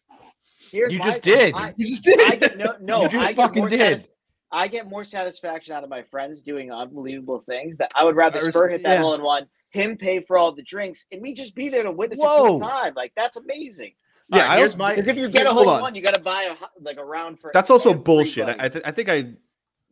Here's 0.74 0.92
You 0.92 1.00
just 1.00 1.22
thing. 1.22 1.38
did. 1.38 1.56
I- 1.56 1.74
You 1.78 1.86
just 1.86 2.04
did. 2.04 2.20
I 2.20 2.36
get 2.36 2.58
no, 2.58 2.76
no. 2.82 3.04
You 3.04 3.10
just 3.10 3.30
I 3.30 3.34
fucking 3.34 3.62
more 3.62 3.70
did. 3.70 3.80
satis- 3.80 4.10
I 4.52 4.68
get 4.68 4.88
more 4.90 5.04
satisfaction 5.04 5.74
out 5.76 5.84
of 5.84 5.90
my 5.90 6.04
friends 6.04 6.42
doing 6.42 6.72
unbelievable 6.72 7.44
things 7.48 7.78
that 7.78 7.90
I 7.96 8.04
would 8.04 8.16
rather 8.16 8.40
I 8.40 8.46
res- 8.46 8.54
Spur 8.54 8.68
hit 8.70 8.84
that 8.84 8.96
yeah. 8.96 9.02
hole 9.02 9.14
in 9.16 9.22
one, 9.22 9.48
him 9.70 9.98
pay 9.98 10.20
for 10.20 10.38
all 10.38 10.52
the 10.52 10.62
drinks, 10.64 11.06
and 11.12 11.22
me 11.22 11.34
just 11.34 11.56
be 11.56 11.70
there 11.70 11.84
to 11.84 11.92
witness 11.92 12.20
it 12.20 12.24
Whoa. 12.24 12.48
for 12.54 12.60
the 12.60 12.66
time. 12.66 12.94
Like 12.96 13.14
that's 13.16 13.38
amazing. 13.38 13.94
yeah, 14.30 14.38
Alright, 14.40 14.52
I 14.52 14.58
here's 14.58 14.72
also- 14.72 14.78
my- 14.80 14.92
Because 14.92 15.08
if 15.08 15.18
you 15.18 15.30
get 15.30 15.46
a 15.48 15.52
hole 15.54 15.64
in 15.64 15.70
on. 15.70 15.82
one, 15.82 15.96
you 15.96 16.02
got 16.02 16.16
to 16.16 16.22
buy 16.22 16.44
a 16.44 16.56
like 16.82 16.98
a 16.98 17.06
round 17.06 17.40
for. 17.40 17.52
That's 17.54 17.70
also 17.70 17.92
everybody. 17.92 18.04
bullshit. 18.06 18.48
I, 18.50 18.56
I, 18.66 18.70
th- 18.70 18.84
I 18.86 18.92
think 18.92 19.10
I 19.10 19.34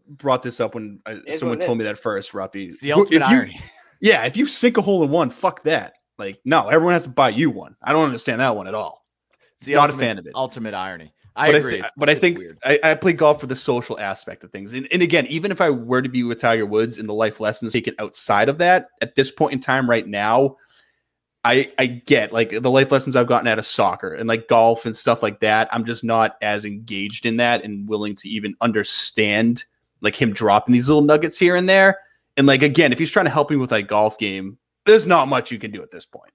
brought 0.08 0.44
this 0.44 0.60
up 0.60 0.74
when 0.76 1.00
uh, 1.06 1.18
I, 1.28 1.36
someone 1.36 1.60
told 1.60 1.78
is. 1.78 1.78
me 1.80 1.84
that 1.86 1.98
first, 2.00 2.32
Ruppy. 2.34 2.66
It's 2.66 2.82
the 2.82 2.90
Who- 2.90 3.02
ultimate 3.02 3.24
if 3.26 3.30
you- 3.32 3.36
irony. 3.38 3.62
Yeah, 4.04 4.26
if 4.26 4.36
you 4.36 4.48
sink 4.48 4.78
a 4.78 4.82
hole 4.82 5.04
in 5.04 5.12
one, 5.12 5.30
fuck 5.30 5.64
that. 5.64 5.94
Like, 6.18 6.40
no, 6.44 6.68
everyone 6.70 6.94
has 6.94 7.04
to 7.04 7.10
buy 7.10 7.30
you 7.30 7.50
one. 7.52 7.76
I 7.84 7.94
don't 7.94 8.04
understand 8.06 8.42
that 8.42 8.56
one 8.56 8.68
at 8.68 8.74
all. 8.76 9.01
It's 9.62 9.68
the 9.68 9.76
Not 9.76 9.92
a 9.92 9.94
fan 9.94 10.18
of 10.18 10.26
it. 10.26 10.32
Ultimate 10.34 10.74
irony. 10.74 11.14
I 11.36 11.52
but 11.52 11.56
agree. 11.58 11.74
I, 11.74 11.76
thi- 11.76 11.80
It's- 11.80 11.92
but 11.96 12.10
I 12.10 12.16
think. 12.16 12.40
I, 12.66 12.80
I 12.84 12.96
play 12.96 13.14
golf 13.14 13.40
for 13.40 13.46
the 13.46 13.56
social 13.56 14.00
aspect 14.00 14.44
of 14.44 14.52
things. 14.52 14.74
And, 14.74 14.88
and 14.92 15.04
again, 15.04 15.28
even 15.28 15.52
if 15.52 15.62
I 15.62 15.70
were 15.70 16.02
to 16.02 16.10
be 16.10 16.24
with 16.24 16.40
Tiger 16.40 16.66
Woods 16.66 16.98
and 16.98 17.08
the 17.08 17.14
life 17.14 17.40
lessons 17.40 17.74
taken 17.74 17.94
outside 18.00 18.50
of 18.50 18.58
that, 18.58 18.88
at 19.02 19.14
this 19.14 19.30
point 19.30 19.54
in 19.54 19.60
time 19.60 19.88
right 19.88 20.08
now, 20.08 20.58
I 21.46 21.72
I 21.78 21.86
get 21.86 22.34
like 22.34 22.50
the 22.50 22.72
life 22.72 22.92
lessons 22.92 23.16
I've 23.16 23.28
gotten 23.28 23.48
out 23.48 23.60
of 23.60 23.68
soccer 23.68 24.16
and 24.16 24.28
like 24.28 24.48
golf 24.48 24.88
and 24.88 24.98
stuff 24.98 25.22
like 25.22 25.40
that. 25.42 25.70
I'm 25.72 25.86
just 25.86 26.04
not 26.04 26.38
as 26.42 26.66
engaged 26.66 27.28
in 27.28 27.38
that 27.38 27.64
and 27.64 27.88
willing 27.88 28.16
to 28.16 28.28
even 28.28 28.56
understand 28.60 29.64
like 30.02 30.20
him 30.20 30.34
dropping 30.34 30.74
these 30.74 30.90
little 30.90 31.04
nuggets 31.04 31.38
here 31.38 31.56
and 31.56 31.70
there. 31.70 32.00
And 32.36 32.48
like 32.48 32.64
again, 32.64 32.92
if 32.92 32.98
he's 32.98 33.12
trying 33.12 33.26
to 33.26 33.32
help 33.32 33.52
me 33.52 33.58
with 33.58 33.72
like 33.72 33.88
golf 33.88 34.18
game, 34.18 34.58
there's 34.88 35.06
not 35.06 35.28
much 35.28 35.52
you 35.52 35.60
can 35.60 35.70
do 35.70 35.84
at 35.84 35.92
this 35.92 36.08
point. 36.08 36.32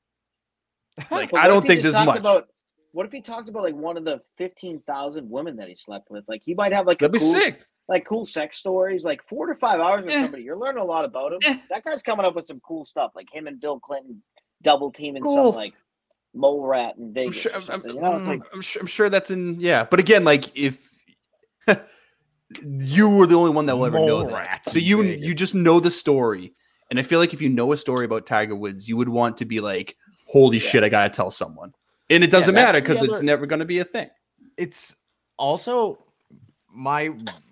Like 1.10 1.32
But 1.32 1.40
I 1.40 1.48
don't 1.48 1.66
think 1.66 1.82
there's 1.82 1.94
much. 1.94 2.20
About, 2.20 2.48
what 2.96 3.04
if 3.04 3.12
he 3.12 3.20
talked 3.20 3.50
about 3.50 3.62
like 3.62 3.74
one 3.74 3.98
of 3.98 4.04
the 4.06 4.20
fifteen 4.38 4.80
thousand 4.86 5.28
women 5.28 5.56
that 5.56 5.68
he 5.68 5.74
slept 5.74 6.10
with? 6.10 6.24
Like 6.28 6.40
he 6.42 6.54
might 6.54 6.72
have 6.72 6.86
like 6.86 6.98
That'd 6.98 7.10
a 7.10 7.12
be 7.12 7.18
cool, 7.18 7.28
sick. 7.40 7.62
like 7.88 8.06
cool 8.06 8.24
sex 8.24 8.56
stories, 8.56 9.04
like 9.04 9.22
four 9.28 9.46
to 9.46 9.54
five 9.54 9.80
hours 9.80 10.02
with 10.04 10.14
Eh. 10.14 10.22
somebody. 10.22 10.44
You're 10.44 10.56
learning 10.56 10.80
a 10.82 10.84
lot 10.86 11.04
about 11.04 11.34
him. 11.34 11.40
Eh. 11.44 11.58
That 11.68 11.84
guy's 11.84 12.02
coming 12.02 12.24
up 12.24 12.34
with 12.34 12.46
some 12.46 12.58
cool 12.60 12.84
stuff, 12.86 13.12
like 13.14 13.26
him 13.30 13.46
and 13.48 13.60
Bill 13.60 13.78
Clinton 13.78 14.22
double 14.62 14.90
teaming 14.90 15.22
Cool. 15.22 15.52
some 15.52 15.56
like 15.56 15.74
mole 16.34 16.66
rat 16.66 16.94
in 16.96 17.12
Vegas. 17.12 17.36
sure, 17.36 17.54
I'm, 17.54 17.60
something. 17.62 17.90
I'm- 17.90 17.96
you 17.96 18.02
know, 18.02 18.16
it's 18.16 18.26
like 18.26 18.42
I'm 18.54 18.62
sure, 18.62 18.80
I'm 18.80 18.86
sure 18.86 19.10
that's 19.10 19.30
in 19.30 19.60
yeah. 19.60 19.84
But 19.90 20.00
again, 20.00 20.24
like 20.24 20.56
if 20.56 20.90
you 22.62 23.08
were 23.08 23.26
the 23.26 23.34
only 23.34 23.50
one 23.50 23.66
that 23.66 23.76
will 23.76 23.86
ever 23.86 23.98
know 23.98 24.26
that, 24.30 24.62
so 24.68 24.78
you 24.78 25.02
Vegas. 25.02 25.26
you 25.26 25.34
just 25.34 25.54
know 25.54 25.80
the 25.80 25.90
story, 25.90 26.54
and 26.90 26.98
I 26.98 27.02
feel 27.02 27.18
like 27.18 27.34
if 27.34 27.42
you 27.42 27.48
know 27.48 27.72
a 27.72 27.76
story 27.76 28.04
about 28.04 28.24
Tiger 28.26 28.54
Woods, 28.56 28.88
you 28.88 28.96
would 28.96 29.08
want 29.08 29.36
to 29.38 29.44
be 29.44 29.60
like, 29.60 29.96
"Holy 30.28 30.58
shit, 30.58 30.84
I 30.84 30.88
gotta 30.88 31.10
tell 31.12 31.30
someone," 31.30 31.72
and 32.10 32.22
it 32.24 32.30
doesn't 32.30 32.54
that's 32.54 32.66
matter 32.66 32.80
because 32.80 33.02
it's 33.02 33.22
never 33.22 33.46
going 33.46 33.58
to 33.60 33.64
be 33.66 33.78
a 33.80 33.84
thing. 33.84 34.08
it's 34.56 34.94
also 35.38 35.98
my 36.72 37.10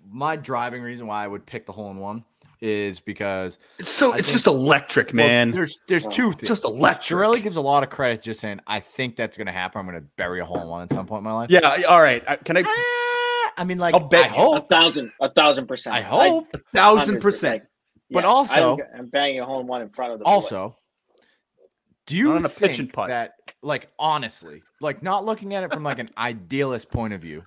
my 0.09 0.35
driving 0.35 0.81
reason 0.81 1.07
why 1.07 1.23
I 1.23 1.27
would 1.27 1.45
pick 1.45 1.65
the 1.65 1.71
hole 1.71 1.91
in 1.91 1.97
one 1.97 2.23
is 2.61 2.99
because 3.01 3.57
It's 3.79 3.91
so 3.91 4.13
I 4.13 4.17
it's 4.17 4.27
think- 4.27 4.33
just 4.35 4.47
electric, 4.47 5.07
well, 5.07 5.15
man. 5.27 5.51
there's 5.51 5.77
there's 5.87 6.05
two 6.05 6.31
things. 6.31 6.47
just 6.47 6.63
electric. 6.63 7.03
Shirley 7.03 7.41
gives 7.41 7.57
a 7.57 7.61
lot 7.61 7.83
of 7.83 7.89
credit 7.89 8.21
just 8.23 8.39
saying 8.39 8.59
I 8.65 8.79
think 8.79 9.15
that's 9.17 9.35
gonna 9.37 9.51
happen. 9.51 9.79
I'm 9.79 9.85
gonna 9.85 10.01
bury 10.17 10.39
a 10.39 10.45
hole 10.45 10.61
in 10.61 10.67
one 10.67 10.83
at 10.83 10.89
some 10.89 11.05
point 11.05 11.19
in 11.19 11.23
my 11.25 11.33
life. 11.33 11.49
yeah, 11.51 11.81
all 11.87 12.01
right. 12.01 12.23
I- 12.27 12.37
Can 12.37 12.57
I? 12.57 12.63
Ah, 12.65 13.53
I 13.57 13.63
mean, 13.65 13.77
like 13.77 13.93
I'll 13.93 14.07
bet 14.07 14.31
I 14.31 14.37
you. 14.37 14.55
a 14.55 14.61
thousand, 14.61 15.11
a 15.21 15.29
thousand 15.29 15.67
percent. 15.67 15.95
I 15.95 16.01
hope. 16.01 16.47
A 16.53 16.59
thousand 16.73 17.15
hundred 17.15 17.21
percent. 17.21 17.63
But 18.09 18.23
Yeah, 18.23 18.29
also- 18.29 18.77
I, 18.77 18.97
am 18.99 19.07
banging 19.07 19.41
a 19.41 19.45
hole 19.45 19.59
in 19.59 19.67
one 19.67 19.81
in 19.81 19.89
front 19.89 20.13
of 20.13 20.19
the 20.19 20.25
boy. 20.25 20.31
Also, 20.31 20.77
do 22.05 22.15
you 22.15 22.29
Not 22.29 22.35
on 22.37 22.45
a 22.45 22.49
pitch 22.49 22.79
and 22.79 22.87
think 22.87 22.93
putt. 22.93 23.07
that, 23.09 23.33
like, 23.65 23.89
honestly, 23.99 24.61
like, 24.79 25.01
not 25.03 25.25
looking 25.25 25.53
at 25.55 25.63
it 25.63 25.73
from 25.73 25.83
like 25.83 25.99
an 25.99 26.09
idealist 26.17 26.89
point 26.89 27.13
of 27.13 27.21
view, 27.21 27.43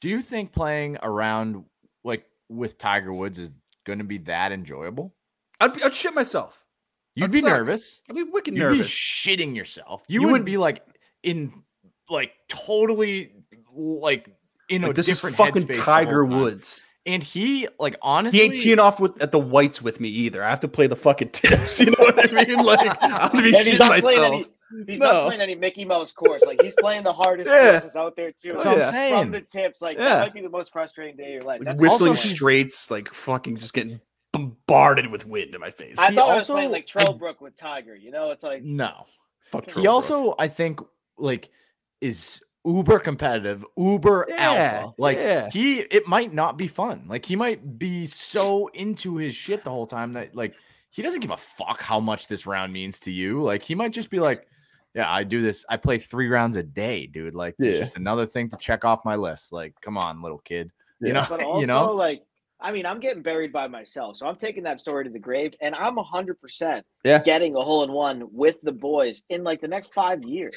do 0.00 0.08
you 0.08 0.22
think 0.22 0.52
playing 0.52 0.98
around 1.02 1.64
like 2.04 2.24
with 2.48 2.78
Tiger 2.78 3.12
Woods 3.12 3.38
is 3.38 3.52
going 3.86 3.98
to 3.98 4.04
be 4.04 4.18
that 4.18 4.52
enjoyable? 4.52 5.14
I'd, 5.60 5.72
be- 5.72 5.82
I'd 5.82 5.94
shit 5.94 6.14
myself. 6.14 6.64
You'd 7.16 7.24
I'd 7.24 7.32
be 7.32 7.40
suck. 7.40 7.50
nervous. 7.50 8.00
I'd 8.08 8.14
be 8.16 8.22
wicked 8.22 8.54
You'd 8.54 8.60
nervous. 8.62 8.86
be 8.86 8.92
shitting 8.92 9.56
yourself. 9.56 10.04
You, 10.06 10.20
You 10.20 10.26
would 10.28 10.32
would- 10.34 10.44
be 10.44 10.56
like 10.56 10.84
in 11.24 11.52
like 12.08 12.32
totally 12.48 13.32
like 13.74 14.28
in 14.68 14.84
a 14.84 14.88
Like, 14.88 14.96
this 14.96 15.08
is 15.08 15.16
different 15.16 15.36
fucking 15.36 15.66
Tiger. 15.68 16.24
Woods. 16.24 16.82
And 17.06 17.22
he 17.22 17.66
like 17.80 17.96
honestly 18.02 18.38
He 18.38 18.44
ain't 18.44 18.56
teeing 18.56 18.78
off 18.78 19.00
with 19.00 19.20
at 19.22 19.32
the 19.32 19.38
whites 19.38 19.80
with 19.82 19.98
me 19.98 20.08
either. 20.10 20.44
I 20.44 20.50
have 20.50 20.60
to 20.60 20.68
play 20.68 20.86
the 20.86 20.94
fucking 20.96 21.30
tips. 21.32 21.80
You 21.80 21.86
know 21.86 21.96
what 21.98 22.30
I 22.38 22.44
mean? 22.44 22.62
Like 22.64 22.96
I'm 23.02 23.32
gonna 23.32 23.42
be 23.42 23.52
shitting 23.52 23.78
myself. 23.88 24.32
any. 24.34 24.46
He's 24.86 24.98
No. 25.00 25.10
not 25.10 25.26
playing 25.26 25.40
any 25.40 25.54
Mickey 25.54 25.84
Mouse 25.84 26.12
course. 26.12 26.42
Like 26.44 26.60
he's 26.62 26.74
playing 26.74 27.02
the 27.04 27.12
hardest 27.12 27.48
Yeah. 27.48 27.72
courses 27.80 27.96
out 27.96 28.16
there 28.16 28.32
too. 28.32 28.50
That's 28.52 28.64
what 28.64 28.76
yeah. 28.78 28.84
I'm 28.86 28.90
saying. 28.92 29.20
From 29.22 29.30
the 29.32 29.40
tips, 29.40 29.80
like 29.80 29.96
Yeah. 29.98 30.04
that 30.10 30.20
might 30.20 30.34
be 30.34 30.40
the 30.42 30.50
most 30.50 30.72
frustrating 30.72 31.16
day 31.16 31.24
of 31.24 31.30
your 31.32 31.44
life. 31.44 31.60
That's 31.62 31.80
whistling 31.80 32.10
also- 32.10 32.20
also 32.22 32.34
Straits, 32.34 32.90
like 32.90 33.12
fucking 33.12 33.56
just 33.56 33.72
getting 33.72 34.00
bombarded 34.32 35.10
with 35.10 35.26
wind 35.26 35.54
in 35.54 35.60
my 35.60 35.70
face. 35.70 35.96
I 35.98 36.10
He 36.10 36.16
thought 36.16 36.28
I 36.28 36.34
was 36.34 36.40
also- 36.42 36.54
playing 36.54 36.70
like 36.70 36.86
Trailbrook 36.86 37.40
with 37.40 37.56
Tiger. 37.56 37.94
You 37.96 38.10
know, 38.10 38.30
it's 38.30 38.42
like 38.42 38.62
no. 38.62 39.06
Fuck 39.50 39.64
He 39.66 39.70
He 39.72 39.86
Trillbrook. 39.86 39.90
also, 39.92 40.34
I 40.38 40.48
think, 40.48 40.80
like 41.16 41.48
is 42.00 42.42
uber 42.66 42.98
competitive, 42.98 43.64
uber 43.76 44.26
Yeah, 44.28 44.36
alpha. 44.82 44.94
Like 44.98 45.16
yeah. 45.16 45.48
he, 45.50 45.78
it 45.80 46.06
might 46.06 46.32
not 46.34 46.58
be 46.58 46.68
fun. 46.68 47.04
Like 47.08 47.24
he 47.24 47.34
might 47.36 47.78
be 47.78 48.04
so 48.06 48.66
into 48.74 49.16
his 49.16 49.34
shit 49.34 49.64
the 49.64 49.70
whole 49.70 49.86
time 49.86 50.12
that 50.12 50.34
like 50.36 50.54
he 50.90 51.02
doesn't 51.02 51.20
give 51.20 51.30
a 51.30 51.36
fuck 51.36 51.80
how 51.82 51.98
much 52.00 52.28
this 52.28 52.46
round 52.46 52.72
means 52.72 53.00
to 53.00 53.10
you. 53.10 53.42
Like 53.42 53.62
he 53.62 53.74
might 53.74 53.92
just 53.92 54.10
be 54.10 54.20
like, 54.20 54.46
yeah, 54.98 55.08
I 55.12 55.22
do 55.22 55.40
this. 55.40 55.64
I 55.68 55.76
play 55.76 55.98
three 55.98 56.26
rounds 56.28 56.56
a 56.56 56.62
day, 56.64 57.06
dude. 57.06 57.32
Like 57.34 57.54
it's 57.60 57.78
just 57.78 57.96
another 57.96 58.26
thing 58.26 58.48
to 58.48 58.56
check 58.56 58.84
off 58.84 59.04
my 59.04 59.14
list. 59.14 59.52
Like, 59.52 59.74
come 59.80 59.96
on, 59.96 60.20
little 60.22 60.38
kid. 60.38 60.72
You 61.00 61.12
know, 61.12 61.24
but 61.28 61.40
also 61.40 61.60
you 61.60 61.66
know. 61.68 61.92
like 61.92 62.24
I 62.60 62.72
mean, 62.72 62.84
I'm 62.84 62.98
getting 62.98 63.22
buried 63.22 63.52
by 63.52 63.68
myself, 63.68 64.16
so 64.16 64.26
I'm 64.26 64.34
taking 64.34 64.64
that 64.64 64.80
story 64.80 65.04
to 65.04 65.10
the 65.10 65.18
grave, 65.20 65.54
and 65.60 65.72
I'm 65.76 65.96
hundred 65.98 66.40
percent 66.40 66.84
Yeah. 67.04 67.22
getting 67.22 67.54
a 67.54 67.60
hole 67.60 67.84
in 67.84 67.92
one 67.92 68.24
with 68.32 68.60
the 68.62 68.72
boys 68.72 69.22
in 69.28 69.44
like 69.44 69.60
the 69.60 69.68
next 69.68 69.94
five 69.94 70.24
years. 70.24 70.56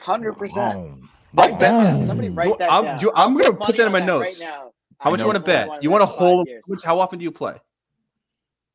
Hundred 0.00 0.32
percent. 0.38 0.74
Boom. 0.78 1.10
Write 1.34 1.58
that 1.58 1.60
down. 1.60 2.06
Somebody 2.06 2.30
write 2.30 2.48
Well, 2.48 2.56
that 2.58 2.72
I'm- 2.72 2.84
down. 2.84 3.00
you- 3.00 3.12
I'm 3.14 3.36
I'll 3.36 3.42
gonna 3.42 3.52
put 3.52 3.66
put 3.66 3.76
that 3.76 3.86
in 3.86 3.92
my 3.92 4.00
that 4.00 4.06
notes. 4.06 4.40
Right 4.40 4.48
now. 4.48 4.70
How 4.98 5.10
I 5.10 5.12
much 5.12 5.20
you 5.20 5.26
want 5.26 5.38
to 5.40 5.44
bet? 5.44 5.82
You 5.82 5.90
want 5.90 6.02
a 6.02 6.06
next 6.06 6.16
five 6.18 6.26
whole? 6.28 6.44
years. 6.46 6.62
Which, 6.68 6.82
how 6.82 6.98
often 7.00 7.18
do 7.18 7.24
you 7.24 7.32
play? 7.32 7.56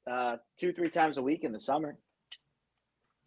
Uh, 0.05 0.37
two, 0.59 0.71
three 0.71 0.89
times 0.91 1.17
a 1.17 1.21
week 1.23 1.43
in 1.43 1.51
the 1.51 1.59
summer. 1.59 1.97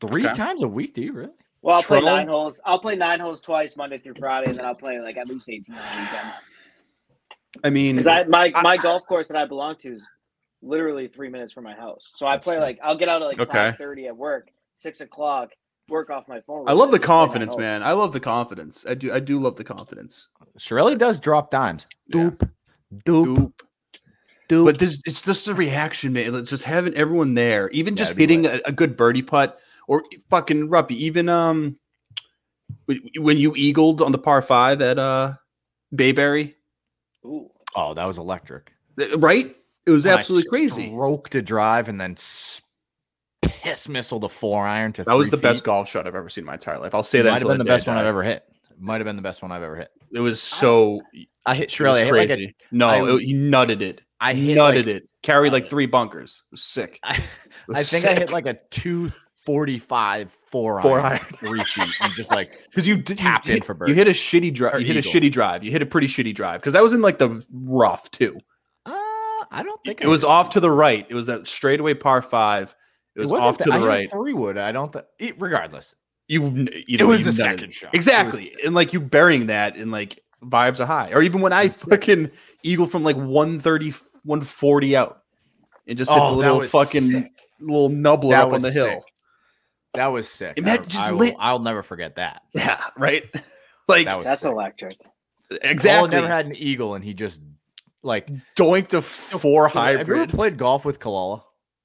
Three 0.01 0.25
Okay. 0.27 0.35
times 0.35 0.63
a 0.63 0.69
week? 0.69 0.95
Do 0.95 1.03
you 1.03 1.13
really? 1.13 1.33
Well, 1.63 1.77
I'll 1.77 1.83
play 1.83 2.01
nine 2.01 2.27
holes. 2.27 2.61
I'll 2.65 2.79
play 2.81 2.97
nine 2.97 3.21
holes 3.21 3.41
twice 3.41 3.77
Monday 3.77 3.97
through 3.97 4.15
Friday, 4.19 4.51
and 4.51 4.59
then 4.59 4.67
I'll 4.67 4.75
play 4.75 4.99
like 5.01 5.17
at 5.17 5.29
least 5.29 5.49
eighteen 5.49 5.77
on 5.77 5.81
the 5.81 6.01
weekend. 6.03 6.33
I 7.65 7.71
mean, 7.71 7.97
Because 7.97 8.07
I 8.09 8.25
my 8.25 8.53
I- 8.55 8.63
my 8.63 8.77
golf 8.77 9.07
course 9.07 9.29
that 9.29 9.37
I 9.37 9.45
belong 9.45 9.77
to 9.77 9.95
is 9.95 10.09
literally 10.61 11.09
three 11.09 11.29
minutes 11.29 11.53
from 11.53 11.65
my 11.65 11.75
house. 11.75 12.11
So 12.17 12.27
I 12.27 12.37
play 12.39 12.57
true. 12.57 12.65
like 12.65 12.79
I'll 12.83 12.97
get 12.97 13.09
out 13.09 13.23
at 13.23 13.27
like 13.27 13.39
Okay. 13.41 13.53
five 13.53 13.77
thirty 13.77 14.07
at 14.09 14.17
work, 14.17 14.51
six 14.77 15.01
o'clock, 15.01 15.51
work 15.89 16.11
off 16.11 16.27
my 16.27 16.41
phone. 16.41 16.69
I 16.69 16.73
love 16.73 16.91
the 16.91 16.97
and 16.97 17.03
just 17.03 17.07
play 17.07 17.15
nine 17.15 17.27
confidence, 17.27 17.57
man. 17.57 17.83
I 17.85 17.93
love 17.93 18.13
the 18.13 18.21
confidence. 18.21 18.85
I 18.89 18.95
do. 18.95 19.13
I 19.13 19.21
do 19.21 19.39
love 19.39 19.55
the 19.57 19.65
confidence. 19.65 20.29
Shirley 20.59 20.97
does 20.97 21.21
drop 21.21 21.51
dimes. 21.53 21.87
Yeah. 22.09 22.31
Doop, 22.31 22.51
doop, 23.05 23.27
Doop. 23.27 23.53
doop. 24.49 24.65
But 24.65 24.79
this, 24.81 25.01
it's 25.07 25.23
just 25.23 25.47
a 25.47 25.55
reaction, 25.55 26.13
man. 26.13 26.35
It's 26.35 26.51
just 26.51 26.65
having 26.65 26.95
everyone 26.95 27.35
there, 27.35 27.69
even 27.71 27.95
just 27.95 28.13
it'd 28.13 28.21
hitting 28.21 28.47
a, 28.47 28.61
a 28.65 28.73
good 28.73 28.97
birdie 28.97 29.23
putt, 29.23 29.59
or 29.89 30.05
fucking 30.31 30.69
Ruppy. 30.69 30.93
Even 30.93 31.29
um, 31.29 31.77
when 32.87 33.01
when 33.19 33.39
you 33.39 33.53
eagled 33.57 34.03
on 34.03 34.13
the 34.13 34.19
par 34.19 34.43
five 34.43 34.81
at 34.83 34.99
uh 34.99 35.35
Bayberry, 35.95 36.55
Ooh. 37.25 37.51
oh, 37.77 37.95
that 37.95 38.07
was 38.07 38.19
electric. 38.19 38.73
right? 39.17 39.55
It 39.85 39.91
was 39.91 40.05
When 40.05 40.15
I 40.15 40.19
absolutely 40.19 40.49
crazy. 40.49 40.91
Stroke 40.91 41.29
to 41.31 41.43
drive 41.43 41.89
and 41.89 42.01
then 42.01 42.15
piss 43.43 43.89
missile 43.89 44.21
to 44.21 44.29
four 44.29 44.67
iron 44.67 44.93
to. 44.95 45.05
That 45.05 45.15
was 45.15 45.29
three 45.29 45.39
the 45.39 45.43
best 45.43 45.65
golf 45.65 45.89
shot 45.89 46.07
I've 46.07 46.15
ever 46.15 46.29
seen 46.29 46.43
in 46.43 46.47
my 46.47 46.55
entire 46.55 46.79
life. 46.79 46.95
I'll 46.95 47.03
say 47.03 47.19
It 47.21 47.25
that. 47.25 47.33
might 47.33 47.41
have 47.43 47.49
been 47.49 47.59
the 47.59 47.65
best 47.65 47.87
one 47.87 47.97
I've 47.97 48.07
ever 48.07 48.23
hit. 48.23 48.45
Might 48.79 49.01
have 49.01 49.05
been 49.07 49.17
the 49.17 49.23
best 49.23 49.43
one 49.43 49.53
I've 49.53 49.63
ever 49.63 49.77
hit. 49.77 49.91
It 50.13 50.21
was 50.21 50.41
so 50.41 51.01
I 51.47 51.55
hit 51.55 51.65
it 51.65 51.71
Shirley. 51.73 51.91
was 51.91 51.99
I 52.01 52.05
hit 52.05 52.13
like 52.15 52.29
crazy. 52.29 52.45
a, 52.47 52.75
no, 52.75 52.89
I- 52.89 53.15
it- 53.17 53.21
he 53.23 53.35
nutted 53.35 53.81
it. 53.83 54.03
I 54.21 54.35
hit 54.35 54.57
nutted 54.57 54.77
like, 54.77 54.87
it. 54.87 55.09
Carried 55.23 55.53
like 55.53 55.69
three 55.69 55.87
bunkers. 55.87 56.43
It 56.47 56.53
was 56.53 56.63
sick. 56.63 57.01
I, 57.03 57.15
It 57.17 57.23
was 57.69 57.77
I 57.79 57.83
think 57.83 58.05
I 58.05 58.21
hit 58.21 58.31
like 58.31 58.47
a 58.47 58.55
two 58.71 59.11
forty 59.45 59.79
five 59.79 60.31
four 60.31 60.81
Four 60.83 61.01
iron, 61.01 61.13
iron. 61.13 61.19
three 61.37 61.65
feet 61.65 61.89
and 62.01 62.15
just 62.15 62.31
like 62.31 62.53
because 62.71 62.87
you 62.87 62.97
did 62.97 63.19
you 63.21 63.25
tapped 63.27 63.49
in 63.49 63.63
for 63.63 63.73
You 63.73 63.79
birdie. 63.79 63.95
hit 63.95 64.09
a 64.09 64.13
shitty 64.13 64.53
drive. 64.55 64.81
You 64.81 64.87
hit 64.87 64.97
a 64.97 64.99
eagle. 65.01 65.13
shitty 65.13 65.33
drive. 65.33 65.65
You 65.65 65.71
hit 65.71 65.83
a 65.83 65.87
pretty 65.87 66.07
shitty 66.07 66.35
drive 66.35 66.61
because 66.61 66.73
that 66.75 66.83
was 66.83 66.93
in 66.93 67.01
like 67.03 67.19
the 67.19 67.45
rough 67.53 68.11
too. 68.11 68.39
uh, 68.87 68.91
I 69.51 69.63
don't 69.65 69.83
think 69.85 70.01
It 70.01 70.07
was 70.09 70.23
hit 70.23 70.29
off 70.29 70.51
to 70.51 70.61
the 70.61 70.71
right. 70.71 71.07
It 71.09 71.15
was 71.15 71.27
that 71.27 71.47
straightaway 71.47 71.95
par 71.95 72.23
five. 72.23 72.75
It 73.15 73.21
was 73.21 73.31
wasn't 73.31 73.49
off 73.49 73.59
to 73.59 73.65
th- 73.65 73.75
I 73.75 73.79
the 73.79 73.85
a 73.85 73.89
right. 73.89 74.11
Three 74.11 74.33
wood. 74.33 74.57
I 74.57 74.73
don't. 74.73 74.93
Th- 75.19 75.35
regardless, 75.39 75.95
You, 76.29 76.43
you 76.47 76.67
it 76.89 77.01
know, 77.01 77.09
was 77.09 77.21
you 77.21 77.27
the 77.27 77.33
second 77.33 77.65
it. 77.65 77.73
shot. 77.75 77.89
It 77.93 77.99
was- 77.99 78.07
Exactly, 78.07 78.55
and 78.65 78.75
like 78.75 78.93
you 78.95 79.01
burying 79.01 79.47
that 79.47 79.77
and 79.77 79.91
like 79.93 80.23
vibes 80.43 80.81
are 80.81 80.87
high. 80.87 81.11
Or 81.13 81.23
even 81.23 81.41
when 81.43 81.53
I 81.53 81.69
fucking 81.69 82.31
eagle 82.63 82.87
from 82.87 83.03
like 83.05 83.17
130, 83.17 83.91
140 84.25 84.97
out, 84.97 85.23
and 85.87 85.99
just 85.99 86.11
hit 86.11 86.19
Oh, 86.19 86.31
the 86.31 86.37
little 86.37 86.59
was 86.59 86.71
fucking 86.71 87.03
sick. 87.03 87.25
little 87.61 87.91
nubbler 87.91 88.31
That 88.31 88.41
up 88.41 88.47
on 88.47 88.53
was 88.53 88.63
the 88.63 88.71
hill. 88.73 89.05
Sick. 89.95 90.01
That 90.01 90.07
was 90.09 90.29
sick. 90.29 90.55
And 90.57 90.67
that 90.67 90.81
I, 90.81 90.85
just 90.85 91.09
I 91.11 91.13
will, 91.13 91.19
lit- 91.21 91.35
I'll 91.39 91.59
never 91.59 91.83
forget 91.83 92.17
that. 92.17 92.43
Yeah, 92.55 92.81
right. 92.97 93.25
like 93.89 94.07
That 94.07 94.19
was 94.19 94.27
That's 94.27 94.43
sick. 94.43 94.51
electric. 94.53 94.97
Exactly. 95.51 95.71
exactly. 95.71 96.09
never 96.17 96.29
had 96.29 96.47
an 96.47 96.57
eagle, 96.57 96.95
and 96.95 97.05
he 97.05 97.13
just 97.15 97.43
like 98.03 98.29
doinked 98.57 98.95
a 98.95 99.03
four 99.03 99.69
Have 99.69 100.09
you 100.09 100.15
ever 100.17 100.27
played 100.27 100.57
golf 100.57 100.85
with 100.85 100.99
Kalala? 100.99 101.43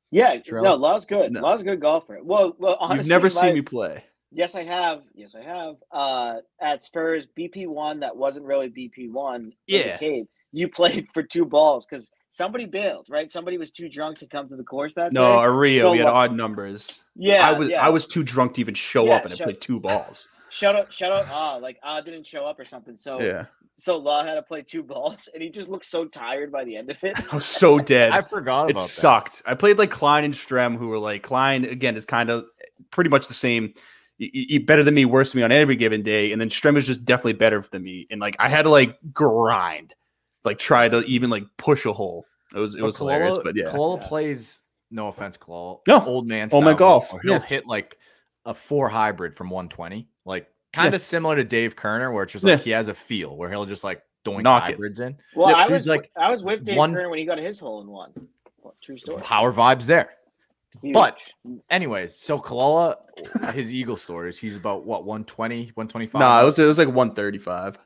Yeah, 0.10 0.38
True. 0.40 0.62
no, 0.62 0.76
Law's 0.76 1.06
good. 1.06 1.34
No. 1.34 1.42
Law's 1.42 1.60
a 1.62 1.66
good 1.66 1.82
golfer. 1.82 2.20
Well, 2.24 2.56
well, 2.58 2.78
honestly, 2.80 3.00
You've 3.04 3.10
never 3.10 3.26
my- 3.26 3.30
seen 3.42 3.54
me 3.56 3.62
play. 3.62 4.04
Yes, 4.32 4.56
I 4.56 4.64
have. 4.64 5.04
Yes, 5.14 5.36
I 5.36 5.42
have. 5.44 5.76
Uh, 5.92 6.38
at 6.62 6.84
Spurs, 6.84 7.28
BP 7.38 7.68
one 7.68 8.02
that 8.02 8.16
wasn't 8.16 8.46
really 8.46 8.70
BP 8.70 9.10
one. 9.12 9.54
Yeah. 9.68 9.98
you 10.52 10.68
played 10.74 11.08
for 11.14 11.24
two 11.24 11.46
balls 11.46 11.86
because 11.86 12.10
somebody 12.38 12.66
bailed, 12.66 13.08
right? 13.10 13.32
Somebody 13.32 13.58
was 13.58 13.72
too 13.72 13.90
drunk 13.90 14.20
to 14.20 14.28
come 14.28 14.48
to 14.50 14.56
the 14.56 14.64
course 14.64 14.94
that 14.94 15.12
day. 15.12 15.20
No, 15.20 15.40
day. 15.40 15.44
a 15.44 15.52
Rio. 15.52 15.84
So 15.84 15.92
we 15.92 15.98
had 15.98 16.08
odd 16.08 16.34
numbers. 16.34 17.00
Yeah, 17.16 17.48
I 17.48 17.54
was 17.54 17.70
yeah. 17.70 17.86
I 17.86 17.90
was 17.90 18.06
too 18.06 18.24
drunk 18.24 18.54
to 18.56 18.62
even 18.62 18.76
show 18.76 19.08
Yeah, 19.08 19.16
up, 19.16 19.26
and 19.26 19.34
I 19.34 19.38
played 19.38 19.60
two 19.60 19.80
balls. 19.80 20.28
Shut 20.50 20.76
up! 20.76 20.92
Shut 20.92 21.12
up! 21.12 21.28
Ah, 21.30 21.58
like 21.58 21.78
ah, 21.84 22.00
didn't 22.00 22.26
show 22.26 22.46
up 22.46 22.60
or 22.60 22.66
something. 22.66 22.96
So 22.96 23.20
Yeah, 23.20 23.46
so 23.78 23.98
Law 23.98 24.24
had 24.24 24.36
to 24.36 24.42
play 24.42 24.62
two 24.62 24.84
balls, 24.84 25.30
and 25.34 25.42
he 25.42 25.50
just 25.50 25.70
looked 25.70 25.86
so 25.86 26.06
tired 26.06 26.52
by 26.52 26.64
the 26.64 26.76
end 26.76 26.90
of 26.90 27.04
it. 27.04 27.16
I 27.32 27.36
was 27.36 27.46
so 27.46 27.80
dead. 27.80 28.12
I 28.12 28.22
forgot 28.22 28.70
it 28.70 28.72
about 28.72 28.84
that. 28.84 28.90
sucked. 28.90 29.44
I 29.46 29.56
played 29.56 29.78
like 29.78 29.92
Klein 29.92 30.24
and 30.24 30.34
Strem, 30.34 30.78
who 30.78 30.88
were 30.88 31.00
like 31.00 31.24
Klein 31.24 31.66
again 31.66 31.96
is 31.96 32.06
kind 32.06 32.30
of 32.30 32.46
pretty 32.92 33.10
much 33.10 33.28
the 33.28 33.34
same. 33.34 33.74
better 34.66 34.84
than 34.84 34.94
me, 34.94 35.06
worse 35.06 35.32
than 35.32 35.40
me 35.40 35.44
on 35.44 35.52
every 35.52 35.76
given 35.76 36.02
day, 36.02 36.32
and 36.32 36.40
then 36.40 36.50
Strem 36.50 36.78
is 36.78 36.88
just 36.88 37.04
definitely 37.06 37.34
better 37.34 37.64
than 37.72 37.84
me. 37.84 38.08
And 38.10 38.22
like 38.22 38.36
I 38.40 38.50
had 38.50 38.64
to 38.64 38.70
like 38.70 38.98
grind, 39.14 39.94
like 40.48 40.58
try 40.60 40.90
to 40.90 41.02
even 41.06 41.30
like 41.30 41.44
push 41.58 41.86
a 41.86 41.94
hole. 41.94 42.26
It 42.56 42.60
was 42.60 42.74
it 42.76 42.80
But 42.80 42.86
was 42.88 42.98
hilarious, 42.98 43.38
but 43.44 43.56
yeah, 43.56 43.66
Kalala 43.66 44.02
plays. 44.02 44.62
No 44.90 45.10
offense, 45.10 45.38
Kalala. 45.38 45.80
No. 45.88 46.04
old 46.06 46.28
man. 46.28 46.48
Oh 46.52 46.62
my 46.62 46.68
style, 46.72 46.78
golf, 46.78 47.12
He'll 47.22 47.34
yeah. 47.34 47.42
hit 47.42 47.68
like 47.68 47.98
a 48.46 48.54
four 48.54 48.88
hybrid 48.88 49.36
from 49.36 49.50
120, 49.50 50.08
like 50.24 50.48
kind 50.72 50.96
of 50.96 51.02
similar 51.02 51.36
to 51.36 51.44
Dave 51.44 51.76
Kerner, 51.76 52.12
where 52.14 52.24
it's 52.24 52.32
just 52.32 52.46
like 52.46 52.60
Yeah. 52.60 52.64
he 52.64 52.70
has 52.72 52.88
a 52.88 52.94
feel 52.94 53.36
where 53.36 53.50
he'll 53.50 53.66
just 53.66 53.84
like 53.84 54.02
doink 54.24 54.44
Knock 54.44 54.64
it. 54.70 54.72
hybrids 54.74 55.02
in. 55.02 55.18
Well, 55.36 55.50
Yeah, 55.50 55.58
I 55.58 55.68
was 55.68 55.88
like 55.88 56.02
like 56.02 56.12
I 56.16 56.32
was 56.32 56.42
with 56.44 56.64
Dave 56.64 56.78
one- 56.78 56.94
Kerner 56.94 57.10
when 57.10 57.20
he 57.20 57.26
got 57.26 57.38
his 57.38 57.60
hole 57.60 57.82
in 57.82 57.88
one. 57.88 58.14
Well, 58.62 58.76
True 58.82 58.98
story. 58.98 59.22
Power 59.22 59.52
vibes 59.52 59.86
there. 59.86 60.12
Huge. 60.82 60.94
But 60.94 61.20
anyways, 61.70 62.16
so 62.16 62.38
Kalala, 62.40 62.96
his 63.54 63.74
Eagle 63.74 63.98
stories, 63.98 64.38
he's 64.40 64.56
about 64.56 64.86
what 64.86 65.04
120, 65.06 65.72
125. 65.74 66.20
no, 66.20 66.42
it 66.42 66.46
was 66.46 66.60
it 66.60 66.66
was 66.66 66.78
like 66.78 66.88
one 66.90 67.14
thirty 67.14 67.40
five. 67.40 67.78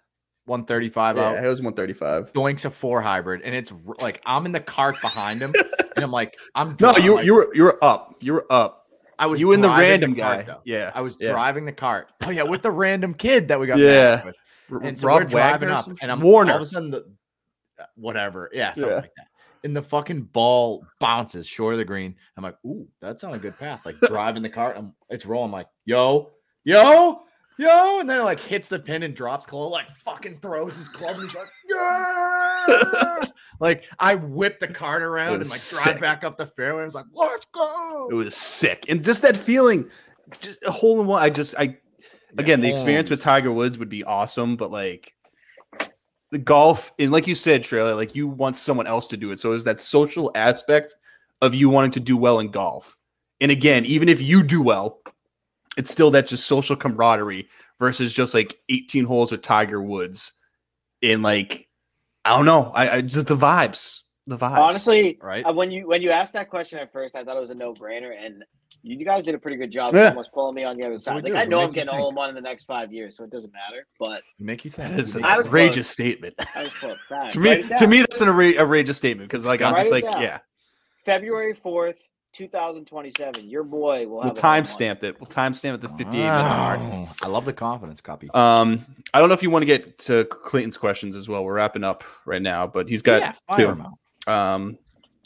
135 0.52 1.18
Yeah, 1.18 1.24
out. 1.24 1.44
it 1.44 1.48
was 1.48 1.62
one 1.62 1.74
thirty 1.74 1.94
five. 1.94 2.32
Doinks 2.34 2.66
a 2.66 2.70
four 2.70 3.02
hybrid, 3.02 3.42
and 3.44 3.56
it's 3.56 3.74
like 4.00 4.22
I'm 4.26 4.46
in 4.46 4.52
the 4.52 4.60
cart 4.60 4.96
behind 5.02 5.40
him, 5.42 5.52
and 5.96 6.04
I'm 6.04 6.12
like, 6.12 6.38
I'm 6.54 6.76
No, 6.80 6.96
you 6.98 7.16
like, 7.16 7.26
you 7.26 7.34
were 7.34 7.56
you 7.56 7.64
were 7.64 7.84
up. 7.84 8.16
You 8.22 8.34
were 8.34 8.46
up. 8.50 8.86
I 9.18 9.28
was 9.28 9.40
You 9.40 9.54
and 9.54 9.64
the 9.64 9.70
random 9.70 10.16
cart, 10.16 10.40
guy. 10.46 10.54
though. 10.54 10.62
Yeah, 10.66 10.92
I 10.94 11.02
was 11.02 11.16
yeah. 11.20 11.32
driving 11.32 11.66
the 11.66 11.72
cart. 11.72 12.10
Oh 12.26 12.30
yeah, 12.32 12.44
with 12.44 12.62
the 12.62 12.72
random 12.72 13.14
kid 13.14 13.48
that 13.48 13.60
we 13.60 13.68
got. 13.68 13.78
Yeah. 13.80 14.26
with. 14.26 14.36
And 14.84 14.98
so 15.00 15.08
we're 15.12 15.24
driving 15.26 15.70
Wagner 15.70 15.94
up, 15.94 16.00
and 16.02 16.12
I'm 16.12 16.22
Warner. 16.22 16.52
all 16.54 16.58
of 16.58 16.64
a 16.64 16.66
sudden 16.66 16.92
the 16.92 17.06
uh, 17.80 17.86
whatever, 17.96 18.50
yeah, 18.54 18.72
something 18.74 18.90
Yeah. 18.90 18.96
like 19.02 19.12
that. 19.18 19.28
And 19.64 19.76
the 19.76 19.82
fucking 19.82 20.24
ball 20.24 20.84
bounces 21.00 21.46
short 21.46 21.74
of 21.74 21.78
the 21.78 21.86
green. 21.86 22.16
I'm 22.36 22.44
like, 22.44 22.56
ooh, 22.66 22.88
that's 23.00 23.24
on 23.24 23.34
a 23.34 23.38
good 23.38 23.56
path. 23.60 23.86
Like 23.86 24.00
driving 24.00 24.42
the 24.44 24.50
cart, 24.50 24.76
I'm, 24.78 24.96
it's 25.10 25.26
rolling. 25.26 25.46
I'm 25.50 25.52
like, 25.52 25.68
yo, 25.86 26.32
yo, 26.64 27.22
yo, 27.62 28.00
and 28.00 28.10
then 28.10 28.20
it 28.20 28.24
like 28.24 28.40
hits 28.40 28.70
the 28.70 28.80
pin 28.80 29.04
and 29.04 29.16
drops. 29.16 29.46
Cole 29.46 29.70
like 29.70 29.90
fucking 29.92 30.40
throws 30.40 30.78
his 30.78 30.90
club, 30.90 31.16
and 31.16 31.24
he's 31.24 31.36
like, 31.36 31.48
yeah. 31.70 33.26
like 33.60 33.86
I 34.00 34.16
whip 34.16 34.60
the 34.60 34.68
cart 34.68 35.04
around 35.04 35.42
and 35.42 35.50
like 35.50 35.62
drive 35.70 36.00
back 36.00 36.24
up 36.24 36.38
the 36.38 36.48
fairway. 36.48 36.82
I 36.82 36.86
was 36.86 36.96
like, 36.96 37.06
let's 37.14 37.46
go. 37.54 38.10
It 38.12 38.16
was 38.16 38.36
sick, 38.36 38.86
and 38.90 39.04
just 39.04 39.22
that 39.22 39.38
feeling, 39.38 39.90
just 40.40 40.64
a 40.64 40.72
hole 40.72 41.00
in 41.00 41.08
one. 41.08 41.22
I 41.22 41.30
just, 41.30 41.56
I 41.58 41.78
again, 42.38 42.62
the 42.62 42.70
experience 42.70 43.10
with 43.10 43.22
Tiger 43.22 43.52
Woods 43.52 43.78
would 43.78 43.90
be 43.90 44.04
awesome, 44.04 44.56
but 44.56 44.72
like 44.72 45.14
the 46.32 46.38
golf, 46.38 46.92
and 46.98 47.12
like 47.12 47.28
you 47.28 47.36
said, 47.36 47.64
Trailer, 47.64 47.94
like 47.94 48.16
you 48.16 48.28
want 48.28 48.58
someone 48.58 48.88
else 48.88 49.08
to 49.08 49.18
do 49.18 49.32
it. 49.32 49.40
So 49.40 49.54
is 49.54 49.64
that 49.66 49.82
social 49.82 50.32
aspect 50.36 50.96
of 51.42 51.54
you 51.54 51.70
wanting 51.70 51.92
to 51.92 52.00
do 52.00 52.18
well 52.18 52.40
in 52.40 52.50
golf? 52.50 52.98
And 53.42 53.52
again, 53.52 53.86
even 53.86 54.08
if 54.08 54.22
you 54.22 54.44
do 54.44 54.62
well, 54.62 55.01
it's 55.78 55.92
still 55.92 56.12
that 56.12 56.28
just 56.28 56.46
social 56.46 56.76
camaraderie 56.76 57.48
versus 57.80 58.14
just 58.14 58.34
like 58.34 58.56
18 58.70 59.06
holes 59.06 59.32
with 59.32 59.42
Tiger 59.42 59.82
Woods. 59.82 60.34
In 61.02 61.22
like, 61.24 61.68
I 62.26 62.36
don't 62.38 62.46
know, 62.46 62.72
I, 62.76 62.98
I 62.98 63.02
just 63.02 63.26
the 63.26 63.36
vibes, 63.36 64.02
the 64.28 64.38
vibes. 64.38 64.58
honestly, 64.60 65.18
right? 65.20 65.44
uh, 65.44 65.52
when 65.52 65.72
you 65.72 65.88
when 65.88 66.04
you 66.04 66.12
asked 66.12 66.34
that 66.34 66.50
question 66.52 66.78
at 66.78 66.92
first, 66.92 67.16
I 67.16 67.24
thought 67.24 67.36
it 67.38 67.40
was 67.40 67.50
a 67.50 67.56
no 67.56 67.74
brainer, 67.74 68.12
and 68.24 68.44
you, 68.84 69.00
you 69.00 69.06
guys 69.06 69.26
did 69.26 69.34
a 69.34 69.40
pretty 69.40 69.58
good 69.58 69.72
job 69.72 69.96
Yeah. 69.96 70.10
almost 70.10 70.32
pulling 70.32 70.54
me 70.54 70.64
on 70.64 70.78
the 70.78 70.86
other 70.86 71.00
side. 71.00 71.24
Like. 71.24 71.34
I 71.34 71.46
know 71.46 71.62
I'm 71.62 71.72
getting 71.72 71.88
a 71.90 71.92
think. 71.94 72.00
hole 72.02 72.10
in 72.10 72.16
one 72.16 72.30
in 72.30 72.36
the 72.36 72.42
next 72.42 72.66
five 72.66 72.94
years, 72.94 73.18
so 73.18 73.24
it 73.24 73.32
doesn't 73.32 73.52
matter. 73.52 73.88
But 74.00 74.22
Make 74.38 74.64
you 74.64 74.70
think. 74.70 74.92
that 74.92 75.00
is 75.00 75.16
an 75.16 75.24
I 75.26 75.38
was 75.38 75.48
outrageous 75.48 75.88
close. 75.88 75.92
statement. 76.08 76.36
I 76.56 76.64
was 76.64 76.74
close. 76.80 77.08
To 77.32 77.40
me, 77.40 77.64
to 77.64 77.88
me, 77.88 78.00
that's 78.02 78.22
an 78.22 78.30
outrageous 78.30 78.98
statement 78.98 79.28
because, 79.28 79.48
like, 79.48 79.64
I'm 79.64 79.76
just 79.76 79.90
like, 79.92 80.04
down. 80.04 80.22
yeah, 80.22 80.40
February 81.04 81.56
fourth, 81.56 81.98
two 82.34 82.48
thousand 82.48 82.86
twenty-seven. 82.86 83.50
Your 83.50 83.64
boy 83.64 84.08
will 84.08 84.22
have 84.22 84.32
we'll 84.34 84.40
a 84.40 84.42
hole 84.42 84.54
in 84.54 84.58
one. 84.60 84.64
timestamp 84.64 85.04
it. 85.04 85.20
We'll 85.20 85.28
timestamp 85.30 85.76
it 85.76 85.82
the 85.82 85.90
58 85.90 86.12
minute 86.12 86.22
mark. 86.28 86.80
I 87.22 87.28
love 87.28 87.46
the 87.46 87.54
confidence 87.54 88.02
copy. 88.02 88.30
Um, 88.34 88.86
I 89.14 89.20
don't 89.20 89.28
know 89.30 89.34
if 89.36 89.44
you 89.44 89.50
want 89.50 89.64
to 89.64 89.68
get 89.68 89.98
to 90.00 90.26
Clayton's 90.26 90.78
questions 90.78 91.16
as 91.16 91.28
well. 91.30 91.44
We're 91.44 91.54
wrapping 91.56 91.84
up 91.84 92.04
right 92.26 92.42
now, 92.42 92.68
but 92.68 92.90
he's 92.90 93.02
got 93.02 93.22
Yeah, 93.22 93.32
fire 93.48 93.58
two. 93.58 93.70
'em 93.70 93.82
out. 94.28 94.34
Um, 94.34 94.78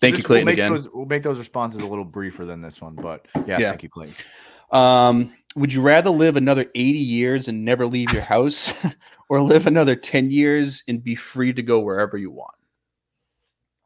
thank 0.01 0.13
you, 0.13 0.17
Just- 0.17 0.27
Clayton, 0.27 0.45
we'll 0.45 0.51
make 0.51 0.53
again. 0.53 0.71
Those, 0.73 0.89
we'll 0.93 1.05
make 1.05 1.23
those 1.23 1.37
responses 1.39 1.81
a 1.81 1.87
little 1.87 2.05
briefer 2.05 2.45
than 2.45 2.61
this 2.61 2.81
one, 2.81 2.95
but 2.95 3.27
yeah, 3.47 3.59
Yeah. 3.59 3.69
thank 3.69 3.83
you, 3.83 3.89
Clayton. 3.89 4.15
Um, 4.71 5.33
would 5.55 5.71
you 5.71 5.81
rather 5.81 6.09
live 6.09 6.35
another 6.37 6.65
80 6.75 6.97
years 6.99 7.47
and 7.47 7.63
never 7.63 7.85
leave 7.85 8.11
your 8.11 8.23
house, 8.23 8.73
or 9.29 9.41
live 9.41 9.67
another 9.67 9.95
10 9.95 10.31
years 10.31 10.83
and 10.87 11.03
be 11.03 11.15
free 11.15 11.53
to 11.53 11.61
go 11.61 11.79
wherever 11.79 12.17
you 12.17 12.31
want? 12.31 12.51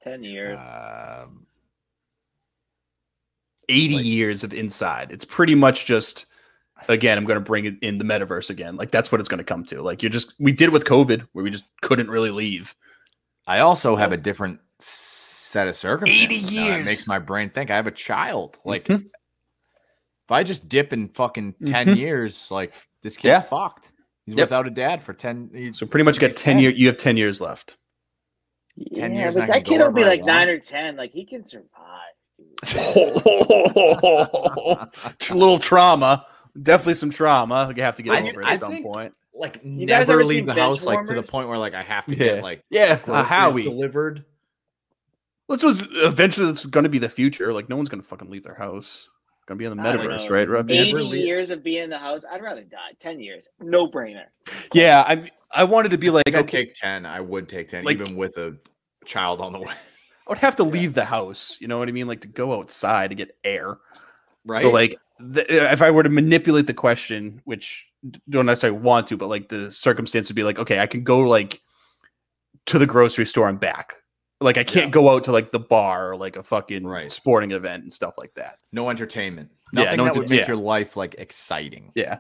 Ten 0.03 0.24
years. 0.24 0.59
Um, 0.61 1.45
80 3.70 3.95
Like- 3.95 4.05
years 4.05 4.43
of 4.43 4.53
inside. 4.53 5.11
It's 5.11 5.26
pretty 5.26 5.55
much 5.55 5.86
just 5.86 6.26
again, 6.88 7.17
I'm 7.17 7.26
going 7.26 7.36
to 7.39 7.43
bring 7.45 7.65
it 7.65 7.76
in 7.82 7.97
the 7.97 8.05
metaverse 8.05 8.49
again. 8.49 8.76
Like 8.78 8.89
that's 8.91 9.11
what 9.11 9.20
it's 9.22 9.30
going 9.30 9.38
to 9.39 9.43
come 9.43 9.63
to. 9.65 9.82
Like 9.82 10.01
you're 10.01 10.09
just 10.09 10.34
we 10.39 10.51
did 10.51 10.70
with 10.70 10.86
COVID 10.86 11.28
where 11.34 11.43
we 11.43 11.49
just 11.51 11.65
couldn't 11.82 12.09
really 12.09 12.32
leave. 12.32 12.74
I 13.47 13.59
also 13.59 13.95
have 13.95 14.11
a 14.13 14.17
different 14.17 14.59
set 14.80 15.67
of 15.67 15.76
circumstances. 15.76 16.43
80 16.47 16.55
now 16.55 16.61
that 16.72 16.76
years. 16.78 16.86
makes 16.86 17.07
my 17.07 17.20
brain 17.20 17.49
think. 17.49 17.70
I 17.72 17.76
have 17.76 17.88
a 17.88 17.91
child. 17.91 18.57
Like 18.65 18.86
Mhm. 18.86 19.05
If 19.05 20.32
I 20.32 20.43
just 20.43 20.70
dip 20.70 20.93
in 20.93 21.09
fucking 21.09 21.55
10 21.65 21.88
Mhm. 21.88 21.97
years, 21.97 22.51
like 22.51 22.74
this 23.01 23.15
kid's 23.17 23.26
Yeah. 23.26 23.41
fucked. 23.41 23.91
He's 24.28 24.36
Yep. 24.36 24.45
without 24.45 24.67
a 24.67 24.70
dad 24.70 25.01
for 25.01 25.11
10 25.13 25.49
he's- 25.53 25.78
So 25.80 25.88
pretty 25.88 26.03
much 26.05 26.15
since 26.20 26.34
get 26.36 26.38
10 26.38 26.59
years. 26.59 26.76
You 26.78 26.86
have 26.88 26.97
10 26.97 27.17
years 27.17 27.41
left. 27.41 27.78
10 28.93 29.13
yeah, 29.13 29.22
years 29.22 29.36
but 29.36 29.47
that 29.47 29.65
kid 29.65 29.80
will 29.82 29.91
be 29.91 30.03
like 30.05 30.24
nine 30.24 30.47
or 30.47 30.59
ten. 30.59 30.95
Like 30.95 31.11
he 31.11 31.26
can 31.26 31.45
survive. 31.45 32.09
dude. 32.66 32.80
little 35.32 35.60
trauma. 35.60 36.26
Definitely 36.62 36.93
some 36.95 37.10
trauma. 37.10 37.72
You 37.76 37.84
have 37.84 37.95
to 37.97 38.03
get 38.03 38.14
I- 38.16 38.30
over 38.30 38.43
I 38.43 38.53
at 38.53 38.62
some 38.62 38.72
think- 38.72 38.86
point. 38.86 39.14
Like 39.34 39.62
You 39.64 39.86
never 39.86 40.12
ever 40.14 40.26
leave 40.26 40.45
the 40.47 40.53
house 40.53 40.86
like 40.86 41.05
to 41.05 41.14
the 41.14 41.24
point 41.24 41.47
where 41.47 41.57
like 41.57 41.74
I 41.74 41.82
have 41.84 42.05
to 42.07 42.12
Yeah. 42.12 42.18
get 42.36 42.43
like 42.43 42.64
Yeah, 42.70 42.97
groceries 42.97 43.07
uh, 43.07 43.24
Howie. 43.24 43.64
delivered. 43.64 44.26
Let's 45.47 45.64
let's- 45.64 45.82
eventually 45.93 46.47
that's 46.47 46.66
going 46.66 46.84
to 46.84 46.89
be 46.89 46.99
the 46.99 47.07
future. 47.07 47.53
Like 47.53 47.70
no 47.70 47.78
one's 47.78 47.88
going 47.88 48.01
to 48.01 48.07
fucking 48.07 48.30
leave 48.30 48.43
their 48.43 48.55
house. 48.55 49.07
Going 49.45 49.57
to 49.57 49.60
be 49.60 49.66
in 49.66 49.78
the 49.78 49.82
metaverse, 49.82 50.30
right, 50.30 50.47
Rob? 50.47 50.70
Eighty 50.70 50.91
leave- 50.93 51.26
years 51.26 51.49
of 51.51 51.64
being 51.64 51.84
in 51.84 51.89
the 51.89 51.97
house. 51.97 52.26
I'd 52.30 52.41
rather 52.43 52.64
die. 52.64 52.91
Ten 52.99 53.22
years, 53.22 53.47
no 53.62 53.88
brainer. 53.88 54.26
Yeah, 54.74 55.05
I 55.07 55.32
I 55.51 55.64
wanted 55.64 55.91
to 55.91 55.97
be 55.97 56.10
like 56.10 56.28
I'd 56.28 56.36
okay, 56.36 56.66
take 56.66 56.74
10. 56.74 57.05
I 57.05 57.22
would 57.22 57.47
take 57.47 57.70
10 57.70 57.86
Like- 57.86 57.99
even 58.01 58.18
with 58.18 58.36
a 58.38 58.57
child 59.05 59.39
on 59.41 59.53
the 59.53 59.60
way. 59.60 59.74
I 60.30 60.32
would 60.32 60.38
have 60.38 60.56
to 60.58 60.64
leave 60.64 60.94
the 60.94 61.06
house. 61.06 61.58
You 61.60 61.68
know 61.68 61.80
what 61.80 61.90
I 61.90 61.92
mean? 61.92 62.08
Like 62.08 62.22
to 62.22 62.28
go 62.28 62.54
outside 62.54 63.10
to 63.10 63.16
get 63.16 63.36
air. 63.44 63.78
Right? 64.46 64.62
So 64.62 64.70
like, 64.70 64.96
the, 65.18 65.42
uh, 65.42 65.74
if 65.74 65.82
I 65.82 65.90
were 65.92 66.04
to 66.04 66.10
manipulate 66.10 66.68
the 66.68 66.74
question, 66.74 67.42
which 67.46 67.88
don't 68.30 68.46
necessarily 68.46 68.80
want 68.80 69.08
to, 69.08 69.18
but 69.18 69.28
like 69.28 69.50
the 69.50 69.72
circumstance 69.72 70.30
would 70.30 70.36
be 70.36 70.44
like, 70.44 70.60
okay, 70.60 70.80
I 70.80 70.86
can 70.88 71.04
go 71.04 71.20
like 71.22 71.62
to 72.68 72.78
the 72.78 72.86
grocery 72.86 73.26
store 73.26 73.50
and 73.50 73.60
back. 73.60 73.96
Like 74.40 74.58
I 74.58 74.64
can't 74.64 74.86
Yeah. 74.86 74.92
go 74.92 75.10
out 75.10 75.24
to 75.26 75.32
like 75.32 75.52
the 75.52 75.60
bar 75.60 76.12
or 76.12 76.16
like 76.16 76.36
a 76.38 76.44
fucking 76.44 76.86
Right. 76.86 77.12
sporting 77.12 77.52
event 77.52 77.82
and 77.84 77.92
stuff 77.92 78.14
like 78.18 78.34
that. 78.36 78.60
no 78.72 78.90
entertainment. 78.90 79.50
Yeah, 79.74 79.84
Nothing 79.86 79.98
no 79.98 80.04
that 80.06 80.16
would 80.16 80.30
make 80.30 80.42
yeah. 80.42 80.48
your 80.48 80.58
life 80.58 80.96
like 80.96 81.16
exciting. 81.18 81.92
Yeah. 81.96 82.20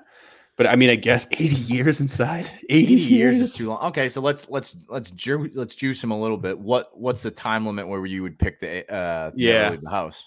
But 0.59 0.67
I 0.67 0.75
mean, 0.75 0.89
I 0.89 0.95
guess 0.95 1.25
80 1.31 1.55
years 1.55 2.01
inside. 2.01 2.51
80 2.69 2.93
80, 2.93 2.93
years 2.95 3.39
is 3.39 3.55
too 3.55 3.69
long. 3.69 3.81
Okay, 3.87 4.09
so 4.09 4.19
let's 4.19 4.49
let's 4.49 4.75
let's 4.89 5.09
ju- 5.11 5.49
let's 5.55 5.73
juice 5.73 6.03
him 6.03 6.11
a 6.11 6.19
little 6.19 6.35
bit. 6.35 6.59
What 6.59 6.91
what's 6.99 7.23
the 7.23 7.31
time 7.31 7.65
limit 7.65 7.87
where 7.87 8.05
you 8.05 8.21
would 8.23 8.37
pick 8.37 8.59
the 8.59 8.85
uh 8.93 9.31
Yeah. 9.35 9.69
leave 9.69 9.79
the 9.79 9.89
house? 9.89 10.21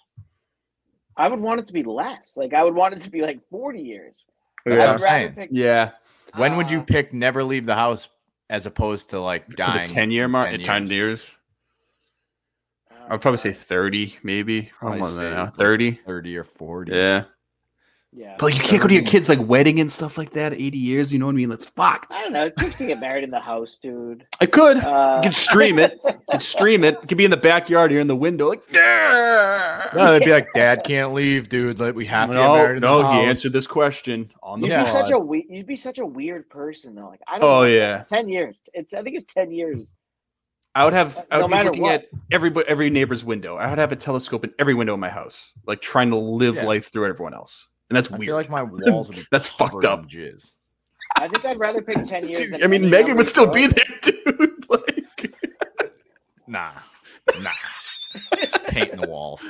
I 1.19 1.29
would 1.29 1.39
want 1.39 1.61
it 1.61 1.67
to 1.67 1.75
be 1.75 1.83
less. 1.83 2.35
Like 2.39 2.55
I 2.55 2.65
would 2.65 2.75
want 2.75 2.95
it 2.95 3.03
to 3.03 3.11
be 3.11 3.21
like 3.21 3.41
forty 3.51 3.83
years. 3.83 4.25
That's 4.65 4.83
I 4.83 4.87
what 4.87 4.87
would 4.87 4.93
I'm 4.95 4.99
saying. 5.21 5.33
pick- 5.35 5.49
Yeah. 5.53 5.91
When 6.37 6.57
would 6.57 6.71
you 6.71 6.81
uh, 6.81 6.85
pick 6.85 7.13
never 7.13 7.45
leave 7.45 7.67
the 7.67 7.75
house 7.75 8.09
as 8.49 8.65
opposed 8.65 9.11
to 9.11 9.21
like 9.21 9.49
To 9.49 9.57
dying? 9.57 9.87
the 9.87 9.93
10 9.93 10.11
year 10.11 10.29
mark, 10.29 10.49
10 10.51 10.63
10 10.63 10.87
years. 10.87 11.23
I 13.07 13.13
would 13.13 13.21
probably 13.21 13.37
say 13.37 13.53
30, 13.53 14.17
maybe. 14.23 14.71
Probably 14.79 14.99
Probably 14.99 15.01
more 15.01 15.09
than 15.11 15.17
say 15.19 15.25
that 15.25 15.37
now. 15.37 15.45
like 15.45 15.55
30. 15.57 15.91
30 16.07 16.37
or 16.39 16.45
40. 16.45 16.93
Yeah. 16.93 17.25
Yeah. 18.15 18.37
But 18.39 18.47
like, 18.47 18.55
you 18.57 18.61
can't 18.61 18.83
go 18.83 18.89
to 18.89 18.95
your 18.95 19.05
kids' 19.05 19.31
like 19.31 19.39
wedding 19.41 19.81
and 19.81 19.91
stuff 19.91 20.19
like 20.19 20.33
that. 20.33 20.53
80 20.53 20.77
years, 20.77 21.13
you 21.15 21.19
know 21.19 21.25
what 21.27 21.33
I 21.33 21.37
mean? 21.37 21.49
That's 21.49 21.65
fucked. 21.65 22.15
I 22.15 22.21
don't 22.21 22.33
know. 22.35 22.51
Kids 22.51 22.77
can 22.77 22.89
get 22.89 23.01
married 23.01 23.25
in 23.25 23.31
the 23.31 23.41
house, 23.41 23.79
dude. 23.79 24.27
I 24.39 24.45
could. 24.47 24.79
Uh, 24.79 25.23
You 25.25 25.31
could 25.31 25.35
stream 25.35 25.79
it. 25.79 25.99
You 26.07 26.13
could 26.31 26.43
stream 26.43 26.85
it. 26.85 26.99
It 27.03 27.09
could 27.09 27.17
be 27.17 27.25
in 27.25 27.31
the 27.31 27.39
backyard 27.39 27.91
here 27.91 28.01
in 28.01 28.09
the 28.09 28.17
window. 28.17 28.49
Like, 28.51 28.63
No, 29.95 30.13
they'd 30.13 30.25
be 30.25 30.31
like, 30.33 30.53
Dad 30.55 30.85
can't 30.85 31.13
leave, 31.15 31.49
dude. 31.49 31.81
Like 31.81 31.95
we 31.95 32.05
have 32.07 32.29
to 32.29 32.35
get 32.35 32.41
no, 32.43 32.55
married 32.55 32.77
in 32.77 32.81
no, 32.83 32.99
the 33.03 33.13
he 33.13 33.21
answered 33.21 33.53
this 33.55 33.67
question 33.67 34.31
on 34.43 34.61
the 34.61 34.67
You'd 34.67 34.73
Yeah. 34.75 34.85
be 34.85 34.91
such 34.91 35.11
a 35.11 35.19
we- 35.19 35.47
you'd 35.49 35.67
be 35.67 35.77
such 35.77 35.99
a 35.99 36.07
weird 36.07 36.49
person 36.51 36.95
though. 36.95 37.09
Like 37.09 37.21
I 37.27 37.39
don't. 37.39 37.49
Oh, 37.49 37.61
know. 37.63 37.67
yeah. 37.67 38.03
ten 38.05 38.29
years. 38.29 38.61
It's 38.75 38.93
I 38.95 39.03
think 39.03 39.17
it's 39.17 39.33
ten 39.33 39.51
years. 39.51 39.95
I 40.75 40.85
would 40.85 40.95
have. 40.95 41.25
I 41.31 41.37
No 41.37 41.43
would 41.43 41.49
be 41.49 41.51
matter 41.51 41.65
looking 41.67 41.83
what. 41.83 41.93
at 41.95 42.09
every 42.31 42.53
every 42.67 42.89
neighbor's 42.91 43.25
window. 43.25 43.57
I 43.57 43.69
would 43.71 43.79
have 43.79 43.93
a 43.93 43.97
telescope 43.97 44.45
in 44.45 44.53
every 44.59 44.75
window 44.75 44.95
in 44.95 45.01
my 45.01 45.11
house, 45.11 45.53
like 45.67 45.81
trying 45.83 46.11
to 46.11 46.17
live 46.17 46.57
Yeah. 46.57 46.65
life 46.65 46.91
through 46.91 47.07
everyone 47.09 47.35
else, 47.35 47.69
and 47.93 47.97
that's 47.97 48.11
I 48.11 48.17
weird. 48.17 48.27
feel 48.29 48.37
like 48.37 48.49
my 48.51 48.63
walls 48.91 49.09
would 49.09 49.17
be 49.19 49.25
That's 49.31 49.49
fucked 49.49 49.85
up. 49.85 50.01
in 50.01 50.07
Jizz. 50.09 50.53
I 51.17 51.29
think 51.29 51.45
I'd 51.45 51.59
rather 51.59 51.83
pick 51.83 52.05
ten 52.05 52.27
years. 52.29 52.51
than 52.51 52.63
I 52.65 52.67
mean, 52.67 52.89
Megan 52.89 53.17
would 53.17 53.29
still 53.29 53.47
be 53.51 53.65
of- 53.67 53.75
there, 53.75 53.85
dude. 54.03 54.65
like, 54.71 55.35
Nah, 56.47 56.73
nah. 57.43 57.51
Just 58.41 58.65
painting 58.65 59.01
the 59.01 59.09
walls. 59.09 59.43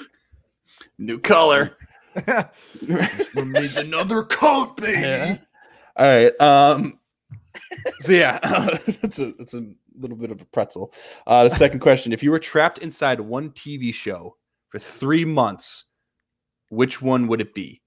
new 0.99 1.19
color. 1.19 1.77
we 3.35 3.43
made 3.45 3.77
another 3.77 4.23
coat, 4.25 4.77
baby. 4.77 5.01
Yeah. 5.01 5.37
All 5.97 6.07
right. 6.07 6.41
Um. 6.41 6.99
So 8.01 8.13
yeah, 8.13 8.39
that's 9.01 9.19
a 9.19 9.33
that's 9.33 9.55
a 9.55 9.67
little 9.97 10.17
bit 10.17 10.31
of 10.31 10.41
a 10.41 10.45
pretzel. 10.47 10.93
Uh, 11.27 11.45
the 11.45 11.51
second 11.51 11.81
question: 11.81 12.13
If 12.13 12.23
you 12.23 12.31
were 12.31 12.39
trapped 12.39 12.79
inside 12.79 13.21
one 13.21 13.51
TV 13.51 13.93
show 13.95 14.37
for 14.69 14.79
three 14.79 15.25
months, 15.25 15.85
which 16.71 17.01
one 17.03 17.27
would 17.29 17.41
it 17.41 17.55
be? 17.55 17.82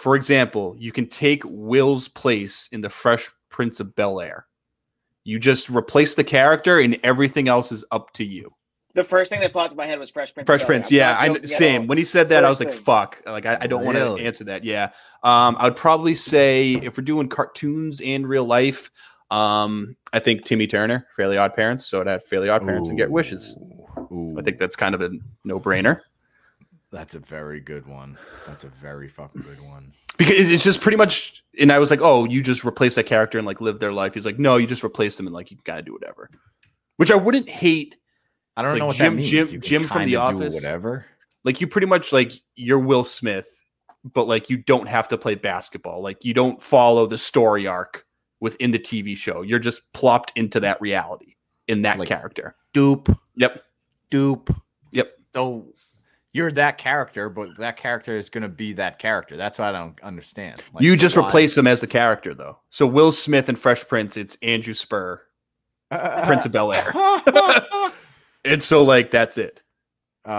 For 0.00 0.16
example, 0.16 0.74
you 0.78 0.92
can 0.92 1.06
take 1.06 1.42
Will's 1.44 2.08
place 2.08 2.70
in 2.72 2.80
the 2.80 2.88
Fresh 2.88 3.30
Prince 3.50 3.80
of 3.80 3.94
Bel 3.94 4.18
Air. 4.18 4.46
You 5.24 5.38
just 5.38 5.68
replace 5.68 6.14
the 6.14 6.24
character, 6.24 6.80
and 6.80 6.98
everything 7.04 7.48
else 7.48 7.70
is 7.70 7.84
up 7.90 8.10
to 8.14 8.24
you. 8.24 8.50
The 8.94 9.04
first 9.04 9.28
thing 9.28 9.40
that 9.40 9.52
popped 9.52 9.72
in 9.72 9.76
my 9.76 9.84
head 9.84 9.98
was 9.98 10.08
Fresh 10.08 10.32
Prince. 10.32 10.46
Fresh 10.46 10.64
Prince, 10.64 10.90
yeah, 10.90 11.18
I 11.18 11.26
joking 11.26 11.42
at 11.42 11.48
same. 11.50 11.86
When 11.86 11.98
he 11.98 12.06
said 12.06 12.30
that, 12.30 12.46
I 12.46 12.48
was 12.48 12.60
like, 12.60 12.70
thing. 12.70 12.78
"Fuck!" 12.78 13.20
Like, 13.26 13.44
I, 13.44 13.58
I 13.60 13.66
don't 13.66 13.84
want 13.84 13.98
to 13.98 14.16
answer 14.16 14.44
that. 14.44 14.64
Yeah, 14.64 14.84
um, 15.22 15.54
I 15.58 15.64
would 15.64 15.76
probably 15.76 16.14
say 16.14 16.76
if 16.76 16.96
we're 16.96 17.04
doing 17.04 17.28
cartoons 17.28 18.00
and 18.00 18.26
real 18.26 18.46
life, 18.46 18.90
um, 19.30 19.98
I 20.14 20.18
think 20.18 20.46
Timmy 20.46 20.66
Turner, 20.66 21.08
Fairly 21.14 21.36
Odd 21.36 21.54
Parents. 21.54 21.84
So 21.84 22.00
I'd 22.00 22.06
have 22.06 22.24
Fairly 22.24 22.48
Odd 22.48 22.62
Parents 22.62 22.88
and 22.88 22.96
Get 22.96 23.10
Wishes. 23.10 23.54
Ooh, 24.10 24.34
I 24.38 24.42
think 24.42 24.58
that's 24.58 24.76
kind 24.76 24.94
of 24.94 25.02
a 25.02 25.10
no-brainer 25.44 26.00
that's 26.92 27.14
a 27.14 27.18
very 27.20 27.60
good 27.60 27.86
one. 27.86 28.18
That's 28.46 28.64
a 28.64 28.68
very 28.68 29.08
fucking 29.08 29.42
good 29.42 29.60
one. 29.60 29.92
because 30.18 30.50
it's 30.50 30.64
just 30.64 30.80
pretty 30.80 30.96
much. 30.96 31.42
And 31.58 31.72
I 31.72 31.78
was 31.78 31.90
like, 31.90 32.00
"Oh, 32.02 32.24
you 32.24 32.42
just 32.42 32.64
replace 32.64 32.94
that 32.96 33.06
character 33.06 33.38
and 33.38 33.46
like 33.46 33.60
live 33.60 33.78
their 33.80 33.92
life." 33.92 34.14
He's 34.14 34.26
like, 34.26 34.38
"No, 34.38 34.56
you 34.56 34.66
just 34.66 34.84
replace 34.84 35.16
them 35.16 35.26
and 35.26 35.34
like 35.34 35.50
you 35.50 35.58
gotta 35.64 35.82
do 35.82 35.92
whatever," 35.92 36.30
which 36.96 37.10
I 37.10 37.16
wouldn't 37.16 37.48
hate. 37.48 37.96
I 38.56 38.62
don't 38.62 38.72
Like 38.72 38.80
know 38.80 38.86
what 38.86 38.96
Jim- 38.96 39.16
that 39.16 39.22
means. 39.22 39.50
Jim- 39.50 39.60
Jim 39.60 39.84
from 39.86 40.04
The 40.04 40.16
Office? 40.16 40.54
whatever. 40.54 41.06
Like 41.44 41.60
you 41.60 41.66
pretty 41.66 41.86
much 41.86 42.12
like 42.12 42.32
you're 42.56 42.78
Will 42.78 43.04
Smith, 43.04 43.62
but 44.04 44.26
like 44.26 44.50
you 44.50 44.58
don't 44.58 44.88
have 44.88 45.08
to 45.08 45.16
play 45.18 45.34
basketball. 45.36 46.02
Like 46.02 46.24
you 46.24 46.34
don't 46.34 46.62
follow 46.62 47.06
the 47.06 47.16
story 47.18 47.66
arc 47.66 48.04
within 48.40 48.70
the 48.72 48.78
TV 48.78 49.16
show. 49.16 49.42
You're 49.42 49.58
just 49.58 49.90
plopped 49.92 50.32
into 50.36 50.60
that 50.60 50.80
reality 50.80 51.34
in 51.68 51.82
that 51.82 51.98
Like- 51.98 52.08
character. 52.08 52.56
Dupe, 52.74 53.08
Yep. 53.36 53.62
dupe. 54.10 54.50
Yep. 54.92 55.12
So 55.34 55.72
you're 56.32 56.52
that 56.52 56.78
character, 56.78 57.28
but 57.28 57.56
that 57.58 57.76
character 57.76 58.16
is 58.16 58.30
going 58.30 58.42
to 58.42 58.48
be 58.48 58.72
that 58.74 58.98
character. 58.98 59.36
That's 59.36 59.58
what 59.58 59.68
I 59.68 59.72
don't 59.78 60.00
understand. 60.02 60.62
Like, 60.72 60.84
you 60.84 60.96
just 60.96 61.16
why- 61.16 61.26
replace 61.26 61.56
him 61.58 61.66
as 61.66 61.80
the 61.80 61.86
character 61.86 62.34
though. 62.34 62.58
So 62.70 62.86
Will 62.86 63.12
Smith 63.12 63.48
and 63.48 63.58
Fresh 63.58 63.88
Prince, 63.88 64.16
it's 64.16 64.36
Andrew 64.42 64.74
Spur, 64.74 65.20
Prince 65.90 66.46
of 66.46 66.52
Bel 66.52 66.72
Air. 66.72 66.92
and 68.44 68.62
so 68.62 68.82
like 68.82 69.10
that's 69.10 69.38
it. 69.38 69.60
Uh, 70.26 70.30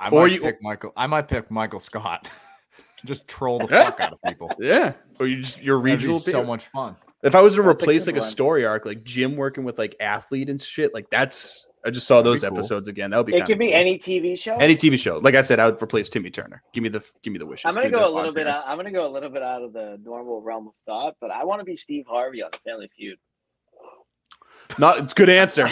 I 0.00 0.08
Or 0.10 0.22
might 0.22 0.32
you- 0.32 0.40
pick 0.40 0.62
Michael. 0.62 0.92
I 0.96 1.06
might 1.06 1.28
pick 1.28 1.50
Michael 1.50 1.80
Scott. 1.80 2.30
Just 3.04 3.28
troll 3.28 3.60
the 3.60 3.68
fuck 3.68 4.00
out 4.00 4.12
of 4.12 4.18
people. 4.26 4.50
Yeah. 4.58 4.94
Or 5.20 5.26
you 5.28 5.40
just 5.40 5.62
your 5.62 5.76
That'd 5.80 5.84
be 6.00 6.06
regional 6.06 6.18
so 6.18 6.32
so 6.32 6.42
much 6.42 6.66
fun. 6.66 6.96
If 7.22 7.36
I 7.36 7.40
was 7.40 7.54
to 7.54 7.62
That's 7.62 7.80
replace 7.80 8.06
good 8.06 8.14
like 8.14 8.20
a 8.20 8.24
one. 8.24 8.30
story 8.30 8.66
arc, 8.66 8.86
like 8.86 9.04
Jim 9.04 9.36
working 9.36 9.62
with 9.62 9.78
like 9.78 9.94
athlete 10.00 10.48
and 10.48 10.60
shit, 10.60 10.92
like 10.92 11.08
that's 11.08 11.67
I 11.86 11.90
just 11.90 12.06
saw 12.06 12.22
those 12.22 12.40
That'd 12.40 12.52
be 12.52 12.56
cool. 12.56 12.58
episodes 12.64 12.88
again. 12.88 13.10
That 13.10 13.18
would 13.18 13.26
be 13.26 13.32
It 13.32 13.36
kinda 13.36 13.46
could 13.52 13.58
be 13.58 13.66
cool. 13.68 13.74
any 13.76 13.98
TV 13.98 14.36
show. 14.38 14.56
Any 14.56 14.74
TV 14.76 14.98
show. 14.98 15.18
Like 15.18 15.34
I 15.36 15.42
said, 15.42 15.58
I 15.60 15.66
would 15.70 15.80
replace 15.82 16.08
Timmy 16.08 16.30
Turner. 16.30 16.62
Give 16.72 16.82
me 16.82 16.88
the 16.88 17.04
give 17.22 17.32
me 17.32 17.38
the 17.38 17.46
wishes. 17.46 17.66
I'm 17.66 17.74
gonna 17.74 17.90
go 17.90 18.08
a 18.08 18.14
little 18.14 18.32
bit. 18.32 18.46
Out, 18.46 18.60
I'm 18.66 18.76
gonna 18.76 18.90
go 18.90 19.06
a 19.06 19.12
little 19.12 19.30
bit 19.30 19.42
out 19.42 19.62
of 19.62 19.72
the 19.72 19.98
normal 20.04 20.42
realm 20.42 20.68
of 20.68 20.74
thought, 20.86 21.16
but 21.20 21.30
I 21.30 21.44
want 21.44 21.60
to 21.60 21.64
be 21.64 21.76
Steve 21.76 22.04
Harvey 22.08 22.42
on 22.42 22.50
the 22.52 22.58
Family 22.68 22.90
Feud. 22.96 23.18
Not 24.78 24.98
it's 24.98 25.14
good 25.14 25.28
answer. 25.30 25.66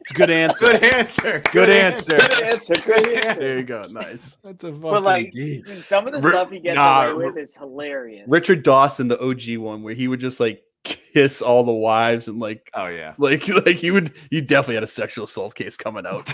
It's 0.00 0.10
a 0.10 0.14
good 0.14 0.30
answer. 0.44 0.66
Good 0.66 0.82
answer. 0.84 1.42
Good 1.52 1.70
answer. 1.70 2.16
Good 2.16 2.42
answer. 2.44 2.74
Good 2.74 3.24
answer. 3.24 3.40
there 3.40 3.58
you 3.58 3.64
go. 3.64 3.82
Nice. 3.90 4.36
That's 4.44 4.64
a 4.64 4.68
fucking 4.68 4.80
But 4.80 5.02
like 5.02 5.32
geek. 5.32 5.66
some 5.84 6.06
of 6.06 6.12
the 6.12 6.20
Ri- 6.20 6.32
stuff 6.32 6.50
he 6.50 6.60
gets 6.60 6.76
nah, 6.76 7.10
away 7.10 7.24
Ri- 7.24 7.26
with 7.32 7.38
is 7.38 7.56
hilarious. 7.56 8.24
Richard 8.28 8.62
Dawson, 8.62 9.08
the 9.08 9.20
OG 9.20 9.58
one, 9.58 9.82
where 9.82 9.94
he 9.94 10.08
would 10.08 10.20
just 10.20 10.40
like 10.40 10.62
kiss 10.84 11.42
all 11.42 11.64
the 11.64 11.72
wives 11.72 12.28
and 12.28 12.38
like 12.38 12.70
Oh 12.74 12.86
yeah. 12.86 13.14
like 13.18 13.46
like 13.66 13.76
he 13.76 13.90
would 13.90 14.12
he 14.30 14.40
definitely 14.40 14.74
had 14.74 14.84
a 14.84 14.88
sexual 14.88 15.24
assault 15.24 15.54
case 15.54 15.76
coming 15.76 16.06
out. 16.06 16.32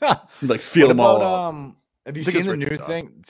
like 0.42 0.60
feel 0.60 0.86
what 0.86 0.88
them 0.88 1.00
all. 1.00 1.16
about 1.16 1.26
out. 1.26 1.48
um? 1.48 1.76
Have 2.06 2.16
you 2.16 2.24
seen 2.24 2.46
the 2.46 2.56
new 2.56 2.76
thing, 2.76 3.24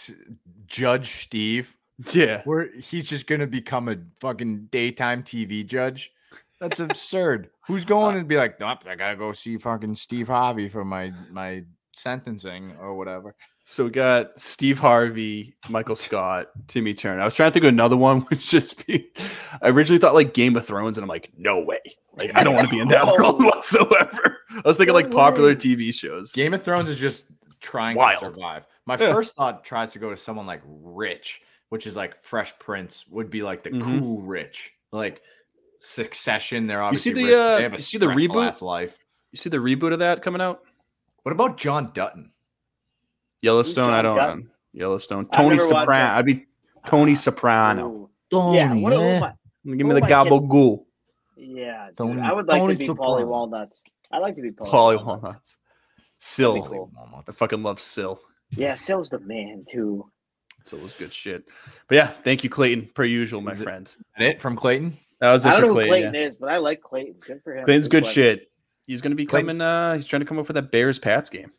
Judge 0.67 1.23
Steve, 1.23 1.77
yeah. 2.13 2.43
where 2.43 2.69
he's 2.77 3.09
just 3.09 3.29
gonna 3.29 3.47
become 3.47 3.89
a 3.89 3.97
fucking 4.21 4.69
daytime 4.73 5.23
TV 5.23 5.65
judge? 5.65 6.13
That's 6.61 6.81
absurd. 6.81 7.51
Who's 7.67 7.85
going 7.85 8.17
to 8.17 8.25
be 8.25 8.37
like, 8.37 8.59
nope, 8.61 8.81
I 8.87 8.95
gotta 8.95 9.17
go 9.17 9.33
see 9.33 9.59
fucking 9.59 9.95
Steve 9.97 10.29
Harvey 10.29 10.69
for 10.69 10.85
my 10.85 11.13
my 11.31 11.65
sentencing 11.95 12.73
or 12.81 12.95
whatever. 12.95 13.35
So 13.67 13.85
we 13.85 13.91
got 13.91 14.39
Steve 14.39 14.79
Harvey, 14.79 15.57
Michael 15.71 15.97
Scott, 15.97 16.49
Timmy 16.67 16.93
Turner. 16.95 17.23
I 17.23 17.25
was 17.25 17.35
trying 17.35 17.51
to 17.51 17.55
think 17.55 17.65
of 17.65 17.69
another 17.71 17.97
one, 17.97 18.21
which 18.29 18.49
just 18.51 18.87
be. 18.87 19.11
I 19.63 19.69
originally 19.69 19.99
thought 19.99 20.15
like 20.15 20.35
Game 20.35 20.55
of 20.57 20.67
Thrones, 20.67 20.99
and 20.99 21.03
I'm 21.03 21.09
like, 21.09 21.31
no 21.37 21.61
way. 21.61 21.81
Like 22.17 22.31
I 22.37 22.45
don't 22.45 22.55
want 22.55 22.69
to 22.69 22.71
be 22.75 22.81
in 22.81 22.89
that 22.89 23.07
world 23.19 23.43
whatsoever. 23.43 24.39
I 24.51 24.63
was 24.65 24.77
thinking 24.77 24.95
like 24.95 25.11
popular. 25.11 25.55
TV 25.55 25.93
shows. 25.95 26.33
Game 26.33 26.53
of 26.55 26.63
Thrones 26.63 26.89
is 26.89 26.99
just 26.99 27.25
trying 27.61 27.97
Wild. 27.97 28.21
to 28.21 28.27
survive. 28.27 28.67
My 28.87 28.95
Yeah. 28.99 29.13
first 29.13 29.35
thought 29.35 29.65
tries 29.65 29.93
to 29.95 29.99
go 29.99 30.11
to 30.11 30.17
someone 30.17 30.47
like 30.47 30.61
Rich, 30.67 31.41
which 31.71 31.87
is 31.87 31.97
like 31.97 32.23
Fresh 32.23 32.59
Prince, 32.59 33.07
would 33.09 33.31
be 33.31 33.43
like 33.43 33.63
the 33.63 33.71
Mhm. 33.71 33.83
cool 34.01 34.21
rich. 34.23 34.73
Like 34.93 35.23
Succession, 35.79 36.67
they're 36.67 36.83
You 36.91 36.97
see 36.99 37.11
obviously 37.11 37.31
the, 37.33 37.39
uh, 37.41 37.57
they 37.57 37.63
have 37.63 37.73
a 37.73 37.77
you 37.77 37.83
see 37.83 37.99
the 37.99 38.07
reboot? 38.07 38.63
life. 38.63 38.99
You 39.33 39.39
see 39.39 39.51
the 39.51 39.57
reboot 39.57 39.93
of 39.93 39.99
that 40.01 40.23
coming 40.23 40.41
out? 40.41 40.61
What 41.23 41.33
about 41.33 41.57
John 41.59 41.91
Dutton? 41.95 42.31
Yellowstone. 43.45 43.91
I 43.91 44.03
don't. 44.03 44.17
Know. 44.17 44.47
Yellowstone. 44.73 45.27
Tony 45.27 45.59
Soprano. 45.59 46.19
I'd 46.19 46.25
be 46.25 46.47
Tony 46.87 47.15
Soprano. 47.15 48.11
Ooh. 48.35 48.55
Yeah, 48.55 48.75
what, 48.75 48.93
who 48.95 49.01
am 49.01 49.23
I- 49.23 49.33
Give 49.67 49.87
me 49.87 49.93
the 49.95 49.97
am 49.97 50.05
I 50.05 50.09
gobble 50.09 50.39
kidding? 50.41 50.49
ghoul. 50.49 50.87
yeah 51.37 51.87
dude, 51.89 51.97
Tony- 51.97 52.21
I 52.23 52.33
would 52.33 52.47
like 52.49 52.59
Tony 52.61 52.73
to 52.75 52.79
be 52.79 52.85
Soprano. 52.87 53.19
Paulie 53.19 53.27
Walnuts. 53.27 53.83
I 54.11 54.19
like 54.19 54.35
to 54.37 54.43
be 54.43 54.51
Paulie, 54.51 54.69
Paulie 54.71 55.05
Walnuts. 55.05 55.23
Walnuts. 55.23 55.59
Sil. 56.19 56.55
That'd 56.55 56.71
cool. 56.71 56.91
I 57.29 57.33
fucking 57.33 57.63
love 57.63 57.79
Sil. 57.81 58.19
Yeah, 58.57 58.75
Sil's 58.75 59.11
the 59.11 59.21
man 59.21 59.65
too. 59.69 60.11
Sil 60.65 60.81
was 60.81 60.93
good 60.95 61.13
shit. 61.15 61.49
But 61.89 61.95
yeah, 61.97 62.07
thank 62.09 62.43
you, 62.45 62.51
Clayton, 62.51 62.89
per 62.95 63.05
usual, 63.05 63.41
my 63.43 63.53
Is 63.53 63.61
it- 63.61 63.65
friends. 63.65 63.97
And 64.17 64.27
it 64.27 64.41
from 64.41 64.57
Clayton? 64.57 64.97
That 65.21 65.33
was 65.33 65.45
it 65.47 65.51
I 65.51 65.53
don't 65.53 65.63
know 65.63 65.69
who 65.69 65.75
Clayton. 65.75 65.91
Clayton 65.91 66.15
yeah. 66.15 66.21
is, 66.29 66.37
but 66.37 66.49
I 66.51 66.57
like 66.59 66.81
Clayton. 66.83 67.15
Good 67.21 67.41
for 67.45 67.57
him. 67.57 67.65
Clayton's 67.65 67.89
good 67.89 68.03
question. 68.05 68.23
shit. 68.39 68.51
He's 68.87 69.01
gonna 69.01 69.15
be 69.15 69.27
Clayton- 69.27 69.47
coming. 69.49 69.61
Uh, 69.63 69.95
he's 69.95 70.05
trying 70.05 70.21
to 70.21 70.27
come 70.27 70.39
up 70.39 70.49
with 70.49 70.57
that 70.57 70.71
Bears 70.73 70.99
Pats 70.99 71.31
game. 71.31 71.51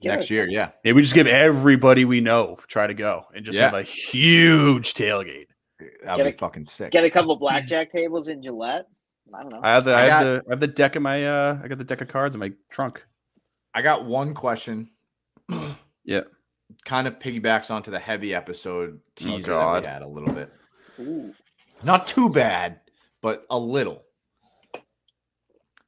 Give 0.00 0.12
Next 0.12 0.30
year, 0.30 0.46
to- 0.46 0.52
yeah. 0.52 0.70
Maybe 0.84 0.94
we 0.94 1.02
just 1.02 1.14
give 1.14 1.26
everybody 1.26 2.04
we 2.04 2.20
know 2.20 2.58
try 2.68 2.86
to 2.86 2.94
go 2.94 3.24
and 3.34 3.44
just 3.44 3.58
Yeah. 3.58 3.64
have 3.66 3.74
a 3.74 3.82
huge 3.82 4.94
tailgate. 4.94 5.46
That'd 5.78 6.18
Get 6.18 6.24
be 6.24 6.28
a- 6.30 6.32
fucking 6.32 6.64
sick. 6.66 6.90
Get 6.92 7.04
a 7.04 7.10
couple 7.10 7.34
blackjack 7.36 7.90
tables 7.90 8.28
in 8.28 8.42
Gillette. 8.42 8.86
I 9.34 9.42
don't 9.42 9.52
know. 9.52 9.60
I 9.62 9.70
have 9.70 9.84
the 9.84 9.92
I 9.94 10.02
I, 10.02 10.04
have 10.04 10.24
the 10.24 10.42
I 10.48 10.52
have 10.52 10.60
the 10.60 10.66
deck 10.68 10.96
of 10.96 11.02
my 11.02 11.26
uh 11.26 11.58
I 11.62 11.68
got 11.68 11.78
the 11.78 11.84
deck 11.84 12.00
of 12.00 12.08
cards 12.08 12.34
in 12.34 12.38
my 12.40 12.52
trunk. 12.70 13.04
I 13.74 13.82
got 13.82 14.04
one 14.04 14.34
question. 14.34 14.90
Yeah. 16.04 16.20
Kind 16.84 17.08
of 17.08 17.18
piggybacks 17.18 17.68
onto 17.70 17.90
the 17.90 17.98
heavy 17.98 18.32
episode 18.32 19.00
teaser 19.16 19.38
that 19.42 19.46
God. 19.48 19.82
we 19.82 19.88
had 19.88 20.02
a 20.02 20.06
little 20.06 20.32
bit. 20.32 20.52
Ooh. 21.00 21.34
Not 21.82 22.06
too 22.06 22.28
bad, 22.28 22.78
but 23.22 23.44
a 23.50 23.58
little. 23.58 24.04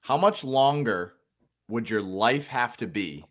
How 0.01 0.17
much 0.17 0.43
longer 0.43 1.15
would 1.69 1.89
your 1.89 2.03
life 2.03 2.49
have 2.49 2.77
to 2.79 2.87
be 2.89 3.25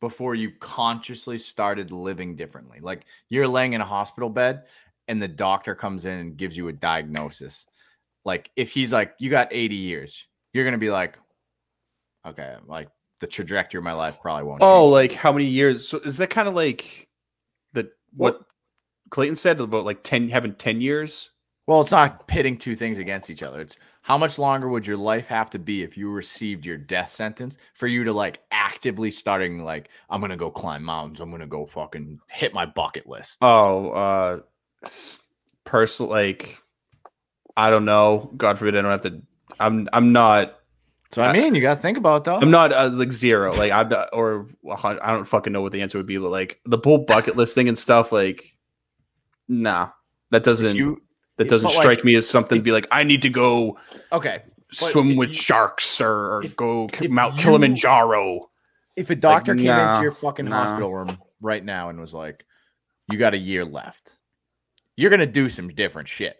before 0.00 0.34
you 0.34 0.52
consciously 0.60 1.38
started 1.38 1.90
living 1.92 2.36
differently? 2.36 2.80
Like 2.80 3.06
you're 3.28 3.48
laying 3.48 3.72
in 3.72 3.80
a 3.80 3.86
hospital 3.86 4.28
bed 4.28 4.64
and 5.08 5.20
the 5.20 5.28
doctor 5.28 5.74
comes 5.74 6.04
in 6.04 6.18
and 6.18 6.36
gives 6.36 6.56
you 6.56 6.68
a 6.68 6.72
diagnosis. 6.72 7.66
Like 8.24 8.50
if 8.56 8.72
he's 8.72 8.92
like, 8.92 9.14
you 9.18 9.30
got 9.30 9.48
80 9.50 9.74
years, 9.76 10.26
you're 10.52 10.64
going 10.64 10.72
to 10.72 10.78
be 10.78 10.90
like, 10.90 11.18
okay, 12.26 12.56
like 12.66 12.88
the 13.20 13.26
trajectory 13.26 13.78
of 13.78 13.84
my 13.84 13.92
life 13.92 14.18
probably 14.20 14.44
won't. 14.44 14.62
Oh, 14.62 14.84
change. 14.84 14.92
like 14.92 15.12
how 15.12 15.32
many 15.32 15.46
years? 15.46 15.88
So 15.88 15.98
is 15.98 16.16
that 16.18 16.30
kind 16.30 16.48
of 16.48 16.54
like 16.54 17.08
the 17.72 17.90
what 18.14 18.40
Clayton 19.10 19.36
said 19.36 19.60
about 19.60 19.84
like 19.84 20.02
ten 20.02 20.28
having 20.28 20.54
ten 20.54 20.80
years? 20.80 21.30
Well, 21.66 21.80
it's 21.80 21.90
not 21.90 22.28
pitting 22.28 22.56
two 22.56 22.76
things 22.76 22.98
against 22.98 23.28
each 23.28 23.42
other. 23.42 23.60
It's 23.60 23.76
how 24.02 24.16
much 24.16 24.38
longer 24.38 24.68
would 24.68 24.86
your 24.86 24.96
life 24.96 25.26
have 25.26 25.50
to 25.50 25.58
be 25.58 25.82
if 25.82 25.96
you 25.96 26.08
received 26.10 26.64
your 26.64 26.76
death 26.76 27.10
sentence 27.10 27.58
for 27.74 27.88
you 27.88 28.04
to 28.04 28.12
like 28.12 28.38
actively 28.52 29.10
starting 29.10 29.64
like 29.64 29.88
I'm 30.08 30.20
gonna 30.20 30.36
go 30.36 30.48
climb 30.48 30.84
mountains, 30.84 31.20
I'm 31.20 31.30
gonna 31.30 31.46
go 31.46 31.66
fucking 31.66 32.20
hit 32.28 32.54
my 32.54 32.66
bucket 32.66 33.08
list. 33.08 33.38
Oh, 33.42 33.90
uh, 33.90 34.40
personal 35.64 36.10
like 36.10 36.56
I 37.56 37.70
don't 37.70 37.84
know. 37.84 38.30
God 38.36 38.60
forbid 38.60 38.76
I 38.76 38.82
don't 38.82 38.92
have 38.92 39.02
to. 39.02 39.22
I'm 39.58 39.88
I'm 39.92 40.12
not 40.12 40.60
So 41.10 41.22
I 41.22 41.32
mean, 41.32 41.56
you 41.56 41.60
gotta 41.60 41.80
think 41.80 41.98
about 41.98 42.18
it 42.18 42.24
though. 42.24 42.36
I'm 42.36 42.50
not 42.52 42.72
uh, 42.72 42.90
like 42.92 43.10
zero. 43.10 43.52
Like 43.52 43.72
I'm 43.72 43.88
not, 43.88 44.10
or 44.12 44.46
I 44.64 45.12
don't 45.12 45.24
fucking 45.24 45.52
know 45.52 45.62
what 45.62 45.72
the 45.72 45.82
answer 45.82 45.98
would 45.98 46.06
be. 46.06 46.18
But 46.18 46.30
like 46.30 46.60
the 46.64 46.78
whole 46.78 46.98
bucket 46.98 47.34
list 47.34 47.56
thing 47.56 47.66
and 47.66 47.76
stuff. 47.76 48.12
Like, 48.12 48.44
nah, 49.48 49.88
that 50.30 50.44
doesn't 50.44 50.76
you 50.76 51.02
that 51.36 51.48
doesn't 51.48 51.68
like, 51.68 51.76
strike 51.76 52.04
me 52.04 52.14
as 52.14 52.28
something. 52.28 52.58
if- 52.58 52.64
be 52.64 52.72
like 52.72 52.86
I 52.90 53.02
need 53.02 53.22
to 53.22 53.30
go 53.30 53.78
okay? 54.12 54.42
swim 54.72 55.16
with 55.16 55.28
you- 55.28 55.34
sharks 55.34 56.00
or, 56.00 56.36
or 56.36 56.44
if- 56.44 56.56
go 56.56 56.88
if 56.92 57.10
Mount 57.10 57.36
you- 57.36 57.42
Kilimanjaro. 57.44 58.50
If 58.96 59.10
a 59.10 59.14
doctor 59.14 59.54
came 59.54 59.66
nah, 59.66 59.96
into 59.96 60.04
your 60.04 60.12
fucking 60.12 60.46
nah. 60.46 60.64
hospital 60.64 60.94
room 60.94 61.18
right 61.42 61.62
now 61.62 61.90
and 61.90 62.00
was 62.00 62.14
like, 62.14 62.44
"You 63.10 63.18
got 63.18 63.34
a 63.34 63.38
year 63.38 63.64
left," 63.64 64.16
you're 64.96 65.10
gonna 65.10 65.26
do 65.26 65.48
some 65.50 65.68
different 65.68 66.08
shit. 66.08 66.36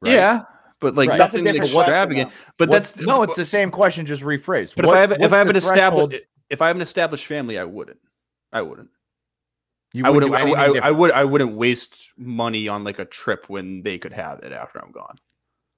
right? 0.00 0.12
Yeah, 0.14 0.42
but 0.80 0.94
like 0.96 1.08
Right. 1.10 1.18
That's 1.18 1.34
a 1.34 1.38
nothing 1.38 1.52
different 1.54 1.72
question, 1.72 1.90
extravagant. 1.90 2.32
But 2.56 2.68
What- 2.68 2.74
that's 2.76 3.00
no, 3.00 3.22
it's 3.22 3.36
the 3.36 3.44
same 3.44 3.70
question, 3.70 4.06
just 4.06 4.22
rephrased. 4.22 4.76
But 4.76 4.86
What- 4.86 4.92
if 4.92 4.96
I 4.96 5.00
have 5.00 5.12
if 5.20 5.32
I 5.32 5.38
have 5.38 5.50
an 5.50 5.56
established 5.56 6.22
if 6.48 6.62
I 6.62 6.68
have 6.68 6.76
an 6.76 6.82
established 6.82 7.26
family, 7.26 7.58
I 7.58 7.64
wouldn't. 7.64 7.98
I 8.52 8.62
wouldn't. 8.62 8.88
You 9.92 10.04
I 10.04 10.10
wouldn't 10.10 10.30
wouldn't. 10.32 10.58
I, 10.58 10.66
I, 10.66 10.88
I 10.88 10.90
would. 10.90 11.10
I 11.12 11.24
wouldn't 11.24 11.52
waste 11.56 12.10
money 12.16 12.68
on 12.68 12.84
like 12.84 12.98
a 12.98 13.04
trip 13.04 13.48
when 13.48 13.82
they 13.82 13.98
could 13.98 14.12
have 14.12 14.40
it 14.40 14.52
after 14.52 14.78
I'm 14.82 14.92
gone. 14.92 15.16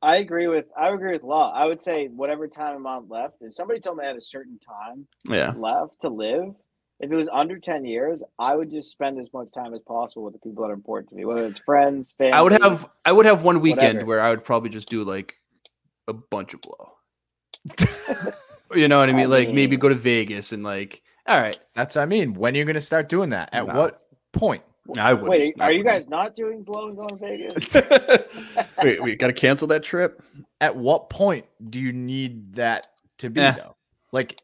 I 0.02 0.16
agree 0.16 0.46
with 0.48 0.66
I 0.78 0.88
agree 0.88 1.12
with 1.12 1.22
Law. 1.22 1.52
I 1.52 1.66
would 1.66 1.80
say 1.80 2.08
whatever 2.08 2.48
time 2.48 2.76
I'm 2.76 2.86
on 2.86 3.08
left. 3.08 3.34
If 3.40 3.54
somebody 3.54 3.80
told 3.80 3.98
me 3.98 4.04
I 4.04 4.08
had 4.08 4.16
a 4.16 4.20
certain 4.20 4.58
time 4.58 5.06
Yeah. 5.28 5.52
left 5.56 6.00
to 6.00 6.08
live, 6.08 6.54
if 7.00 7.11
it 7.11 7.14
was 7.14 7.28
under 7.30 7.58
ten 7.58 7.84
years, 7.84 8.22
I 8.38 8.56
would 8.56 8.70
just 8.70 8.90
spend 8.90 9.20
as 9.20 9.28
much 9.32 9.48
time 9.54 9.74
as 9.74 9.80
possible 9.86 10.24
with 10.24 10.32
the 10.32 10.40
people 10.40 10.62
that 10.64 10.70
are 10.70 10.74
important 10.74 11.11
to 11.11 11.16
me, 11.16 11.24
whether 11.24 11.44
it's 11.46 11.61
friends, 11.66 12.14
family. 12.18 12.32
I 12.32 12.42
would 12.42 12.62
have. 12.62 12.88
I 13.04 13.12
would 13.12 13.26
have 13.26 13.42
one 13.42 13.61
weekend 13.61 13.98
whatever. 13.98 14.04
where 14.06 14.20
I 14.20 14.30
would 14.30 14.44
probably 14.44 14.70
just 14.70 14.88
do 14.88 15.04
like 15.04 15.36
a 16.08 16.12
bunch 16.14 16.54
of 16.54 16.62
blow. 16.62 16.92
you 18.74 18.88
know 18.88 18.98
what 18.98 19.08
I 19.08 19.12
mean? 19.12 19.24
I 19.24 19.26
like 19.26 19.50
maybe 19.50 19.76
go 19.76 19.88
to 19.88 19.94
Vegas 19.94 20.52
and 20.52 20.62
like. 20.64 21.02
All 21.27 21.41
right. 21.41 21.59
That's 21.75 21.97
what 21.97 22.03
I 22.03 22.07
mean. 22.07 22.35
When 22.35 22.55
are 22.55 22.59
you 22.59 22.64
gonna 22.64 22.81
start 22.81 23.09
doing 23.09 23.31
that? 23.31 23.51
At 23.53 23.66
No. 23.66 23.75
what 23.75 24.03
point? 24.33 24.62
I 24.99 25.12
would. 25.12 25.29
Wait, 25.31 25.55
are 25.61 25.71
you 25.73 25.85
guys 25.85 26.09
not 26.09 26.35
doing 26.35 26.62
blow 26.64 26.89
and 26.89 26.97
going 26.97 27.09
to 27.11 27.16
Vegas? 27.16 28.66
wait, 28.83 29.01
we 29.03 29.14
got 29.14 29.29
to 29.29 29.33
cancel 29.33 29.68
that 29.68 29.85
trip. 29.85 30.21
At 30.61 30.75
what 30.75 31.11
point 31.11 31.47
do 31.68 31.79
you 31.79 31.93
need 31.93 32.55
that 32.55 32.89
to 33.18 33.31
be 33.31 33.41
Eh. 33.41 33.53
though? 33.53 33.77
Like, 34.11 34.41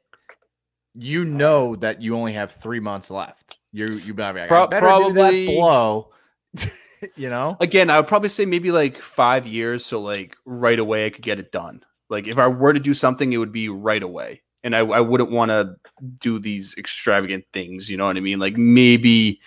you 0.95 1.25
know 1.25 1.75
that 1.77 2.01
you 2.01 2.17
only 2.17 2.35
have 2.35 2.53
three 2.53 2.79
months 2.81 3.11
left. 3.11 3.59
You 3.73 3.87
you 3.89 4.15
better 4.15 4.47
Pro- 4.47 4.65
I 4.65 4.67
better 4.69 4.81
do 4.81 4.87
probably- 4.87 5.47
that 5.47 5.53
blow. 5.53 6.11
you 7.17 7.29
know, 7.29 7.57
Again, 7.61 7.91
I 7.91 7.99
would 7.99 8.07
probably 8.09 8.29
say 8.29 8.47
maybe 8.47 8.71
like 8.71 8.97
five 8.99 9.47
years, 9.47 9.85
so 9.85 10.01
like 10.01 10.37
right 10.47 10.79
away 10.79 11.07
I 11.07 11.11
could 11.11 11.25
get 11.25 11.39
it 11.41 11.51
done. 11.51 11.83
Like 12.09 12.29
if 12.29 12.39
I 12.39 12.47
were 12.47 12.73
to 12.73 12.79
do 12.81 12.95
something, 12.95 13.33
it 13.33 13.39
would 13.39 13.53
be 13.53 13.69
right 13.69 14.03
away, 14.03 14.43
and 14.67 14.75
I, 14.75 14.81
I 14.81 15.01
wouldn't 15.01 15.31
want 15.31 15.53
to 15.53 15.77
do 16.21 16.41
these 16.41 16.75
extravagant 16.77 17.45
things. 17.53 17.89
You 17.89 17.97
know 17.97 18.05
what 18.07 18.17
I 18.17 18.21
mean? 18.21 18.41
Like 18.41 18.57
maybe 18.57 19.41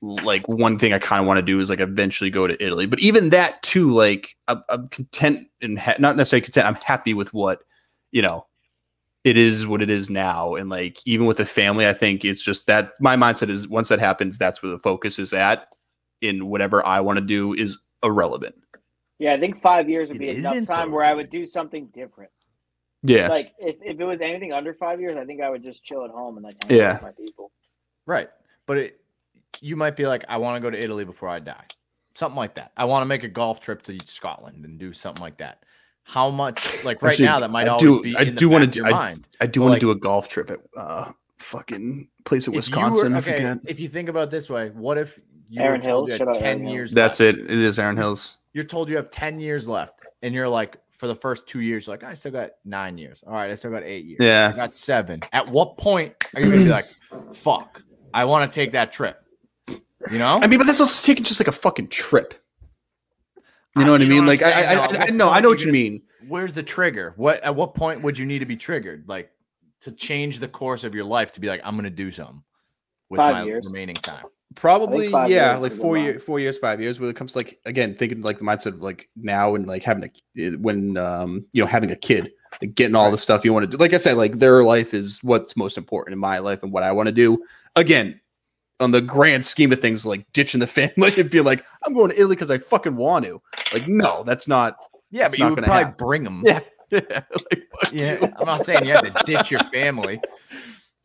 like 0.00 0.46
one 0.48 0.80
thing 0.80 0.92
I 0.92 0.98
kind 0.98 1.20
of 1.20 1.28
want 1.28 1.38
to 1.38 1.42
do 1.42 1.60
is 1.60 1.70
like 1.70 1.78
eventually 1.78 2.28
go 2.28 2.48
to 2.48 2.60
Italy, 2.62 2.86
but 2.86 2.98
even 2.98 3.30
that 3.30 3.62
too, 3.62 3.92
like 3.92 4.36
I'm, 4.48 4.64
I'm 4.68 4.88
content 4.88 5.46
and 5.62 5.78
ha- 5.78 5.94
not 6.00 6.16
necessarily 6.16 6.42
content. 6.42 6.66
I'm 6.66 6.74
happy 6.74 7.14
with 7.14 7.32
what 7.32 7.60
you 8.10 8.20
know. 8.20 8.46
It 9.22 9.36
is 9.36 9.64
what 9.64 9.80
it 9.80 9.88
is 9.88 10.10
now, 10.10 10.56
and 10.56 10.68
like 10.68 10.98
even 11.06 11.26
with 11.26 11.36
the 11.36 11.46
family, 11.46 11.86
I 11.86 11.92
think 11.92 12.24
it's 12.24 12.42
just 12.42 12.66
that 12.66 12.94
my 12.98 13.14
mindset 13.14 13.48
is 13.48 13.68
once 13.68 13.88
that 13.90 14.00
happens, 14.00 14.36
that's 14.36 14.60
where 14.60 14.72
the 14.72 14.80
focus 14.80 15.20
is 15.20 15.32
at 15.32 15.68
in 16.20 16.48
whatever 16.48 16.84
I 16.84 16.98
want 16.98 17.18
to 17.18 17.24
do 17.24 17.54
is 17.54 17.78
irrelevant. 18.02 18.56
yeah, 19.20 19.34
I 19.34 19.38
think 19.38 19.56
five 19.56 19.88
years 19.88 20.08
would 20.08 20.16
It 20.16 20.18
be 20.18 20.30
enough 20.30 20.64
time 20.64 20.90
though, 20.90 20.96
where 20.96 21.04
I 21.04 21.14
would 21.14 21.30
do 21.30 21.46
something 21.46 21.86
different. 21.92 22.32
Yeah. 23.02 23.28
Like 23.28 23.52
if, 23.58 23.76
if 23.82 23.98
it 24.00 24.04
was 24.04 24.20
anything 24.20 24.52
under 24.52 24.72
five 24.74 25.00
years, 25.00 25.16
I 25.16 25.24
think 25.24 25.42
I 25.42 25.50
would 25.50 25.62
just 25.62 25.82
chill 25.84 26.04
at 26.04 26.10
home 26.10 26.36
and 26.36 26.44
like 26.44 26.62
hang 26.64 26.78
Yeah. 26.78 26.92
with 26.94 27.02
my 27.02 27.12
people. 27.12 27.50
right? 28.06 28.28
But 28.66 28.78
it, 28.78 29.00
you 29.60 29.76
might 29.76 29.96
be 29.96 30.06
like, 30.06 30.24
I 30.28 30.36
want 30.38 30.56
to 30.56 30.60
go 30.60 30.70
to 30.70 30.78
Italy 30.78 31.04
before 31.04 31.28
I 31.28 31.38
die, 31.40 31.64
something 32.14 32.36
like 32.36 32.54
that. 32.54 32.72
I 32.76 32.84
want 32.84 33.02
to 33.02 33.06
make 33.06 33.22
a 33.24 33.28
golf 33.28 33.60
trip 33.60 33.82
to 33.82 33.98
Scotland 34.06 34.64
and 34.64 34.78
do 34.78 34.92
something 34.92 35.20
like 35.22 35.38
that. 35.38 35.62
How 36.04 36.30
much? 36.30 36.82
Like 36.84 37.02
right 37.02 37.10
Actually, 37.10 37.26
now, 37.26 37.40
that 37.40 37.50
might 37.50 37.66
I 37.68 37.72
always 37.72 37.82
do- 37.82 38.02
be. 38.02 38.16
I 38.16 38.22
in 38.22 38.34
do 38.34 38.48
wanna 38.48 38.66
do- 38.66 38.78
your 38.80 38.90
mind. 38.90 39.26
I 39.40 39.46
do 39.46 39.60
But, 39.60 39.64
want 39.64 39.70
like- 39.72 39.80
to 39.80 39.86
do 39.86 39.90
a 39.92 39.94
golf 39.96 40.28
trip 40.28 40.50
at 40.50 40.58
uh 40.76 41.12
fucking 41.38 42.08
place 42.24 42.46
in 42.48 42.54
If 42.54 42.68
you 42.70 42.76
were- 42.76 42.82
Wisconsin. 42.88 43.14
I 43.14 43.18
okay, 43.18 43.32
forget. 43.34 43.58
if 43.68 43.78
you 43.80 43.88
think 43.88 44.08
about 44.08 44.24
it 44.24 44.30
this 44.30 44.48
way, 44.50 44.70
what 44.70 44.96
if 44.98 45.18
you 45.48 45.60
Erin 45.60 45.80
Hills? 45.82 46.08
you 46.10 46.16
Shout 46.16 46.28
had 46.28 46.36
out 46.36 46.42
Erin 46.42 46.58
ten 46.58 46.60
Hills. 46.66 46.72
years? 46.74 46.92
That's 46.92 47.20
left? 47.20 47.38
it. 47.38 47.44
It 47.50 47.58
is 47.58 47.78
Erin 47.78 47.96
Hills. 47.96 48.38
You're 48.52 48.64
told 48.64 48.88
you 48.88 48.96
have 48.96 49.10
ten 49.10 49.38
years 49.38 49.68
left, 49.68 49.94
and 50.22 50.34
you're 50.34 50.48
like, 50.48 50.76
for 51.02 51.08
the 51.08 51.16
first 51.16 51.48
two 51.48 51.58
years, 51.58 51.88
you're 51.88 51.94
like 51.96 52.04
I 52.04 52.14
still 52.14 52.30
got 52.30 52.50
nine 52.64 52.96
years. 52.96 53.24
All 53.26 53.32
right, 53.32 53.50
I 53.50 53.56
still 53.56 53.72
got 53.72 53.82
eight 53.82 54.04
years. 54.04 54.18
Yeah, 54.20 54.46
I 54.46 54.50
Yeah. 54.50 54.56
got 54.68 54.76
seven. 54.76 55.20
At 55.32 55.48
what 55.48 55.76
point 55.76 56.14
are 56.32 56.40
you 56.40 56.48
gonna 56.48 56.62
be 56.62 56.68
like, 56.70 56.84
fuck, 57.34 57.82
I 58.14 58.24
want 58.24 58.48
to 58.48 58.54
take 58.54 58.70
that 58.70 58.92
trip? 58.92 59.20
You 59.68 60.18
know? 60.20 60.38
I 60.40 60.46
mean, 60.46 60.60
but 60.60 60.68
that's 60.68 60.80
also 60.80 61.04
taking 61.04 61.24
just 61.24 61.40
like 61.40 61.48
a 61.48 61.52
fucking 61.52 61.88
trip. 61.88 62.34
You 63.36 63.82
I- 63.82 63.84
know 63.84 63.90
what 63.92 64.00
I 64.00 64.04
you 64.04 64.10
know 64.10 64.14
mean? 64.14 64.26
what 64.26 64.40
Like 64.40 64.42
I'm 64.44 64.48
I, 64.48 64.52
saying, 64.52 65.00
I. 65.00 65.04
I, 65.04 65.06
I 65.08 65.10
know, 65.10 65.28
I 65.28 65.40
know 65.40 65.48
what 65.48 65.58
you 65.58 65.66
gonna- 65.66 65.72
mean. 65.72 66.02
Where's 66.28 66.54
the 66.54 66.62
trigger? 66.62 67.14
What 67.16 67.42
at 67.42 67.56
what 67.56 67.74
point 67.74 68.02
would 68.02 68.16
you 68.16 68.24
need 68.24 68.38
to 68.38 68.46
be 68.46 68.56
triggered? 68.56 69.08
Like 69.08 69.32
to 69.80 69.90
change 69.90 70.38
the 70.38 70.46
course 70.46 70.84
of 70.84 70.94
your 70.94 71.02
life 71.04 71.32
to 71.32 71.40
be 71.40 71.48
like, 71.48 71.62
I'm 71.64 71.74
gonna 71.74 71.90
do 71.90 72.12
something 72.12 72.44
with 73.10 73.18
Five 73.18 73.34
my 73.34 73.42
years. 73.42 73.64
remaining 73.66 73.96
time. 73.96 74.24
Probably, 74.54 75.08
five 75.08 75.30
yeah, 75.30 75.56
like 75.56 75.72
four 75.72 75.96
good 75.96 76.02
years, 76.02 76.22
four 76.22 76.40
years, 76.40 76.58
five 76.58 76.80
years. 76.80 76.98
When 77.00 77.08
it 77.10 77.16
comes 77.16 77.32
to 77.32 77.38
like 77.38 77.60
again, 77.64 77.94
thinking 77.94 78.22
like 78.22 78.38
the 78.38 78.44
mindset 78.44 78.66
of 78.66 78.80
like 78.80 79.08
now 79.16 79.54
and 79.54 79.66
like 79.66 79.82
having 79.82 80.10
a 80.36 80.50
when 80.56 80.96
um 80.96 81.44
you 81.52 81.62
know 81.62 81.66
having 81.68 81.90
a 81.90 81.96
kid, 81.96 82.32
like 82.60 82.74
getting 82.74 82.94
all 82.94 83.10
the 83.10 83.18
stuff 83.18 83.44
you 83.44 83.52
want 83.52 83.64
to 83.64 83.76
do. 83.76 83.76
Like 83.76 83.92
I 83.94 83.98
said, 83.98 84.16
like 84.16 84.38
their 84.38 84.64
life 84.64 84.94
is 84.94 85.20
what's 85.22 85.56
most 85.56 85.76
important 85.78 86.12
in 86.14 86.18
my 86.18 86.38
life 86.38 86.62
and 86.62 86.72
what 86.72 86.82
I 86.82 86.92
want 86.92 87.06
to 87.06 87.12
do. 87.12 87.42
Again, 87.76 88.20
on 88.80 88.90
the 88.90 89.00
grand 89.00 89.46
scheme 89.46 89.72
of 89.72 89.80
things, 89.80 90.04
like 90.04 90.26
ditching 90.32 90.60
the 90.60 90.66
family 90.66 91.12
and 91.16 91.30
being 91.30 91.44
like, 91.44 91.64
I'm 91.86 91.94
going 91.94 92.10
to 92.10 92.16
Italy 92.16 92.34
because 92.36 92.50
I 92.50 92.58
fucking 92.58 92.96
want 92.96 93.24
to. 93.24 93.40
Like, 93.72 93.88
no, 93.88 94.22
that's 94.24 94.48
not. 94.48 94.76
Yeah, 95.10 95.26
It's 95.26 95.32
but 95.36 95.38
not 95.40 95.48
you 95.48 95.54
would 95.54 95.64
probably 95.64 95.84
happen. 95.84 95.94
bring 95.98 96.24
them. 96.24 96.44
Yeah. 96.90 97.00
like, 97.50 97.68
Yeah. 97.90 98.18
I'm 98.36 98.44
not 98.44 98.66
saying 98.66 98.84
you 98.84 98.92
have 98.92 99.14
to 99.14 99.24
ditch 99.24 99.50
your 99.50 99.60
family. 99.64 100.20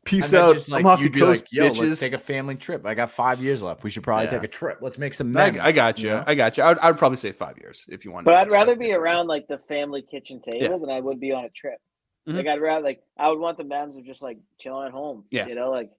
Peace 0.08 0.34
out. 0.34 0.54
just 0.56 0.70
like 0.70 0.82
I'm 0.82 0.88
off 0.88 1.00
you'd 1.00 1.10
the 1.14 1.20
be 1.20 1.20
coast, 1.22 1.44
like, 1.44 1.52
yo, 1.52 1.70
bitches. 1.70 1.82
let's 1.90 2.00
take 2.00 2.14
a 2.14 2.18
family 2.18 2.56
trip. 2.56 2.86
I 2.86 2.94
got 2.94 3.10
five 3.12 3.42
years 3.42 3.62
left. 3.62 3.84
We 3.84 3.90
should 3.90 4.04
probably 4.04 4.26
Yeah. 4.26 4.32
take 4.32 4.44
a 4.44 4.48
trip. 4.48 4.80
Let's 4.82 4.98
make 4.98 5.14
some 5.14 5.36
I. 5.36 5.58
I 5.62 5.72
got 5.72 6.00
you. 6.00 6.10
know? 6.10 6.24
I 6.26 6.36
got 6.36 6.58
you. 6.58 6.64
I 6.64 6.70
would, 6.70 6.80
I 6.80 6.88
would 6.90 6.98
probably 6.98 7.18
say 7.18 7.32
five 7.32 7.58
years 7.58 7.86
if 7.90 8.06
you 8.06 8.12
want. 8.12 8.26
But 8.26 8.36
I'd 8.36 8.52
rather 8.52 8.76
be 8.76 8.92
around 8.94 9.28
like 9.28 9.48
the 9.48 9.58
family 9.58 10.02
kitchen 10.02 10.42
table 10.42 10.64
Yeah. 10.72 10.78
than 10.78 10.90
I 10.90 11.00
would 11.00 11.20
be 11.20 11.32
on 11.32 11.46
a 11.46 11.50
trip. 11.50 11.80
Mhm. 12.28 12.36
Like 12.36 12.48
I'd 12.48 12.62
rather 12.62 12.84
like 12.84 13.02
I 13.18 13.30
would 13.30 13.40
want 13.40 13.58
the 13.58 13.64
memes 13.64 13.96
of 13.98 14.06
just 14.06 14.22
like 14.22 14.38
chilling 14.60 14.88
at 14.88 14.92
home. 14.94 15.26
Yeah. 15.32 15.48
You 15.48 15.56
know, 15.56 15.72
like 15.72 15.92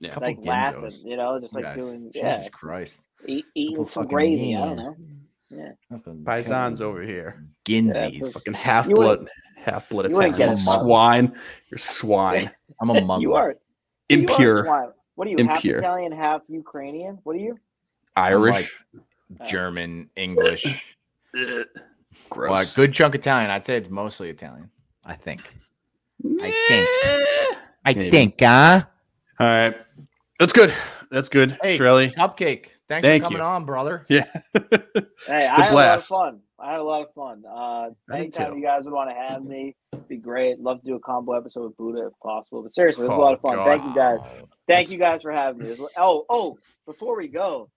Yeah. 0.00 0.10
Couple 0.10 0.28
like 0.28 0.38
laughing. 0.44 0.80
Ginzos. 0.82 1.04
You 1.04 1.16
know, 1.16 1.38
just 1.40 1.54
like 1.54 1.64
Guys, 1.64 1.78
doing 1.78 2.10
Jesus 2.12 2.22
yeah, 2.44 2.48
Christ. 2.50 3.00
eat, 3.26 3.44
eating 3.54 3.76
some 3.86 4.02
fucking 4.04 4.08
gravy. 4.08 4.56
I 4.56 4.60
don't 4.66 4.78
yeah. 4.78 4.84
know. 4.84 4.96
Yeah. 5.48 5.72
Paisans 6.24 6.80
over 6.80 7.02
here. 7.02 7.44
Ginzies. 7.64 8.20
Yeah, 8.20 8.28
Fucking 8.32 8.54
half 8.54 8.88
You 8.88 8.96
blood, 8.96 9.28
half 9.56 9.88
blood 9.88 10.06
you 10.06 10.10
Italian 10.10 10.36
get 10.36 10.46
a 10.48 10.50
mug. 10.50 10.84
swine. 10.84 11.38
You're 11.70 11.78
swine. 11.78 12.50
I'm 12.80 12.90
a 12.90 12.94
muggle. 12.94 13.20
You 13.22 13.34
are 13.34 13.48
you 13.50 13.54
are 13.54 14.20
Impure. 14.20 14.92
What 15.16 15.26
are 15.26 15.30
you? 15.30 15.36
Impure. 15.38 15.76
Half 15.76 15.82
Italian, 15.82 16.12
half 16.12 16.42
Ukrainian. 16.48 17.18
What 17.24 17.36
are 17.36 17.40
you? 17.40 17.58
Irish. 18.16 18.78
Oh. 19.40 19.44
German, 19.46 20.08
English. 20.16 20.96
Gross. 22.30 22.50
well, 22.50 22.60
a 22.62 22.66
good 22.74 22.92
chunk 22.94 23.14
Italian. 23.14 23.50
I'd 23.50 23.66
say 23.66 23.76
it's 23.76 23.90
mostly 23.90 24.30
Italian. 24.30 24.70
I 25.04 25.14
think. 25.14 25.42
I 26.40 26.54
think. 26.68 26.88
I 27.84 27.94
Maybe. 27.94 28.10
think, 28.10 28.40
huh? 28.40 28.82
All 29.38 29.46
right. 29.46 29.76
That's 30.38 30.52
good. 30.52 30.72
That's 31.10 31.28
good. 31.28 31.58
Hey. 31.62 31.76
Shirley. 31.76 32.10
Cupcake. 32.10 32.66
Thanks 32.88 33.04
Thank 33.06 33.24
for 33.24 33.28
coming 33.30 33.38
you. 33.38 33.44
on, 33.44 33.64
brother. 33.64 34.04
Yeah. 34.08 34.24
Hey, 34.54 35.48
It's 35.50 35.58
a 35.58 35.62
I 35.62 35.64
had 35.64 35.70
blast. 35.72 36.10
a 36.10 36.14
lot 36.14 36.28
of 36.28 36.34
fun. 36.34 36.40
I 36.58 36.70
had 36.72 36.80
a 36.80 36.84
lot 36.84 37.02
of 37.02 37.12
fun. 37.14 37.42
Uh, 37.48 37.90
anytime 38.12 38.52
too. 38.52 38.58
you 38.58 38.64
guys 38.64 38.84
would 38.84 38.92
want 38.94 39.10
to 39.10 39.14
have 39.14 39.44
me, 39.44 39.76
be 40.08 40.16
great. 40.16 40.58
Love 40.58 40.80
to 40.80 40.86
do 40.86 40.94
a 40.94 41.00
combo 41.00 41.32
episode 41.32 41.64
with 41.64 41.76
Buddha 41.76 42.06
if 42.06 42.12
possible. 42.22 42.62
But 42.62 42.74
seriously, 42.74 43.04
it 43.04 43.08
was 43.08 43.16
a 43.16 43.20
Oh, 43.20 43.24
lot 43.24 43.34
of 43.34 43.40
fun. 43.40 43.56
God. 43.56 43.64
Thank 43.66 43.84
you 43.84 43.94
guys. 43.94 44.20
Oh, 44.22 44.48
Thank 44.66 44.90
you 44.90 44.98
guys 44.98 45.20
for 45.22 45.32
having 45.32 45.62
me. 45.68 45.76
Oh, 45.98 46.24
oh, 46.30 46.58
before 46.86 47.16
we 47.16 47.28
go, 47.28 47.68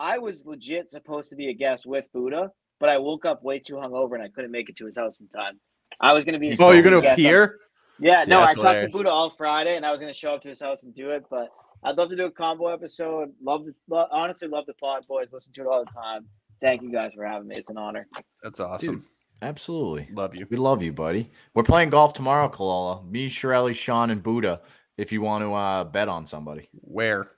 I 0.00 0.18
was 0.18 0.44
legit 0.44 0.90
supposed 0.90 1.30
to 1.30 1.36
be 1.36 1.48
a 1.48 1.54
guest 1.54 1.86
with 1.86 2.06
Buddha, 2.12 2.50
but 2.80 2.88
I 2.88 2.98
woke 2.98 3.24
up 3.24 3.44
way 3.44 3.60
too 3.60 3.74
hungover 3.74 4.14
and 4.14 4.22
I 4.22 4.28
couldn't 4.28 4.50
make 4.50 4.68
it 4.68 4.76
to 4.76 4.86
his 4.86 4.96
house 4.96 5.20
in 5.20 5.28
time. 5.28 5.60
I 6.00 6.12
was 6.12 6.24
gonna 6.24 6.40
be. 6.40 6.56
Oh, 6.58 6.72
you're 6.72 6.82
gonna 6.82 7.00
guest 7.00 7.18
on- 7.20 7.24
appear? 7.26 7.58
Yeah, 8.00 8.24
no, 8.24 8.40
Yeah, 8.40 8.46
I 8.46 8.54
talked 8.54 8.80
to. 8.80 8.88
Buddha 8.88 9.10
all 9.10 9.30
Friday, 9.38 9.76
and 9.76 9.86
I 9.86 9.92
was 9.92 10.00
gonna 10.00 10.12
show 10.12 10.34
up 10.34 10.42
to 10.42 10.48
his 10.48 10.60
house 10.60 10.82
and 10.82 10.92
do 10.92 11.10
it. 11.10 11.22
But 11.30 11.50
I'd 11.84 11.96
love 11.96 12.08
to 12.10 12.16
do 12.16 12.24
a 12.24 12.30
combo 12.32 12.66
episode. 12.66 13.32
Love, 13.40 13.66
the, 13.86 14.06
honestly, 14.10 14.48
love 14.48 14.66
the 14.66 14.74
pod 14.74 15.06
boys. 15.06 15.28
Listen 15.30 15.52
to 15.52 15.60
it 15.60 15.66
all 15.68 15.84
the 15.84 15.90
time. 15.92 16.26
Thank 16.64 16.80
you 16.80 16.90
guys 16.90 17.12
for 17.14 17.26
having 17.26 17.48
me. 17.48 17.56
It's 17.56 17.68
an 17.68 17.76
honor. 17.76 18.06
That's 18.42 18.58
awesome. 18.58 19.04
Absolutely. 19.42 20.08
Love 20.14 20.34
you. 20.34 20.46
We 20.48 20.56
love 20.56 20.82
you, 20.82 20.94
buddy. 20.94 21.30
We're 21.52 21.62
playing 21.62 21.90
golf 21.90 22.14
tomorrow, 22.14 22.48
Kalala. 22.48 23.06
Me, 23.06 23.28
Shirley, 23.28 23.74
Sean, 23.74 24.08
and 24.08 24.22
Buddha. 24.22 24.62
If 24.96 25.12
you 25.12 25.20
want 25.20 25.44
to 25.44 25.52
uh, 25.52 25.84
bet 25.84 26.08
on 26.08 26.24
somebody, 26.24 26.70
Where? 26.72 27.28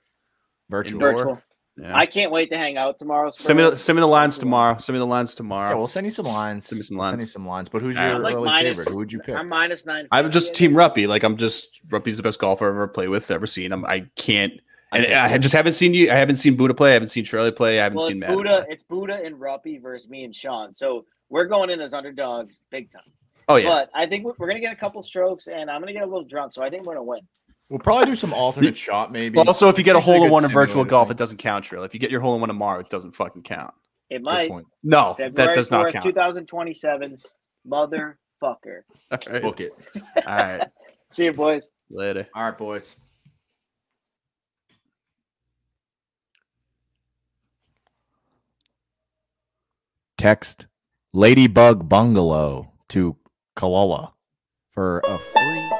virtual. 0.69 0.99
Virtual. 1.01 1.41
Yeah. 1.75 1.95
I 1.95 2.05
can't 2.05 2.31
wait 2.31 2.49
to 2.51 2.57
hang 2.57 2.77
out 2.77 2.97
tomorrow. 2.99 3.29
send 3.31 3.57
me, 3.57 3.63
the- 3.69 3.75
send 3.75 3.97
me 3.97 3.99
the 3.99 4.07
lines 4.07 4.39
tomorrow. 4.39 4.77
Send 4.77 4.93
me 4.95 4.99
the 4.99 5.05
lines 5.05 5.35
tomorrow. 5.35 5.71
Yeah, 5.71 5.75
we'll 5.75 5.87
send 5.87 6.05
you 6.05 6.11
some 6.11 6.25
lines. 6.25 6.67
Send 6.67 6.77
me 6.79 6.83
some 6.83 6.97
lines. 6.97 7.11
Send 7.11 7.21
you 7.21 7.27
some 7.27 7.45
lines. 7.45 7.67
But 7.67 7.81
who's 7.81 7.97
All 7.97 8.03
right. 8.03 8.07
your 8.09 8.15
I'm 8.17 8.23
like 8.23 8.35
early 8.35 8.45
minus. 8.45 8.77
favorite? 8.77 8.91
Who 8.91 8.97
would 8.97 9.11
you 9.11 9.19
pick? 9.19 9.35
I'm 9.35 9.49
minus 9.49 9.85
nine. 9.85 10.07
I'm 10.11 10.31
just 10.31 10.55
Team 10.55 10.71
Ruppy. 10.71 11.07
Like 11.07 11.23
I'm 11.23 11.35
just 11.35 11.81
Ruppy's 11.89 12.17
the 12.17 12.23
best 12.23 12.39
golfer 12.39 12.65
I've 12.67 12.73
ever 12.75 12.87
played 12.87 13.09
with, 13.09 13.29
ever 13.29 13.45
seen. 13.45 13.71
I'm, 13.73 13.85
I 13.85 14.05
can't. 14.15 14.53
I 14.91 14.97
And 14.97 15.05
think- 15.05 15.17
I 15.17 15.37
just 15.37 15.53
haven't 15.53 15.73
seen 15.73 15.93
you. 15.93 16.09
I 16.11 16.15
haven't 16.15 16.37
seen 16.37 16.55
Buddha 16.55 16.73
play. 16.73 16.91
I 16.91 16.93
haven't 16.93 17.09
seen 17.09 17.25
Shirley 17.25 17.51
play. 17.51 17.79
I 17.79 17.83
haven't 17.83 17.97
Well, 17.97 18.07
seen 18.07 18.11
it's 18.17 18.19
Matt. 18.21 18.29
Buddha. 18.31 18.63
play. 18.65 18.73
It's 18.73 18.83
Buddha 18.83 19.21
and 19.23 19.35
Ruppy 19.35 19.81
versus 19.81 20.09
me 20.09 20.23
and 20.23 20.33
Sean. 20.35 20.71
So 20.71 21.05
we're 21.29 21.45
going 21.45 21.69
in 21.69 21.81
as 21.81 21.93
underdogs, 21.93 22.59
big 22.71 22.89
time. 22.89 23.01
Oh 23.49 23.55
yeah. 23.55 23.67
But 23.69 23.89
I 23.93 24.05
think 24.07 24.23
we're- 24.25 24.35
we're 24.39 24.47
gonna 24.47 24.59
get 24.61 24.73
a 24.73 24.77
couple 24.77 25.01
strokes, 25.03 25.47
and 25.47 25.69
I'm 25.69 25.81
gonna 25.81 25.93
get 25.93 26.03
a 26.03 26.07
little 26.07 26.23
drunk. 26.23 26.53
So 26.53 26.63
I 26.63 26.69
think 26.69 26.85
we're 26.85 26.93
gonna 26.93 27.03
win. 27.03 27.19
We'll 27.69 27.79
probably 27.79 28.05
do 28.05 28.15
some 28.15 28.33
alternate 28.33 28.77
shot, 28.77 29.11
maybe. 29.11 29.35
Well, 29.35 29.45
also, 29.47 29.67
if 29.67 29.77
you 29.77 29.83
get 29.83 29.97
a 29.97 29.99
hole 29.99 30.23
in 30.23 30.31
one 30.31 30.45
in 30.45 30.51
virtual 30.51 30.85
golf, 30.85 31.09
thing. 31.09 31.15
it 31.15 31.17
doesn't 31.17 31.37
count, 31.37 31.65
Shirley. 31.65 31.85
If 31.85 31.93
you 31.93 31.99
get 31.99 32.11
your 32.11 32.21
hole 32.21 32.33
in 32.35 32.39
one 32.41 32.47
tomorrow, 32.47 32.79
it 32.79 32.89
doesn't 32.89 33.13
fucking 33.13 33.43
count. 33.43 33.73
It 34.09 34.21
might. 34.21 34.49
No, 34.83 35.15
February 35.17 35.31
that 35.33 35.53
does 35.55 35.69
not 35.69 35.91
count. 35.91 36.05
2027, 36.05 37.17
motherfucker. 37.69 38.13
All 38.41 38.57
right. 39.27 39.41
Book 39.41 39.59
it. 39.59 39.73
All 39.95 40.23
right. 40.25 40.67
See 41.11 41.25
you, 41.25 41.33
boys. 41.33 41.67
Later. 41.89 42.27
All 42.33 42.43
right, 42.43 42.57
boys. 42.57 42.95
Text 50.27 50.67
Ladybug 51.13 51.87
Bungalow 51.87 52.73
to 52.89 53.15
Kalala 53.55 54.11
for 54.69 54.99
a 55.07 55.17
free 55.17 55.71